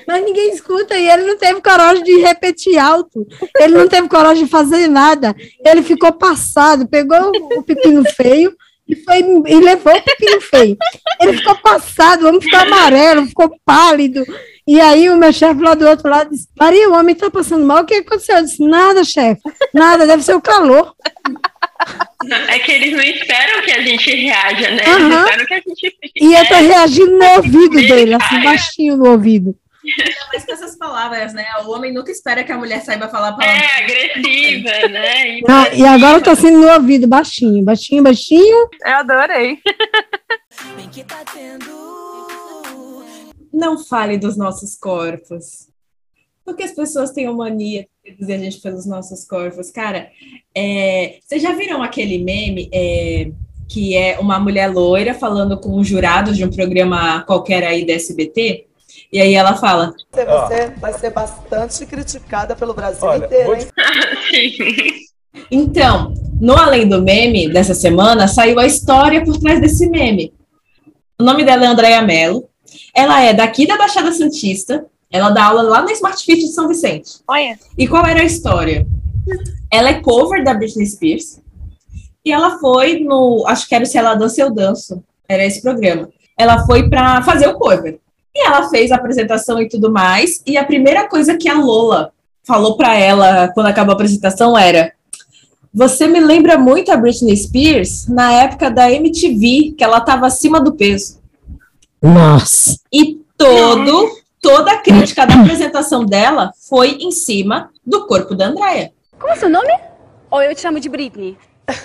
Mas 0.07 0.23
ninguém 0.23 0.53
escuta 0.53 0.97
e 0.97 1.09
ele 1.09 1.23
não 1.23 1.37
teve 1.37 1.61
coragem 1.61 2.03
de 2.03 2.17
repetir 2.19 2.77
alto. 2.77 3.25
Ele 3.59 3.77
não 3.77 3.87
teve 3.87 4.07
coragem 4.07 4.45
de 4.45 4.49
fazer 4.49 4.87
nada. 4.87 5.35
Ele 5.65 5.81
ficou 5.81 6.11
passado, 6.13 6.87
pegou 6.87 7.31
o 7.55 7.63
pepino 7.63 8.03
feio 8.11 8.55
e, 8.87 8.95
foi, 8.95 9.19
e 9.19 9.59
levou 9.59 9.95
o 9.95 10.01
pepino 10.01 10.39
feio. 10.41 10.77
Ele 11.19 11.37
ficou 11.37 11.55
passado, 11.55 12.23
o 12.23 12.29
homem 12.29 12.41
ficou 12.41 12.59
amarelo, 12.59 13.27
ficou 13.27 13.51
pálido. 13.65 14.23
E 14.67 14.79
aí 14.79 15.09
o 15.09 15.17
meu 15.17 15.31
chefe 15.31 15.61
lá 15.61 15.73
do 15.73 15.87
outro 15.87 16.09
lado 16.09 16.29
disse, 16.29 16.47
Maria, 16.59 16.89
o 16.89 16.93
homem 16.93 17.15
tá 17.15 17.29
passando 17.29 17.65
mal, 17.65 17.83
o 17.83 17.85
que 17.85 17.95
aconteceu? 17.95 18.37
Eu 18.37 18.43
disse, 18.43 18.61
nada, 18.65 19.03
chefe, 19.03 19.41
nada, 19.73 20.05
deve 20.05 20.23
ser 20.23 20.35
o 20.35 20.41
calor. 20.41 20.93
É 22.49 22.59
que 22.59 22.71
eles 22.71 22.93
não 22.93 23.01
esperam 23.01 23.61
que 23.61 23.71
a 23.71 23.81
gente 23.81 24.09
reaja, 24.09 24.71
né? 24.71 24.83
Aham. 24.85 25.05
Eles 25.05 25.19
esperam 25.19 25.45
que 25.45 25.53
a 25.53 25.57
gente 25.57 25.97
fique. 26.01 26.25
E 26.25 26.33
eu 26.33 26.47
tô 26.47 26.55
reagindo 26.55 27.17
no 27.17 27.25
ouvido 27.35 27.77
Ele 27.79 27.87
dele, 27.87 28.13
assim, 28.15 28.43
baixinho 28.43 28.97
no 28.97 29.11
ouvido. 29.11 29.55
Mas 30.33 30.45
com 30.45 30.51
essas 30.51 30.75
palavras, 30.75 31.33
né? 31.33 31.45
O 31.65 31.71
homem 31.71 31.93
nunca 31.93 32.11
espera 32.11 32.43
que 32.43 32.51
a 32.51 32.57
mulher 32.57 32.81
saiba 32.83 33.07
falar 33.07 33.33
palavras. 33.33 33.61
É, 33.61 33.83
agressiva, 33.83 34.87
né? 34.89 35.37
E 35.37 35.41
Não, 35.47 35.73
e 35.73 35.85
agora 35.85 36.21
tá 36.21 36.35
sendo 36.35 36.59
no 36.59 36.71
ouvido, 36.73 37.07
baixinho, 37.07 37.63
baixinho, 37.63 38.03
baixinho. 38.03 38.69
Eu 38.83 38.95
adorei. 38.95 39.59
Não 43.53 43.77
fale 43.77 44.17
dos 44.17 44.35
nossos 44.35 44.75
corpos. 44.75 45.67
Porque 46.43 46.63
as 46.63 46.71
pessoas 46.71 47.11
têm 47.11 47.27
a 47.27 47.31
mania 47.31 47.87
dizer 48.15 48.33
a 48.33 48.37
gente 48.37 48.59
pelos 48.59 48.85
nossos 48.85 49.25
corpos. 49.25 49.71
Cara, 49.71 50.09
é, 50.55 51.19
vocês 51.21 51.41
já 51.41 51.53
viram 51.53 51.81
aquele 51.81 52.17
meme 52.19 52.69
é, 52.73 53.31
que 53.67 53.95
é 53.95 54.19
uma 54.19 54.39
mulher 54.39 54.71
loira 54.71 55.13
falando 55.13 55.59
com 55.59 55.75
os 55.77 55.87
jurados 55.87 56.37
de 56.37 56.45
um 56.45 56.49
programa 56.49 57.23
qualquer 57.23 57.63
aí 57.63 57.85
da 57.85 57.93
SBT? 57.93 58.65
E 59.11 59.21
aí 59.21 59.33
ela 59.33 59.55
fala, 59.55 59.93
Você 60.11 60.69
vai 60.79 60.93
ser 60.93 61.11
bastante 61.11 61.85
criticada 61.85 62.55
pelo 62.55 62.73
Brasil 62.73 63.07
Olha, 63.07 63.25
inteiro, 63.25 63.55
hein? 63.55 63.67
Então, 65.51 66.13
no 66.41 66.53
Além 66.53 66.87
do 66.87 67.01
Meme 67.01 67.47
dessa 67.47 67.73
semana, 67.73 68.27
saiu 68.27 68.59
a 68.59 68.65
história 68.65 69.23
por 69.23 69.37
trás 69.39 69.61
desse 69.61 69.87
meme. 69.87 70.33
O 71.19 71.23
nome 71.23 71.43
dela 71.43 71.63
é 71.63 71.67
Andréia 71.67 72.01
Mello. 72.01 72.49
Ela 72.93 73.23
é 73.23 73.33
daqui 73.33 73.65
da 73.65 73.77
Baixada 73.77 74.11
Santista. 74.11 74.85
Ela 75.11 75.29
dá 75.29 75.45
aula 75.45 75.61
lá 75.61 75.81
na 75.81 75.91
Smart 75.93 76.23
Fit 76.23 76.39
de 76.39 76.51
São 76.51 76.67
Vicente. 76.67 77.19
Olha, 77.27 77.57
E 77.77 77.87
qual 77.87 78.05
era 78.05 78.21
a 78.21 78.25
história? 78.25 78.85
Ela 79.71 79.89
é 79.89 80.01
cover 80.01 80.43
da 80.43 80.53
Britney 80.53 80.85
Spears. 80.85 81.39
E 82.25 82.31
ela 82.31 82.59
foi 82.59 82.99
no. 82.99 83.45
Acho 83.47 83.67
que 83.67 83.75
era 83.75 83.83
o 83.83 83.87
Se 83.87 83.97
Ela 83.97 84.15
Dança 84.15 84.41
Eu 84.41 84.53
Danço. 84.53 85.03
Era 85.27 85.45
esse 85.45 85.61
programa. 85.61 86.09
Ela 86.37 86.65
foi 86.65 86.89
para 86.89 87.21
fazer 87.21 87.47
o 87.47 87.55
cover. 87.57 87.99
E 88.35 88.45
ela 88.45 88.69
fez 88.69 88.91
a 88.91 88.95
apresentação 88.95 89.61
e 89.61 89.67
tudo 89.67 89.91
mais. 89.91 90.41
E 90.45 90.57
a 90.57 90.65
primeira 90.65 91.07
coisa 91.07 91.37
que 91.37 91.49
a 91.49 91.59
Lola 91.59 92.11
falou 92.43 92.77
para 92.77 92.95
ela 92.95 93.49
quando 93.53 93.67
acabou 93.67 93.93
a 93.93 93.95
apresentação 93.95 94.57
era: 94.57 94.93
Você 95.73 96.07
me 96.07 96.19
lembra 96.19 96.57
muito 96.57 96.91
a 96.91 96.97
Britney 96.97 97.35
Spears 97.35 98.07
na 98.07 98.31
época 98.33 98.69
da 98.69 98.91
MTV, 98.91 99.75
que 99.77 99.83
ela 99.83 99.97
estava 99.97 100.27
acima 100.27 100.59
do 100.59 100.73
peso. 100.73 101.19
Nossa. 102.01 102.77
E 102.93 103.21
todo, 103.37 104.09
toda 104.41 104.71
a 104.71 104.77
crítica 104.77 105.25
da 105.25 105.35
apresentação 105.35 106.05
dela 106.05 106.51
foi 106.69 106.91
em 106.99 107.11
cima 107.11 107.71
do 107.85 108.05
corpo 108.07 108.35
da 108.35 108.47
Andrea. 108.47 108.91
Como 109.19 109.31
é 109.31 109.35
seu 109.35 109.49
nome? 109.49 109.73
Ou 110.29 110.41
eu 110.41 110.53
te 110.53 110.61
chamo 110.61 110.79
de 110.79 110.89
Britney? 110.89 111.37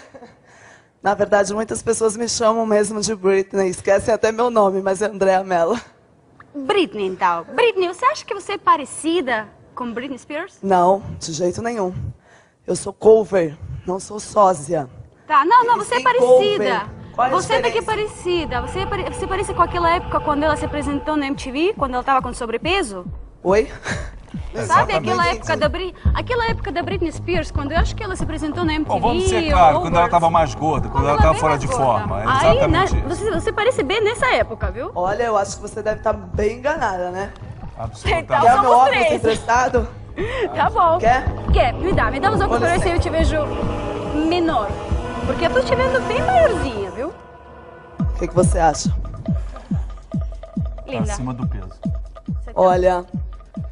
Na 1.03 1.15
verdade, 1.15 1.53
muitas 1.53 1.83
pessoas 1.83 2.17
me 2.17 2.29
chamam 2.29 2.65
mesmo 2.65 3.01
de 3.01 3.15
Britney. 3.15 3.69
Esquecem 3.69 4.15
até 4.15 4.31
meu 4.31 4.51
nome, 4.51 4.81
mas 4.81 5.03
é 5.03 5.07
Andréa 5.07 5.43
Mello. 5.43 5.79
Britney, 6.55 7.07
então. 7.07 7.45
Britney, 7.55 7.89
você 7.89 8.05
acha 8.05 8.25
que 8.25 8.35
você 8.35 8.53
é 8.53 8.59
parecida 8.59 9.49
com 9.75 9.93
Britney 9.93 10.19
Spears? 10.19 10.59
Não, 10.63 11.03
de 11.19 11.33
jeito 11.33 11.63
nenhum. 11.63 11.95
Eu 12.67 12.77
sou 12.77 12.93
cover, 12.93 13.57
não 13.87 13.99
sou 13.99 14.21
sósia. 14.21 14.89
Tá, 15.27 15.45
não, 15.45 15.65
não, 15.65 15.79
você 15.79 15.97
é 15.97 16.03
parecida. 16.03 16.27
cover. 16.29 17.02
Qual 17.15 17.27
é 17.27 17.31
a 17.31 17.33
Você 17.35 17.55
até 17.55 17.71
que 17.71 17.79
é 17.79 17.81
diferença? 17.81 18.13
parecida. 18.13 18.61
Você, 18.63 18.85
você 19.13 19.27
parece 19.27 19.55
com 19.55 19.63
aquela 19.63 19.91
época 19.95 20.21
quando 20.21 20.43
ela 20.43 20.57
se 20.57 20.65
apresentou 20.65 21.17
na 21.17 21.27
MTV, 21.27 21.75
quando 21.77 21.95
ela 21.95 22.03
tava 22.03 22.23
com 22.23 22.33
sobrepeso? 22.33 23.05
Oi? 23.43 23.71
Sabe 24.67 24.95
aquela 24.95 25.27
época 25.29 25.57
da 25.57 25.69
Britney, 25.69 25.95
aquela 26.15 26.47
época 26.47 26.73
da 26.73 26.83
Britney 26.83 27.11
Spears, 27.13 27.51
quando 27.51 27.73
eu 27.73 27.79
acho 27.79 27.95
que 27.95 28.03
ela 28.03 28.15
se 28.17 28.23
apresentou 28.23 28.65
na 28.65 28.75
MTV? 28.75 28.95
Bom, 29.01 29.09
vamos 29.09 29.29
ser 29.29 29.51
claro, 29.51 29.81
quando 29.81 29.97
ela 29.97 30.05
estava 30.07 30.31
mais 30.31 30.55
gorda, 30.55 30.89
quando, 30.89 31.05
ela 31.09 31.17
bem 31.19 31.27
estava 31.27 31.39
fora 31.39 31.59
de 31.59 31.67
gorda. 31.67 31.83
forma. 31.85 32.23
É 32.23 32.27
Aí, 32.27 32.57
exatamente 32.59 32.97
isso. 32.99 33.09
você, 33.09 33.31
você 33.31 33.53
parece 33.53 33.83
bem 33.83 34.03
nessa 34.03 34.27
época, 34.35 34.71
viu? 34.71 34.91
Olha, 34.95 35.23
eu 35.25 35.37
acho 35.37 35.57
que 35.57 35.63
você 35.63 35.83
deve 35.83 35.99
estar 35.99 36.13
bem 36.13 36.59
enganada, 36.59 37.11
né? 37.11 37.31
Absolutamente. 37.79 38.25
Então, 38.25 38.41
Quer 38.41 38.61
meu 38.61 38.71
óculos 38.71 38.89
três. 38.91 39.13
emprestado? 39.15 39.89
Tá 40.55 40.69
bom. 40.69 40.99
Quer? 40.99 41.25
Quer? 41.55 41.73
Me 41.73 41.91
dá, 41.95 42.11
me 42.11 42.21
dá 42.21 42.31
os 42.31 42.39
óculos 42.41 42.59
pra 42.61 42.69
ver 42.77 42.81
se 42.81 42.91
eu 42.91 43.01
te 43.01 43.09
vejo 43.09 43.37
menor. 44.29 44.69
Porque 45.25 45.47
eu 45.47 45.51
tô 45.51 45.61
te 45.61 45.75
vendo 45.75 46.07
bem 46.07 46.21
maiorzinha, 46.21 46.91
que, 48.23 48.29
que 48.29 48.35
você 48.35 48.59
acha? 48.59 48.95
Linda. 50.87 51.13
Acima 51.13 51.35
do 51.35 51.47
peso. 51.49 51.71
Olha, 52.55 53.05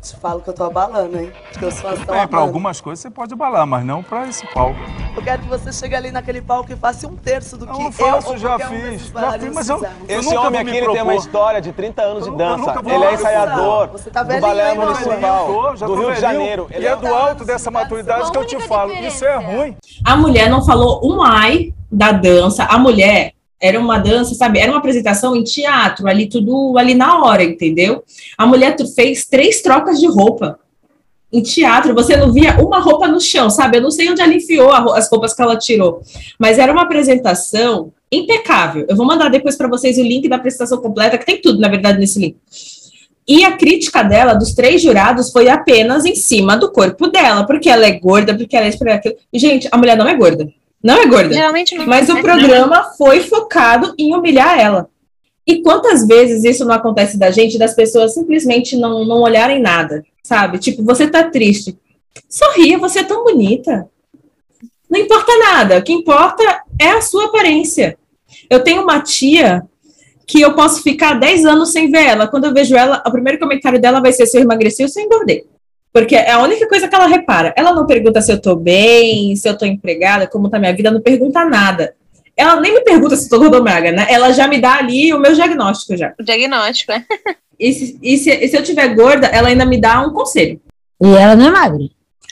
te 0.02 0.16
falo 0.16 0.40
que 0.40 0.48
eu 0.50 0.54
tô 0.54 0.64
abalando, 0.64 1.18
hein? 1.20 1.30
Porque 1.52 1.66
os 1.66 1.78
fãs 1.80 1.98
estão 2.00 2.14
Bem, 2.16 2.26
para 2.26 2.38
amando. 2.38 2.48
algumas 2.48 2.80
coisas 2.80 3.00
você 3.00 3.10
pode 3.10 3.32
abalar, 3.34 3.64
mas 3.66 3.84
não 3.84 4.02
para 4.02 4.26
esse 4.26 4.44
palco. 4.52 4.78
Eu 5.14 5.22
quero 5.22 5.42
que 5.42 5.48
você 5.48 5.72
chegue 5.72 5.94
ali 5.94 6.10
naquele 6.10 6.40
palco 6.40 6.72
e 6.72 6.76
faça 6.76 7.06
um 7.06 7.14
terço 7.14 7.56
do 7.56 7.66
Eu 7.66 7.74
que 7.74 7.92
faço, 7.92 8.32
eu 8.32 8.38
já 8.38 8.48
qualquer 8.48 8.66
um 8.66 8.70
fiz. 8.70 8.82
desses 8.90 9.12
Já 9.12 9.32
fiz, 9.38 9.54
mas 9.54 9.68
eu- 9.68 9.84
eu 10.08 10.18
Esse 10.20 10.28
nunca 10.34 10.46
homem 10.48 10.60
aqui 10.62 10.70
me 10.70 10.76
ele 10.78 10.92
tem 10.92 11.02
uma 11.02 11.14
história 11.14 11.60
de 11.60 11.72
30 11.72 12.02
anos 12.02 12.24
de 12.24 12.30
Eu 12.30 12.36
dança. 12.36 12.72
vou 12.82 12.92
Ele 12.92 13.04
é 13.04 13.14
ensaiador 13.14 13.88
Você 13.88 14.10
tá 14.10 14.22
do 14.24 14.40
Balé 14.40 14.74
meu 14.74 14.82
Municipal 14.86 15.76
já 15.76 15.86
do 15.86 15.94
Rio 15.94 16.14
de. 16.14 16.20
Janeiro. 16.20 16.66
E 16.70 16.74
Ele 16.74 16.86
é 16.86 16.90
é 16.90 16.96
do 16.96 17.06
alto 17.14 17.44
dessa 17.44 17.70
maturidade 17.70 18.30
que 18.32 18.36
eu 18.38 18.44
te 18.46 18.56
única 18.56 18.68
falo. 18.68 18.92
Isso 18.94 19.24
é 19.24 19.36
ruim. 19.36 19.76
A 20.04 20.16
mulher 20.16 20.48
não 20.50 20.64
falou 20.64 21.00
um 21.04 21.22
ai 21.22 21.72
da 21.92 22.10
dança. 22.12 22.64
A 22.64 22.78
mulher 22.78 23.34
era 23.60 23.78
uma 23.78 23.98
dança, 23.98 24.34
sabe? 24.34 24.58
Era 24.58 24.72
uma 24.72 24.78
apresentação 24.78 25.36
em 25.36 25.44
teatro, 25.44 26.08
ali 26.08 26.28
tudo 26.28 26.78
ali 26.78 26.94
na 26.94 27.22
hora, 27.22 27.44
entendeu? 27.44 28.02
A 28.38 28.46
mulher 28.46 28.74
fez 28.94 29.26
três 29.26 29.60
trocas 29.60 30.00
de 30.00 30.06
roupa. 30.06 30.58
Em 31.32 31.42
teatro, 31.42 31.94
você 31.94 32.16
não 32.16 32.32
via 32.32 32.58
uma 32.60 32.80
roupa 32.80 33.06
no 33.06 33.20
chão, 33.20 33.50
sabe? 33.50 33.76
Eu 33.76 33.82
não 33.82 33.90
sei 33.90 34.10
onde 34.10 34.20
ela 34.20 34.34
enfiou 34.34 34.72
as 34.72 35.08
roupas 35.08 35.32
que 35.32 35.42
ela 35.42 35.56
tirou, 35.56 36.02
mas 36.38 36.58
era 36.58 36.72
uma 36.72 36.82
apresentação 36.82 37.92
impecável. 38.10 38.86
Eu 38.88 38.96
vou 38.96 39.06
mandar 39.06 39.28
depois 39.28 39.56
para 39.56 39.68
vocês 39.68 39.96
o 39.98 40.02
link 40.02 40.28
da 40.28 40.36
apresentação 40.36 40.78
completa, 40.78 41.16
que 41.16 41.26
tem 41.26 41.40
tudo, 41.40 41.60
na 41.60 41.68
verdade, 41.68 42.00
nesse 42.00 42.18
link. 42.18 42.36
E 43.28 43.44
a 43.44 43.56
crítica 43.56 44.02
dela, 44.02 44.34
dos 44.34 44.54
três 44.54 44.82
jurados, 44.82 45.30
foi 45.30 45.48
apenas 45.48 46.04
em 46.04 46.16
cima 46.16 46.56
do 46.56 46.72
corpo 46.72 47.06
dela, 47.06 47.46
porque 47.46 47.70
ela 47.70 47.86
é 47.86 47.92
gorda, 47.92 48.36
porque 48.36 48.56
ela 48.56 48.66
é. 48.66 48.72
E, 49.32 49.38
gente, 49.38 49.68
a 49.70 49.76
mulher 49.76 49.96
não 49.96 50.08
é 50.08 50.16
gorda. 50.16 50.52
Não 50.82 50.94
é 50.94 51.06
gorda. 51.06 51.34
Geralmente 51.34 51.74
não. 51.74 51.86
Mas 51.86 52.08
o 52.08 52.14
né? 52.14 52.22
programa 52.22 52.84
foi 52.96 53.20
focado 53.20 53.94
em 53.98 54.14
humilhar 54.14 54.58
ela. 54.58 54.88
E 55.46 55.62
quantas 55.62 56.06
vezes 56.06 56.44
isso 56.44 56.64
não 56.64 56.74
acontece 56.74 57.18
da 57.18 57.30
gente, 57.30 57.58
das 57.58 57.74
pessoas 57.74 58.14
simplesmente 58.14 58.76
não, 58.76 59.04
não 59.04 59.20
olharem 59.20 59.60
nada, 59.60 60.04
sabe? 60.22 60.58
Tipo, 60.58 60.82
você 60.84 61.08
tá 61.08 61.24
triste. 61.24 61.78
Sorria, 62.28 62.78
você 62.78 63.00
é 63.00 63.04
tão 63.04 63.24
bonita. 63.24 63.88
Não 64.88 64.98
importa 64.98 65.36
nada. 65.38 65.78
O 65.78 65.82
que 65.82 65.92
importa 65.92 66.62
é 66.78 66.90
a 66.90 67.02
sua 67.02 67.26
aparência. 67.26 67.98
Eu 68.48 68.62
tenho 68.62 68.82
uma 68.82 69.00
tia 69.00 69.62
que 70.26 70.40
eu 70.40 70.54
posso 70.54 70.82
ficar 70.82 71.14
10 71.14 71.44
anos 71.44 71.72
sem 71.72 71.90
ver 71.90 72.04
ela. 72.04 72.28
Quando 72.28 72.44
eu 72.44 72.54
vejo 72.54 72.76
ela, 72.76 73.02
o 73.06 73.10
primeiro 73.10 73.38
comentário 73.38 73.80
dela 73.80 74.00
vai 74.00 74.12
ser 74.12 74.26
se 74.26 74.38
eu 74.38 74.42
emagreci 74.42 74.82
ou 74.82 74.88
se 74.88 75.00
eu 75.00 75.04
engordei. 75.04 75.44
Porque 75.92 76.14
é 76.14 76.30
a 76.30 76.42
única 76.42 76.68
coisa 76.68 76.86
que 76.86 76.94
ela 76.94 77.06
repara. 77.06 77.52
Ela 77.56 77.74
não 77.74 77.86
pergunta 77.86 78.20
se 78.20 78.32
eu 78.32 78.40
tô 78.40 78.54
bem, 78.54 79.34
se 79.34 79.48
eu 79.48 79.58
tô 79.58 79.64
empregada, 79.64 80.26
como 80.26 80.48
tá 80.48 80.58
minha 80.58 80.74
vida, 80.74 80.90
não 80.90 81.00
pergunta 81.00 81.44
nada. 81.44 81.94
Ela 82.36 82.60
nem 82.60 82.72
me 82.72 82.80
pergunta 82.80 83.16
se 83.16 83.28
tô 83.28 83.38
gorda 83.38 83.58
ou 83.58 83.64
magra, 83.64 83.92
né? 83.92 84.06
Ela 84.08 84.32
já 84.32 84.46
me 84.46 84.60
dá 84.60 84.74
ali 84.74 85.12
o 85.12 85.18
meu 85.18 85.34
diagnóstico 85.34 85.96
já. 85.96 86.14
O 86.18 86.22
diagnóstico, 86.22 86.92
é. 86.92 87.04
E 87.58 87.72
se, 87.72 87.98
e 88.02 88.16
se, 88.16 88.30
e 88.30 88.48
se 88.48 88.56
eu 88.56 88.62
tiver 88.62 88.94
gorda, 88.94 89.26
ela 89.26 89.48
ainda 89.48 89.66
me 89.66 89.78
dá 89.78 90.00
um 90.00 90.12
conselho. 90.12 90.60
E 91.02 91.06
ela 91.14 91.36
não 91.36 91.48
é 91.48 91.50
magra. 91.50 91.84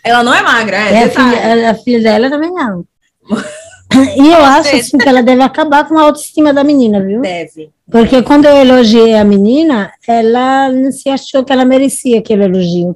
Ela 0.02 0.22
não 0.22 0.34
é 0.34 0.42
magra, 0.42 0.76
é. 0.76 0.92
E 0.92 1.04
a 1.04 1.10
filha, 1.10 1.70
a 1.70 1.74
filha 1.74 2.02
dela 2.02 2.30
também 2.30 2.50
não. 2.50 2.84
E 4.16 4.28
eu 4.28 4.44
acho 4.44 4.76
assim, 4.76 4.98
que 4.98 5.08
ela 5.08 5.22
deve 5.22 5.42
acabar 5.42 5.88
com 5.88 5.98
a 5.98 6.02
autoestima 6.02 6.52
da 6.52 6.62
menina, 6.62 7.02
viu? 7.02 7.22
Deve. 7.22 7.70
Porque 7.90 8.22
quando 8.22 8.44
eu 8.44 8.56
elogiei 8.56 9.14
a 9.14 9.24
menina, 9.24 9.90
ela 10.06 10.70
não 10.70 10.92
se 10.92 11.08
achou 11.08 11.42
que 11.42 11.52
ela 11.52 11.64
merecia 11.64 12.18
aquele 12.18 12.44
elogio. 12.44 12.94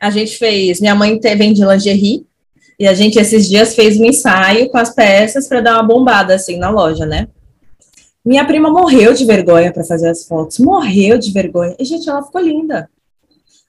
A 0.00 0.10
gente 0.10 0.38
fez. 0.38 0.80
Minha 0.80 0.94
mãe 0.94 1.20
vende 1.20 1.64
lingerie. 1.64 2.26
E 2.78 2.88
a 2.88 2.94
gente, 2.94 3.18
esses 3.18 3.46
dias, 3.46 3.74
fez 3.74 4.00
um 4.00 4.04
ensaio 4.06 4.70
com 4.70 4.78
as 4.78 4.94
peças 4.94 5.46
para 5.46 5.60
dar 5.60 5.74
uma 5.74 5.82
bombada, 5.82 6.34
assim, 6.34 6.56
na 6.56 6.70
loja, 6.70 7.04
né? 7.04 7.28
Minha 8.24 8.44
prima 8.44 8.70
morreu 8.70 9.12
de 9.12 9.24
vergonha 9.24 9.72
para 9.72 9.84
fazer 9.84 10.08
as 10.08 10.24
fotos. 10.24 10.58
Morreu 10.58 11.18
de 11.18 11.30
vergonha. 11.30 11.76
E, 11.78 11.84
gente, 11.84 12.08
ela 12.08 12.22
ficou 12.22 12.40
linda. 12.40 12.88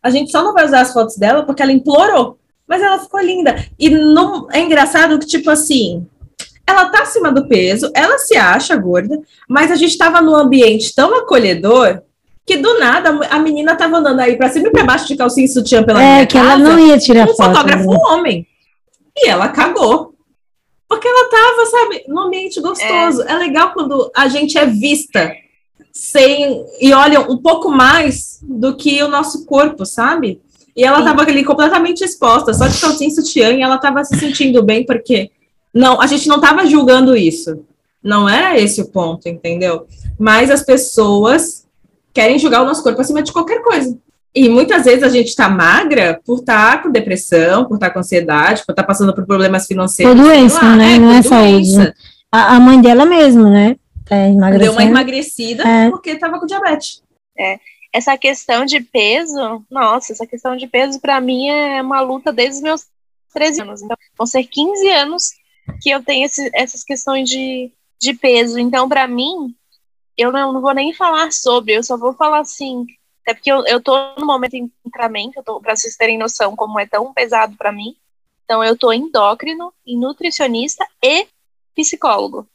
A 0.01 0.09
gente 0.09 0.31
só 0.31 0.41
não 0.41 0.53
vai 0.53 0.65
usar 0.65 0.81
as 0.81 0.93
fotos 0.93 1.17
dela 1.17 1.43
porque 1.43 1.61
ela 1.61 1.71
implorou. 1.71 2.37
Mas 2.65 2.81
ela 2.81 2.99
ficou 2.99 3.19
linda. 3.19 3.65
E 3.77 3.89
não, 3.89 4.47
é 4.49 4.61
engraçado 4.61 5.19
que, 5.19 5.25
tipo 5.25 5.49
assim, 5.49 6.07
ela 6.65 6.89
tá 6.89 7.03
acima 7.03 7.31
do 7.31 7.47
peso, 7.47 7.91
ela 7.93 8.17
se 8.17 8.37
acha 8.37 8.75
gorda, 8.77 9.19
mas 9.47 9.71
a 9.71 9.75
gente 9.75 9.97
tava 9.97 10.21
num 10.21 10.35
ambiente 10.35 10.95
tão 10.95 11.13
acolhedor 11.19 12.01
que 12.51 12.57
do 12.57 12.77
nada 12.77 13.17
a 13.29 13.39
menina 13.39 13.77
tava 13.77 13.97
andando 13.97 14.19
aí 14.19 14.35
pra 14.35 14.49
cima 14.49 14.67
e 14.67 14.71
pra 14.71 14.83
baixo 14.83 15.07
de 15.07 15.15
calcinha 15.15 15.45
e 15.45 15.49
sutiã 15.49 15.83
pela 15.83 16.03
É, 16.03 16.25
que 16.25 16.37
ela 16.37 16.57
casa, 16.57 16.63
não 16.63 16.77
ia 16.77 16.97
tirar 16.97 17.23
um 17.23 17.33
foto, 17.33 17.53
fotógrafo 17.53 17.89
né? 17.89 17.97
homem. 18.09 18.47
E 19.15 19.29
ela 19.29 19.47
cagou. 19.47 20.13
Porque 20.89 21.07
ela 21.07 21.29
tava, 21.29 21.65
sabe, 21.67 22.03
num 22.09 22.19
ambiente 22.19 22.59
gostoso. 22.59 23.21
É. 23.21 23.37
legal 23.37 23.71
quando 23.71 24.11
a 24.13 24.27
gente 24.27 24.57
é 24.57 24.65
vista 24.65 25.31
sem 25.93 26.65
e 26.81 26.91
olha 26.91 27.21
um 27.21 27.37
pouco 27.37 27.69
mais 27.69 28.39
do 28.43 28.75
que 28.75 29.01
o 29.01 29.07
nosso 29.07 29.45
corpo, 29.45 29.85
sabe? 29.85 30.41
E 30.75 30.83
ela 30.83 31.01
tava 31.01 31.21
ali 31.21 31.45
completamente 31.45 32.03
exposta, 32.03 32.53
só 32.53 32.67
de 32.67 32.79
calcinha 32.79 33.09
e 33.09 33.13
sutiã, 33.13 33.51
e 33.51 33.61
ela 33.61 33.77
tava 33.77 34.03
se 34.03 34.17
sentindo 34.17 34.61
bem, 34.61 34.85
porque 34.85 35.31
não, 35.73 36.01
a 36.01 36.07
gente 36.07 36.27
não 36.27 36.41
tava 36.41 36.65
julgando 36.65 37.15
isso. 37.15 37.63
Não 38.03 38.27
era 38.27 38.59
esse 38.59 38.81
o 38.81 38.89
ponto, 38.89 39.29
entendeu? 39.29 39.85
Mas 40.19 40.49
as 40.49 40.63
pessoas 40.63 41.60
querem 42.13 42.37
julgar 42.39 42.61
o 42.61 42.65
nosso 42.65 42.83
corpo 42.83 43.01
acima 43.01 43.21
de 43.21 43.31
qualquer 43.31 43.61
coisa. 43.61 43.97
E 44.33 44.47
muitas 44.47 44.85
vezes 44.85 45.03
a 45.03 45.09
gente 45.09 45.35
tá 45.35 45.49
magra 45.49 46.19
por 46.25 46.39
estar 46.39 46.81
com 46.81 46.89
depressão, 46.91 47.65
por 47.65 47.75
estar 47.75 47.89
com 47.89 47.99
ansiedade, 47.99 48.63
por 48.65 48.71
estar 48.71 48.83
passando 48.83 49.13
por 49.13 49.25
problemas 49.25 49.67
financeiros. 49.67 50.15
Por 50.15 50.21
doença, 50.23 50.61
lá, 50.63 50.75
né? 50.75 50.97
Não 50.97 51.09
por 51.09 51.15
é 51.17 51.21
saúde? 51.21 51.93
A, 52.31 52.55
a 52.55 52.59
mãe 52.59 52.79
dela 52.81 53.05
mesmo, 53.05 53.49
né? 53.49 53.75
Tá 54.05 54.15
Deu 54.57 54.71
uma 54.71 54.83
emagrecida 54.83 55.63
É. 55.67 55.89
porque 55.89 56.15
tava 56.15 56.39
com 56.39 56.45
diabetes. 56.45 57.01
É. 57.37 57.59
Essa 57.93 58.17
questão 58.17 58.63
de 58.65 58.79
peso, 58.79 59.63
nossa, 59.69 60.13
essa 60.13 60.25
questão 60.25 60.55
de 60.55 60.65
peso 60.65 60.99
pra 61.01 61.19
mim 61.19 61.49
é 61.49 61.81
uma 61.81 61.99
luta 61.99 62.31
desde 62.31 62.55
os 62.57 62.61
meus 62.61 62.85
13 63.33 63.61
anos. 63.61 63.81
Então, 63.81 63.97
vão 64.17 64.25
ser 64.25 64.43
15 64.45 64.89
anos 64.91 65.29
que 65.81 65.89
eu 65.89 66.01
tenho 66.01 66.25
esse- 66.25 66.49
essas 66.53 66.83
questões 66.85 67.29
de, 67.29 67.69
de 67.99 68.13
peso. 68.13 68.57
Então, 68.57 68.87
pra 68.87 69.07
mim, 69.09 69.53
eu 70.21 70.31
não, 70.31 70.53
não 70.53 70.61
vou 70.61 70.73
nem 70.73 70.93
falar 70.93 71.31
sobre, 71.31 71.73
eu 71.73 71.83
só 71.83 71.97
vou 71.97 72.13
falar 72.13 72.39
assim. 72.39 72.85
Até 73.23 73.33
porque 73.33 73.51
eu, 73.51 73.63
eu 73.65 73.81
tô 73.81 74.15
no 74.17 74.25
momento 74.25 74.55
em 74.55 74.71
tratamento, 74.91 75.43
pra 75.61 75.75
vocês 75.75 75.95
terem 75.95 76.17
noção 76.17 76.55
como 76.55 76.79
é 76.79 76.85
tão 76.85 77.13
pesado 77.13 77.55
pra 77.55 77.71
mim. 77.71 77.95
Então, 78.45 78.63
eu 78.63 78.77
tô 78.77 78.91
endócrino, 78.91 79.73
e 79.85 79.97
nutricionista 79.97 80.85
e 81.03 81.27
psicólogo. 81.75 82.47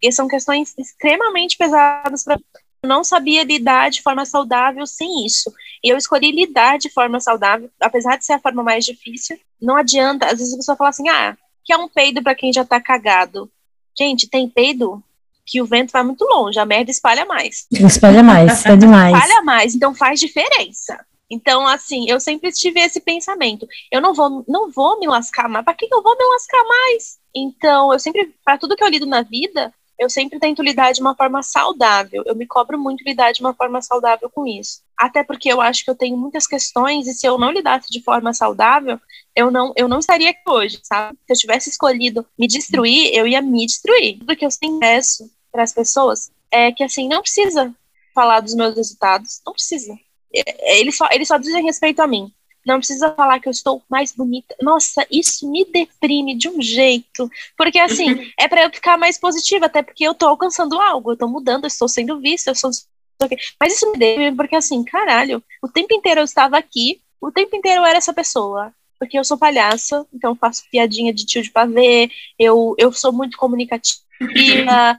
E 0.00 0.12
são 0.12 0.28
questões 0.28 0.74
extremamente 0.78 1.56
pesadas 1.56 2.24
para 2.24 2.38
eu 2.82 2.88
não 2.88 3.04
sabia 3.04 3.44
lidar 3.44 3.90
de 3.90 4.00
forma 4.00 4.24
saudável 4.24 4.86
sem 4.86 5.26
isso. 5.26 5.52
E 5.84 5.88
eu 5.90 5.98
escolhi 5.98 6.30
lidar 6.30 6.78
de 6.78 6.88
forma 6.88 7.20
saudável, 7.20 7.70
apesar 7.78 8.16
de 8.16 8.24
ser 8.24 8.32
a 8.34 8.38
forma 8.38 8.62
mais 8.62 8.84
difícil. 8.84 9.38
Não 9.60 9.76
adianta, 9.76 10.26
às 10.26 10.38
vezes 10.38 10.54
a 10.54 10.56
pessoa 10.56 10.76
fala 10.76 10.90
assim: 10.90 11.08
ah, 11.08 11.36
que 11.64 11.72
é 11.72 11.76
um 11.76 11.88
peido 11.88 12.22
para 12.22 12.34
quem 12.34 12.52
já 12.52 12.64
tá 12.64 12.80
cagado. 12.80 13.50
Gente, 13.98 14.28
tem 14.28 14.48
peido 14.48 15.02
que 15.50 15.60
o 15.60 15.66
vento 15.66 15.90
vai 15.90 16.04
muito 16.04 16.24
longe, 16.24 16.60
a 16.60 16.64
merda 16.64 16.92
espalha 16.92 17.26
mais. 17.26 17.66
Espalha 17.72 18.22
mais, 18.22 18.64
é 18.64 18.76
demais. 18.76 19.12
Espalha 19.12 19.42
mais, 19.42 19.74
então 19.74 19.92
faz 19.92 20.20
diferença. 20.20 21.04
Então, 21.28 21.66
assim, 21.66 22.08
eu 22.08 22.20
sempre 22.20 22.52
tive 22.52 22.80
esse 22.80 23.00
pensamento. 23.00 23.66
Eu 23.90 24.00
não 24.00 24.14
vou, 24.14 24.44
não 24.48 24.70
vou 24.70 24.98
me 24.98 25.06
lascar 25.06 25.48
mais. 25.48 25.64
Para 25.64 25.74
que 25.74 25.86
que 25.86 25.94
eu 25.94 26.02
vou 26.02 26.16
me 26.16 26.24
lascar 26.24 26.64
mais? 26.64 27.18
Então, 27.34 27.92
eu 27.92 27.98
sempre, 27.98 28.34
para 28.44 28.58
tudo 28.58 28.76
que 28.76 28.82
eu 28.82 28.88
lido 28.88 29.06
na 29.06 29.22
vida, 29.22 29.72
eu 29.96 30.08
sempre 30.08 30.40
tento 30.40 30.62
lidar 30.62 30.92
de 30.92 31.00
uma 31.00 31.14
forma 31.14 31.42
saudável. 31.42 32.22
Eu 32.26 32.34
me 32.34 32.46
cobro 32.46 32.78
muito 32.78 33.04
lidar 33.04 33.32
de 33.32 33.40
uma 33.40 33.54
forma 33.54 33.82
saudável 33.82 34.30
com 34.30 34.46
isso. 34.46 34.80
Até 34.98 35.22
porque 35.22 35.52
eu 35.52 35.60
acho 35.60 35.84
que 35.84 35.90
eu 35.90 35.94
tenho 35.94 36.16
muitas 36.16 36.46
questões 36.46 37.06
e 37.06 37.12
se 37.12 37.26
eu 37.26 37.38
não 37.38 37.52
lidasse 37.52 37.90
de 37.90 38.02
forma 38.02 38.32
saudável, 38.34 38.98
eu 39.36 39.50
não, 39.50 39.72
eu 39.76 39.86
não 39.86 39.98
estaria 39.98 40.30
aqui 40.30 40.42
hoje, 40.48 40.80
sabe? 40.82 41.16
Se 41.26 41.32
eu 41.32 41.36
tivesse 41.36 41.70
escolhido 41.70 42.26
me 42.38 42.48
destruir, 42.48 43.14
eu 43.14 43.26
ia 43.26 43.40
me 43.40 43.66
destruir. 43.66 44.18
Tudo 44.18 44.36
que 44.36 44.44
eu 44.44 44.50
sempre 44.50 44.80
peço 44.80 45.30
para 45.50 45.62
as 45.62 45.72
pessoas 45.72 46.30
é 46.50 46.72
que, 46.72 46.82
assim, 46.82 47.08
não 47.08 47.22
precisa 47.22 47.74
falar 48.14 48.40
dos 48.40 48.54
meus 48.54 48.74
resultados, 48.74 49.40
não 49.46 49.52
precisa. 49.52 49.96
É, 50.34 50.80
Eles 50.80 50.96
só, 50.96 51.08
eles 51.10 51.28
só 51.28 51.38
dizem 51.38 51.64
respeito 51.64 52.00
a 52.00 52.06
mim. 52.06 52.32
Não 52.66 52.76
precisa 52.78 53.12
falar 53.14 53.40
que 53.40 53.48
eu 53.48 53.52
estou 53.52 53.82
mais 53.88 54.12
bonita. 54.12 54.54
Nossa, 54.60 55.06
isso 55.10 55.50
me 55.50 55.64
deprime 55.64 56.36
de 56.36 56.48
um 56.48 56.60
jeito. 56.60 57.30
Porque, 57.56 57.78
assim, 57.78 58.30
é 58.38 58.46
para 58.48 58.64
eu 58.64 58.70
ficar 58.70 58.98
mais 58.98 59.18
positiva, 59.18 59.66
até 59.66 59.82
porque 59.82 60.04
eu 60.04 60.14
tô 60.14 60.26
alcançando 60.26 60.78
algo, 60.78 61.12
eu 61.12 61.16
tô 61.16 61.26
mudando, 61.26 61.64
eu 61.64 61.68
estou 61.68 61.88
sendo 61.88 62.20
vista, 62.20 62.50
eu 62.50 62.54
sou. 62.54 62.70
Mas 63.58 63.74
isso 63.74 63.90
me 63.90 63.98
deprime, 63.98 64.36
porque, 64.36 64.56
assim, 64.56 64.82
caralho, 64.84 65.42
o 65.62 65.68
tempo 65.68 65.92
inteiro 65.94 66.20
eu 66.20 66.24
estava 66.24 66.56
aqui, 66.58 67.00
o 67.20 67.30
tempo 67.30 67.54
inteiro 67.56 67.80
eu 67.80 67.84
era 67.84 67.98
essa 67.98 68.12
pessoa. 68.12 68.72
Porque 69.00 69.18
eu 69.18 69.24
sou 69.24 69.38
palhaça, 69.38 70.06
então 70.14 70.36
faço 70.36 70.62
piadinha 70.70 71.12
de 71.12 71.24
tio 71.24 71.42
de 71.42 71.50
pavê, 71.50 72.10
eu, 72.38 72.74
eu 72.78 72.92
sou 72.92 73.10
muito 73.12 73.38
comunicativa, 73.38 74.04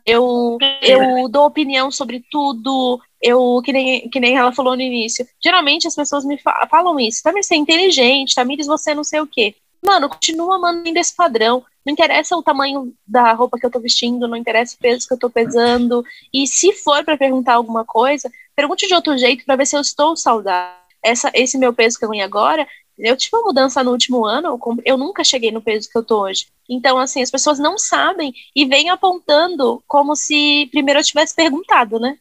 eu, 0.04 0.58
eu 0.82 1.30
dou 1.30 1.46
opinião 1.46 1.92
sobre 1.92 2.26
tudo, 2.32 3.00
eu, 3.22 3.62
que 3.64 3.72
nem, 3.72 4.10
que 4.10 4.20
nem 4.20 4.36
ela 4.36 4.52
falou 4.52 4.76
no 4.76 4.82
início. 4.82 5.28
Geralmente 5.42 5.88
as 5.88 5.96
pessoas 5.96 6.26
me 6.26 6.38
fa- 6.40 6.68
falam 6.70 7.00
isso. 7.00 7.22
Tamires, 7.22 7.46
você 7.48 7.54
é 7.54 7.58
inteligente, 7.58 8.34
Tamires, 8.34 8.66
você 8.66 8.96
não 8.96 9.04
sei 9.04 9.22
o 9.22 9.28
quê. 9.28 9.56
Mano, 9.86 10.10
continua 10.10 10.60
mantendo 10.60 11.00
esse 11.00 11.16
padrão. 11.16 11.64
Não 11.86 11.94
interessa 11.94 12.36
o 12.36 12.44
tamanho 12.44 12.94
da 13.08 13.34
roupa 13.34 13.58
que 13.60 13.66
eu 13.66 13.72
tô 13.72 13.80
vestindo, 13.80 14.28
não 14.28 14.38
interessa 14.38 14.76
o 14.76 14.80
peso 14.80 15.08
que 15.08 15.14
eu 15.14 15.20
tô 15.20 15.30
pesando. 15.30 16.04
E 16.34 16.48
se 16.48 16.74
for 16.74 17.04
pra 17.04 17.18
perguntar 17.18 17.54
alguma 17.54 17.86
coisa, 17.86 18.32
pergunte 18.56 18.88
de 18.88 18.94
outro 18.94 19.18
jeito 19.18 19.46
pra 19.46 19.56
ver 19.56 19.66
se 19.66 19.76
eu 19.76 19.82
estou 19.82 20.16
saudável. 20.16 20.82
Essa, 21.04 21.32
esse 21.34 21.58
meu 21.58 21.74
peso 21.74 21.98
que 21.98 22.06
eu 22.06 22.10
ganho 22.10 22.24
agora, 22.24 22.68
eu 23.02 23.18
tive 23.18 23.36
uma 23.38 23.48
mudança 23.48 23.84
no 23.84 23.92
último 23.92 24.26
ano, 24.26 24.60
eu, 24.86 24.98
nunca 24.98 25.24
cheguei 25.24 25.52
no 25.52 25.62
peso 25.62 25.90
que 25.90 25.98
eu 25.98 26.04
tô 26.04 26.22
hoje. 26.22 26.48
Então, 26.70 26.98
assim, 26.98 27.22
as 27.22 27.32
pessoas 27.32 27.60
não 27.60 27.78
sabem 27.78 28.34
e 28.56 28.66
vêm 28.66 28.90
apontando 28.90 29.84
como 29.88 30.16
se 30.16 30.68
primeiro 30.72 31.00
eu 31.00 31.04
tivesse 31.04 31.36
perguntado, 31.36 32.00
né? 32.00 32.18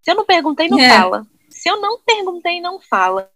Se 0.00 0.10
eu 0.10 0.14
não 0.14 0.24
perguntei, 0.24 0.68
não 0.68 0.78
É. 0.78 0.88
fala. 0.88 1.26
Se 1.50 1.68
eu 1.68 1.80
não 1.80 1.98
perguntei, 2.00 2.60
não 2.60 2.80
fala. 2.80 3.30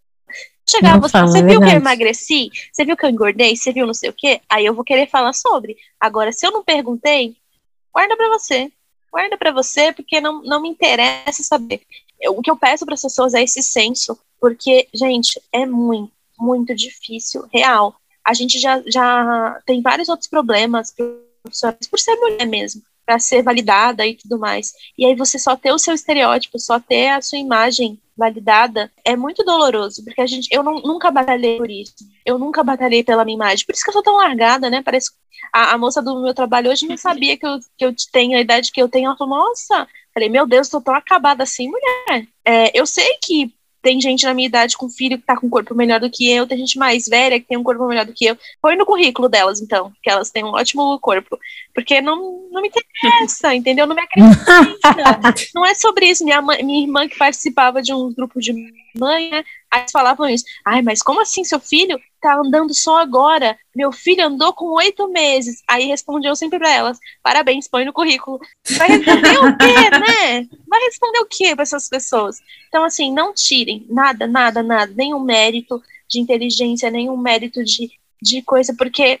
Chegar, 0.69 0.95
Não 0.95 1.01
você, 1.01 1.11
fala, 1.11 1.27
você 1.27 1.39
é 1.39 1.43
viu 1.43 1.61
que 1.61 1.67
eu 1.67 1.77
emagreci? 1.77 2.49
Você 2.73 2.83
viu 2.83 2.97
que 2.97 3.05
eu 3.05 3.09
engordei? 3.09 3.55
Você 3.55 3.71
viu 3.71 3.87
não 3.87 3.93
sei 3.93 4.09
o 4.09 4.13
quê? 4.13 4.41
Aí 4.49 4.65
eu 4.65 4.73
vou 4.73 4.83
querer 4.83 5.09
falar 5.09 5.31
sobre. 5.31 5.77
Agora, 5.97 6.33
se 6.33 6.45
eu 6.45 6.51
não 6.51 6.61
perguntei, 6.61 7.37
guarda 7.93 8.17
pra 8.17 8.27
você. 8.29 8.69
Guarda 9.09 9.37
pra 9.37 9.51
você, 9.53 9.93
porque 9.93 10.19
não, 10.19 10.41
não 10.43 10.61
me 10.61 10.67
interessa 10.67 11.41
saber. 11.41 11.81
Eu- 12.19 12.37
o 12.37 12.41
que 12.41 12.51
eu 12.51 12.57
peço 12.57 12.85
para 12.85 12.95
as 12.95 13.01
pessoas 13.01 13.33
é 13.33 13.41
esse 13.41 13.63
senso, 13.63 14.19
porque, 14.41 14.89
gente, 14.93 15.41
é 15.53 15.65
muito, 15.65 16.11
muito 16.37 16.75
difícil, 16.75 17.47
real. 17.53 17.95
A 18.25 18.33
gente 18.33 18.59
já, 18.59 18.81
já 18.87 19.59
tem 19.65 19.81
vários 19.81 20.09
outros 20.09 20.29
problemas 20.29 20.93
profissionais 20.93 21.87
por 21.89 21.99
ser 21.99 22.15
mulher 22.15 22.45
mesmo. 22.45 22.81
para 23.05 23.19
ser 23.19 23.41
validada 23.41 24.05
e 24.05 24.15
tudo 24.15 24.37
mais. 24.37 24.73
E 24.97 25.05
aí 25.05 25.15
você 25.15 25.39
só 25.39 25.55
ter 25.55 25.71
o 25.71 25.79
seu 25.79 25.93
estereótipo, 25.93 26.59
só 26.59 26.77
ter 26.77 27.07
a 27.07 27.21
sua 27.21 27.39
imagem 27.39 27.97
validada 28.17 28.91
é 29.05 29.15
muito 29.15 29.45
doloroso, 29.45 30.03
porque 30.03 30.19
a 30.19 30.27
gente 30.27 30.49
eu 30.51 30.61
não, 30.61 30.81
nunca 30.81 31.09
batalhei 31.09 31.57
por 31.57 31.71
isso. 31.71 31.95
Eu 32.25 32.37
nunca 32.37 32.63
batalhei 32.63 33.03
pela 33.03 33.23
minha 33.23 33.35
imagem. 33.35 33.65
Por 33.65 33.73
isso 33.73 33.83
que 33.83 33.89
eu 33.89 33.93
sou 33.93 34.03
tão 34.03 34.17
largada, 34.17 34.69
né? 34.69 34.81
Parece 34.83 35.11
a, 35.53 35.73
a 35.73 35.77
moça 35.77 36.01
do 36.01 36.21
meu 36.21 36.33
trabalho 36.33 36.69
hoje 36.69 36.85
não 36.85 36.97
sabia 36.97 37.37
que 37.37 37.47
eu, 37.47 37.59
que 37.77 37.85
eu 37.85 37.95
tenho 38.11 38.37
a 38.37 38.41
idade 38.41 38.71
que 38.73 38.81
eu 38.81 38.89
tenho. 38.89 39.05
Ela 39.07 39.17
falou: 39.17 39.37
"Nossa, 39.37 39.87
Falei, 40.17 40.29
meu 40.29 40.47
Deus, 40.47 40.67
tô 40.67 40.81
tão 40.81 40.95
acabada 40.95 41.43
assim, 41.43 41.69
mulher. 41.69 42.27
É, 42.43 42.71
eu 42.73 42.87
sei 42.87 43.19
que 43.21 43.53
tem 43.87 44.01
gente 44.01 44.25
na 44.25 44.33
minha 44.33 44.49
idade 44.49 44.75
com 44.75 44.89
filho 44.89 45.17
que 45.17 45.23
tá 45.23 45.37
com 45.37 45.47
um 45.47 45.49
corpo 45.49 45.73
melhor 45.73 45.97
do 45.97 46.09
que 46.09 46.29
eu, 46.29 46.45
tem 46.45 46.57
gente 46.57 46.77
mais 46.77 47.07
velha 47.07 47.39
que 47.39 47.47
tem 47.47 47.57
um 47.57 47.63
corpo 47.63 47.87
melhor 47.87 48.05
do 48.05 48.11
que 48.11 48.25
eu. 48.25 48.37
Põe 48.61 48.75
no 48.75 48.85
currículo 48.85 49.29
delas, 49.29 49.61
então, 49.61 49.93
que 50.03 50.09
elas 50.09 50.29
têm 50.29 50.43
um 50.43 50.49
ótimo 50.49 50.99
corpo. 50.99 51.39
Porque 51.73 52.01
não, 52.01 52.49
não 52.51 52.61
me 52.61 52.67
interessa, 52.67 53.55
entendeu? 53.55 53.87
Não 53.87 53.95
me 53.95 54.01
acredita. 54.01 54.35
não 55.55 55.65
é 55.65 55.73
sobre 55.73 56.07
isso. 56.07 56.25
Minha, 56.25 56.41
minha 56.41 56.81
irmã 56.81 57.07
que 57.07 57.17
participava 57.17 57.81
de 57.81 57.93
um 57.93 58.13
grupo 58.13 58.41
de 58.41 58.51
mãe, 58.99 59.29
né? 59.29 59.45
Aí 59.71 59.81
eles 59.81 59.91
falavam 59.91 60.27
isso. 60.29 60.45
Ai, 60.65 60.81
mas 60.81 61.01
como 61.01 61.21
assim 61.21 61.43
seu 61.43 61.59
filho 61.59 61.99
tá 62.21 62.35
andando 62.35 62.73
só 62.73 62.99
agora? 62.99 63.57
Meu 63.75 63.91
filho 63.91 64.25
andou 64.25 64.53
com 64.53 64.65
oito 64.75 65.07
meses. 65.09 65.61
Aí 65.67 65.85
respondiam 65.85 66.35
sempre 66.35 66.57
para 66.57 66.71
elas: 66.71 66.97
parabéns, 67.21 67.67
põe 67.67 67.85
no 67.85 67.93
currículo. 67.93 68.39
Vai 68.77 68.87
responder 68.87 69.37
o 69.39 69.57
quê, 69.57 69.89
né? 69.99 70.47
Vai 70.67 70.81
responder 70.85 71.19
o 71.19 71.27
quê 71.29 71.55
para 71.55 71.63
essas 71.63 71.89
pessoas? 71.89 72.37
Então, 72.67 72.83
assim, 72.83 73.11
não 73.11 73.33
tirem 73.33 73.85
nada, 73.89 74.25
nada, 74.25 74.63
nada, 74.63 74.91
nenhum 74.95 75.19
mérito 75.19 75.81
de 76.09 76.19
inteligência, 76.19 76.89
nenhum 76.89 77.17
mérito 77.17 77.63
de, 77.63 77.91
de 78.21 78.41
coisa, 78.41 78.73
porque 78.77 79.19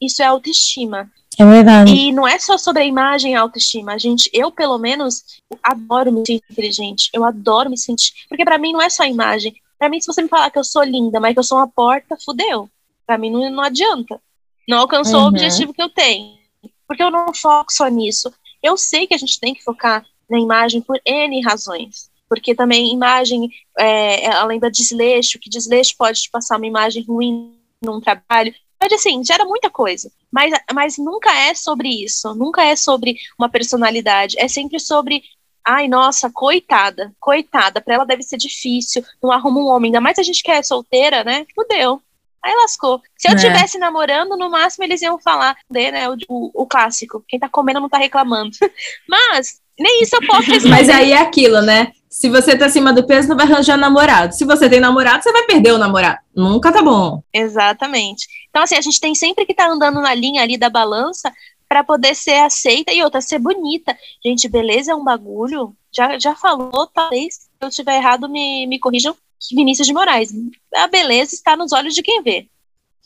isso 0.00 0.22
é 0.22 0.26
autoestima. 0.26 1.10
É 1.38 1.44
verdade. 1.44 1.92
E 1.92 2.12
não 2.12 2.28
é 2.28 2.38
só 2.38 2.58
sobre 2.58 2.82
a 2.82 2.84
imagem 2.84 3.32
e 3.32 3.34
a 3.34 3.40
autoestima. 3.40 3.94
A 3.94 3.98
gente, 3.98 4.28
eu, 4.32 4.50
pelo 4.50 4.78
menos, 4.78 5.24
adoro 5.62 6.12
me 6.12 6.18
sentir 6.18 6.42
inteligente. 6.50 7.08
Eu 7.12 7.24
adoro 7.24 7.70
me 7.70 7.78
sentir. 7.78 8.12
Porque 8.28 8.44
para 8.44 8.58
mim 8.58 8.72
não 8.72 8.82
é 8.82 8.90
só 8.90 9.04
a 9.04 9.08
imagem. 9.08 9.54
Para 9.82 9.88
mim, 9.88 10.00
se 10.00 10.06
você 10.06 10.22
me 10.22 10.28
falar 10.28 10.48
que 10.48 10.58
eu 10.60 10.62
sou 10.62 10.84
linda, 10.84 11.18
mas 11.18 11.32
que 11.32 11.40
eu 11.40 11.42
sou 11.42 11.58
uma 11.58 11.66
porta, 11.66 12.16
fudeu. 12.24 12.70
Para 13.04 13.18
mim 13.18 13.32
não, 13.32 13.50
não 13.50 13.64
adianta. 13.64 14.22
Não 14.68 14.78
alcançou 14.78 15.18
Uhum. 15.18 15.24
o 15.24 15.28
objetivo 15.30 15.74
que 15.74 15.82
eu 15.82 15.88
tenho. 15.88 16.38
Porque 16.86 17.02
eu 17.02 17.10
não 17.10 17.34
foco 17.34 17.72
só 17.72 17.88
nisso. 17.88 18.32
Eu 18.62 18.76
sei 18.76 19.08
que 19.08 19.14
a 19.14 19.18
gente 19.18 19.40
tem 19.40 19.52
que 19.52 19.64
focar 19.64 20.06
na 20.30 20.38
imagem 20.38 20.80
por 20.80 21.00
N 21.04 21.42
razões. 21.42 22.08
Porque 22.28 22.54
também 22.54 22.92
imagem, 22.92 23.50
é, 23.76 24.24
ela 24.24 24.44
lembra 24.44 24.70
desleixo, 24.70 25.40
que 25.40 25.50
desleixo 25.50 25.96
pode 25.98 26.22
te 26.22 26.30
passar 26.30 26.58
uma 26.58 26.66
imagem 26.68 27.02
ruim 27.02 27.58
num 27.84 28.00
trabalho. 28.00 28.54
Pode, 28.78 28.94
assim, 28.94 29.24
gera 29.24 29.44
muita 29.44 29.68
coisa. 29.68 30.12
Mas, 30.30 30.52
mas 30.72 30.96
nunca 30.96 31.36
é 31.36 31.54
sobre 31.56 31.88
isso. 31.88 32.32
Nunca 32.36 32.62
é 32.62 32.76
sobre 32.76 33.16
uma 33.36 33.48
personalidade. 33.48 34.38
É 34.38 34.46
sempre 34.46 34.78
sobre 34.78 35.24
Ai, 35.64 35.86
nossa, 35.88 36.30
coitada, 36.30 37.12
coitada, 37.20 37.80
pra 37.80 37.94
ela 37.94 38.04
deve 38.04 38.22
ser 38.22 38.36
difícil, 38.36 39.04
não 39.22 39.30
arruma 39.30 39.60
um 39.60 39.66
homem, 39.66 39.88
ainda 39.88 40.00
mais 40.00 40.18
a 40.18 40.22
gente 40.22 40.42
que 40.42 40.50
é 40.50 40.62
solteira, 40.62 41.22
né? 41.22 41.46
Fudeu. 41.54 42.00
Aí 42.44 42.52
lascou. 42.56 43.00
Se 43.16 43.28
eu 43.28 43.34
É. 43.34 43.36
tivesse 43.36 43.78
namorando, 43.78 44.36
no 44.36 44.50
máximo 44.50 44.82
eles 44.84 45.00
iam 45.02 45.16
falar, 45.20 45.56
né, 45.70 46.08
o, 46.08 46.16
o, 46.28 46.62
o 46.62 46.66
clássico, 46.66 47.24
quem 47.28 47.38
tá 47.38 47.48
comendo 47.48 47.78
não 47.78 47.88
tá 47.88 47.98
reclamando. 47.98 48.50
Mas, 49.08 49.60
nem 49.78 50.02
isso 50.02 50.16
eu 50.16 50.26
posso 50.26 50.50
responder. 50.50 50.68
Mas 50.68 50.88
aí 50.88 51.12
é 51.12 51.18
aquilo, 51.18 51.62
né? 51.62 51.92
Se 52.10 52.28
você 52.28 52.58
tá 52.58 52.66
acima 52.66 52.92
do 52.92 53.06
peso, 53.06 53.28
não 53.28 53.36
vai 53.36 53.46
arranjar 53.46 53.76
namorado. 53.78 54.34
Se 54.34 54.44
você 54.44 54.68
tem 54.68 54.80
namorado, 54.80 55.22
você 55.22 55.32
vai 55.32 55.44
perder 55.44 55.72
o 55.72 55.78
namorado. 55.78 56.18
Nunca 56.34 56.72
tá 56.72 56.82
bom. 56.82 57.22
Exatamente. 57.32 58.26
Então, 58.50 58.62
assim, 58.62 58.74
a 58.74 58.80
gente 58.82 59.00
tem 59.00 59.14
sempre 59.14 59.46
que 59.46 59.52
estar 59.52 59.68
andando 59.70 60.00
na 60.00 60.12
linha 60.12 60.42
ali 60.42 60.58
da 60.58 60.68
balança 60.68 61.32
para 61.72 61.82
poder 61.82 62.14
ser 62.14 62.34
aceita 62.34 62.92
e 62.92 63.02
outra, 63.02 63.22
ser 63.22 63.38
bonita. 63.38 63.96
Gente, 64.22 64.46
beleza 64.46 64.92
é 64.92 64.94
um 64.94 65.02
bagulho. 65.02 65.74
Já, 65.90 66.18
já 66.18 66.34
falou, 66.36 66.86
talvez, 66.86 67.34
se 67.34 67.48
eu 67.58 67.68
estiver 67.68 67.96
errado, 67.96 68.28
me, 68.28 68.66
me 68.66 68.78
corrijam. 68.78 69.16
Vinícius 69.54 69.86
de 69.88 69.94
Moraes. 69.94 70.28
A 70.74 70.86
beleza 70.86 71.34
está 71.34 71.56
nos 71.56 71.72
olhos 71.72 71.94
de 71.94 72.02
quem 72.02 72.22
vê. 72.22 72.46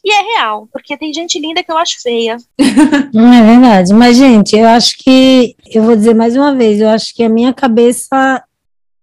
E 0.04 0.12
é 0.12 0.34
real, 0.34 0.68
porque 0.72 0.96
tem 0.96 1.14
gente 1.14 1.38
linda 1.38 1.62
que 1.62 1.70
eu 1.70 1.78
acho 1.78 2.02
feia. 2.02 2.38
Não 3.14 3.32
é 3.32 3.40
verdade. 3.40 3.94
Mas, 3.94 4.16
gente, 4.16 4.56
eu 4.56 4.66
acho 4.66 4.98
que, 4.98 5.54
eu 5.72 5.84
vou 5.84 5.94
dizer 5.94 6.14
mais 6.14 6.36
uma 6.36 6.52
vez, 6.52 6.80
eu 6.80 6.88
acho 6.88 7.14
que 7.14 7.22
a 7.22 7.28
minha 7.28 7.54
cabeça 7.54 8.42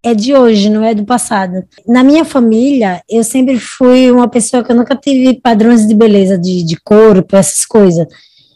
é 0.04 0.14
de 0.14 0.36
hoje, 0.36 0.70
não 0.70 0.84
é 0.84 0.94
do 0.94 1.06
passado. 1.06 1.64
Na 1.88 2.04
minha 2.04 2.26
família, 2.26 3.02
eu 3.10 3.24
sempre 3.24 3.58
fui 3.58 4.12
uma 4.12 4.28
pessoa 4.28 4.62
que 4.62 4.70
eu 4.70 4.76
nunca 4.76 4.98
tive 4.98 5.40
padrões 5.40 5.88
de 5.88 5.96
beleza, 5.96 6.38
de, 6.38 6.62
de 6.64 6.76
corpo, 6.76 7.38
essas 7.38 7.66
coisas. 7.66 8.06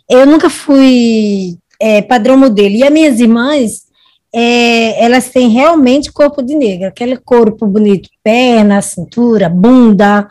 Eu 0.10 0.26
nunca 0.26 0.50
fui 0.50 1.58
é, 1.80 2.02
padrão 2.02 2.38
modelo. 2.38 2.76
E 2.76 2.84
as 2.84 2.92
minhas 2.92 3.20
irmãs, 3.20 3.84
é, 4.34 5.04
elas 5.04 5.30
têm 5.30 5.50
realmente 5.50 6.12
corpo 6.12 6.42
de 6.42 6.56
negra, 6.56 6.90
aquele 6.90 7.18
corpo 7.18 7.66
bonito, 7.66 8.10
perna, 8.24 8.82
cintura, 8.82 9.50
bunda. 9.50 10.28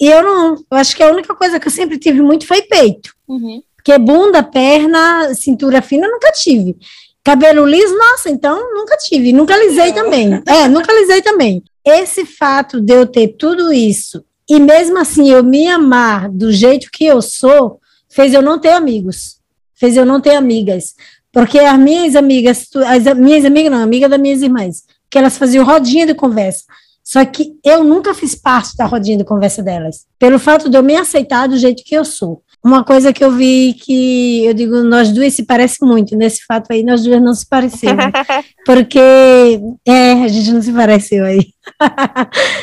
E 0.00 0.06
eu 0.06 0.22
não, 0.22 0.54
eu 0.54 0.76
acho 0.76 0.96
que 0.96 1.02
a 1.02 1.10
única 1.10 1.34
coisa 1.34 1.58
que 1.58 1.66
eu 1.66 1.72
sempre 1.72 1.98
tive 1.98 2.22
muito 2.22 2.46
foi 2.46 2.62
peito. 2.62 3.12
Uhum. 3.26 3.62
Porque 3.76 3.96
bunda, 3.98 4.42
perna, 4.42 5.34
cintura 5.34 5.82
fina, 5.82 6.06
eu 6.06 6.12
nunca 6.12 6.30
tive. 6.32 6.76
Cabelo 7.24 7.66
liso, 7.66 7.96
nossa, 7.96 8.30
então 8.30 8.74
nunca 8.74 8.96
tive. 8.96 9.32
Nunca 9.32 9.54
alisei 9.54 9.92
também. 9.92 10.42
É, 10.46 10.68
nunca 10.68 10.92
alisei 10.92 11.22
também. 11.22 11.62
Esse 11.84 12.24
fato 12.24 12.80
de 12.80 12.92
eu 12.92 13.06
ter 13.06 13.28
tudo 13.28 13.72
isso 13.72 14.22
e 14.48 14.58
mesmo 14.58 14.98
assim 14.98 15.30
eu 15.30 15.44
me 15.44 15.68
amar 15.68 16.30
do 16.30 16.50
jeito 16.50 16.88
que 16.90 17.04
eu 17.04 17.20
sou, 17.20 17.80
fez 18.08 18.34
eu 18.34 18.42
não 18.42 18.58
ter 18.58 18.70
amigos. 18.70 19.38
Fez 19.74 19.96
eu 19.96 20.04
não 20.04 20.20
ter 20.20 20.34
amigas. 20.34 20.94
Porque 21.32 21.58
as 21.58 21.78
minhas 21.78 22.16
amigas, 22.16 22.68
as 22.86 23.16
minhas 23.16 23.44
amigas 23.44 23.70
não, 23.70 23.82
amiga 23.82 24.08
das 24.08 24.20
minhas 24.20 24.42
irmãs, 24.42 24.84
que 25.10 25.18
elas 25.18 25.38
faziam 25.38 25.64
rodinha 25.64 26.06
de 26.06 26.14
conversa. 26.14 26.64
Só 27.04 27.24
que 27.24 27.58
eu 27.64 27.84
nunca 27.84 28.12
fiz 28.12 28.34
parte 28.34 28.76
da 28.76 28.84
rodinha 28.84 29.16
de 29.16 29.24
conversa 29.24 29.62
delas, 29.62 30.06
pelo 30.18 30.38
fato 30.38 30.68
de 30.68 30.76
eu 30.76 30.82
me 30.82 30.94
aceitar 30.94 31.48
do 31.48 31.56
jeito 31.56 31.82
que 31.82 31.94
eu 31.94 32.04
sou. 32.04 32.42
Uma 32.64 32.82
coisa 32.82 33.12
que 33.12 33.24
eu 33.24 33.30
vi 33.30 33.74
que 33.74 34.44
eu 34.44 34.52
digo, 34.52 34.82
nós 34.82 35.12
duas 35.12 35.32
se 35.32 35.44
parecem 35.44 35.86
muito, 35.88 36.16
nesse 36.16 36.44
fato 36.44 36.72
aí, 36.72 36.82
nós 36.82 37.04
duas 37.04 37.22
não 37.22 37.32
se 37.32 37.48
parecemos. 37.48 38.04
Porque 38.66 38.98
é, 39.86 40.12
a 40.24 40.28
gente 40.28 40.50
não 40.50 40.60
se 40.60 40.72
pareceu 40.72 41.24
aí. 41.24 41.52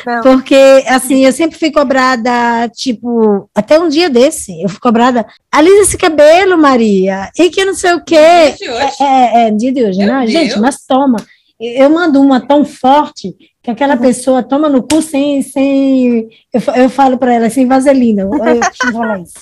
Não. 0.05 0.21
Porque, 0.21 0.83
assim, 0.87 1.25
eu 1.25 1.31
sempre 1.31 1.57
fui 1.57 1.71
cobrada, 1.71 2.69
tipo, 2.75 3.49
até 3.55 3.79
um 3.79 3.87
dia 3.87 4.09
desse, 4.09 4.61
eu 4.61 4.67
fui 4.67 4.79
cobrada, 4.79 5.25
alisa 5.51 5.83
esse 5.83 5.97
cabelo, 5.97 6.57
Maria, 6.57 7.29
e 7.37 7.49
que 7.49 7.63
não 7.63 7.73
sei 7.73 7.93
o 7.93 8.03
quê. 8.03 8.53
Dia 8.57 8.57
de 8.57 8.69
hoje? 8.69 8.95
É, 9.01 9.05
é, 9.05 9.47
é, 9.47 9.51
dia 9.51 9.71
de 9.71 9.83
hoje, 9.83 9.99
Meu 9.99 10.07
não, 10.07 10.27
gente, 10.27 10.49
Deus. 10.49 10.61
mas 10.61 10.85
toma. 10.85 11.17
Eu 11.59 11.89
mando 11.89 12.21
uma 12.21 12.45
tão 12.45 12.65
forte 12.65 13.33
que 13.65 13.71
aquela 13.71 13.97
pessoa 13.97 14.43
toma 14.43 14.69
no 14.69 14.83
cu 14.83 15.01
sem. 15.01 15.41
sem 15.41 16.29
eu, 16.53 16.61
eu 16.75 16.89
falo 16.89 17.17
para 17.17 17.33
ela, 17.33 17.49
sem 17.49 17.67
vaselina. 17.67 18.21
Eu, 18.21 18.29
eu 18.31 18.93
falar 18.93 19.19
isso. 19.19 19.33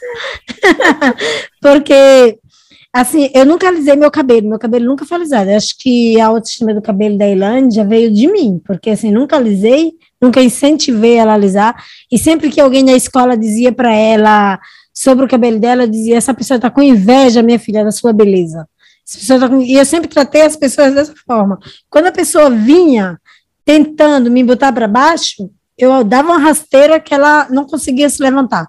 Porque, 1.62 2.40
assim, 2.94 3.30
eu 3.34 3.46
nunca 3.46 3.68
alisei 3.68 3.98
meu 3.98 4.10
cabelo, 4.10 4.48
meu 4.48 4.58
cabelo 4.58 4.86
nunca 4.86 5.06
foi 5.06 5.18
alisado. 5.18 5.50
Eu 5.50 5.58
acho 5.58 5.78
que 5.78 6.20
a 6.22 6.28
autoestima 6.28 6.74
do 6.74 6.82
cabelo 6.82 7.18
da 7.18 7.28
Ilândia 7.28 7.84
veio 7.84 8.10
de 8.14 8.32
mim, 8.32 8.62
porque, 8.66 8.92
assim, 8.92 9.12
nunca 9.12 9.36
alisei, 9.36 9.92
nunca 10.22 10.42
incentivei 10.42 11.16
ela 11.16 11.34
a 11.34 11.36
alisar. 11.36 11.76
E 12.10 12.18
sempre 12.18 12.50
que 12.50 12.62
alguém 12.62 12.82
na 12.82 12.94
escola 12.94 13.36
dizia 13.36 13.74
para 13.74 13.94
ela 13.94 14.58
sobre 14.94 15.26
o 15.26 15.28
cabelo 15.28 15.60
dela, 15.60 15.84
eu 15.84 15.88
dizia: 15.88 16.16
essa 16.16 16.34
pessoa 16.34 16.56
está 16.56 16.70
com 16.70 16.82
inveja, 16.82 17.44
minha 17.44 17.60
filha, 17.60 17.84
da 17.84 17.92
sua 17.92 18.14
beleza. 18.14 18.66
Tá. 19.28 19.50
E 19.66 19.74
eu 19.74 19.86
sempre 19.86 20.08
tratei 20.08 20.44
as 20.44 20.56
pessoas 20.56 20.94
dessa 20.94 21.14
forma. 21.28 21.60
Quando 21.90 22.06
a 22.06 22.12
pessoa 22.12 22.50
vinha 22.50 23.20
tentando 23.66 24.30
me 24.30 24.44
botar 24.44 24.72
para 24.72 24.88
baixo, 24.88 25.50
eu 25.78 26.04
dava 26.04 26.30
uma 26.30 26.40
rasteira 26.40 27.00
que 27.00 27.14
ela 27.14 27.48
não 27.50 27.66
conseguia 27.66 28.10
se 28.10 28.22
levantar. 28.22 28.68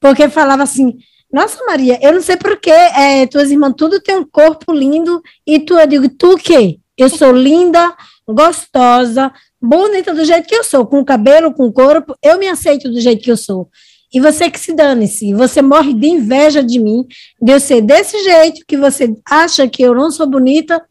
Porque 0.00 0.28
falava 0.28 0.62
assim: 0.62 0.96
Nossa, 1.32 1.64
Maria, 1.66 1.98
eu 2.02 2.12
não 2.12 2.22
sei 2.22 2.36
porquê, 2.36 2.70
é, 2.70 3.26
tuas 3.26 3.50
irmãs 3.50 3.74
tudo 3.76 4.00
tem 4.00 4.16
um 4.16 4.24
corpo 4.24 4.72
lindo, 4.72 5.22
e 5.46 5.58
tu, 5.58 5.78
eu 5.78 5.86
digo, 5.86 6.08
tu 6.08 6.34
o 6.34 6.38
quê? 6.38 6.78
Eu 6.96 7.08
sou 7.08 7.32
linda, 7.32 7.94
gostosa, 8.26 9.32
bonita 9.60 10.14
do 10.14 10.24
jeito 10.24 10.48
que 10.48 10.54
eu 10.54 10.64
sou, 10.64 10.86
com 10.86 11.04
cabelo, 11.04 11.52
com 11.52 11.70
corpo, 11.72 12.14
eu 12.22 12.38
me 12.38 12.48
aceito 12.48 12.90
do 12.90 13.00
jeito 13.00 13.22
que 13.22 13.30
eu 13.30 13.36
sou. 13.36 13.68
E 14.12 14.20
você 14.20 14.50
que 14.50 14.58
se 14.58 14.74
dane-se, 14.74 15.32
você 15.34 15.62
morre 15.62 15.94
de 15.94 16.08
inveja 16.08 16.62
de 16.64 16.80
mim, 16.80 17.06
de 17.40 17.52
eu 17.52 17.60
ser 17.60 17.80
desse 17.80 18.22
jeito, 18.24 18.64
que 18.66 18.76
você 18.76 19.14
acha 19.24 19.68
que 19.68 19.82
eu 19.82 19.94
não 19.94 20.10
sou 20.10 20.26
bonita, 20.26 20.82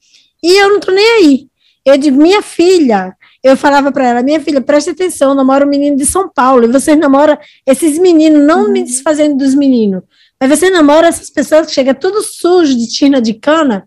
e 0.41 0.53
eu 0.61 0.69
não 0.69 0.79
tô 0.79 0.91
nem 0.91 1.05
aí. 1.05 1.47
Eu 1.85 1.97
digo, 1.97 2.21
minha 2.21 2.41
filha, 2.41 3.13
eu 3.43 3.55
falava 3.55 3.91
para 3.91 4.07
ela, 4.07 4.23
minha 4.23 4.39
filha, 4.39 4.59
preste 4.61 4.89
atenção, 4.89 5.29
eu 5.29 5.35
namoro 5.35 5.65
um 5.65 5.69
menino 5.69 5.95
de 5.95 6.05
São 6.05 6.29
Paulo, 6.29 6.65
e 6.65 6.67
vocês 6.67 6.97
namoram 6.97 7.37
esses 7.65 7.97
meninos, 7.97 8.45
não 8.45 8.69
me 8.69 8.83
desfazendo 8.83 9.37
dos 9.37 9.55
meninos, 9.55 10.03
Mas 10.39 10.49
você 10.49 10.69
namora 10.69 11.07
essas 11.07 11.29
pessoas 11.29 11.67
que 11.67 11.73
chegam 11.73 11.93
tudo 11.93 12.21
sujo 12.21 12.75
de 12.75 12.87
tina 12.87 13.21
de 13.21 13.33
cana. 13.33 13.85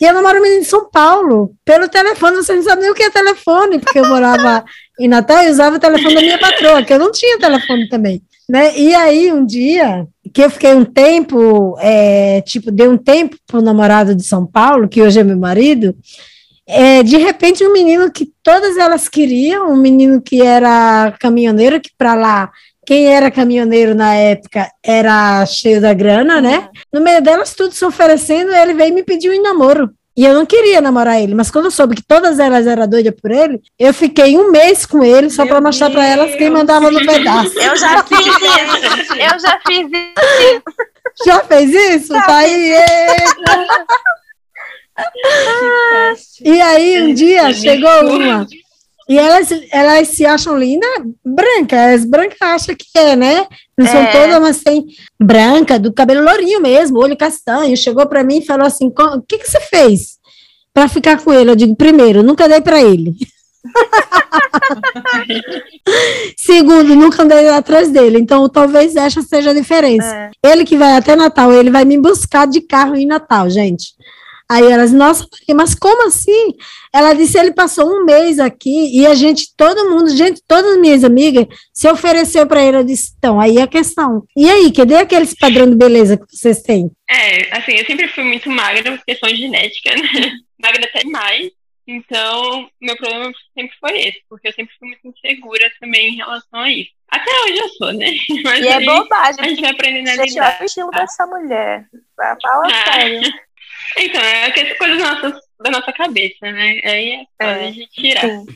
e 0.00 0.04
eu 0.04 0.14
namoro 0.14 0.38
um 0.38 0.42
menino 0.42 0.62
de 0.62 0.68
São 0.68 0.88
Paulo. 0.90 1.54
Pelo 1.64 1.88
telefone, 1.88 2.36
você 2.36 2.54
não 2.54 2.62
sabe 2.62 2.82
nem 2.82 2.90
o 2.90 2.94
que 2.94 3.04
é 3.04 3.10
telefone, 3.10 3.78
porque 3.78 3.98
eu 3.98 4.08
morava 4.08 4.64
em 4.98 5.08
Natal 5.08 5.44
e 5.44 5.50
usava 5.50 5.76
o 5.76 5.80
telefone 5.80 6.14
da 6.14 6.20
minha 6.20 6.38
patroa, 6.38 6.82
que 6.82 6.92
eu 6.92 6.98
não 6.98 7.12
tinha 7.12 7.38
telefone 7.38 7.88
também. 7.88 8.22
Né? 8.48 8.78
E 8.78 8.94
aí, 8.94 9.30
um 9.30 9.44
dia, 9.44 10.06
que 10.32 10.42
eu 10.42 10.50
fiquei 10.50 10.74
um 10.74 10.84
tempo, 10.84 11.76
é, 11.80 12.40
tipo, 12.42 12.70
dei 12.70 12.88
um 12.88 12.96
tempo 12.96 13.36
pro 13.46 13.60
namorado 13.60 14.14
de 14.14 14.22
São 14.24 14.46
Paulo, 14.46 14.88
que 14.88 15.02
hoje 15.02 15.20
é 15.20 15.24
meu 15.24 15.36
marido, 15.36 15.94
é, 16.68 17.02
de 17.02 17.16
repente 17.16 17.64
um 17.64 17.72
menino 17.72 18.12
que 18.12 18.30
todas 18.42 18.76
elas 18.76 19.08
queriam, 19.08 19.72
um 19.72 19.76
menino 19.76 20.20
que 20.20 20.42
era 20.42 21.14
caminhoneiro, 21.18 21.80
que 21.80 21.90
para 21.96 22.14
lá, 22.14 22.50
quem 22.86 23.06
era 23.06 23.30
caminhoneiro 23.30 23.94
na 23.94 24.14
época 24.14 24.70
era 24.82 25.44
cheio 25.46 25.80
da 25.80 25.94
grana, 25.94 26.40
né? 26.40 26.68
No 26.92 27.00
meio 27.00 27.22
delas, 27.22 27.54
tudo 27.54 27.74
se 27.74 27.84
oferecendo, 27.84 28.54
ele 28.54 28.74
veio 28.74 28.94
me 28.94 29.02
pedir 29.02 29.30
um 29.30 29.42
namoro. 29.42 29.90
E 30.14 30.24
eu 30.24 30.34
não 30.34 30.44
queria 30.44 30.80
namorar 30.80 31.22
ele, 31.22 31.34
mas 31.34 31.50
quando 31.50 31.66
eu 31.66 31.70
soube 31.70 31.94
que 31.94 32.02
todas 32.02 32.38
elas 32.40 32.66
eram 32.66 32.88
doidas 32.88 33.14
por 33.14 33.30
ele, 33.30 33.60
eu 33.78 33.94
fiquei 33.94 34.36
um 34.36 34.50
mês 34.50 34.84
com 34.84 35.04
ele 35.04 35.30
só 35.30 35.46
para 35.46 35.60
mostrar 35.60 35.90
para 35.90 36.04
elas 36.04 36.34
quem 36.34 36.50
mandava 36.50 36.90
no 36.90 36.98
pedaço. 37.06 37.56
Eu 37.56 37.76
já 37.76 38.02
fiz 38.04 38.18
isso. 38.26 39.14
Eu 39.14 39.38
já 39.38 39.60
fiz 39.66 39.86
isso. 39.86 40.62
Já 41.24 41.40
fez 41.44 41.70
isso? 41.70 42.12
Já 42.14 42.22
tá 42.22 42.36
aí. 42.38 42.72
E 46.44 46.60
aí, 46.60 47.02
um 47.02 47.14
dia 47.14 47.52
chegou 47.52 47.90
uma. 48.16 48.46
E 49.08 49.18
elas, 49.18 49.48
elas 49.70 50.08
se 50.08 50.26
acham 50.26 50.58
lindas, 50.58 50.90
branca. 51.24 51.94
As 51.94 52.04
brancas 52.04 52.36
acham 52.42 52.74
que 52.76 52.86
é, 52.98 53.16
né? 53.16 53.46
Não 53.76 53.86
são 53.86 54.00
É. 54.02 54.12
todas, 54.12 54.40
mas 54.40 54.62
tem 54.62 54.84
branca, 55.18 55.78
do 55.78 55.92
cabelo 55.92 56.22
lourinho 56.24 56.60
mesmo, 56.60 56.98
olho 56.98 57.16
castanho. 57.16 57.76
Chegou 57.76 58.06
para 58.06 58.22
mim 58.22 58.38
e 58.38 58.44
falou 58.46 58.66
assim: 58.66 58.90
"Co- 58.90 59.16
O 59.16 59.22
que, 59.22 59.38
que 59.38 59.50
você 59.50 59.60
fez 59.60 60.18
para 60.74 60.88
ficar 60.88 61.22
com 61.22 61.32
ele? 61.32 61.50
Eu 61.50 61.56
digo: 61.56 61.74
Primeiro, 61.74 62.22
nunca 62.22 62.48
dei 62.48 62.60
para 62.60 62.82
ele. 62.82 63.14
Segundo, 66.36 66.94
nunca 66.94 67.22
andei 67.22 67.48
atrás 67.48 67.90
dele. 67.90 68.18
Então, 68.18 68.48
talvez 68.48 68.94
essa 68.96 69.22
seja 69.22 69.50
a 69.50 69.54
diferença. 69.54 70.30
Ele 70.44 70.64
que 70.64 70.76
vai 70.76 70.96
até 70.96 71.16
Natal, 71.16 71.52
ele 71.52 71.70
vai 71.70 71.84
me 71.84 71.98
buscar 71.98 72.46
de 72.46 72.60
carro 72.60 72.94
em 72.94 73.06
Natal, 73.06 73.48
gente. 73.50 73.94
Aí 74.50 74.64
elas, 74.64 74.92
nossa, 74.92 75.26
mas 75.54 75.74
como 75.74 76.06
assim? 76.06 76.54
Ela 76.92 77.12
disse, 77.12 77.38
ele 77.38 77.52
passou 77.52 77.86
um 77.86 78.04
mês 78.04 78.38
aqui 78.38 78.98
e 78.98 79.06
a 79.06 79.14
gente, 79.14 79.54
todo 79.56 79.90
mundo, 79.90 80.08
gente, 80.16 80.40
todas 80.48 80.72
as 80.72 80.80
minhas 80.80 81.04
amigas 81.04 81.46
se 81.72 81.86
ofereceu 81.88 82.46
para 82.46 82.64
ele. 82.64 82.78
Eu 82.78 82.84
disse, 82.84 83.12
então, 83.18 83.38
aí 83.38 83.58
é 83.58 83.62
a 83.62 83.66
questão. 83.66 84.24
E 84.36 84.48
aí, 84.48 84.72
cadê 84.72 84.96
aqueles 84.96 85.34
padrão 85.34 85.68
de 85.68 85.76
beleza 85.76 86.16
que 86.16 86.24
vocês 86.34 86.62
têm? 86.62 86.90
É, 87.10 87.56
assim, 87.56 87.72
eu 87.72 87.84
sempre 87.84 88.08
fui 88.08 88.24
muito 88.24 88.48
magra 88.50 88.92
por 88.96 89.04
questão 89.04 89.28
genética, 89.28 89.90
né? 89.94 90.30
Magra 90.62 90.84
até 90.86 91.00
demais. 91.00 91.50
Então, 91.86 92.68
meu 92.82 92.96
problema 92.98 93.30
sempre 93.56 93.74
foi 93.80 93.98
esse, 93.98 94.20
porque 94.28 94.48
eu 94.48 94.52
sempre 94.52 94.74
fui 94.78 94.88
muito 94.88 95.08
insegura 95.08 95.70
também 95.80 96.08
em 96.12 96.16
relação 96.16 96.60
a 96.60 96.70
isso. 96.70 96.90
Até 97.10 97.30
hoje 97.44 97.58
eu 97.58 97.68
sou, 97.70 97.92
né? 97.92 98.06
Mas 98.44 98.60
E 98.64 98.68
é 98.68 98.74
aí 98.74 98.84
bobagem. 98.84 99.40
A 99.44 99.48
gente 99.48 99.60
vai 99.62 99.70
aprendendo 99.70 100.08
a 100.08 100.16
Gente, 100.16 100.28
lidar. 100.30 100.46
olha 100.54 100.62
o 100.62 100.64
estilo 100.66 100.90
dessa 100.90 101.26
mulher. 101.26 101.86
Fala 102.16 102.66
Ah. 102.66 102.92
sério. 102.92 103.20
Então, 103.96 104.20
é 104.22 104.46
aquelas 104.46 104.76
coisas 104.78 104.98
nossas, 104.98 105.40
da 105.60 105.70
nossa 105.70 105.92
cabeça, 105.92 106.50
né? 106.52 106.80
Aí 106.84 107.10
é 107.12 107.24
foda 107.40 107.64
É, 107.64 107.70
de 107.70 107.86
tirar. 107.88 108.20
sim. 108.22 108.46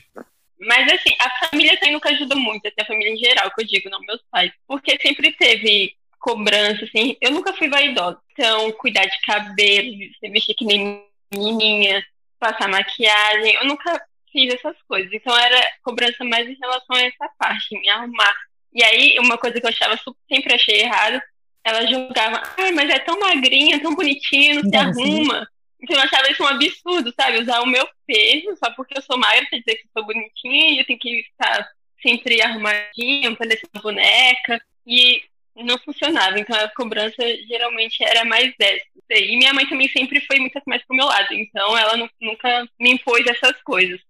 Mas 0.61 0.93
assim, 0.93 1.11
a 1.21 1.47
família 1.49 1.77
também 1.79 1.93
nunca 1.95 2.11
ajuda 2.11 2.37
muito, 2.37 2.67
assim, 2.67 2.77
a 2.81 2.85
família 2.85 3.13
em 3.13 3.17
geral, 3.17 3.51
que 3.53 3.63
eu 3.63 3.67
digo, 3.67 3.91
não 3.91 4.01
meus 4.01 4.21
pais. 4.31 4.53
Porque 4.67 4.97
sempre 5.01 5.33
teve 5.33 5.95
cobrança, 6.21 6.85
assim, 6.85 7.17
eu 7.21 7.33
nunca 7.33 7.53
fui 7.55 7.69
vaidosa. 7.69 8.19
Então, 8.33 8.71
cuidar 8.73 9.05
de 9.05 9.21
cabelo, 9.23 9.91
se 10.21 10.31
vestir 10.31 10.55
que 10.55 10.65
nem 10.65 11.05
menininha, 11.35 12.05
passar 12.39 12.69
maquiagem, 12.69 13.55
eu 13.55 13.65
nunca 13.67 14.01
fiz 14.31 14.55
essas 14.55 14.77
coisas. 14.89 15.13
Então 15.13 15.37
era 15.37 15.61
cobrança 15.83 16.25
mais 16.25 16.49
em 16.49 16.57
relação 16.61 16.97
a 16.97 17.03
essa 17.03 17.29
parte, 17.39 17.79
me 17.79 17.89
arrumar. 17.89 18.35
E 18.73 18.83
aí, 18.83 19.17
uma 19.19 19.37
coisa 19.37 19.61
que 19.61 19.67
eu 19.67 19.71
achava 19.71 19.99
sempre 20.29 20.55
achei 20.55 20.81
errado, 20.81 21.21
ela 21.65 21.87
julgava, 21.87 22.43
ai, 22.59 22.73
mas 22.73 22.91
é 22.91 22.99
tão 22.99 23.19
magrinha, 23.19 23.81
tão 23.81 23.95
bonitinha, 23.95 24.57
não 24.57 24.63
se 24.63 24.71
Nossa. 24.71 24.89
arruma. 24.89 25.49
Então 25.81 25.97
eu 25.97 26.03
achava 26.03 26.31
isso 26.31 26.43
um 26.43 26.47
absurdo, 26.47 27.13
sabe? 27.15 27.39
Usar 27.39 27.61
o 27.61 27.67
meu 27.67 27.89
peso 28.07 28.57
só 28.57 28.71
porque 28.73 28.97
eu 28.97 29.03
sou 29.03 29.19
magra 29.19 29.47
quer 29.47 29.59
dizer 29.59 29.77
que 29.77 29.87
eu 29.87 29.91
sou 29.93 30.07
bonitinha 30.07 30.71
e 30.71 30.79
eu 30.79 30.87
tenho 30.87 30.99
que 30.99 31.21
estar 31.31 31.69
sempre 32.01 32.41
arrumadinha, 32.41 33.35
parecer 33.37 33.67
uma 33.75 33.83
boneca. 33.83 34.61
E 34.87 35.23
não 35.57 35.79
funcionava. 35.79 36.39
Então 36.39 36.57
a 36.57 36.69
cobrança 36.69 37.23
geralmente 37.49 38.03
era 38.03 38.25
mais 38.25 38.53
essa. 38.59 38.85
E 39.11 39.37
minha 39.37 39.53
mãe 39.53 39.67
também 39.69 39.89
sempre 39.89 40.21
foi 40.21 40.39
muito 40.39 40.61
mais 40.67 40.85
pro 40.87 40.97
meu 40.97 41.07
lado. 41.07 41.35
Então 41.35 41.77
ela 41.77 41.97
nu- 41.97 42.11
nunca 42.21 42.67
me 42.79 42.93
impôs 42.93 43.27
essas 43.27 43.61
coisas. 43.63 44.01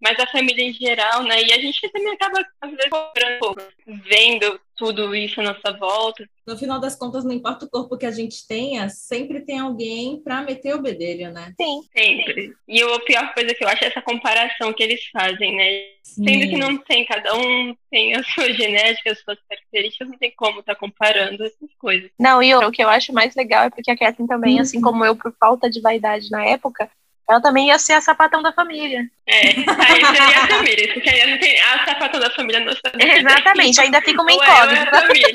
Mas 0.00 0.18
a 0.18 0.26
família 0.26 0.62
em 0.62 0.72
geral, 0.72 1.22
né? 1.22 1.42
E 1.42 1.52
a 1.52 1.58
gente 1.58 1.88
também 1.90 2.12
acaba, 2.12 2.44
às 2.60 2.70
vezes, 2.70 2.88
cobrando 2.90 3.56
vendo 3.86 4.60
tudo 4.76 5.14
isso 5.14 5.40
à 5.40 5.44
nossa 5.44 5.72
volta. 5.72 6.28
No 6.46 6.56
final 6.56 6.78
das 6.78 6.94
contas, 6.94 7.24
não 7.24 7.32
importa 7.32 7.64
o 7.64 7.68
corpo 7.68 7.96
que 7.96 8.06
a 8.06 8.10
gente 8.10 8.46
tenha, 8.46 8.88
sempre 8.88 9.40
tem 9.40 9.58
alguém 9.58 10.20
para 10.22 10.42
meter 10.42 10.74
o 10.74 10.82
bedelho, 10.82 11.32
né? 11.32 11.52
Sim. 11.60 11.80
Sempre. 11.96 12.54
E 12.68 12.82
a 12.82 13.00
pior 13.00 13.34
coisa 13.34 13.54
que 13.54 13.64
eu 13.64 13.68
acho 13.68 13.84
é 13.84 13.88
essa 13.88 14.02
comparação 14.02 14.72
que 14.72 14.82
eles 14.82 15.04
fazem, 15.12 15.56
né? 15.56 15.86
Sim. 16.02 16.24
Sendo 16.24 16.48
que 16.50 16.56
não 16.56 16.76
tem, 16.76 17.04
cada 17.04 17.34
um 17.36 17.74
tem 17.90 18.14
a 18.14 18.22
sua 18.22 18.52
genética, 18.52 19.10
as 19.10 19.20
suas 19.20 19.38
características, 19.48 20.08
não 20.08 20.18
tem 20.18 20.32
como 20.36 20.60
estar 20.60 20.76
comparando 20.76 21.44
essas 21.44 21.74
coisas. 21.78 22.10
Não, 22.18 22.42
e 22.42 22.54
o 22.54 22.70
que 22.70 22.82
eu 22.82 22.88
acho 22.88 23.12
mais 23.12 23.34
legal 23.34 23.64
é 23.64 23.70
porque 23.70 23.90
a 23.90 23.96
Kathleen 23.96 24.28
também, 24.28 24.60
assim 24.60 24.80
como 24.80 25.04
eu, 25.04 25.16
por 25.16 25.34
falta 25.40 25.68
de 25.68 25.80
vaidade 25.80 26.30
na 26.30 26.44
época, 26.44 26.88
ela 27.28 27.40
também 27.40 27.68
ia 27.68 27.78
ser 27.78 27.94
a 27.94 28.00
sapatão 28.00 28.40
da 28.40 28.52
família. 28.52 29.04
É, 29.26 29.48
aí 29.48 30.04
seria 30.04 30.38
a 30.42 30.46
família, 30.46 30.94
porque 30.94 31.10
aí 31.10 31.30
não 31.30 31.38
tem 31.38 31.60
a 31.60 31.84
sapatão 31.84 32.20
da 32.20 32.30
família 32.30 32.60
não 32.60 32.72
sabe. 32.72 33.04
Exatamente, 33.04 33.80
ainda 33.80 34.00
fica 34.00 34.22
uma 34.22 34.32
Ou 34.32 34.42
é, 34.42 34.46
é 34.46 34.82
incógnita. 34.82 35.30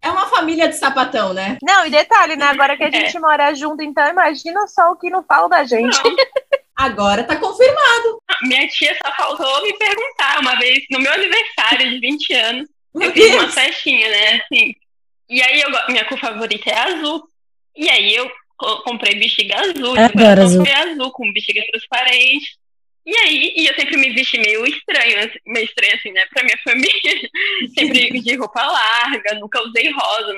É 0.00 0.10
uma 0.10 0.26
família 0.26 0.68
de 0.68 0.76
sapatão, 0.76 1.34
né? 1.34 1.58
Não, 1.62 1.86
e 1.86 1.90
detalhe, 1.90 2.34
né? 2.36 2.46
Agora 2.46 2.76
que 2.76 2.84
a 2.84 2.90
gente 2.90 3.18
mora 3.18 3.54
junto, 3.54 3.82
então 3.82 4.08
imagina 4.08 4.66
só 4.66 4.90
o 4.90 4.96
que 4.96 5.10
não 5.10 5.22
fala 5.22 5.48
da 5.48 5.64
gente. 5.64 6.00
Agora 6.74 7.22
tá 7.24 7.36
confirmado. 7.36 8.22
Minha 8.42 8.66
tia 8.68 8.96
só 9.04 9.12
faltou 9.14 9.62
me 9.62 9.76
perguntar 9.76 10.40
uma 10.40 10.56
vez, 10.56 10.84
no 10.90 10.98
meu 10.98 11.12
aniversário 11.12 11.90
de 11.90 12.00
20 12.00 12.32
anos, 12.32 12.68
Meu 12.94 13.08
eu 13.08 13.12
fiz 13.12 13.30
Deus. 13.30 13.42
uma 13.42 13.52
festinha, 13.52 14.08
né? 14.08 14.42
Assim. 14.42 14.74
E 15.28 15.42
aí 15.42 15.60
eu, 15.60 15.70
minha 15.88 16.04
cor 16.06 16.18
favorita 16.18 16.70
é 16.70 16.78
azul. 16.78 17.22
E 17.76 17.88
aí 17.88 18.14
eu 18.14 18.30
comprei 18.84 19.14
bexiga 19.14 19.58
azul, 19.60 19.98
adoro 19.98 20.40
eu 20.40 20.44
azul. 20.44 20.58
comprei 20.58 20.74
azul 20.74 21.10
com 21.12 21.32
bexiga 21.32 21.62
transparente. 21.70 22.56
E 23.04 23.16
aí, 23.16 23.52
e 23.56 23.66
eu 23.66 23.74
sempre 23.74 23.96
me 23.96 24.10
vesti 24.10 24.38
meio 24.38 24.64
estranho, 24.64 25.18
assim, 25.18 25.38
meio 25.46 25.64
estranho 25.64 25.94
assim, 25.96 26.12
né? 26.12 26.24
Pra 26.26 26.44
minha 26.44 26.58
família. 26.62 27.30
sempre 27.76 28.20
de 28.20 28.36
roupa 28.36 28.62
larga, 28.62 29.34
nunca 29.34 29.60
usei 29.62 29.90
rosa, 29.90 30.32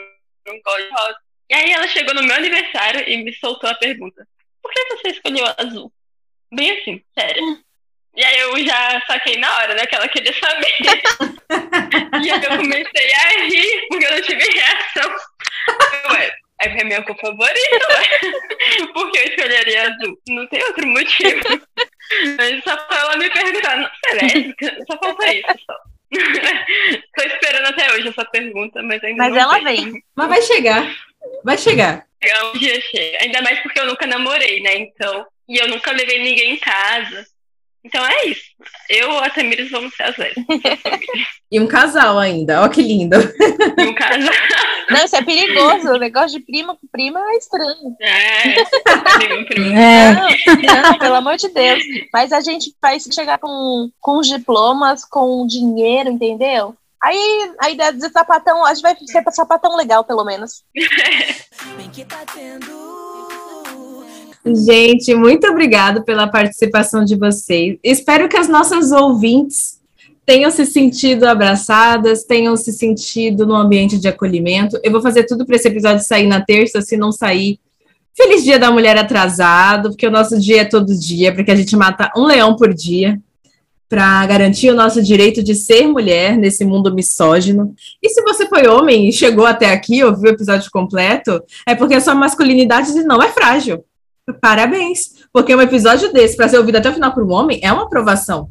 não 0.46 0.60
gosto 0.62 0.82
de 0.82 0.90
rosa. 0.90 1.16
E 1.50 1.54
aí 1.54 1.72
ela 1.72 1.86
chegou 1.88 2.14
no 2.14 2.22
meu 2.22 2.34
aniversário 2.34 3.06
e 3.06 3.18
me 3.18 3.34
soltou 3.34 3.68
a 3.68 3.74
pergunta: 3.74 4.26
Por 4.62 4.72
que 4.72 4.96
você 4.96 5.08
escolheu 5.08 5.44
azul? 5.58 5.92
Bem 6.52 6.70
assim, 6.70 7.02
sério. 7.18 7.42
E 8.16 8.24
aí 8.24 8.38
eu 8.40 8.64
já 8.64 9.02
saquei 9.06 9.36
na 9.36 9.56
hora, 9.56 9.74
né? 9.74 9.86
Que 9.86 9.96
ela 9.96 10.08
queria 10.08 10.32
saber. 10.32 10.74
e 12.24 12.30
aí 12.30 12.44
eu 12.44 12.56
comecei 12.56 13.12
a 13.12 13.44
rir, 13.44 13.86
porque 13.88 14.06
eu 14.06 14.12
não 14.12 14.22
tive 14.22 14.44
reação. 14.44 15.10
Eu, 16.08 16.43
Ué, 16.64 16.66
é 16.66 16.68
porque 16.68 16.82
é 16.82 16.84
minha 16.84 17.02
cor 17.02 17.16
favorita, 17.18 17.86
ué. 17.90 18.86
Por 18.92 19.10
que 19.10 19.18
eu 19.18 19.24
escolheria 19.24 19.82
azul? 19.82 20.18
Não 20.28 20.46
tem 20.48 20.62
outro 20.64 20.86
motivo. 20.86 21.40
Mas 22.36 22.64
só 22.64 22.76
pra 22.76 22.98
ela 22.98 23.16
me 23.16 23.30
perguntar, 23.30 23.76
não, 23.76 23.90
é 24.10 24.14
lésbica? 24.14 24.76
Só 24.90 24.98
falta 24.98 25.32
isso, 25.32 25.46
só. 25.66 25.74
Tô 27.16 27.24
esperando 27.24 27.66
até 27.66 27.92
hoje 27.92 28.08
essa 28.08 28.24
pergunta, 28.26 28.82
mas 28.82 29.02
ainda 29.02 29.24
Mas 29.24 29.32
não 29.34 29.40
ela 29.40 29.60
veio. 29.60 29.92
vem. 29.92 30.02
Mas 30.14 30.28
vai 30.28 30.42
chegar. 30.42 30.96
Vai 31.42 31.58
chegar. 31.58 32.06
Um 32.54 32.58
dia 32.58 32.80
chega. 32.80 33.18
Ainda 33.22 33.42
mais 33.42 33.58
porque 33.60 33.80
eu 33.80 33.86
nunca 33.86 34.06
namorei, 34.06 34.60
né? 34.60 34.76
Então. 34.76 35.26
E 35.48 35.58
eu 35.58 35.68
nunca 35.68 35.90
levei 35.92 36.22
ninguém 36.22 36.52
em 36.52 36.56
casa. 36.58 37.26
Então 37.84 38.04
é 38.04 38.28
isso. 38.28 38.42
Eu 38.88 39.12
e 39.12 39.18
a 39.18 39.30
Tamires 39.30 39.70
vamos 39.70 39.94
ser 39.94 40.04
as. 40.04 40.16
E 41.52 41.60
um 41.60 41.66
casal 41.66 42.18
ainda. 42.18 42.62
Ó 42.62 42.68
que 42.68 42.82
lindo. 42.82 43.16
E 43.76 43.86
um 43.86 43.94
casal. 43.94 44.32
Não, 44.90 45.04
isso 45.04 45.16
é 45.16 45.22
perigoso. 45.22 45.88
O 45.88 45.98
negócio 45.98 46.38
de 46.38 46.44
prima 46.44 46.76
com 46.76 46.86
prima 46.90 47.20
é 47.20 47.36
estranho. 47.36 47.96
É. 48.00 48.64
primo, 49.18 49.46
primo. 49.46 49.76
É. 49.76 50.12
Não, 50.12 50.82
não, 50.82 50.98
pelo 50.98 51.14
amor 51.14 51.36
de 51.36 51.48
Deus. 51.48 51.82
Mas 52.12 52.32
a 52.32 52.40
gente 52.40 52.74
vai 52.80 52.98
chegar 53.00 53.38
com, 53.38 53.90
com 54.00 54.18
os 54.18 54.28
diplomas, 54.28 55.04
com 55.04 55.46
dinheiro, 55.46 56.10
entendeu? 56.10 56.74
Aí 57.02 57.52
a 57.60 57.70
ideia 57.70 57.92
de 57.92 58.08
sapatão, 58.10 58.64
a 58.64 58.72
gente 58.72 58.82
vai 58.82 58.96
ser 58.96 59.22
sapatão 59.32 59.76
legal, 59.76 60.04
pelo 60.04 60.24
menos. 60.24 60.64
Gente, 64.46 65.14
muito 65.14 65.46
obrigado 65.46 66.04
pela 66.04 66.26
participação 66.26 67.02
de 67.02 67.16
vocês. 67.16 67.78
Espero 67.82 68.28
que 68.28 68.36
as 68.36 68.46
nossas 68.46 68.92
ouvintes 68.92 69.80
tenham 70.26 70.50
se 70.50 70.66
sentido 70.66 71.24
abraçadas, 71.24 72.24
tenham 72.24 72.54
se 72.56 72.72
sentido 72.72 73.46
num 73.46 73.56
ambiente 73.56 73.98
de 73.98 74.06
acolhimento. 74.06 74.78
Eu 74.82 74.92
vou 74.92 75.00
fazer 75.00 75.24
tudo 75.24 75.46
para 75.46 75.56
esse 75.56 75.68
episódio 75.68 76.04
sair 76.04 76.26
na 76.26 76.42
terça, 76.42 76.82
se 76.82 76.96
não 76.96 77.10
sair. 77.10 77.58
Feliz 78.14 78.44
Dia 78.44 78.58
da 78.58 78.70
Mulher 78.70 78.98
atrasado, 78.98 79.90
porque 79.90 80.06
o 80.06 80.10
nosso 80.10 80.38
dia 80.38 80.60
é 80.60 80.64
todo 80.64 80.94
dia, 80.94 81.34
porque 81.34 81.50
a 81.50 81.56
gente 81.56 81.74
mata 81.74 82.10
um 82.16 82.24
leão 82.24 82.54
por 82.54 82.72
dia 82.72 83.18
para 83.88 84.26
garantir 84.26 84.70
o 84.70 84.74
nosso 84.74 85.02
direito 85.02 85.42
de 85.42 85.54
ser 85.54 85.86
mulher 85.86 86.36
nesse 86.36 86.64
mundo 86.64 86.94
misógino. 86.94 87.74
E 88.02 88.10
se 88.10 88.22
você 88.22 88.46
foi 88.46 88.66
homem 88.66 89.08
e 89.08 89.12
chegou 89.12 89.46
até 89.46 89.72
aqui, 89.72 90.04
ouviu 90.04 90.30
o 90.30 90.34
episódio 90.34 90.70
completo, 90.70 91.42
é 91.66 91.74
porque 91.74 91.94
a 91.94 92.00
sua 92.00 92.14
masculinidade 92.14 92.92
não 93.04 93.22
é 93.22 93.30
frágil. 93.30 93.84
Parabéns, 94.40 95.26
porque 95.32 95.54
um 95.54 95.60
episódio 95.60 96.12
desse 96.12 96.36
para 96.36 96.48
ser 96.48 96.58
ouvido 96.58 96.76
até 96.76 96.88
o 96.88 96.94
final 96.94 97.12
por 97.12 97.24
um 97.24 97.32
homem 97.32 97.60
é 97.62 97.72
uma 97.72 97.84
aprovação. 97.84 98.48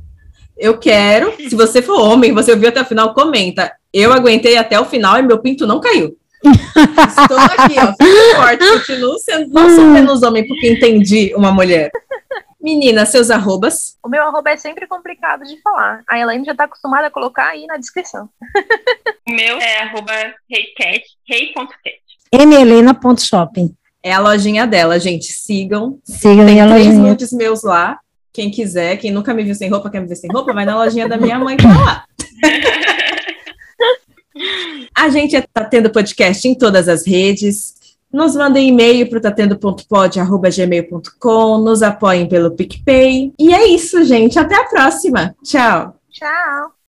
Eu 0.58 0.78
quero, 0.78 1.34
se 1.50 1.56
você 1.56 1.82
for 1.82 2.00
homem, 2.00 2.34
você 2.34 2.52
ouviu 2.52 2.70
até 2.70 2.82
o 2.82 2.86
final, 2.86 3.14
comenta. 3.14 3.72
Eu 3.92 4.14
aguentei 4.14 4.58
até 4.58 4.80
o 4.80 4.86
final 4.86 5.18
e 5.18 5.24
meu 5.24 5.40
pinto 5.40 5.66
não 5.66 5.80
caiu. 5.80 6.18
Estou 6.44 7.40
aqui, 7.40 7.76
ó, 7.80 8.36
forte, 8.36 8.68
continuo 8.68 9.18
sendo, 9.18 9.54
não 9.54 9.70
sou 9.70 9.86
menos 9.86 10.24
homem 10.24 10.46
porque 10.46 10.70
entendi 10.70 11.34
uma 11.36 11.52
mulher. 11.52 11.90
Menina, 12.62 13.06
seus 13.06 13.30
arrobas. 13.30 13.98
O 14.04 14.10
meu 14.10 14.24
arroba 14.24 14.52
é 14.52 14.58
sempre 14.58 14.88
complicado 14.88 15.44
de 15.44 15.62
falar. 15.62 16.02
A 16.08 16.18
Elaine 16.18 16.46
já 16.46 16.56
tá 16.56 16.64
acostumada 16.64 17.08
a 17.08 17.12
colocar 17.12 17.50
aí 17.50 17.66
na 17.66 17.78
descrição. 17.78 18.30
O 19.26 19.32
meu 19.32 19.58
é 19.58 19.84
arroba 19.84 20.12
reicat, 20.50 21.02
rei.cat. 21.26 22.46
mhelena.shopping. 22.46 23.74
É 24.04 24.12
a 24.12 24.20
lojinha 24.20 24.68
dela, 24.68 25.00
gente. 25.00 25.32
Sigam. 25.32 25.98
Sigam 26.04 26.46
Tem 26.46 26.60
a 26.62 26.68
três 26.68 26.88
lojinha. 26.88 27.04
nudes 27.10 27.32
meus 27.32 27.64
lá. 27.64 27.98
Quem 28.34 28.52
quiser, 28.52 28.98
quem 28.98 29.12
nunca 29.12 29.34
me 29.34 29.44
viu 29.44 29.56
sem 29.56 29.70
roupa, 29.70 29.90
quer 29.90 30.02
me 30.02 30.08
ver 30.08 30.16
sem 30.16 30.30
roupa, 30.32 30.52
vai 30.54 30.66
na 30.66 30.76
lojinha 30.76 31.08
da 31.08 31.16
minha 31.18 31.40
mãe, 31.40 31.56
tá 31.56 31.68
lá. 31.70 32.04
A 34.98 35.08
gente 35.10 35.40
tá 35.54 35.64
tendo 35.66 35.90
podcast 35.92 36.48
em 36.48 36.56
todas 36.56 36.88
as 36.90 37.06
redes. 37.06 37.76
Nos 38.12 38.36
mandem 38.36 38.70
e-mail 38.70 39.08
para 39.10 39.20
tatendo.pod.gmail.com, 39.20 41.58
nos 41.60 41.82
apoiem 41.84 42.28
pelo 42.28 42.50
PicPay. 42.52 43.32
E 43.40 43.54
é 43.54 43.68
isso, 43.68 44.04
gente. 44.04 44.38
Até 44.40 44.56
a 44.56 44.64
próxima. 44.66 45.36
Tchau. 45.44 45.96
Tchau. 46.12 46.83